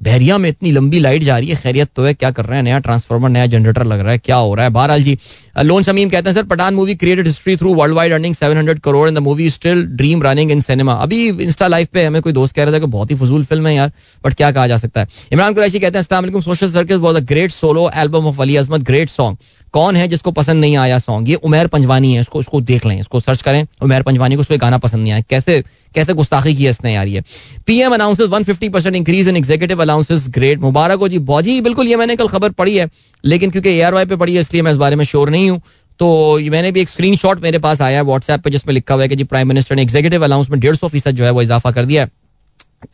Bahria 0.00 0.36
में 0.38 0.48
इतनी 0.48 0.70
लंबी 0.72 0.98
light 0.98 1.22
जा 1.22 1.36
रही 1.38 1.48
है। 1.48 1.56
खैरियत 1.56 1.88
तो 1.96 2.04
है, 2.04 2.14
क्या 2.14 2.30
कर 2.30 2.44
रहे 2.44 2.56
हैं? 2.56 2.62
नया 2.64 2.78
ट्रांसफॉर्मर 2.80 3.28
नया 3.28 3.46
जनरेटर 3.46 3.84
लग 3.84 4.00
रहा 4.00 4.12
है, 4.12 4.18
क्या 4.18 4.36
हो 4.36 4.54
रहा 4.54 4.64
है? 4.64 4.70
बहरहाल 4.72 5.02
जी 5.02 5.18
लोन 5.56 5.82
शमीम 5.82 6.08
कहते 6.10 6.28
हैं, 6.28 6.34
sir, 6.34 6.42
Pathan 6.44 6.74
movie 6.74 6.94
created 6.94 7.26
history 7.26 7.56
through 7.56 7.74
world 7.74 7.94
wide 7.94 8.12
earning 8.12 8.34
700 8.34 8.78
crore 8.84 9.08
in 9.08 9.14
the 9.14 9.18
movie 9.18 9.48
still 9.50 9.84
dream 9.96 10.22
running 10.22 10.50
in 10.50 10.60
cinema 10.60 10.94
अभी 11.02 11.26
इंस्टा 11.28 11.68
लाइफ 11.68 11.88
पे 11.92 12.04
हमें 12.04 12.20
कोई 12.22 12.32
दोस्त 12.32 12.54
कह 12.56 12.64
रहा 12.64 12.74
था 12.74 12.78
कि 12.78 12.86
बहुत 12.86 13.10
ही 13.10 13.16
फजूल 13.16 13.44
फ़िल्म 13.44 13.66
है 13.66 13.74
यार 13.74 13.92
बट 14.24 14.34
क्या 14.34 14.50
कहा 14.52 14.66
जा 14.66 14.76
सकता 14.76 15.00
है? 15.00 15.08
इमरान 15.32 15.54
कुरैशी 15.54 15.78
कहते 15.78 15.98
हैं 15.98 16.02
अस्सलाम 16.02 16.40
social 16.40 16.70
circle 16.72 16.98
was 16.98 17.16
a 17.16 17.20
great 17.24 17.50
solo 17.50 17.90
album 17.96 18.26
of 18.26 18.40
Ali 18.42 18.56
Azmat 18.56 18.82
great 18.82 19.10
song 19.10 19.36
कौन 19.74 19.96
है 19.96 20.06
जिसको 20.08 20.30
पसंद 20.30 20.60
नहीं 20.60 20.76
आया 20.76 20.98
सॉन्ग 20.98 21.28
ये 21.28 21.34
उमेर 21.36 21.66
पंजवानी 21.66 22.12
है, 22.14 22.20
इसको 22.20 22.40
इसको 22.40 22.60
देख 22.60 22.84
लें, 22.86 22.98
इसको 23.00 23.20
सर्च 23.20 23.40
करें, 23.42 23.66
उमेर 23.82 24.02
पंजवानी 24.02 24.34
को, 24.34 24.40
उसको 24.40 24.56
गाना 24.58 24.78
पसंद 24.78 25.02
नहीं 25.02 25.12
आया। 25.12 25.22
कैसे 25.30 25.62
कैसे 25.94 26.12
गुस्ताखी 26.14 26.54
की 26.54 26.64
है 26.64 26.70
इसने 26.70 26.92
यार 26.92 27.06
ये? 27.06 27.22
PM 27.66 27.94
announces 27.94 28.28
150 28.28 28.68
percent 28.72 28.94
increase 28.96 29.28
in 29.28 29.36
executive 29.36 29.80
allowances 29.82 30.26
great 30.30 30.60
मुबारक 30.60 30.98
हो 30.98 31.08
जी 31.08 31.18
बौजी 31.24 31.60
बिल्कुल 31.60 31.88
ये 31.88 31.96
मैंने 31.96 32.16
कल 32.16 32.28
खबर 32.28 32.50
पढ़ी 32.52 32.76
है, 32.76 32.88
लेकिन 33.24 33.50
क्योंकि 33.50 33.70
ए 33.70 34.04
पे 34.04 34.16
पढ़ी 34.16 34.34
है, 34.34 34.40
इसलिए 34.40 34.62
मैं 34.62 34.72
इस 34.72 34.76
बारे 34.76 34.96
में 34.96 35.04
श्योर 35.04 35.30
नहीं 35.30 35.43
हूँ। 35.48 35.60
तो 36.00 36.38
मैंने 36.50 36.72
भी 36.72 36.80
एक 36.80 36.88
स्क्रीनशॉट 36.88 37.42
मेरे 37.42 37.58
पास 37.58 37.80
आया 37.80 37.96
है 37.96 38.04
व्हाट्सएप 38.04 38.40
पे, 38.40 38.50
जिसमें 38.50 38.74
लिखा 38.74 38.94
हुआ 38.94 39.02
है 39.02 39.08
कि 39.08 39.16
जी 39.16 39.24
प्राइम 39.24 39.48
मिनिस्टर 39.48 39.76
ने 39.76 39.82
एग्जीक्यूटिव 39.82 40.24
अलाउंस 40.24 40.50
में 40.50 40.58
डेढ़ 40.60 40.76
सौ 40.76 40.88
फ़ीसद 40.88 41.10
जो 41.10 41.24
है 41.24 41.30
वो 41.30 41.42
इजाफा 41.42 41.70
कर 41.70 41.84
दिया 41.84 42.02
है। 42.02 42.10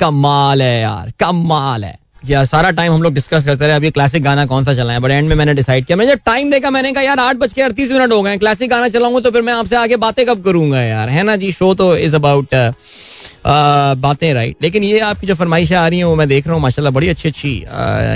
कमाल 0.01 0.63
है 0.63 0.81
यार, 0.81 1.13
कमाल 1.21 1.85
है। 1.85 1.99
या 2.25 2.45
सारा 2.45 2.71
टाइम 2.71 2.93
हम 2.93 3.03
लोग 3.03 3.15
डिस्कस 3.15 3.45
करते 3.45 3.67
रहे 3.67 3.77
अभी 3.77 3.91
क्लासिक 3.91 4.23
गाना 4.23 4.45
कौन 4.47 4.65
सा 4.65 4.75
चला 4.75 4.93
है 4.93 5.01
बट 5.01 5.11
एंड 5.11 5.29
में 5.29 5.35
मैंने 5.37 5.55
डिसाइड 5.55 5.85
किया। 5.85 5.97
मैंने 5.97 6.13
जब 6.13 6.19
टाइम 6.27 6.51
देखा, 6.51 6.71
मैंने 6.71 6.93
कहा, 6.93 7.03
यार, 7.03 7.19
आठ 7.19 7.37
बज 7.37 7.53
के 7.53 7.63
अड़तीस 7.63 7.93
मिनट 7.93 8.13
हो 8.13 8.23
गए 8.23 8.37
क्लासिक 8.39 8.71
गाना 8.71 8.89
चलाऊँगा 8.89 9.21
तो 9.21 9.31
फिर 9.31 9.43
मैं 9.43 9.53
आपसे 9.53 9.77
आगे 9.77 9.97
बातें 9.97 10.25
कब 10.27 10.43
करूँगा 10.45 10.83
यार? 10.83 11.09
है 11.09 11.23
ना 11.23 11.37
जी? 11.37 11.53
शो 11.53 11.75
तो 11.75 11.97
इज़ 11.97 12.15
अबाउट 12.17 12.55
बातें 13.45 14.32
राइट 14.34 14.57
लेकिन 14.62 14.84
ये 14.84 14.99
आपकी 15.01 15.26
जो 15.26 15.34
फरमाइशें 15.34 15.76
आ 15.76 15.86
रही 15.88 15.99
हैं, 15.99 16.05
वो 16.05 16.14
मैं 16.16 16.28
देख 16.28 16.47
रहा 16.47 16.55
हूँ, 16.55 16.62
माशाल्लाह, 16.62 16.93
बड़ी 16.93 17.09
अच्छी 17.09 17.28
अच्छी 17.28 17.53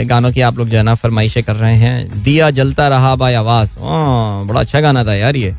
गानों 0.06 0.32
की 0.32 0.40
आप 0.42 0.58
लोग 0.58 0.68
जो 0.68 0.76
है 0.76 0.82
ना 0.82 0.94
फरमाइशें 0.96 1.42
कर 1.44 1.56
रहे 1.56 1.76
हैं। 1.76 2.22
दिया 2.22 2.50
जलता 2.52 2.88
रहा 2.88 3.14
बाय 3.16 3.34
आवाज़। 3.34 3.76
बड़ा 4.48 4.60
अच्छा 4.60 4.80
गाना 4.80 5.04
था 5.04 5.14
यार 5.14 5.36
ये। 5.36 5.54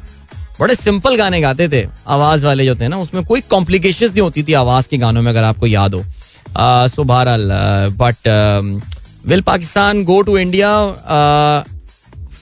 बड़े 0.59 0.75
सिंपल 0.75 1.15
गाने 1.15 1.39
गाते 1.41 1.67
थे, 1.69 1.85
आवाज़ 2.07 2.45
वाले 2.45 2.65
जो 2.65 2.75
थे 2.75 2.87
ना, 2.87 2.97
उसमें 2.97 3.23
कोई 3.25 3.41
कॉम्प्लिकेशन 3.49 4.05
नहीं 4.05 4.21
होती 4.21 4.43
थी 4.43 4.53
आवाज़ 4.55 4.87
के 4.89 4.97
गानों 4.97 5.21
में, 5.21 5.31
अगर 5.31 5.43
आपको 5.43 5.67
याद 5.67 5.93
हो। 5.93 6.03
सो 6.89 7.03
बहरहाल 7.03 7.49
but 7.99 8.27
will 9.27 9.41
Pakistan 9.41 10.03
go 10.05 10.21
to 10.21 10.37
India 10.37 10.69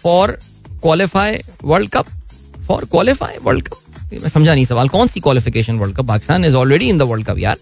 for 0.03 0.31
qualify 0.81 1.37
world 1.63 1.89
cup 1.89 2.05
for 2.67 2.85
qualify 2.85 3.37
world 3.43 3.67
cup 3.67 3.77
मैं 4.13 4.29
समझा 4.29 4.53
नहीं 4.53 4.65
सवाल। 4.65 4.89
कौन 4.89 5.07
सी 5.07 5.19
qualification 5.19 5.77
world 5.77 5.95
cup 5.97 6.05
Pakistan 6.07 6.45
is 6.45 6.55
already 6.55 6.89
in 6.89 6.97
the 6.97 7.01
world 7.03 7.25
cup 7.27 7.39
यार। 7.39 7.57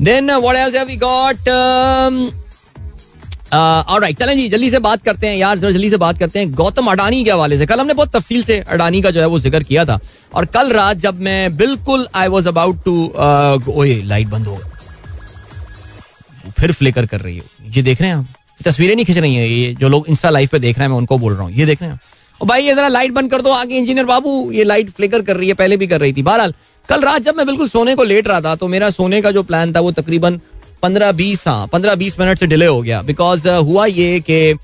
Then 0.00 0.30
what 0.32 0.56
else 0.56 0.74
have 0.76 0.86
we 0.86 0.96
got 0.96 1.48
alright 3.54 4.18
चलें 4.18 4.36
जी, 4.36 4.48
जल्दी 4.48 4.70
से 4.70 4.78
बात 4.80 5.02
करते 5.02 5.26
हैं 5.26 5.36
यार 5.36 5.58
जल्दी 5.58 5.90
से 5.90 5.96
बात 5.96 6.18
करते 6.18 6.38
हैं। 6.38 6.52
गौतम 6.54 6.86
अडानी 6.90 7.22
के 7.24 7.30
हवाले 7.30 7.58
से। 7.58 7.66
कल 7.66 7.80
हमने 7.80 7.94
बहुत 7.94 8.16
तफसील 8.16 8.42
से 8.44 8.58
अडानी 8.60 9.02
का 9.02 9.10
जो 9.10 9.20
है 9.20 9.26
वो 9.26 9.38
ज़िक्र 9.40 9.62
किया 9.62 9.84
था। 9.84 9.98
और 10.34 10.44
कल 10.46 10.72
रात 10.72 10.96
जब 10.98 11.20
मैं 11.22 11.56
बिल्कुल 11.56 12.06
आई 12.14 12.28
वॉज़ 12.28 12.48
अबाउट 12.48 12.82
टू 12.84 12.94
ओए 13.72 14.00
लाइट 14.04 14.28
बंद 14.28 14.46
हो 14.46 14.58
फिर 16.58 16.72
फ्लेकर 16.72 17.06
कर 17.06 17.20
रही 17.20 17.36
है। 17.36 17.42
ये 17.76 17.82
देख 17.82 18.00
रहे 18.00 18.10
हैं 18.10 18.16
आप? 18.16 18.26
तस्वीरें 18.64 18.94
नहीं 18.94 19.04
खिंच 19.06 19.18
रही 19.18 19.34
हैं, 19.34 19.46
ये 19.46 19.74
जो 19.74 19.88
लोग 19.88 20.06
इंस्टा 20.08 20.30
लाइव 20.30 20.48
पे 20.52 20.58
देख 20.58 20.78
रहे 20.78 20.84
हैं, 20.84 20.90
मैं 20.90 20.98
उनको 20.98 21.18
बोल 21.18 21.32
रहा 21.34 21.42
हूँ। 21.42 21.52
ये 21.52 21.66
देख 21.66 21.82
रहे 21.82 21.90
हैं 21.90 22.00
भाई 22.44 22.66
ये 22.66 22.74
जरा 22.74 22.88
लाइट 22.88 23.12
बंद 23.12 23.30
कर 23.30 23.42
दो 23.42 23.50
आगे 23.52 23.76
इंजीनियर 23.76 24.06
बाबू 24.06 24.50
ये 24.52 24.64
लाइट 24.64 24.90
फ्लिकर 24.90 25.22
कर 25.22 25.36
रही 25.36 25.48
है 25.48 25.54
पहले 25.54 25.76
भी 25.76 25.86
कर 25.86 26.00
रही 26.00 26.12
थी। 26.12 26.22
बहरहाल 26.22 26.54
कल 26.88 27.00
रात 27.00 27.22
जब 27.22 27.36
मैं 27.36 27.46
बिल्कुल 27.46 27.68
सोने 27.68 27.94
को 27.96 28.04
लेट 28.04 28.28
रहा 28.28 28.40
था 28.40 28.54
तो 28.56 28.68
मेरा 28.68 28.90
सोने 28.90 29.20
का 29.22 29.30
जो 29.30 29.42
प्लान 29.42 29.72
था 29.74 29.80
वो 29.80 29.90
तकरीबन 29.92 30.40
पंद्रह 30.82 31.12
बीस 31.12 31.46
हाँ 31.48 31.66
पंद्रह 31.72 31.94
बीस 31.94 32.18
मिनट 32.20 32.38
से 32.38 32.46
डिले 32.46 32.66
हो 32.66 32.80
गया। 32.82 33.02
बिकॉज़ 33.02 33.48
uh, 33.48 33.60
हुआ 33.60 33.86
ये 33.86 34.20
कि 34.20 34.58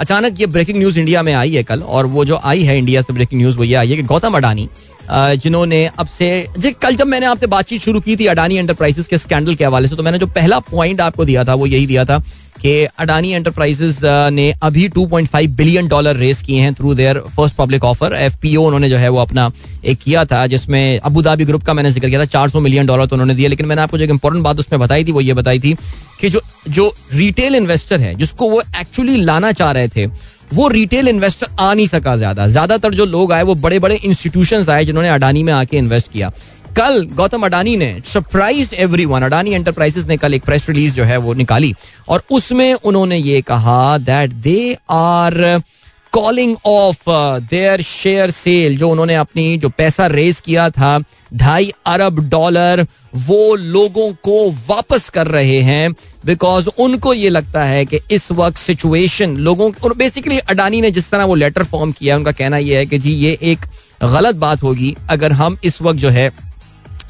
अचानक 0.00 0.40
ये 0.40 0.46
ब्रेकिंग 0.46 0.78
न्यूज़ 0.78 0.98
इंडिया 0.98 1.22
में 1.22 1.32
आई 1.34 1.54
है 1.54 1.62
कल 1.64 1.80
और 1.80 2.06
वो 2.06 2.24
जो 2.24 2.40
आई 2.44 2.62
है 2.62 2.78
इंडिया 2.78 3.02
से 3.02 3.12
ब्रेकिंग 3.12 3.40
न्यूज़ 3.40 3.56
वो 3.56 3.64
ये 3.64 3.74
आई 3.74 3.90
है 3.90 3.96
कि 3.96 4.02
गौतम 4.02 4.36
अडानी 4.36 4.68
जिन्होंने 5.10 5.84
अब 5.88 6.06
से, 6.08 6.46
जी, 6.58 6.72
कल 6.72 6.96
जब 6.96 7.06
मैंने 7.06 7.26
आपसे 7.26 7.46
बातचीत 7.48 7.82
शुरू 7.82 8.00
की 8.00 8.16
थी 8.16 8.26
अडानी 8.28 8.56
एंटरप्राइजेस 8.56 9.06
के 9.06 9.18
स्कैंडल 9.18 9.54
के 9.54 9.64
हवाले 9.64 9.88
से 9.88 9.96
तो 9.96 10.02
मैंने 10.02 10.18
जो 10.18 10.26
पहला 10.28 10.58
पॉइंट 10.70 11.00
आपको 11.00 11.24
दिया 11.24 11.44
था, 11.44 11.54
वो 11.54 11.66
यही 11.66 11.86
दिया 11.86 12.04
था 12.04 12.18
कि 12.56 12.84
अडानी 12.98 13.30
एंटरप्राइजेस 13.30 14.00
ने 14.32 14.50
अभी 14.62 14.88
2.5 14.90 15.46
बिलियन 15.56 15.88
डॉलर 15.88 16.16
रेस 16.16 16.40
किए 16.42 16.60
हैं 16.60 16.72
through 16.74 16.94
their 16.94 17.18
first 17.36 17.54
public 17.56 17.84
offer 17.84 18.14
FPO 18.16 18.62
उन्होंने 18.62 18.88
जो 18.90 18.96
है 18.96 19.08
वो 19.08 19.18
अपना 19.20 19.50
एक 19.84 19.98
किया 19.98 20.24
था, 20.24 20.46
जिसमें 20.46 20.98
अबू 21.00 21.22
धाबी 21.22 21.44
ग्रुप 21.44 21.62
का 21.62 21.74
मैंने 21.74 21.90
ज़िक्र 21.90 22.08
किया 22.08 22.20
था 22.20 22.24
400 22.30 22.60
मिलियन 22.60 22.86
डॉलर 22.86 23.06
तो 23.06 23.16
उन्होंने 23.16 23.34
दिया 23.34 23.48
लेकिन 23.48 23.66
मैंने 23.66 23.82
आपको 23.82 23.98
जो 23.98 24.04
एक 24.04 24.10
इंपॉर्टेंट 24.10 24.44
बात 24.44 24.58
उसमें 24.60 24.80
बताई 24.80 25.04
थी, 25.04 25.12
वो 25.12 25.20
ये 25.20 25.34
बताई 25.34 25.60
थी 25.60 25.74
कि 26.20 26.30
जो 26.30 26.40
जो 26.68 26.92
रिटेल 27.12 27.54
इन्वेस्टर 27.54 28.00
है, 28.00 28.14
जिसको 28.14 28.48
वो 28.50 28.60
एक्चुअली 28.80 29.16
लाना 29.18 29.52
चाह 29.52 29.70
रहे 29.72 29.88
थे 29.88 30.06
वो 30.54 30.68
रिटेल 30.68 31.08
इन्वेस्टर 31.08 31.46
आ 31.60 31.72
नहीं 31.74 31.86
सका 31.86 32.16
ज़्यादा। 32.16 32.46
ज़्यादातर 32.48 32.94
जो 32.94 33.06
लोग 33.06 33.32
आए, 33.32 33.42
वो 33.42 33.54
बड़े 33.56 33.78
बड़े 33.78 33.94
इंस्टीट्यूशन 33.96 34.64
आए 34.70 34.84
जिन्होंने 34.84 35.08
अडानी 35.08 35.42
में 35.42 35.52
आके 35.52 35.76
इन्वेस्ट 35.76 36.12
किया। 36.12 36.32
कल 36.76 37.02
गौतम 37.14 37.42
अडानी 37.42 37.76
ने 37.76 37.90
surprise 38.06 38.74
every 38.76 39.04
one 39.06 39.22
Adani 39.22 39.52
enterprises 39.52 40.06
ने 40.06 40.16
कल 40.16 40.34
एक 40.34 40.44
प्रेस 40.44 40.68
रिलीज़ 40.68 40.94
जो 40.94 41.04
है 41.04 41.16
वो 41.18 41.34
निकाली। 41.34 41.72
और 42.08 42.22
उसमें 42.30 42.72
उन्होंने 42.74 43.16
ये 43.16 43.40
कहा 43.42 43.96
that 44.00 44.32
they 44.32 44.76
are 44.90 45.60
calling 46.16 46.56
off 46.66 47.04
their 47.50 47.82
share 47.82 48.30
sale 48.30 48.76
जो 48.78 48.88
उन्होंने 48.90 49.14
अपनी 49.14 49.56
जो 49.58 49.68
पैसा 49.68 50.06
रेज 50.06 50.40
किया 50.40 50.68
था 50.70 50.98
ढाई 51.34 51.72
अरब 51.86 52.20
डॉलर 52.28 52.86
वो 53.26 53.54
लोगों 53.54 54.10
को 54.22 54.38
वापस 54.68 55.08
कर 55.08 55.26
रहे 55.26 55.60
हैं 55.62 55.92
बिकॉज़ 56.24 56.68
उनको 56.78 57.12
ये 57.14 57.28
लगता 57.28 57.64
है 57.64 57.84
कि 57.84 58.00
इस 58.10 58.30
वक्त 58.32 58.56
सिचुएशन 58.56 59.36
लोगों 59.38 59.70
और 59.84 59.94
बेसिकली 59.94 60.38
अडानी 60.38 60.80
ने 60.80 60.90
जिस 60.90 61.10
तरह 61.10 61.24
वो 61.24 61.34
लेटर 61.34 61.64
फॉर्म 61.64 61.92
किया 61.92 62.16
उनका 62.16 62.32
कहना 62.32 62.58
यह 62.58 62.78
है 62.78 62.86
कि 62.86 62.98
जी 62.98 63.12
ये 63.14 63.38
एक 63.42 63.58
गलत 64.02 64.34
बात 64.36 64.62
होगी 64.62 64.96
अगर 65.10 65.32
हम 65.32 65.58
इस 65.64 65.80
वक्त 65.82 65.98
जो 65.98 66.08
है 66.08 66.30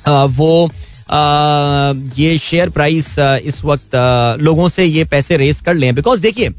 आ, 0.07 0.24
वो 0.24 0.66
आ, 1.11 1.92
ये 2.18 2.38
शेयर 2.38 2.70
प्राइस 2.70 3.14
इस 3.18 3.64
वक्त 3.64 3.94
लोगों 4.40 4.68
से 4.68 4.84
ये 4.84 5.04
पैसे 5.04 5.36
रेस 5.36 5.61
कर 5.61 5.74
लें। 5.74 5.94
बिकॉज़ 5.94 6.20
देखिए 6.20 6.50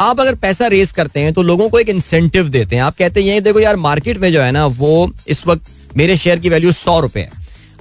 आप 0.00 0.20
अगर 0.20 0.34
पैसा 0.36 0.66
रेस 0.68 0.92
करते 0.92 1.20
हैं 1.20 1.32
तो 1.32 1.42
लोगों 1.42 1.68
को 1.68 1.78
एक 1.78 1.88
इंसेंटिव 1.88 2.48
देते 2.48 2.76
हैं। 2.76 2.82
आप 2.82 2.96
कहते 2.98 3.20
हैं 3.20 3.28
ये 3.28 3.40
देखो 3.40 3.60
यार 3.60 3.76
मार्केट 3.78 4.18
में 4.18 4.32
जो 4.32 4.40
है 4.40 4.50
ना, 4.52 4.66
वो 4.66 5.10
इस 5.28 5.46
वक्त 5.46 5.96
मेरे 5.96 6.16
शेयर 6.16 6.38
की 6.38 6.48
वैल्यू 6.48 6.72
सौ 6.74 6.98
रुपए 7.00 7.20
है। 7.20 7.30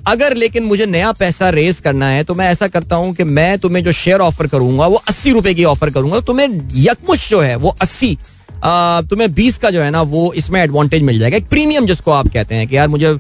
अगर 0.08 0.36
लेकिन 0.36 0.64
मुझे 0.64 0.86
नया 0.86 1.12
पैसा 1.14 1.50
रेस 1.50 1.80
करना 1.82 2.10
है 2.10 2.24
तो 2.24 2.36
मैं 2.36 2.50
ऐसा 2.50 2.68
करता 2.68 2.96
हूँ 2.96 3.14
कि 3.16 3.24
मैं 3.26 3.58
तुम्हें 3.60 3.84
जो 3.84 3.92
शेयर 3.94 4.20
ऑफ़र 4.22 4.48
करूँगा, 4.48 4.88
वो 4.88 5.02
अस्सी 5.08 5.32
रुपए 5.32 5.54
की 5.54 5.64
ऑफ़र 5.66 5.90
करूँगा। 5.90 6.20
तुम्हें 6.22 6.48
यकमुश 6.76 7.30
जो 7.30 7.40
है, 7.42 7.56
वो 7.56 7.76
अस्सी 7.82 8.18
तुम्हें 8.64 9.34
बीस 9.34 9.58
का 9.58 9.70
जो 9.70 9.82
है 9.82 9.90
ना, 9.92 10.02
वो 10.04 10.32
इसमें 10.34 10.62
एडवांटेज 10.62 11.02
मिल 11.04 11.20
जाएगा। 11.20 11.38
एक 11.38 11.48
प्रीमियम 11.50 11.86
जिसको 11.88 12.12
आप 12.12 12.28
कहते 12.28 12.56
हैं 12.56 12.68
कि 12.68 12.78
यार, 12.78 12.88
मुझे 12.88 13.18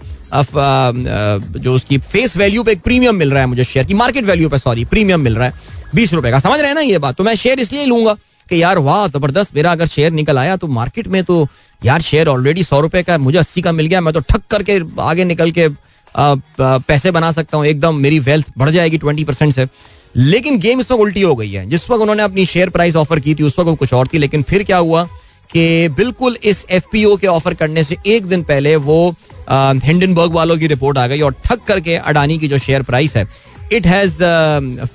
जो 1.59 1.73
उसकी 1.73 1.97
फेस 1.97 2.37
वैल्यू 2.37 2.63
पे 2.63 2.71
एक 2.71 2.81
प्रीमियम 2.81 3.15
मिल 3.15 3.31
रहा 3.31 3.41
है 3.41 3.47
मुझे 3.47 3.63
शेयर 3.63 3.85
की 3.85 3.93
मार्केट 3.93 4.25
वैल्यू 4.25 4.49
पे 4.49 4.57
सॉरी 4.59 4.85
प्रीमियम 4.85 5.21
मिल 5.21 5.35
रहा 5.35 5.47
है, 5.47 5.53
बीस 5.95 6.13
रुपए 6.13 6.31
का। 6.31 6.39
समझ 6.39 6.59
रहे 6.59 6.67
हैं 6.67 6.75
ना 6.75 6.81
ये 6.81 6.97
बात? 6.97 7.15
तो 7.15 7.23
मैं 7.23 7.35
शेयर 7.35 7.59
इसलिए 7.59 7.85
लूँगा। 7.85 8.15
कि 8.49 8.61
यार 8.61 8.77
वाह, 8.79 9.07
ज़बरदस्त, 9.07 9.55
मेरा 9.55 9.71
अगर 9.71 9.85
शेयर 9.87 10.11
निकल 10.13 10.37
आया 10.37 10.55
तो 10.57 10.67
मार्केट 10.69 11.07
में 11.07 11.23
तो 11.23 11.47
यार 11.81 12.01
शेयर 12.01 12.27
ऑलरेडी 12.27 12.63
सौ 12.63 12.79
रुपए 12.79 13.03
का, 13.03 13.17
मुझे 13.17 13.37
अस्सी 13.39 13.61
का 13.61 13.71
मिल 13.71 13.85
गया, 13.87 14.01
मैं 14.01 14.13
तो 14.13 14.19
ठक 14.21 14.41
करके 14.51 14.79
आगे 15.01 15.23
निकल 15.25 15.51
के 15.51 15.67
पैसे 16.15 17.11
बना 17.11 17.31
सकता 17.31 17.57
हूँ, 17.57 17.65
एकदम 17.65 17.95
मेरी 17.97 18.19
वेल्थ 18.21 18.47
बढ़ 18.57 18.69
जाएगी 18.69 18.97
ट्वेंटी 18.97 19.23
परसेंट 19.23 19.53
से। 19.53 19.67
लेकिन 20.15 20.57
गेम 20.59 20.79
इस 20.79 20.91
वक्त 20.91 21.01
उल्टी 21.01 21.21
हो 21.21 21.35
गई 21.35 21.51
है। 21.51 21.65
जिस 21.69 21.89
वक्त 21.89 22.01
उन्होंने 22.01 22.23
अपनी 22.23 22.45
शेयर 22.45 22.69
प्राइस 22.69 22.95
ऑफ़र 22.95 23.19
की 23.19 23.35
थी, 23.35 23.43
उस 23.43 23.59
वक्त 23.59 23.79
कुछ 23.79 23.93
और 23.93 24.07
थी, 24.07 24.17
लेकिन 24.17 24.43
फिर 24.43 24.63
क्या 24.63 24.77
हुआ 24.77 25.03
कि 25.49 25.89
बिल्कुल 25.97 26.37
इस 26.43 26.65
एफपीओ 26.71 27.15
के 27.17 27.27
ऑफ़र 27.27 27.53
करने 27.53 27.83
से 27.83 27.97
एक 28.05 28.25
दिन 28.27 28.43
पहले 28.43 28.75
वो 28.77 29.15
हिंडनबर्ग 29.49 30.31
वालों 30.33 30.57
की 30.57 30.67
रिपोर्ट 30.67 30.97
आ 30.97 31.05
गई 31.07 31.21
और 31.21 31.35
ठक 31.45 31.63
करके 31.67 31.95
अडानी 31.95 32.37
की 32.39 32.47
जो 32.47 32.57
शेयर 32.59 32.83
प्राइस 32.83 33.15
है 33.17 33.27
it 33.71 33.85
has 33.87 34.17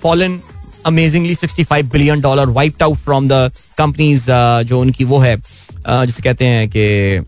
fallen 0.03 0.41
amazingly 0.87 1.35
65 1.37 1.83
billion 1.93 2.21
dollar 2.21 2.49
wiped 2.51 2.83
out 2.83 2.99
from 2.99 3.29
the 3.29 3.51
companies 3.79 4.27
जो 4.67 4.81
उनकी 4.81 5.05
वो 5.05 5.19
है 5.19 5.37
uh, 5.37 6.05
जिसे 6.07 6.23
कहते 6.23 6.45
हैं 6.45 6.69
कि 6.69 7.19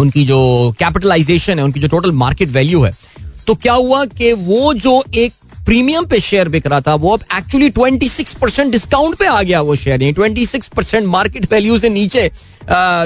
उनकी 0.00 0.24
जो 0.24 0.40
कैपिटलाइजेशन 0.78 1.58
है 1.58 1.64
उनकी 1.64 1.80
जो 1.80 1.88
टोटल 1.88 2.12
मार्केट 2.12 2.48
वैल्यू 2.48 2.82
है 2.82 2.92
तो 3.46 3.54
क्या 3.54 3.72
हुआ 3.74 4.04
कि 4.04 4.32
वो 4.32 4.74
जो 4.74 5.02
एक 5.14 5.32
प्रीमियम 5.66 6.04
पे 6.06 6.18
शेयर 6.20 6.48
बिक 6.48 6.66
रहा 6.66 6.80
था, 6.80 6.94
वो 6.94 7.12
अब 7.12 7.20
एक्चुअली 7.36 7.68
26 7.70 8.34
परसेंट 8.34 8.70
डिस्काउंट 8.72 9.14
पे 9.16 9.26
आ 9.26 9.42
गया 9.42 9.60
वो 9.60 9.74
शेयर 9.76 9.98
नहीं 9.98 10.14
26 10.14 10.68
परसेंट 10.68 11.06
मार्केट 11.06 11.50
वैल्यू 11.52 11.78
से 11.78 11.88
नीचे 11.88 12.30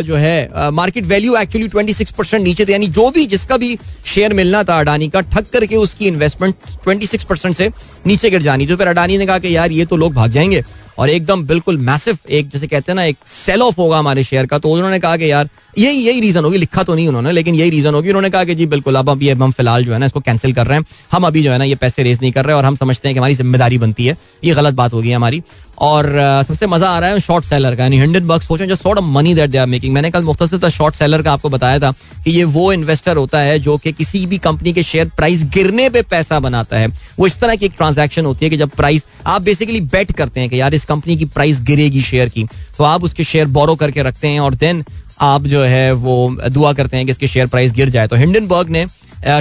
जो 0.05 0.15
है 0.15 0.71
मार्केट 0.73 1.05
वैल्यू 1.07 1.37
एक्चुअली 1.37 1.69
26 1.69 2.11
परसेंट 2.11 2.43
नीचे 2.45 2.65
थे, 2.67 2.73
यानी 2.73 2.87
जो 2.89 3.11
भी 3.11 3.27
जिसका 3.27 3.57
भी 3.57 3.77
शेयर 4.07 4.35
मिलना 4.35 4.63
था 4.65 4.79
अडानी 4.81 5.09
का 5.09 5.21
ठक 5.21 5.51
करके 5.53 5.77
उसकी 5.77 6.07
इन्वेस्टमेंट 6.09 6.55
26 6.89 7.25
परसेंट 7.25 7.55
से 7.57 7.71
नीचे 8.07 8.31
गिर 8.31 8.43
जानी। 8.43 8.67
तो 8.67 8.77
फिर 8.77 8.87
अडानी 8.87 9.19
ने 9.19 9.27
कहा 9.27 9.39
कि 9.39 9.57
यार 9.57 9.73
ये 9.73 9.87
तो 9.87 9.97
लोग 9.97 10.15
भाग 10.15 10.31
जाएँगे। 10.31 10.63
और 10.99 11.11
एकदम 11.11 11.44
बिल्कुल 11.47 11.76
मैसिव 11.76 12.18
एक, 12.30 12.49
जैसे 12.49 12.66
कहते 12.66 12.92
हैं 12.92 12.97
ना, 12.97 13.05
एक 13.05 13.16
सेल 13.26 13.62
ऑफ़ 13.62 13.76
होगा 13.78 13.99
हमारे 13.99 14.24
शेयर 14.24 14.47
का। 14.47 14.59
तो 14.59 14.68
उन्होंने 14.68 14.99
कहा 14.99 15.16
कि 15.16 15.30
यार, 15.30 15.49
यही 15.78 15.97
यही 15.97 16.20
रीजन 16.20 16.44
होगी। 16.44 16.59
लिखा 16.59 16.82
तो 16.82 16.94
नहीं 16.94 17.09
उन्होंने, 17.09 17.32
लेकिन 17.32 17.55
यही 17.55 17.70
रीजन 17.70 17.94
होगी। 17.94 18.09
उन्होंने 18.09 18.30
कहा 18.30 18.44
कि 18.44 18.55
जी, 18.55 18.66
बिल्कुल, 18.66 18.97
अब 18.97 19.11
अभी 19.11 19.28
हम 19.28 19.51
फ़िलहाल 19.51 19.84
जो 19.84 19.92
है 19.92 19.99
ना, 19.99 20.07
इसको 20.07 20.20
कैंसिल 20.20 20.53
कर 20.53 20.66
रहे 20.66 20.78
हैं। 20.78 20.84
हम 21.12 21.26
अभी 21.26 21.42
जो 21.42 21.53
है 21.53 21.59
ना, 21.59 21.64
ये 21.64 21.74
पैसे 21.74 22.03
रेज 22.03 22.18
नहीं 22.22 22.32
कर 22.32 22.44
रहे 22.44 22.57
और 22.57 22.64
हम 22.64 22.76
समझते 22.76 23.09
हैं 23.09 23.14
कि 23.14 23.18
हमारी 23.18 23.34
ज़िम्मेदारी 23.34 23.78
बनती 23.78 24.07
है। 24.07 24.16
ये 24.44 24.55
गलत 24.55 24.74
बात 24.74 24.92
होगी 24.92 25.12
हमारी। 25.12 25.42
और 25.79 26.07
सबसे 26.49 26.66
मज़ा 26.66 26.89
आ 26.89 26.99
रहा 26.99 27.11
है 27.11 27.20
शॉर्ट 27.20 27.45
सेलर 27.45 27.74
का, 27.77 27.83
यानी 27.83 27.99
हंड्रेड 27.99 28.24
बक्स 28.27 28.47
सोचें 28.49 28.66
जो 28.68 28.74
sort 28.77 28.99
of 28.99 29.05
money 29.07 29.35
that 29.35 29.51
they 29.51 29.59
are 29.59 29.66
making 29.66 29.95
मैंने 29.95 30.11
कल 30.11 30.22
मुख्तर 30.24 30.68
शॉर्ट 30.70 30.95
सेलर 30.95 31.22
का 31.22 31.33
आपको 31.33 31.49
बताया 31.49 31.79
था 31.79 31.91
कि 32.24 32.31
ये 32.31 32.45
वो 32.47 32.72
इन्वेस्टर 32.72 33.16
होता 33.16 33.41
है 33.41 33.59
जो 33.59 33.77
कि 33.77 33.93
किसी 33.93 34.24
भी 34.27 34.39
कंपनी 34.41 34.72
के 34.72 34.83
शेयर 34.83 35.11
प्राइस 35.16 35.45
गिरने 35.55 35.89
पे 35.91 36.03
पैसा 36.05 36.41
बनाता 36.41 36.79
है। 36.79 36.89
वो 37.18 37.27
इस 37.27 37.39
तरह 37.41 37.57
की 37.57 37.66
एक 37.66 37.72
ट्रांजैक्शन 37.77 38.24
होती 38.24 38.45
है 38.45 38.51
कि 38.51 38.57
जब 38.57 38.70
प्राइस 38.77 39.07
आप 39.27 39.43
बेसिकली 39.43 39.81
बेट 39.83 40.12
करते 40.12 40.41
हैं 40.41 40.51
कि 40.51 40.61
यार 40.61 40.74
इस 40.74 40.85
कंपनी 40.85 41.16
की 41.16 41.24
प्राइस 41.27 41.61
गिरेगी 41.62 42.03
शेयर 42.03 42.29
की 42.29 42.47
तो 42.79 42.85
आप 42.85 43.05
उसके 43.05 43.24
शेयर 43.24 43.47
बोरो 43.49 43.74
करके 43.77 44.03
रखते 44.03 44.29
हैं 44.29 44.41
और 44.41 44.55
देन 44.57 44.85
आप 45.22 45.43
जो 45.47 45.62
है 45.64 45.93
वो 45.95 46.37
दुआ 46.49 46.72
करते 46.72 46.97
हैं 46.97 47.07
कि 47.07 47.12
इसकी 47.12 47.27
शेयर 47.27 47.47
प्राइस 47.47 47.72
गिर 47.72 47.89
जाए। 47.91 48.09
तो 48.09 48.16
हिंडनबर्ग 48.16 48.70
ने 48.70 48.87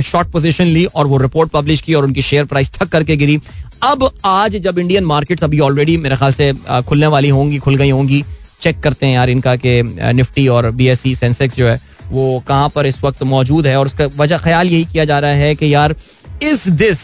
शॉर्ट 0.02 0.28
पोजीशन 0.32 0.66
ली 0.66 0.86
और 0.86 1.08
वो 1.08 1.18
रिपोर्ट 1.18 1.50
पब्लिश 1.52 1.82
की 1.82 1.94
और 1.94 2.04
उनकी 2.04 2.22
शेयर 2.22 2.46
प्राइस 2.46 2.72
ठक 2.74 2.90
करके 2.90 3.16
गिरी। 3.18 3.38
अब 3.84 4.10
आज 4.26 4.56
जब 4.58 4.80
इंडियन 4.80 5.06
मार्केट्स 5.06 5.44
अभी 5.44 5.60
ऑलरेडी 5.60 5.96
मेरे 5.98 6.16
ख्याल 6.16 6.34
से 6.34 6.52
खुलने 6.88 7.08
वाली 7.08 7.30
होंगी, 7.30 7.58
खुल 7.60 7.76
गई 7.76 7.90
होंगी 7.90 8.24
चेक 8.62 8.80
करते 8.84 9.06
हैं 9.06 9.14
यार 9.14 9.30
इनका 9.30 9.56
के 9.56 9.82
निफ्टी 10.14 10.48
और 10.48 10.70
बी 10.72 10.88
एस 10.88 11.00
सी 11.00 11.14
सेंसेक्स 11.16 11.56
जो 11.56 11.68
है, 11.68 11.80
वो 12.10 12.44
कहाँ 12.48 12.70
पर 12.76 12.86
इस 12.86 13.04
वक्त 13.04 13.24
मौजूद 13.24 13.68
है 13.68 13.78
और 13.80 13.86
उसका 13.86 14.06
वजह 14.18 14.38
ख्याल 14.38 14.68
यही 14.68 14.86
किया 14.86 15.06
जा 15.06 15.20
रहा 15.20 15.32
है 15.32 15.56
कि 15.56 15.74
यार 15.74 15.96
is 16.44 16.70
this 16.72 17.00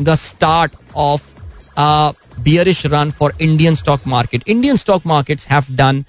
the 0.00 0.14
start 0.16 0.72
of 0.96 1.22
bearish 2.40 2.84
run 2.86 3.10
for 3.10 3.34
Indian 3.40 3.74
stock 3.74 4.06
market 4.06 4.48
Indian 4.48 4.76
stock 4.76 5.06
markets 5.06 5.46
have 5.48 5.74
done 5.76 6.04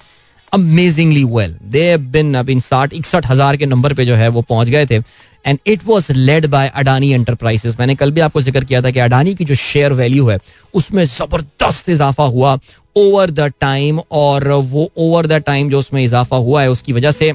amazingly 0.52 1.24
well 1.26 1.56
they 1.64 1.96
been 1.98 2.34
अब 2.36 2.50
इन 2.50 2.60
साठ, 2.60 2.94
इकसठ 2.94 3.26
हज़ार 3.28 3.58
के 3.58 3.66
नंबर 3.66 3.94
पे 3.94 4.06
जो 4.06 4.16
है 4.16 4.28
वो 4.30 4.42
पहुँच 4.44 4.70
गए 4.70 4.86
थे। 4.86 5.00
And 5.46 5.60
it 5.68 5.82
was 5.86 6.12
led 6.14 6.46
by 6.48 6.68
Adani 6.76 7.12
enterprises 7.14 7.80
मैंने 7.80 7.96
कल 7.96 8.12
भी 8.12 8.22
आपको 8.22 8.42
ज़िक्र 8.42 8.64
किया 8.64 8.82
था 8.82 8.92
कि 8.92 9.00
अडानी 9.00 9.34
की 9.36 9.46
जो 9.46 9.56
शेयर 9.56 9.94
वैल्यू 9.94 10.28
है, 10.28 10.40
उसमें 10.74 11.04
ज़बरदस्त 11.06 11.90
इजाफा 11.90 12.24
हुआ 12.26 12.58
ओवर 12.96 13.32
द 13.32 13.52
टाइम 13.62 14.00
और 14.14 14.48
वो 14.48 14.90
ओवर 14.98 15.28
द 15.28 15.42
टाइम 15.46 15.70
जो 15.70 15.80
उसमें 15.80 16.04
इजाफा 16.04 16.38
हुआ 16.38 16.62
है, 16.62 16.70
उसकी 16.70 16.94
वजह 16.94 17.12
से 17.12 17.32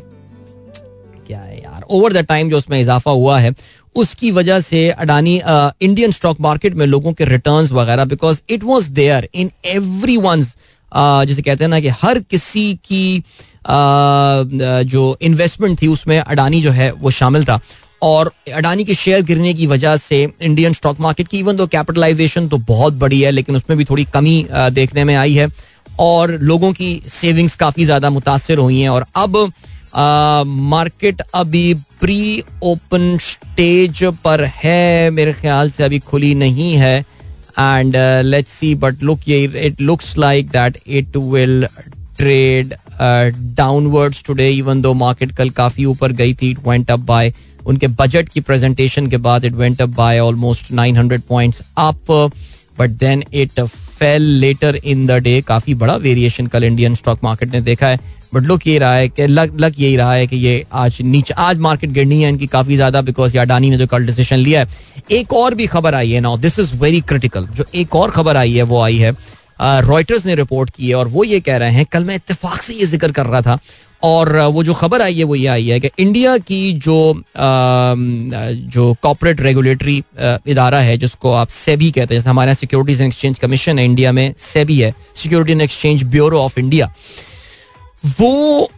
क्या 1.27 1.39
है 1.39 1.57
यार? 1.57 1.83
ओवर 1.83 2.13
द 2.13 2.25
टाइम 2.27 2.51
जो 2.51 2.57
उसमें 2.57 2.81
इजाफा 2.81 3.11
हुआ 3.13 3.39
है, 3.41 3.55
उसकी 3.97 4.31
वजह 4.31 4.61
से 4.61 4.89
अडानी 4.91 5.41
इंडियन 5.47 6.13
स्टॉक 6.13 6.41
मार्केट 6.41 6.75
में 6.75 6.87
लोगों 6.87 7.13
के 7.13 7.25
रिटर्न 7.27 7.67
वगैरह 7.73 8.05
because 8.07 8.41
it 8.51 8.65
was 8.65 8.91
there 8.93 9.29
in 9.35 9.51
every 9.67 10.17
once 10.19 10.55
जिसे 10.93 11.43
कहते 11.43 11.65
हैं 11.65 11.69
ना 11.71 11.81
कि 11.81 11.89
हर 12.03 12.19
किसी 12.21 12.73
की 12.85 13.23
जो 13.67 15.17
इन्वेस्टमेंट 15.23 15.81
थी, 15.83 15.89
उसमें 15.89 16.19
अडानी 16.19 16.61
जो 16.63 16.71
है, 16.71 16.91
वो 16.93 17.11
शामिल 17.13 17.45
था। 17.45 17.61
और 18.03 18.33
अडानी 18.55 18.85
के 18.85 18.95
शेयर 18.95 19.23
गिरने 19.23 19.53
की 19.55 19.67
वजह 19.67 19.97
से 19.99 20.23
इंडियन 20.43 20.73
स्टॉक 20.73 21.01
मार्केट 21.01 21.29
की 21.29 21.39
इवन 21.39 21.57
तो 21.57 21.67
कैपिटलाइजेशन 21.69 22.49
तो 22.49 22.59
बहुत 22.59 22.95
बड़ी 22.95 23.21
है, 23.21 23.31
लेकिन 23.31 23.57
उसमें 23.57 23.77
भी 23.79 23.85
थोड़ी 23.85 24.05
कमी 24.15 24.47
देखने 24.53 25.05
में 25.05 25.15
आई 25.17 25.35
है। 25.35 25.49
और 26.01 26.31
लोगों 26.33 26.73
की 26.73 27.01
सेविंग्स 27.11 27.57
काफ़ी 27.57 27.85
ज़्यादा 27.85 28.11
मुतासर 28.11 28.59
हुई 28.59 28.81
हैं। 28.81 28.89
और 28.89 29.07
अब 29.17 29.37
मार्केट 30.47 31.23
अभी 31.35 31.73
प्री 32.01 32.43
ओपन 32.65 33.17
स्टेज 33.21 34.03
पर 34.25 34.45
है, 34.55 35.11
मेरे 35.11 35.33
ख्याल 35.33 35.71
से 35.71 35.85
अभी 35.85 35.99
खुली 36.01 36.35
नहीं 36.37 36.73
है। 36.75 36.99
And 37.59 37.97
let's 38.25 38.53
see 38.53 38.75
but 38.77 39.03
look 39.03 39.29
ये 39.29 39.43
it 39.67 39.81
looks 39.81 40.17
like 40.19 40.49
that 40.51 40.79
it 40.89 41.17
will 41.17 41.67
trade 42.19 42.75
downwards 43.57 44.23
today 44.25 44.49
even 44.51 44.81
though 44.83 44.93
market 44.95 45.33
कल 45.37 45.51
काफ़ी 45.53 45.85
ऊपर 45.85 46.13
गई 46.13 46.35
थी 46.35 46.51
इट 46.51 46.59
वेंट 46.67 46.91
अप 46.91 47.01
बाय 47.07 47.33
उनके 47.67 47.87
बजट 47.89 48.29
की 48.29 48.41
प्रेजेंटेशन 48.41 49.07
के 49.07 49.17
बाद 49.19 49.45
it 49.45 49.53
went 49.55 49.83
up 49.83 49.89
by 49.97 50.19
almost 50.19 50.73
900 50.73 51.21
points 51.29 51.63
up 51.79 52.13
but 52.79 52.91
then 52.91 53.25
it 53.33 53.61
fell 53.61 54.23
later 54.41 54.77
in 54.77 55.07
the 55.07 55.19
day 55.23 55.41
काफ़ी 55.43 55.75
बड़ा 55.75 55.97
वेरिएशन 55.99 56.47
कल 56.47 56.65
इंडियन 56.65 56.95
स्टॉक 56.95 57.25
मार्केट 57.25 57.53
ने 57.53 57.61
देखा 57.61 57.87
है। 57.87 57.99
बट 58.35 58.43
लुक 58.43 58.67
ये 58.67 58.79
रहा 58.79 58.95
है 58.95 59.09
कि 59.09 59.27
लक 59.27 59.57
लक 59.61 59.75
यही 59.79 59.97
रहा 59.97 60.13
है 60.13 60.27
कि 60.27 60.37
ये 60.37 60.65
आज 60.73 60.99
नीचे, 61.03 61.35
आज 61.35 61.59
मार्केट 61.59 61.91
गिरनी 61.91 62.21
है 62.23 62.29
इनकी 62.29 62.47
काफ़ी 62.49 62.77
ज़्यादा 62.77 63.01
बिकॉज़ 63.03 63.35
ये 63.37 63.41
अडानी 63.41 63.71
ने 63.71 63.77
जो 63.79 63.87
कल 63.87 64.07
डिसीज़न 64.07 64.37
लिया 64.37 64.61
है। 64.61 64.69
एक 65.11 65.33
और 65.33 65.55
भी 65.55 65.67
खबर 65.67 65.95
आई 65.95 66.11
है 66.11 66.21
now 66.21 66.37
this 66.39 66.59
is 66.59 66.75
very 66.77 67.01
critical 67.03 67.47
जो 67.49 67.65
एक 67.75 67.97
और 67.97 68.11
खबर 68.11 68.37
आई 68.37 68.53
है, 68.53 68.63
वो 68.63 68.81
आई 68.81 68.99
है 68.99 69.15
रॉयटर्स 69.61 70.27
ने 70.27 70.35
रिपोर्ट 70.35 70.71
की 70.71 70.89
है 70.89 70.95
और 70.95 71.09
वो 71.09 71.25
ये 71.25 71.41
कह 71.41 71.57
रहे 71.57 71.73
हैं, 71.73 71.85
कल 71.87 72.05
मैं 72.05 72.15
इतफाक 72.17 72.63
से 72.63 72.75
ये 72.75 72.87
ज़िक्र 72.87 73.13
कर 73.13 73.27
रहा 73.27 73.41
था 73.43 73.59
और 74.03 74.37
वो 74.53 74.63
जो 74.65 74.75
खबर 74.75 75.03
आई 75.03 75.15
है, 75.15 75.25
वो 75.25 75.35
ये 75.35 75.47
आई 75.47 75.67
है 75.69 75.79
कि 75.81 75.91
इंडिया 75.99 76.37
की 76.41 76.73
जो 76.75 77.23
जो 77.37 78.95
कॉपरेट 79.03 79.41
रेगुलेटरी 79.41 79.97
इदारा 80.19 80.79
है, 80.81 80.97
जिसको 80.97 81.33
आप 81.35 81.49
सेबी 81.51 81.91
कहते 81.91 82.15
हैं, 82.15 82.21
जैसे 82.21 82.31
हमारे 82.31 82.49
यहाँ 82.49 82.55
सिक्योरिटीज 82.57 83.01
एंड 83.01 83.09
एक्सचेंज 83.09 83.39
कमीशन 83.39 83.79
है, 83.79 83.85
इंडिया 83.85 84.13
में 84.13 84.35
सेबी 84.41 84.81
है 84.81 84.95
security 85.17 85.53
and 85.53 85.63
exchange 85.63 86.03
bureau 86.07 86.41
of 86.41 86.59
India 86.61 86.93
वो 88.21 88.71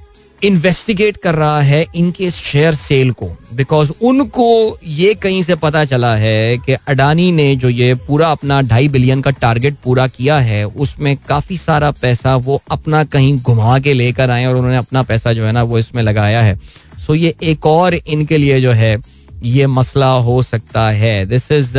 इन्वेस्टिगेट 0.45 1.17
कर 1.17 1.35
रहा 1.35 1.61
है 1.61 1.85
इनके 1.95 2.31
शेयर 2.31 2.75
सेल 2.75 3.11
को 3.13 3.31
बिकॉज़ 3.55 3.93
उनको 4.03 4.79
ये 4.87 5.13
कहीं 5.15 5.43
से 5.43 5.55
पता 5.55 5.85
चला 5.85 6.15
है 6.17 6.59
कि 6.59 6.73
अडानी 6.89 7.31
ने 7.33 7.55
जो 7.57 7.69
ये 7.69 7.95
पूरा 8.07 8.31
अपना 8.33 8.61
ढाई 8.63 8.89
बिलियन 8.89 9.21
का 9.23 9.31
टारगेट 9.31 9.77
पूरा 9.85 10.07
किया 10.09 10.39
है, 10.39 10.65
उसमें 10.67 11.17
काफ़ी 11.29 11.57
सारा 11.57 11.91
पैसा 11.91 12.37
वो 12.39 12.61
अपना 12.71 13.03
कहीं 13.05 13.39
घुमा 13.39 13.79
के 13.79 13.93
लेकर 13.93 14.31
आए 14.31 14.47
और 14.47 14.57
उन्होंने 14.57 14.77
अपना 14.77 15.03
पैसा 15.03 15.33
जो 15.33 15.45
है 15.45 15.53
ना 15.53 15.63
वो 15.63 15.79
इसमें 15.79 16.03
लगाया 16.03 16.43
है। 16.43 16.59
सो 17.07 17.15
ये 17.15 17.35
एक 17.43 17.67
और 17.67 17.95
इनके 17.95 18.39
लिए 18.39 18.61
जो 18.61 18.73
है, 18.73 18.97
ये 19.45 19.67
मसला 19.69 20.11
हो 20.27 20.43
सकता 20.43 20.89
है। 20.91 21.25
This 21.27 21.51
is 21.53 21.79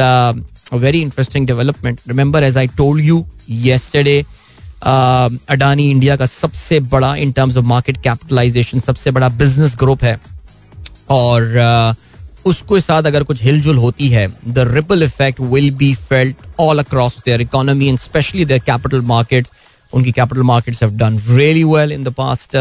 very 0.74 1.02
interesting 1.02 1.48
development 1.48 2.00
remember 2.08 2.44
as 2.44 2.58
I 2.58 2.68
told 2.78 3.06
you 3.06 3.26
yesterday 3.50 4.24
Adani 4.86 5.90
India 5.92 6.16
का 6.18 6.26
सबसे 6.26 6.80
बड़ा 6.94 7.16
in 7.16 7.32
terms 7.32 7.58
of 7.58 7.66
market 7.66 7.98
capitalization 8.04 8.80
सबसे 8.80 9.12
बड़ा 9.12 9.30
बिज़नेस 9.42 9.76
ग्रुप 9.80 10.04
है। 10.04 10.20
और 11.10 11.42
uh, 11.42 11.96
उसके 12.46 12.80
साथ 12.82 13.04
अगर 13.04 13.24
कुछ 13.24 13.42
हिलजुल 13.44 13.78
होती 13.78 14.08
है 14.10 14.28
the 14.48 14.60
ripple 14.68 15.04
effect 15.04 15.40
will 15.42 15.70
be 15.78 15.94
felt 15.96 16.38
all 16.60 16.80
across 16.80 17.18
their 17.26 17.42
economy 17.42 17.88
and 17.90 18.00
especially 18.00 18.46
their 18.46 18.60
capital 18.66 19.02
markets 19.12 19.52
उनकी 19.94 20.12
capital 20.12 20.42
markets 20.44 20.84
have 20.84 20.96
done 20.98 21.18
really 21.30 21.64
well 21.64 21.92
in 21.92 22.04
the 22.04 22.14
past 22.18 22.58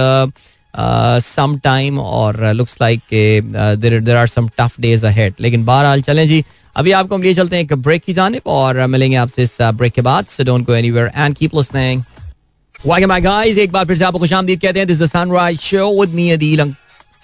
some 1.27 1.59
time 1.65 1.99
और 1.99 2.43
looks 2.55 2.77
like 2.81 3.01
there 3.79 4.17
are 4.17 4.27
some 4.27 4.49
tough 4.59 4.81
days 4.81 5.07
ahead 5.07 5.35
लेकिन 5.41 5.65
बहरहाल 5.65 6.03
चलें 6.03 6.27
जी 6.29 6.45
अभी 6.77 6.93
आपको 6.93 7.15
हम 7.15 7.23
लिए 7.23 7.35
चलते 7.35 7.57
हैं 7.57 7.63
एक 7.63 7.73
ब्रेक 7.75 8.03
की 8.03 8.13
जानब 8.13 8.47
और 8.47 8.87
मिलेंगे 8.87 9.17
आपसे 9.17 9.43
इस 9.43 9.57
ब्रेक 9.63 9.93
के 9.93 10.01
बाद। 10.01 10.27
So 10.27 10.45
don't 10.45 10.67
go 10.67 10.75
anywhere 10.75 11.11
and 11.17 11.37
keep 11.37 11.55
listening 11.55 12.03
welcome 12.87 13.11
back, 13.11 13.23
guys 13.25 13.59
एक 13.59 13.73
बार 13.73 13.85
फिर 13.85 13.97
से 13.97 14.05
आपको 14.05 14.19
खुशामदीद 14.19 14.61
कहते 14.61 14.79
हैं। 14.79 14.87
This 14.87 14.99
the 14.99 15.07
sunrise 15.07 15.61
show 15.61 16.01
with 16.01 16.15
me 16.15 16.31
Adeel 16.31 16.75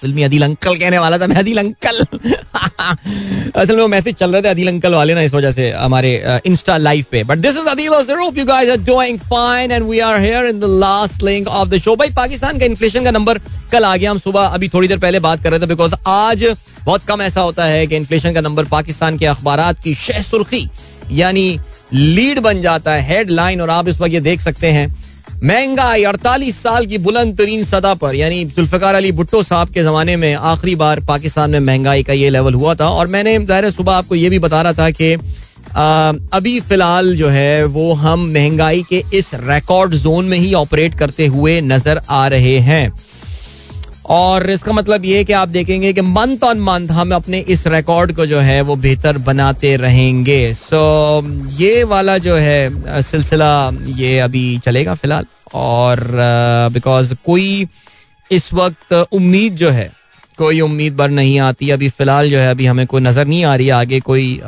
फिल्मी 0.02 0.22
अदिल 0.22 0.42
अंकल 0.44 0.76
कहने 0.78 0.98
वाला 0.98 1.18
था 1.18 1.26
मैं 1.26 1.36
अदिल 1.36 1.58
अंकल। 1.58 2.00
असल 3.56 3.74
में 3.76 3.82
वो 3.82 3.86
मैसेज 3.88 4.14
चल 4.14 4.32
रहे 4.32 4.42
थे 4.42 4.48
अदिल 4.48 4.68
अंकल 4.68 4.94
वाले 4.94 5.14
ना 5.14 5.22
इस 5.22 5.34
वजह 5.34 5.50
से 5.52 5.70
हमारे 5.70 6.40
इंस्टा 6.46 6.76
लाइव 6.76 7.04
पे। 7.12 7.22
But 7.24 7.38
this 7.38 7.56
is 7.58 7.68
Adil 7.68 7.86
you 8.38 8.44
guys 8.44 8.70
are 8.70 8.76
doing 8.84 9.18
fine 9.20 9.72
and 9.72 9.84
we 9.84 9.98
are 10.00 10.20
here 10.20 10.46
in 10.46 10.60
the 10.60 10.64
last 10.80 11.22
link 11.22 11.48
of 11.48 11.68
the 11.68 11.78
show 11.78 11.96
भाई, 11.96 12.10
पाकिस्तान 12.10 12.58
का 12.58 12.66
इन्फ्लेशन 12.66 13.04
का 13.04 13.10
नंबर 13.10 13.38
कल 13.72 13.84
आ 13.84 13.96
गया। 13.96 14.10
हम 14.10 14.18
सुबह 14.18 14.40
अभी 14.40 14.68
थोड़ी 14.68 14.88
देर 14.88 14.98
पहले 14.98 15.20
बात 15.20 15.42
कर 15.42 15.50
रहे 15.50 15.60
थे 15.60 15.66
बिकॉज़ 15.66 15.94
आज 16.06 16.44
बहुत 16.84 17.04
कम 17.04 17.22
ऐसा 17.22 17.40
होता 17.40 17.64
है 17.64 17.86
कि 17.86 17.96
इन्फ्लेशन 17.96 18.34
का 18.34 18.40
नंबर 18.40 18.64
पाकिस्तान 18.66 19.18
के 19.18 19.26
अखबार 19.26 19.72
की 19.74 19.94
शह 19.96 20.20
सुर्खी, 20.22 20.68
यानी 21.12 21.58
लीड 21.92 22.38
बन 22.40 22.60
जाता 22.60 22.92
है 22.92 23.02
हेडलाइन 23.08 23.60
और 23.60 23.70
आप 23.70 23.88
इस 23.88 24.00
वक्त 24.00 24.12
ये 24.12 24.20
देख 24.22 24.40
सकते 24.40 24.70
हैं 24.70 24.88
महँगाई 25.42 26.02
अड़तालीस 26.04 26.56
साल 26.62 26.86
की 26.86 26.98
बुलंद 26.98 27.36
तरीन 27.38 27.62
सतह 27.64 27.94
पर। 27.94 28.14
यानी 28.14 28.44
जुल्फकार 28.46 28.94
अली 28.94 29.12
भुट्टो 29.12 29.42
साहब 29.42 29.68
के 29.70 29.82
जमाने 29.82 30.16
में 30.16 30.34
आखिरी 30.34 30.74
बार 30.76 31.00
पाकिस्तान 31.00 31.50
में 31.50 31.60
महँगाई 31.60 32.02
का 32.02 32.12
ये 32.12 32.30
लेवल 32.30 32.54
हुआ 32.54 32.74
था। 32.74 32.88
और 32.90 33.06
मैंने 33.06 33.38
ज़ाहिर 33.38 33.70
सुबह 33.70 33.92
आपको 33.92 34.14
ये 34.14 34.30
भी 34.30 34.38
बता 34.38 34.62
रहा 34.62 34.72
था 34.72 34.90
कि 34.90 35.12
अभी 36.34 36.58
फ़िलहाल 36.60 37.14
जो 37.16 37.28
है, 37.28 37.64
वो 37.64 37.92
हम 37.94 38.26
महँगाई 38.32 38.82
के 38.90 39.02
इस 39.14 39.30
रिकॉर्ड 39.34 39.94
जोन 39.96 40.24
में 40.24 40.38
ही 40.38 40.52
ऑपरेट 40.54 40.98
करते 40.98 41.26
हुए 41.26 41.60
नज़र 41.60 42.00
आ 42.10 42.26
रहे 42.28 42.58
हैं। 42.60 42.90
और 44.08 44.50
इसका 44.50 44.72
मतलब 44.72 45.04
ये 45.04 45.24
कि 45.24 45.32
आप 45.32 45.48
देखेंगे 45.48 45.92
कि 45.92 46.00
मंथ 46.00 46.44
ऑन 46.44 46.60
मंथ 46.60 46.88
हम 46.90 47.14
अपने 47.14 47.38
इस 47.48 47.66
रिकॉर्ड 47.66 48.12
को 48.16 48.26
जो 48.26 48.38
है 48.40 48.60
वो 48.60 48.76
बेहतर 48.76 49.18
बनाते 49.18 49.74
रहेंगे। 49.76 50.52
सो 50.54 51.20
so, 51.20 51.60
ये 51.60 51.82
वाला 51.84 52.16
जो 52.18 52.36
है 52.36 53.02
सिलसिला 53.02 53.50
ये 53.96 54.18
अभी 54.18 54.46
चलेगा 54.64 54.94
फ़िलहाल। 54.94 55.26
और 55.54 56.00
बिकॉज़ 56.72 57.12
uh, 57.14 57.20
कोई 57.24 57.66
इस 58.30 58.52
वक्त 58.54 58.92
उम्मीद 59.12 59.54
जो 59.56 59.70
है 59.70 59.90
कोई 60.38 60.60
उम्मीद 60.60 60.94
बर 60.96 61.10
नहीं 61.10 61.38
आती। 61.40 61.70
अभी 61.70 61.88
फ़िलहाल 61.88 62.30
जो 62.30 62.38
है 62.38 62.50
अभी 62.50 62.66
हमें 62.66 62.86
कोई 62.86 63.00
नज़र 63.00 63.26
नहीं 63.26 63.44
आ 63.44 63.54
रही 63.54 63.68
आगे 63.76 64.00
कोई 64.00 64.40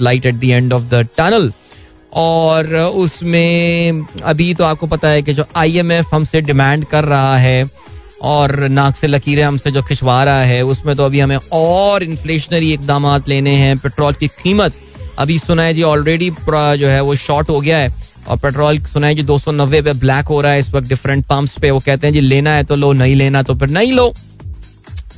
light 0.00 0.26
at 0.26 0.34
the 0.34 0.44
end 0.44 0.72
of 0.72 0.82
the 0.84 1.06
tunnel 1.16 1.52
और 2.14 2.74
उसमें 2.74 4.06
अभी 4.24 4.52
तो 4.54 4.64
आपको 4.64 4.86
पता 4.86 5.08
है 5.08 5.22
कि 5.22 5.32
जो 5.32 5.44
आईएमएफ 5.56 6.14
हमसे 6.14 6.40
डिमांड 6.40 6.84
कर 6.84 7.04
रहा 7.04 7.36
है 7.38 7.68
और 8.22 8.56
नाक 8.68 8.96
से 8.96 9.06
लकीरें 9.06 9.42
हमसे 9.42 9.70
जो 9.70 9.82
खिंचवा 9.82 10.22
रहा 10.24 10.42
है, 10.42 10.62
उसमें 10.64 10.94
तो 10.96 11.04
अभी 11.04 11.20
हमें 11.20 11.36
और 11.52 12.02
इन्फ्लेशनरी 12.02 12.72
इकदाम 12.72 13.06
लेने 13.28 13.54
हैं। 13.56 13.76
पेट्रोल 13.78 14.12
की 14.12 14.28
कीमत, 14.42 14.74
अभी 15.18 15.38
सुना 15.38 15.62
है 15.62 15.74
जी 15.74 15.82
ऑलरेडी 15.82 16.30
जो 16.30 16.88
है 16.88 17.00
वो 17.00 17.14
शॉर्ट 17.16 17.50
हो 17.50 17.60
गया 17.60 17.78
है 17.78 17.92
और 18.28 18.38
पेट्रोल 18.38 18.78
सुना 18.84 19.06
है 19.06 19.14
जी 19.14 19.22
दो 19.22 19.38
सौ 19.38 19.52
नब्बे 19.52 19.82
पे 19.82 19.92
ब्लैक 19.94 20.26
हो 20.26 20.40
रहा 20.40 20.52
है। 20.52 20.60
इस 20.60 20.72
वक्त 20.74 20.88
डिफरेंट 20.88 21.24
पंप्स 21.26 21.58
पे 21.58 21.70
वो 21.70 21.80
कहते 21.80 22.06
हैं 22.06 22.14
जी, 22.14 22.20
लेना 22.20 22.54
है 22.54 22.64
तो 22.64 22.76
लो, 22.76 22.92
नहीं 22.92 23.14
लेना 23.16 23.42
तो 23.42 23.54
फिर 23.54 23.68
नहीं 23.70 23.92
लो। 23.92 24.12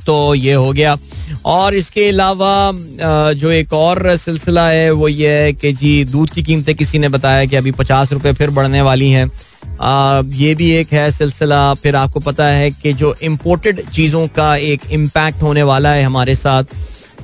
तो 0.05 0.35
ये 0.35 0.53
हो 0.53 0.71
गया। 0.73 0.97
और 1.45 1.75
इसके 1.75 2.07
अलावा 2.09 2.71
जो 3.33 3.51
एक 3.51 3.73
और 3.73 4.15
सिलसिला 4.17 4.67
है 4.69 4.89
वो 4.91 5.07
ये 5.07 5.29
है 5.33 5.53
कि 5.53 5.71
जी 5.73 6.03
दूध 6.05 6.29
की 6.29 6.43
कीमतें 6.43 6.73
किसी 6.75 6.99
ने 6.99 7.09
बताया 7.09 7.45
कि 7.45 7.55
अभी 7.55 7.71
पचास 7.73 8.11
रुपये 8.13 8.33
फिर 8.33 8.49
बढ़ने 8.49 8.81
वाली 8.81 9.09
हैं। 9.11 9.29
ये 10.37 10.53
भी 10.55 10.71
एक 10.71 10.93
है 10.93 11.09
सिलसिला। 11.11 11.73
फिर 11.73 11.95
आपको 11.95 12.19
पता 12.19 12.45
है 12.47 12.69
कि 12.71 12.93
जो 12.93 13.15
इम्पोर्टेड 13.23 13.81
चीज़ों 13.89 14.27
का 14.27 14.55
एक 14.55 14.91
इम्पैक्ट 14.91 15.41
होने 15.41 15.63
वाला 15.63 15.93
है 15.93 16.03
हमारे 16.03 16.35
साथ 16.35 16.63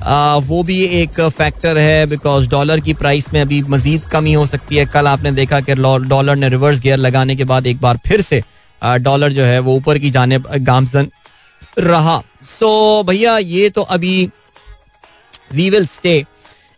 आ, 0.02 0.36
वो 0.36 0.62
भी 0.62 0.78
एक 0.84 1.20
फैक्टर 1.20 1.78
है 1.78 2.06
बिकॉज़ 2.06 2.48
डॉलर 2.50 2.80
की 2.80 2.94
प्राइस 2.94 3.32
में 3.34 3.40
अभी 3.40 3.60
मजीद 3.64 4.02
कमी 4.12 4.32
हो 4.32 4.46
सकती 4.46 4.76
है। 4.76 4.84
कल 4.86 5.06
आपने 5.06 5.32
देखा 5.32 5.60
कि 5.60 5.74
डॉलर 5.74 6.36
ने 6.36 6.48
रिवर्स 6.48 6.80
गियर 6.80 6.98
लगाने 6.98 7.36
के 7.36 7.44
बाद 7.44 7.66
एक 7.66 7.80
बार 7.80 7.98
फिर 8.06 8.20
से 8.20 8.42
डॉलर 8.82 9.32
जो 9.32 9.44
है 9.44 9.58
वो 9.58 9.74
ऊपर 9.76 9.98
की 9.98 10.10
जाने 10.10 10.38
गामजन 10.60 11.08
रहा। 11.78 12.20
सो 12.42 13.00
so, 13.00 13.08
भैया 13.08 13.36
ये 13.38 13.68
तो 13.70 13.82
अभी 13.82 14.28
we 15.52 15.68
will 15.70 15.86
stay 15.86 16.24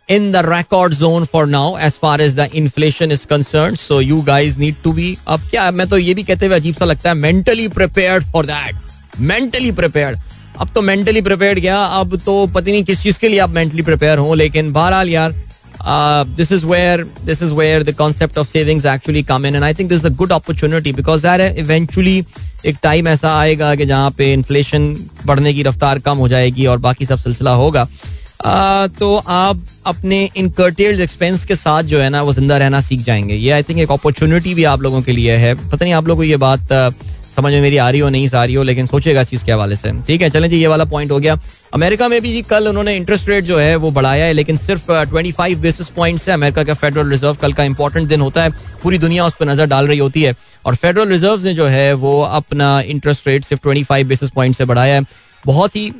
in 0.09 0.31
the 0.31 0.41
record 0.45 0.93
zone 0.93 1.25
for 1.25 1.47
now 1.47 1.77
as 1.77 1.93
far 1.93 2.21
as 2.21 2.35
the 2.35 2.49
inflation 2.55 3.11
is 3.11 3.25
concern 3.27 3.75
so 3.75 3.99
you 4.01 4.21
guys 4.21 4.59
need 4.59 4.75
to 4.83 4.91
be 4.91 5.17
अब 5.27 5.49
क्या 5.49 5.69
मैं 5.71 5.87
तो 5.89 5.97
ये 5.97 6.13
भी 6.13 6.23
कहते 6.23 6.45
हुए 6.45 6.55
अजीब 6.55 6.75
सा 6.75 6.85
लगता 6.85 7.09
है 7.09 7.15
mentally 7.15 7.67
prepare 7.67 8.23
for 8.31 8.45
that 8.45 9.19
mentally 9.21 9.71
prepare 9.71 10.17
अब 10.59 10.69
तो 10.75 10.81
मेंटली 10.81 11.21
प्रिपेयर 11.21 11.59
गया 11.59 11.83
अब 11.83 12.15
तो 12.25 12.45
पता 12.45 12.71
नहीं 12.71 12.83
किस 12.83 13.01
चीज़ 13.03 13.19
के 13.19 13.29
लिए 13.29 13.39
आप 13.39 13.49
मेंटली 13.49 13.81
प्रिपेयर 13.81 14.17
हो 14.17 14.33
लेकिन 14.33 14.71
बहरहाल 14.73 15.09
यार 15.09 15.35
this 15.81 16.51
is 16.51 16.65
where 16.65 17.03
this 17.25 17.41
is 17.43 17.53
where 17.53 17.83
the 17.83 17.93
concept 17.95 18.37
of 18.37 18.47
savings 18.47 18.85
actually 18.85 19.23
come 19.23 19.45
in 19.45 19.55
and 19.55 19.63
I 19.63 19.73
think 19.73 19.89
this 19.89 20.05
a 20.05 20.09
good 20.11 20.31
opportunity 20.31 20.93
because 20.93 21.21
that 21.23 21.57
eventually 21.59 22.23
एक 22.65 22.77
टाइम 22.83 23.07
ऐसा 23.07 23.37
आएगा 23.39 23.73
कि 23.75 23.85
जहाँ 23.85 24.11
पे 24.11 24.31
इन्फ्लेशन 24.33 24.93
बढ़ने 25.25 25.53
की 25.53 25.63
रफ्तार 25.63 25.99
कम 25.99 26.17
हो 26.17 26.27
जाएगी 26.27 26.65
और 26.65 26.77
बाकी 26.77 27.05
सब 27.05 27.17
सिलसिला 27.19 27.51
होगा। 27.53 27.87
आ, 28.45 28.87
तो 28.87 29.15
आप 29.17 29.61
अपने 29.85 30.29
इन 30.37 30.49
कर्टेल्ड 30.49 30.99
एक्सपेंस 31.01 31.45
के 31.45 31.55
साथ 31.55 31.83
जो 31.83 31.99
है 31.99 32.09
ना 32.09 32.21
वो 32.21 32.33
ज़िंदा 32.33 32.57
रहना 32.57 32.79
सीख 32.81 33.03
जाएँगे। 33.03 33.35
ये 33.35 33.51
आई 33.51 33.63
थिंक 33.63 33.79
एक 33.79 33.91
अपॉर्चुनिटी 33.91 34.53
भी 34.53 34.63
आप 34.63 34.81
लोगों 34.81 35.01
के 35.01 35.11
लिए 35.11 35.35
है। 35.35 35.53
पता 35.55 35.83
नहीं 35.83 35.93
आप 35.93 36.07
लोगों 36.07 36.19
को 36.19 36.23
ये 36.23 36.37
बात 36.37 36.71
समझ 37.37 37.51
में 37.53 37.61
मेरी 37.61 37.77
आ 37.77 37.89
रही 37.89 37.99
हो, 37.99 38.09
नहीं 38.09 38.29
आ 38.29 38.43
रही 38.43 38.55
हो, 38.55 38.63
लेकिन 38.63 38.87
सोचेगा 38.87 39.21
इस 39.21 39.29
चीज़ 39.29 39.43
के 39.45 39.51
हवाले 39.51 39.75
से। 39.75 39.91
ठीक 40.07 40.21
है, 40.21 40.29
चलें 40.29 40.49
जी, 40.49 40.57
ये 40.57 40.67
वाला 40.67 40.85
पॉइंट 40.85 41.11
हो 41.11 41.19
गया। 41.19 41.37
अमेरिका 41.73 42.07
में 42.07 42.21
भी 42.21 42.31
जी, 42.33 42.41
कल 42.41 42.67
उन्होंने 42.67 42.95
इंटरेस्ट 42.95 43.29
रेट 43.29 43.43
जो 43.43 43.57
है, 43.57 43.75
वो 43.75 43.91
बढ़ाया 43.91 44.25
है, 44.25 44.33
लेकिन 44.33 44.57
सिर्फ़ 44.57 44.91
ट्वेंटी 45.09 45.31
फाइव 45.31 45.59
बेसिस 45.61 45.89
पॉइंट 45.89 46.19
से 46.19 46.31
अमेरिका 46.31 46.63
का 46.63 46.73
फेडरल 46.73 47.09
रिज़र्व 47.09 47.35
कल 47.41 47.53
का 47.53 47.63
इंपॉर्टेंट 47.63 48.07
दिन 48.07 48.21
होता 48.21 48.43
है। 48.43 48.51
पूरी 48.83 48.97
दुनिया 48.97 49.25
उस 49.25 49.35
पर 49.39 49.45
नज़र 49.45 49.65
डाल 49.65 49.87
रही 49.87 49.99
होती 49.99 50.23
है। 50.23 50.33
और 50.65 50.75
फेडरल 50.75 51.09
रिज़र्व 51.09 51.43
ने 51.43 51.53
जो 51.53 51.65
है, 51.65 51.93
वो 51.93 52.21
अपना 52.21 52.79
इंटरेस्ट 52.81 53.27
रेट 53.27 53.45
सिर्फ़ 53.45 53.61
ट्वेंटी 53.63 53.83
फाइव 53.83 54.07
बेसिस 54.07 54.29
पॉइंट 54.29 54.55
से 54.55 54.65
बढ़ाया 54.65 54.95
है। 54.95 55.05
बहुत 55.45 55.75
ही 55.75 55.91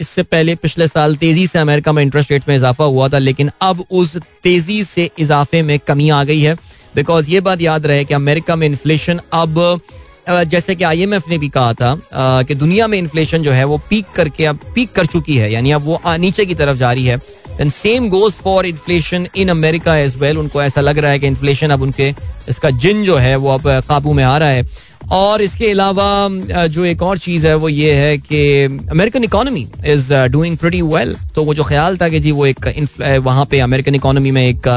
इससे 0.00 0.22
पहले 0.22 0.54
पिछले 0.54 0.86
साल 0.88 1.16
तेज़ी 1.16 1.46
से 1.46 1.58
अमेरिका 1.58 1.92
में 1.92 2.02
इंटरेस्ट 2.02 2.30
रेट 2.32 2.48
में 2.48 2.54
इजाफा 2.56 2.84
हुआ 2.84 3.08
था, 3.08 3.18
लेकिन 3.18 3.50
अब 3.62 3.84
उस 3.90 4.16
तेज़ी 4.42 4.82
से 4.84 5.10
इजाफे 5.18 5.62
में 5.62 5.78
कमी 5.78 6.08
आ 6.10 6.22
गई 6.24 6.40
है। 6.40 6.56
बिकॉज़ 6.96 7.30
ये 7.30 7.40
बात 7.40 7.60
याद 7.60 7.86
रहे 7.86 8.04
कि 8.04 8.14
अमेरिका 8.14 8.56
में 8.56 8.66
इन्फ्लेशन 8.66 9.20
अब 9.32 9.80
जैसे 10.28 10.74
कि 10.74 10.84
आईएमएफ 10.84 11.28
ने 11.28 11.38
भी 11.38 11.48
कहा 11.48 11.72
था 11.74 11.98
कि 12.42 12.54
दुनिया 12.54 12.86
में 12.86 12.98
इन्फ्लेशन 12.98 13.42
जो 13.42 13.52
है 13.52 13.64
वो 13.64 13.78
पीक 13.90 14.06
करके 14.14 14.44
अब 14.44 14.58
पीक 14.74 14.92
कर 14.92 15.06
चुकी 15.06 15.36
है, 15.36 15.52
यानी 15.52 15.70
अब 15.72 15.82
वो 15.82 16.00
नीचे 16.18 16.46
की 16.46 16.54
तरफ़ 16.54 16.78
जा 16.78 16.92
रही 16.92 17.06
है। 17.06 17.16
Then 17.58 17.68
same 17.70 18.08
goes 18.10 18.32
for 18.34 18.66
inflation 18.66 19.26
in 19.36 19.48
America 19.48 19.96
as 19.96 20.16
well 20.18 20.38
उनको 20.38 20.62
ऐसा 20.62 20.80
लग 20.80 20.98
रहा 20.98 21.10
है 21.10 21.18
कि 21.18 21.26
इन्फ्लेशन 21.26 21.70
अब 21.70 21.82
उनके, 21.82 22.12
इसका 22.48 22.70
जिन 22.72 23.04
जो 23.04 23.16
है 23.16 23.36
वो 23.36 23.50
अब 23.50 23.68
काबू 23.88 24.12
में 24.12 24.24
आ 24.24 24.36
रहा 24.38 24.48
है। 24.48 24.66
और 25.12 25.42
इसके 25.42 25.70
अलावा 25.70 26.66
जो 26.66 26.84
एक 26.84 27.02
और 27.02 27.18
चीज़ 27.18 27.46
है 27.46 27.54
वो 27.54 27.68
ये 27.68 27.92
है 27.94 28.16
कि 28.18 28.64
American 28.90 29.24
economy 29.24 29.66
is 29.86 30.12
doing 30.14 30.56
pretty 30.56 30.80
well 30.84 31.14
तो 31.34 31.42
वो 31.44 31.54
जो 31.54 31.64
ख्याल 31.64 31.96
था 31.96 32.08
कि 32.08 32.20
जी 32.20 32.32
वो 32.32 32.46
एक 32.46 33.20
वहाँ 33.22 33.44
पे 33.50 33.60
अमेरिकन 33.60 33.94
इकोनॉमी 33.94 34.30
में 34.30 34.42
एक 34.42 34.68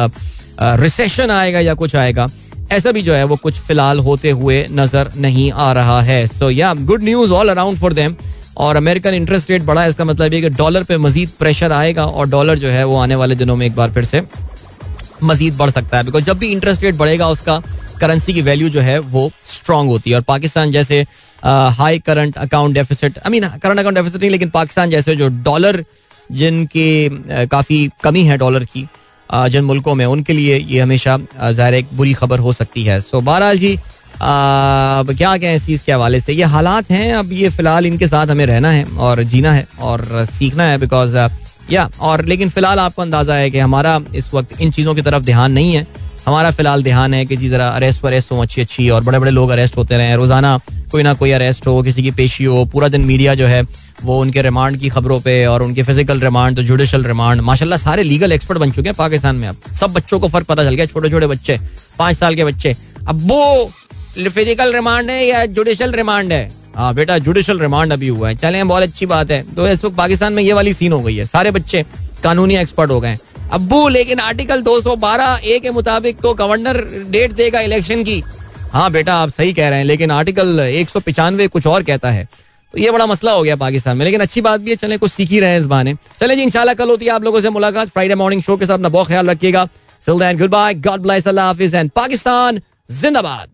रिसेशन 0.59 1.31
आएगा 1.31 1.59
या 1.59 1.73
कुछ 1.73 1.95
आएगा 1.95 2.27
ऐसा 2.71 2.91
भी 2.91 3.01
जो 3.01 3.13
है 3.13 3.23
वो 3.23 3.35
कुछ 3.37 3.59
फ़िलहाल 3.59 3.99
होते 3.99 4.31
हुए 4.31 4.65
नज़र 4.71 5.11
नहीं 5.17 5.51
आ 5.51 5.71
रहा 5.73 6.01
है। 6.01 6.25
So 6.27 6.49
yeah 6.49 6.73
good 6.73 7.03
news 7.03 7.31
all 7.31 7.49
around 7.49 7.77
for 7.77 7.93
them 7.93 8.15
और 8.57 8.75
अमेरिकन 8.75 9.13
इंटरेस्ट 9.13 9.49
रेट 9.51 9.63
बढ़ा 9.63 9.81
है 9.81 9.89
इसका 9.89 10.05
मतलब 10.05 10.33
ये 10.33 10.41
कि 10.41 10.49
डॉलर 10.51 10.83
पे 10.83 10.97
मजीद 10.97 11.29
प्रेशर 11.39 11.71
आएगा 11.71 12.05
और 12.05 12.29
डॉलर 12.29 12.59
जो 12.59 12.69
है 12.69 12.83
वो 12.85 12.97
आने 12.97 13.15
वाले 13.15 13.35
दिनों 13.35 13.55
में 13.55 13.65
एक 13.65 13.75
बार 13.75 13.91
फिर 13.91 14.05
से 14.05 14.21
मजीद 15.23 15.57
बढ़ 15.57 15.69
सकता 15.69 15.97
है। 15.97 16.03
बिकॉज़ 16.03 16.23
जब 16.23 16.37
भी 16.37 16.51
इंटरेस्ट 16.51 16.83
रेट 16.83 16.95
बढ़ेगा, 16.95 17.29
उसका 17.29 17.61
करेंसी 18.01 18.33
की 18.33 18.41
वैल्यू 18.41 18.69
जो 18.69 18.81
है 18.81 18.97
वो 18.99 19.29
स्ट्रांग 19.47 19.89
होती 19.89 20.09
है। 20.09 20.15
और 20.15 20.21
पाकिस्तान 20.23 20.71
जैसे 20.71 21.05
high 21.43 21.99
current 21.99 22.37
account 22.37 22.73
deficit 22.73 23.17
I 23.17 23.31
mean 23.31 23.47
current 23.57 23.79
account 23.79 23.97
deficit 23.97 24.21
नहीं, 24.21 24.31
लेकिन 24.31 24.49
पाकिस्तान 24.49 24.89
जैसे 24.89 25.15
जो 25.15 25.27
डॉलर 25.43 25.83
जिनकी 26.31 27.47
काफ़ी 27.51 27.89
कमी 28.03 28.23
है 28.23 28.37
डॉलर 28.37 28.63
की 28.65 28.87
जिन 29.29 29.63
मुल्कों 29.63 29.95
में, 29.95 30.05
उनके 30.07 30.33
लिए 30.33 30.57
ये 30.57 30.79
हमेशा 30.79 31.17
ज़ाहिर 31.43 31.73
एक 31.75 31.87
बुरी 31.93 32.13
खबर 32.13 32.39
हो 32.39 32.53
सकती 32.53 32.83
है। 32.83 32.99
सो 33.01 33.21
बहरहाल 33.21 33.57
जी 33.57 33.75
अब 33.75 35.13
क्या 35.17 35.35
कहें 35.37 35.55
इस 35.55 35.65
चीज़ 35.65 35.83
के 35.83 35.91
हवाले 35.91 36.19
से? 36.19 36.33
ये 36.33 36.43
हालात 36.45 36.89
हैं, 36.91 37.13
अब 37.13 37.31
ये 37.33 37.49
फ़िलहाल 37.49 37.85
इनके 37.85 38.07
साथ 38.07 38.27
हमें 38.27 38.45
रहना 38.45 38.71
है 38.71 38.83
और 38.99 39.23
जीना 39.25 39.51
है 39.53 39.67
और 39.81 40.25
सीखना 40.27 40.63
है 40.63 40.77
बिकॉज़ 40.77 41.17
या, 41.71 41.89
और 42.01 42.25
लेकिन 42.25 42.49
फ़िलहाल 42.49 42.79
आपको 42.79 43.01
अंदाज़ा 43.01 43.35
है 43.35 43.49
कि 43.49 43.59
हमारा 43.59 43.99
इस 44.15 44.33
वक्त 44.33 44.61
इन 44.61 44.71
चीज़ों 44.71 44.95
की 44.95 45.01
तरफ़ 45.01 45.23
ध्यान 45.23 45.51
नहीं 45.51 45.73
है। 45.75 45.85
हमारा 46.25 46.51
फ़िलहाल 46.51 46.83
ध्यान 46.83 47.13
है 47.13 47.25
कि 47.25 47.37
जी 47.37 47.49
जरा 47.49 47.67
अरेस्ट 47.69 48.03
वरेस्ट 48.03 48.31
हो 48.31 48.41
अच्छी 48.41 48.61
अच्छी 48.61 48.89
और 48.89 49.03
बड़े 49.03 49.19
बड़े 49.19 49.31
लोग 49.31 49.49
अरेस्ट 49.49 49.77
होते 49.77 49.97
रहे। 49.97 50.15
रोज़ाना 50.15 50.59
कोई 50.89 51.03
ना 51.03 51.13
कोई 51.13 51.31
अरेस्ट 51.31 51.67
हो, 51.67 51.81
किसी 51.83 52.03
की 52.03 52.11
पेशी 52.11 52.43
हो, 52.43 52.63
पूरा 52.65 52.87
दिन 52.87 53.01
मीडिया 53.01 53.33
जो 53.35 53.47
है, 53.47 53.61
वो 54.03 54.19
उनके 54.21 54.41
रिमांड 54.41 54.77
की 54.79 54.89
खबरों 54.89 55.19
पे 55.21 55.45
और 55.45 55.63
उनके 55.63 55.83
फ़िज़िकल 55.83 56.19
रिमांड 56.21 56.55
तो 56.55 56.63
जुडिशल 56.63 57.03
रिमांड 57.05 57.41
माशाल्लाह 57.41 57.77
सारे 57.79 58.03
लीगल 58.03 58.31
एक्सपर्ट 58.31 58.59
बन 58.59 58.71
चुके 58.71 58.89
हैं 58.89 58.95
पाकिस्तान 58.97 59.35
में 59.35 59.47
अब। 59.47 59.73
सब 59.79 59.93
बच्चों 59.93 60.19
को 60.19 60.27
फ़र्क 60.27 60.47
पता 60.47 60.63
चल 60.63 60.75
गया 60.75 60.85
छोटे 60.85 61.09
छोटे 61.09 61.27
बच्चे, 61.27 61.59
पाँच 61.99 62.17
साल 62.17 62.35
के 62.35 62.45
बच्चे। 62.45 62.75
अब 63.07 63.27
वो 63.29 63.71
फ़िज़िकल 64.17 64.73
रिमांड 64.73 65.09
है 65.09 65.25
या 65.25 65.45
जुडिशल 65.47 65.91
रिमांड 65.93 66.31
है? 66.33 66.49
हाँ 66.75 66.93
बेटा 66.95 67.17
जुडिशल 67.19 67.59
रिमांड 67.59 67.93
अभी 67.93 68.07
हुआ 68.07 68.29
है। 68.29 68.35
चले, 68.37 68.63
बहुत 68.63 68.83
अच्छी 68.83 69.05
बात 69.05 69.31
है। 69.31 69.41
तो 69.55 69.67
इस 69.67 69.83
वक्त 69.85 69.95
पाकिस्तान 69.97 70.33
में 70.33 70.43
ये 70.43 70.53
वाली 70.53 70.73
सीन 70.73 70.91
हो 70.91 71.01
गई 71.01 71.15
है। 71.15 71.25
सारे 71.27 71.51
बच्चे 71.51 71.83
कानूनी 72.23 72.55
एक्सपर्ट 72.57 72.91
हो 72.91 72.99
गए 72.99 73.17
अब्बू, 73.51 73.87
लेकिन 73.89 74.19
आर्टिकल 74.19 74.61
212 74.61 75.39
ए 75.43 75.59
के 75.59 75.71
मुताबिक 75.71 76.17
तो 76.21 76.33
गवर्नर 76.35 76.77
डेट 77.11 77.31
देगा 77.33 77.59
इलेक्शन 77.61 78.03
की। 78.03 78.21
हाँ 78.71 78.89
बेटा, 78.91 79.13
आप 79.15 79.29
सही 79.29 79.53
कह 79.53 79.69
रहे 79.69 79.77
हैं, 79.77 79.85
लेकिन 79.85 80.11
आर्टिकल 80.11 80.59
एक 80.59 80.89
सौ 80.89 80.99
पिचानवे 80.99 81.47
कुछ 81.47 81.67
और 81.67 81.83
कहता 81.83 82.09
है। 82.11 82.27
तो 82.73 82.77
ये 82.77 82.91
बड़ा 82.91 83.05
मसला 83.05 83.31
हो 83.31 83.43
गया 83.43 83.55
पाकिस्तान 83.55 83.97
में, 83.97 84.05
लेकिन 84.05 84.21
अच्छी 84.21 84.41
बात 84.41 84.61
भी 84.61 84.69
है, 84.69 84.75
चले 84.77 84.97
कुछ 84.97 85.11
सीख 85.11 85.29
ही 85.29 85.39
रहे 85.39 85.49
हैं 85.49 85.59
इस 85.59 85.65
बहाने। 85.65 85.93
चले 86.19 86.35
जी, 86.35 86.41
इंशाल्लाह 86.43 86.75
कल 86.75 86.89
होती 86.89 87.05
है 87.05 87.11
आप 87.11 87.23
लोगों 87.23 87.41
से 87.41 87.49
मुलाकात। 87.49 87.89
फ्राइडे 87.89 88.15
मॉर्निंग 88.15 88.41
शो 88.41 88.57
के 88.57 88.65
साथ 88.65 88.73
अपना 88.73 88.89
बहुत 88.89 89.07
ख्याल 89.07 89.29
रखिएगा। 89.29 89.67
गुड 90.03 90.49
बाय 90.49 90.73
गॉड 90.75 91.01
ब्लेस 91.01 91.27
अल्लाह 91.27 91.45
हाफिज 91.45 91.75
एंड 91.75 91.89
पाकिस्तान 91.91 92.61
जिंदाबाद। 92.91 93.49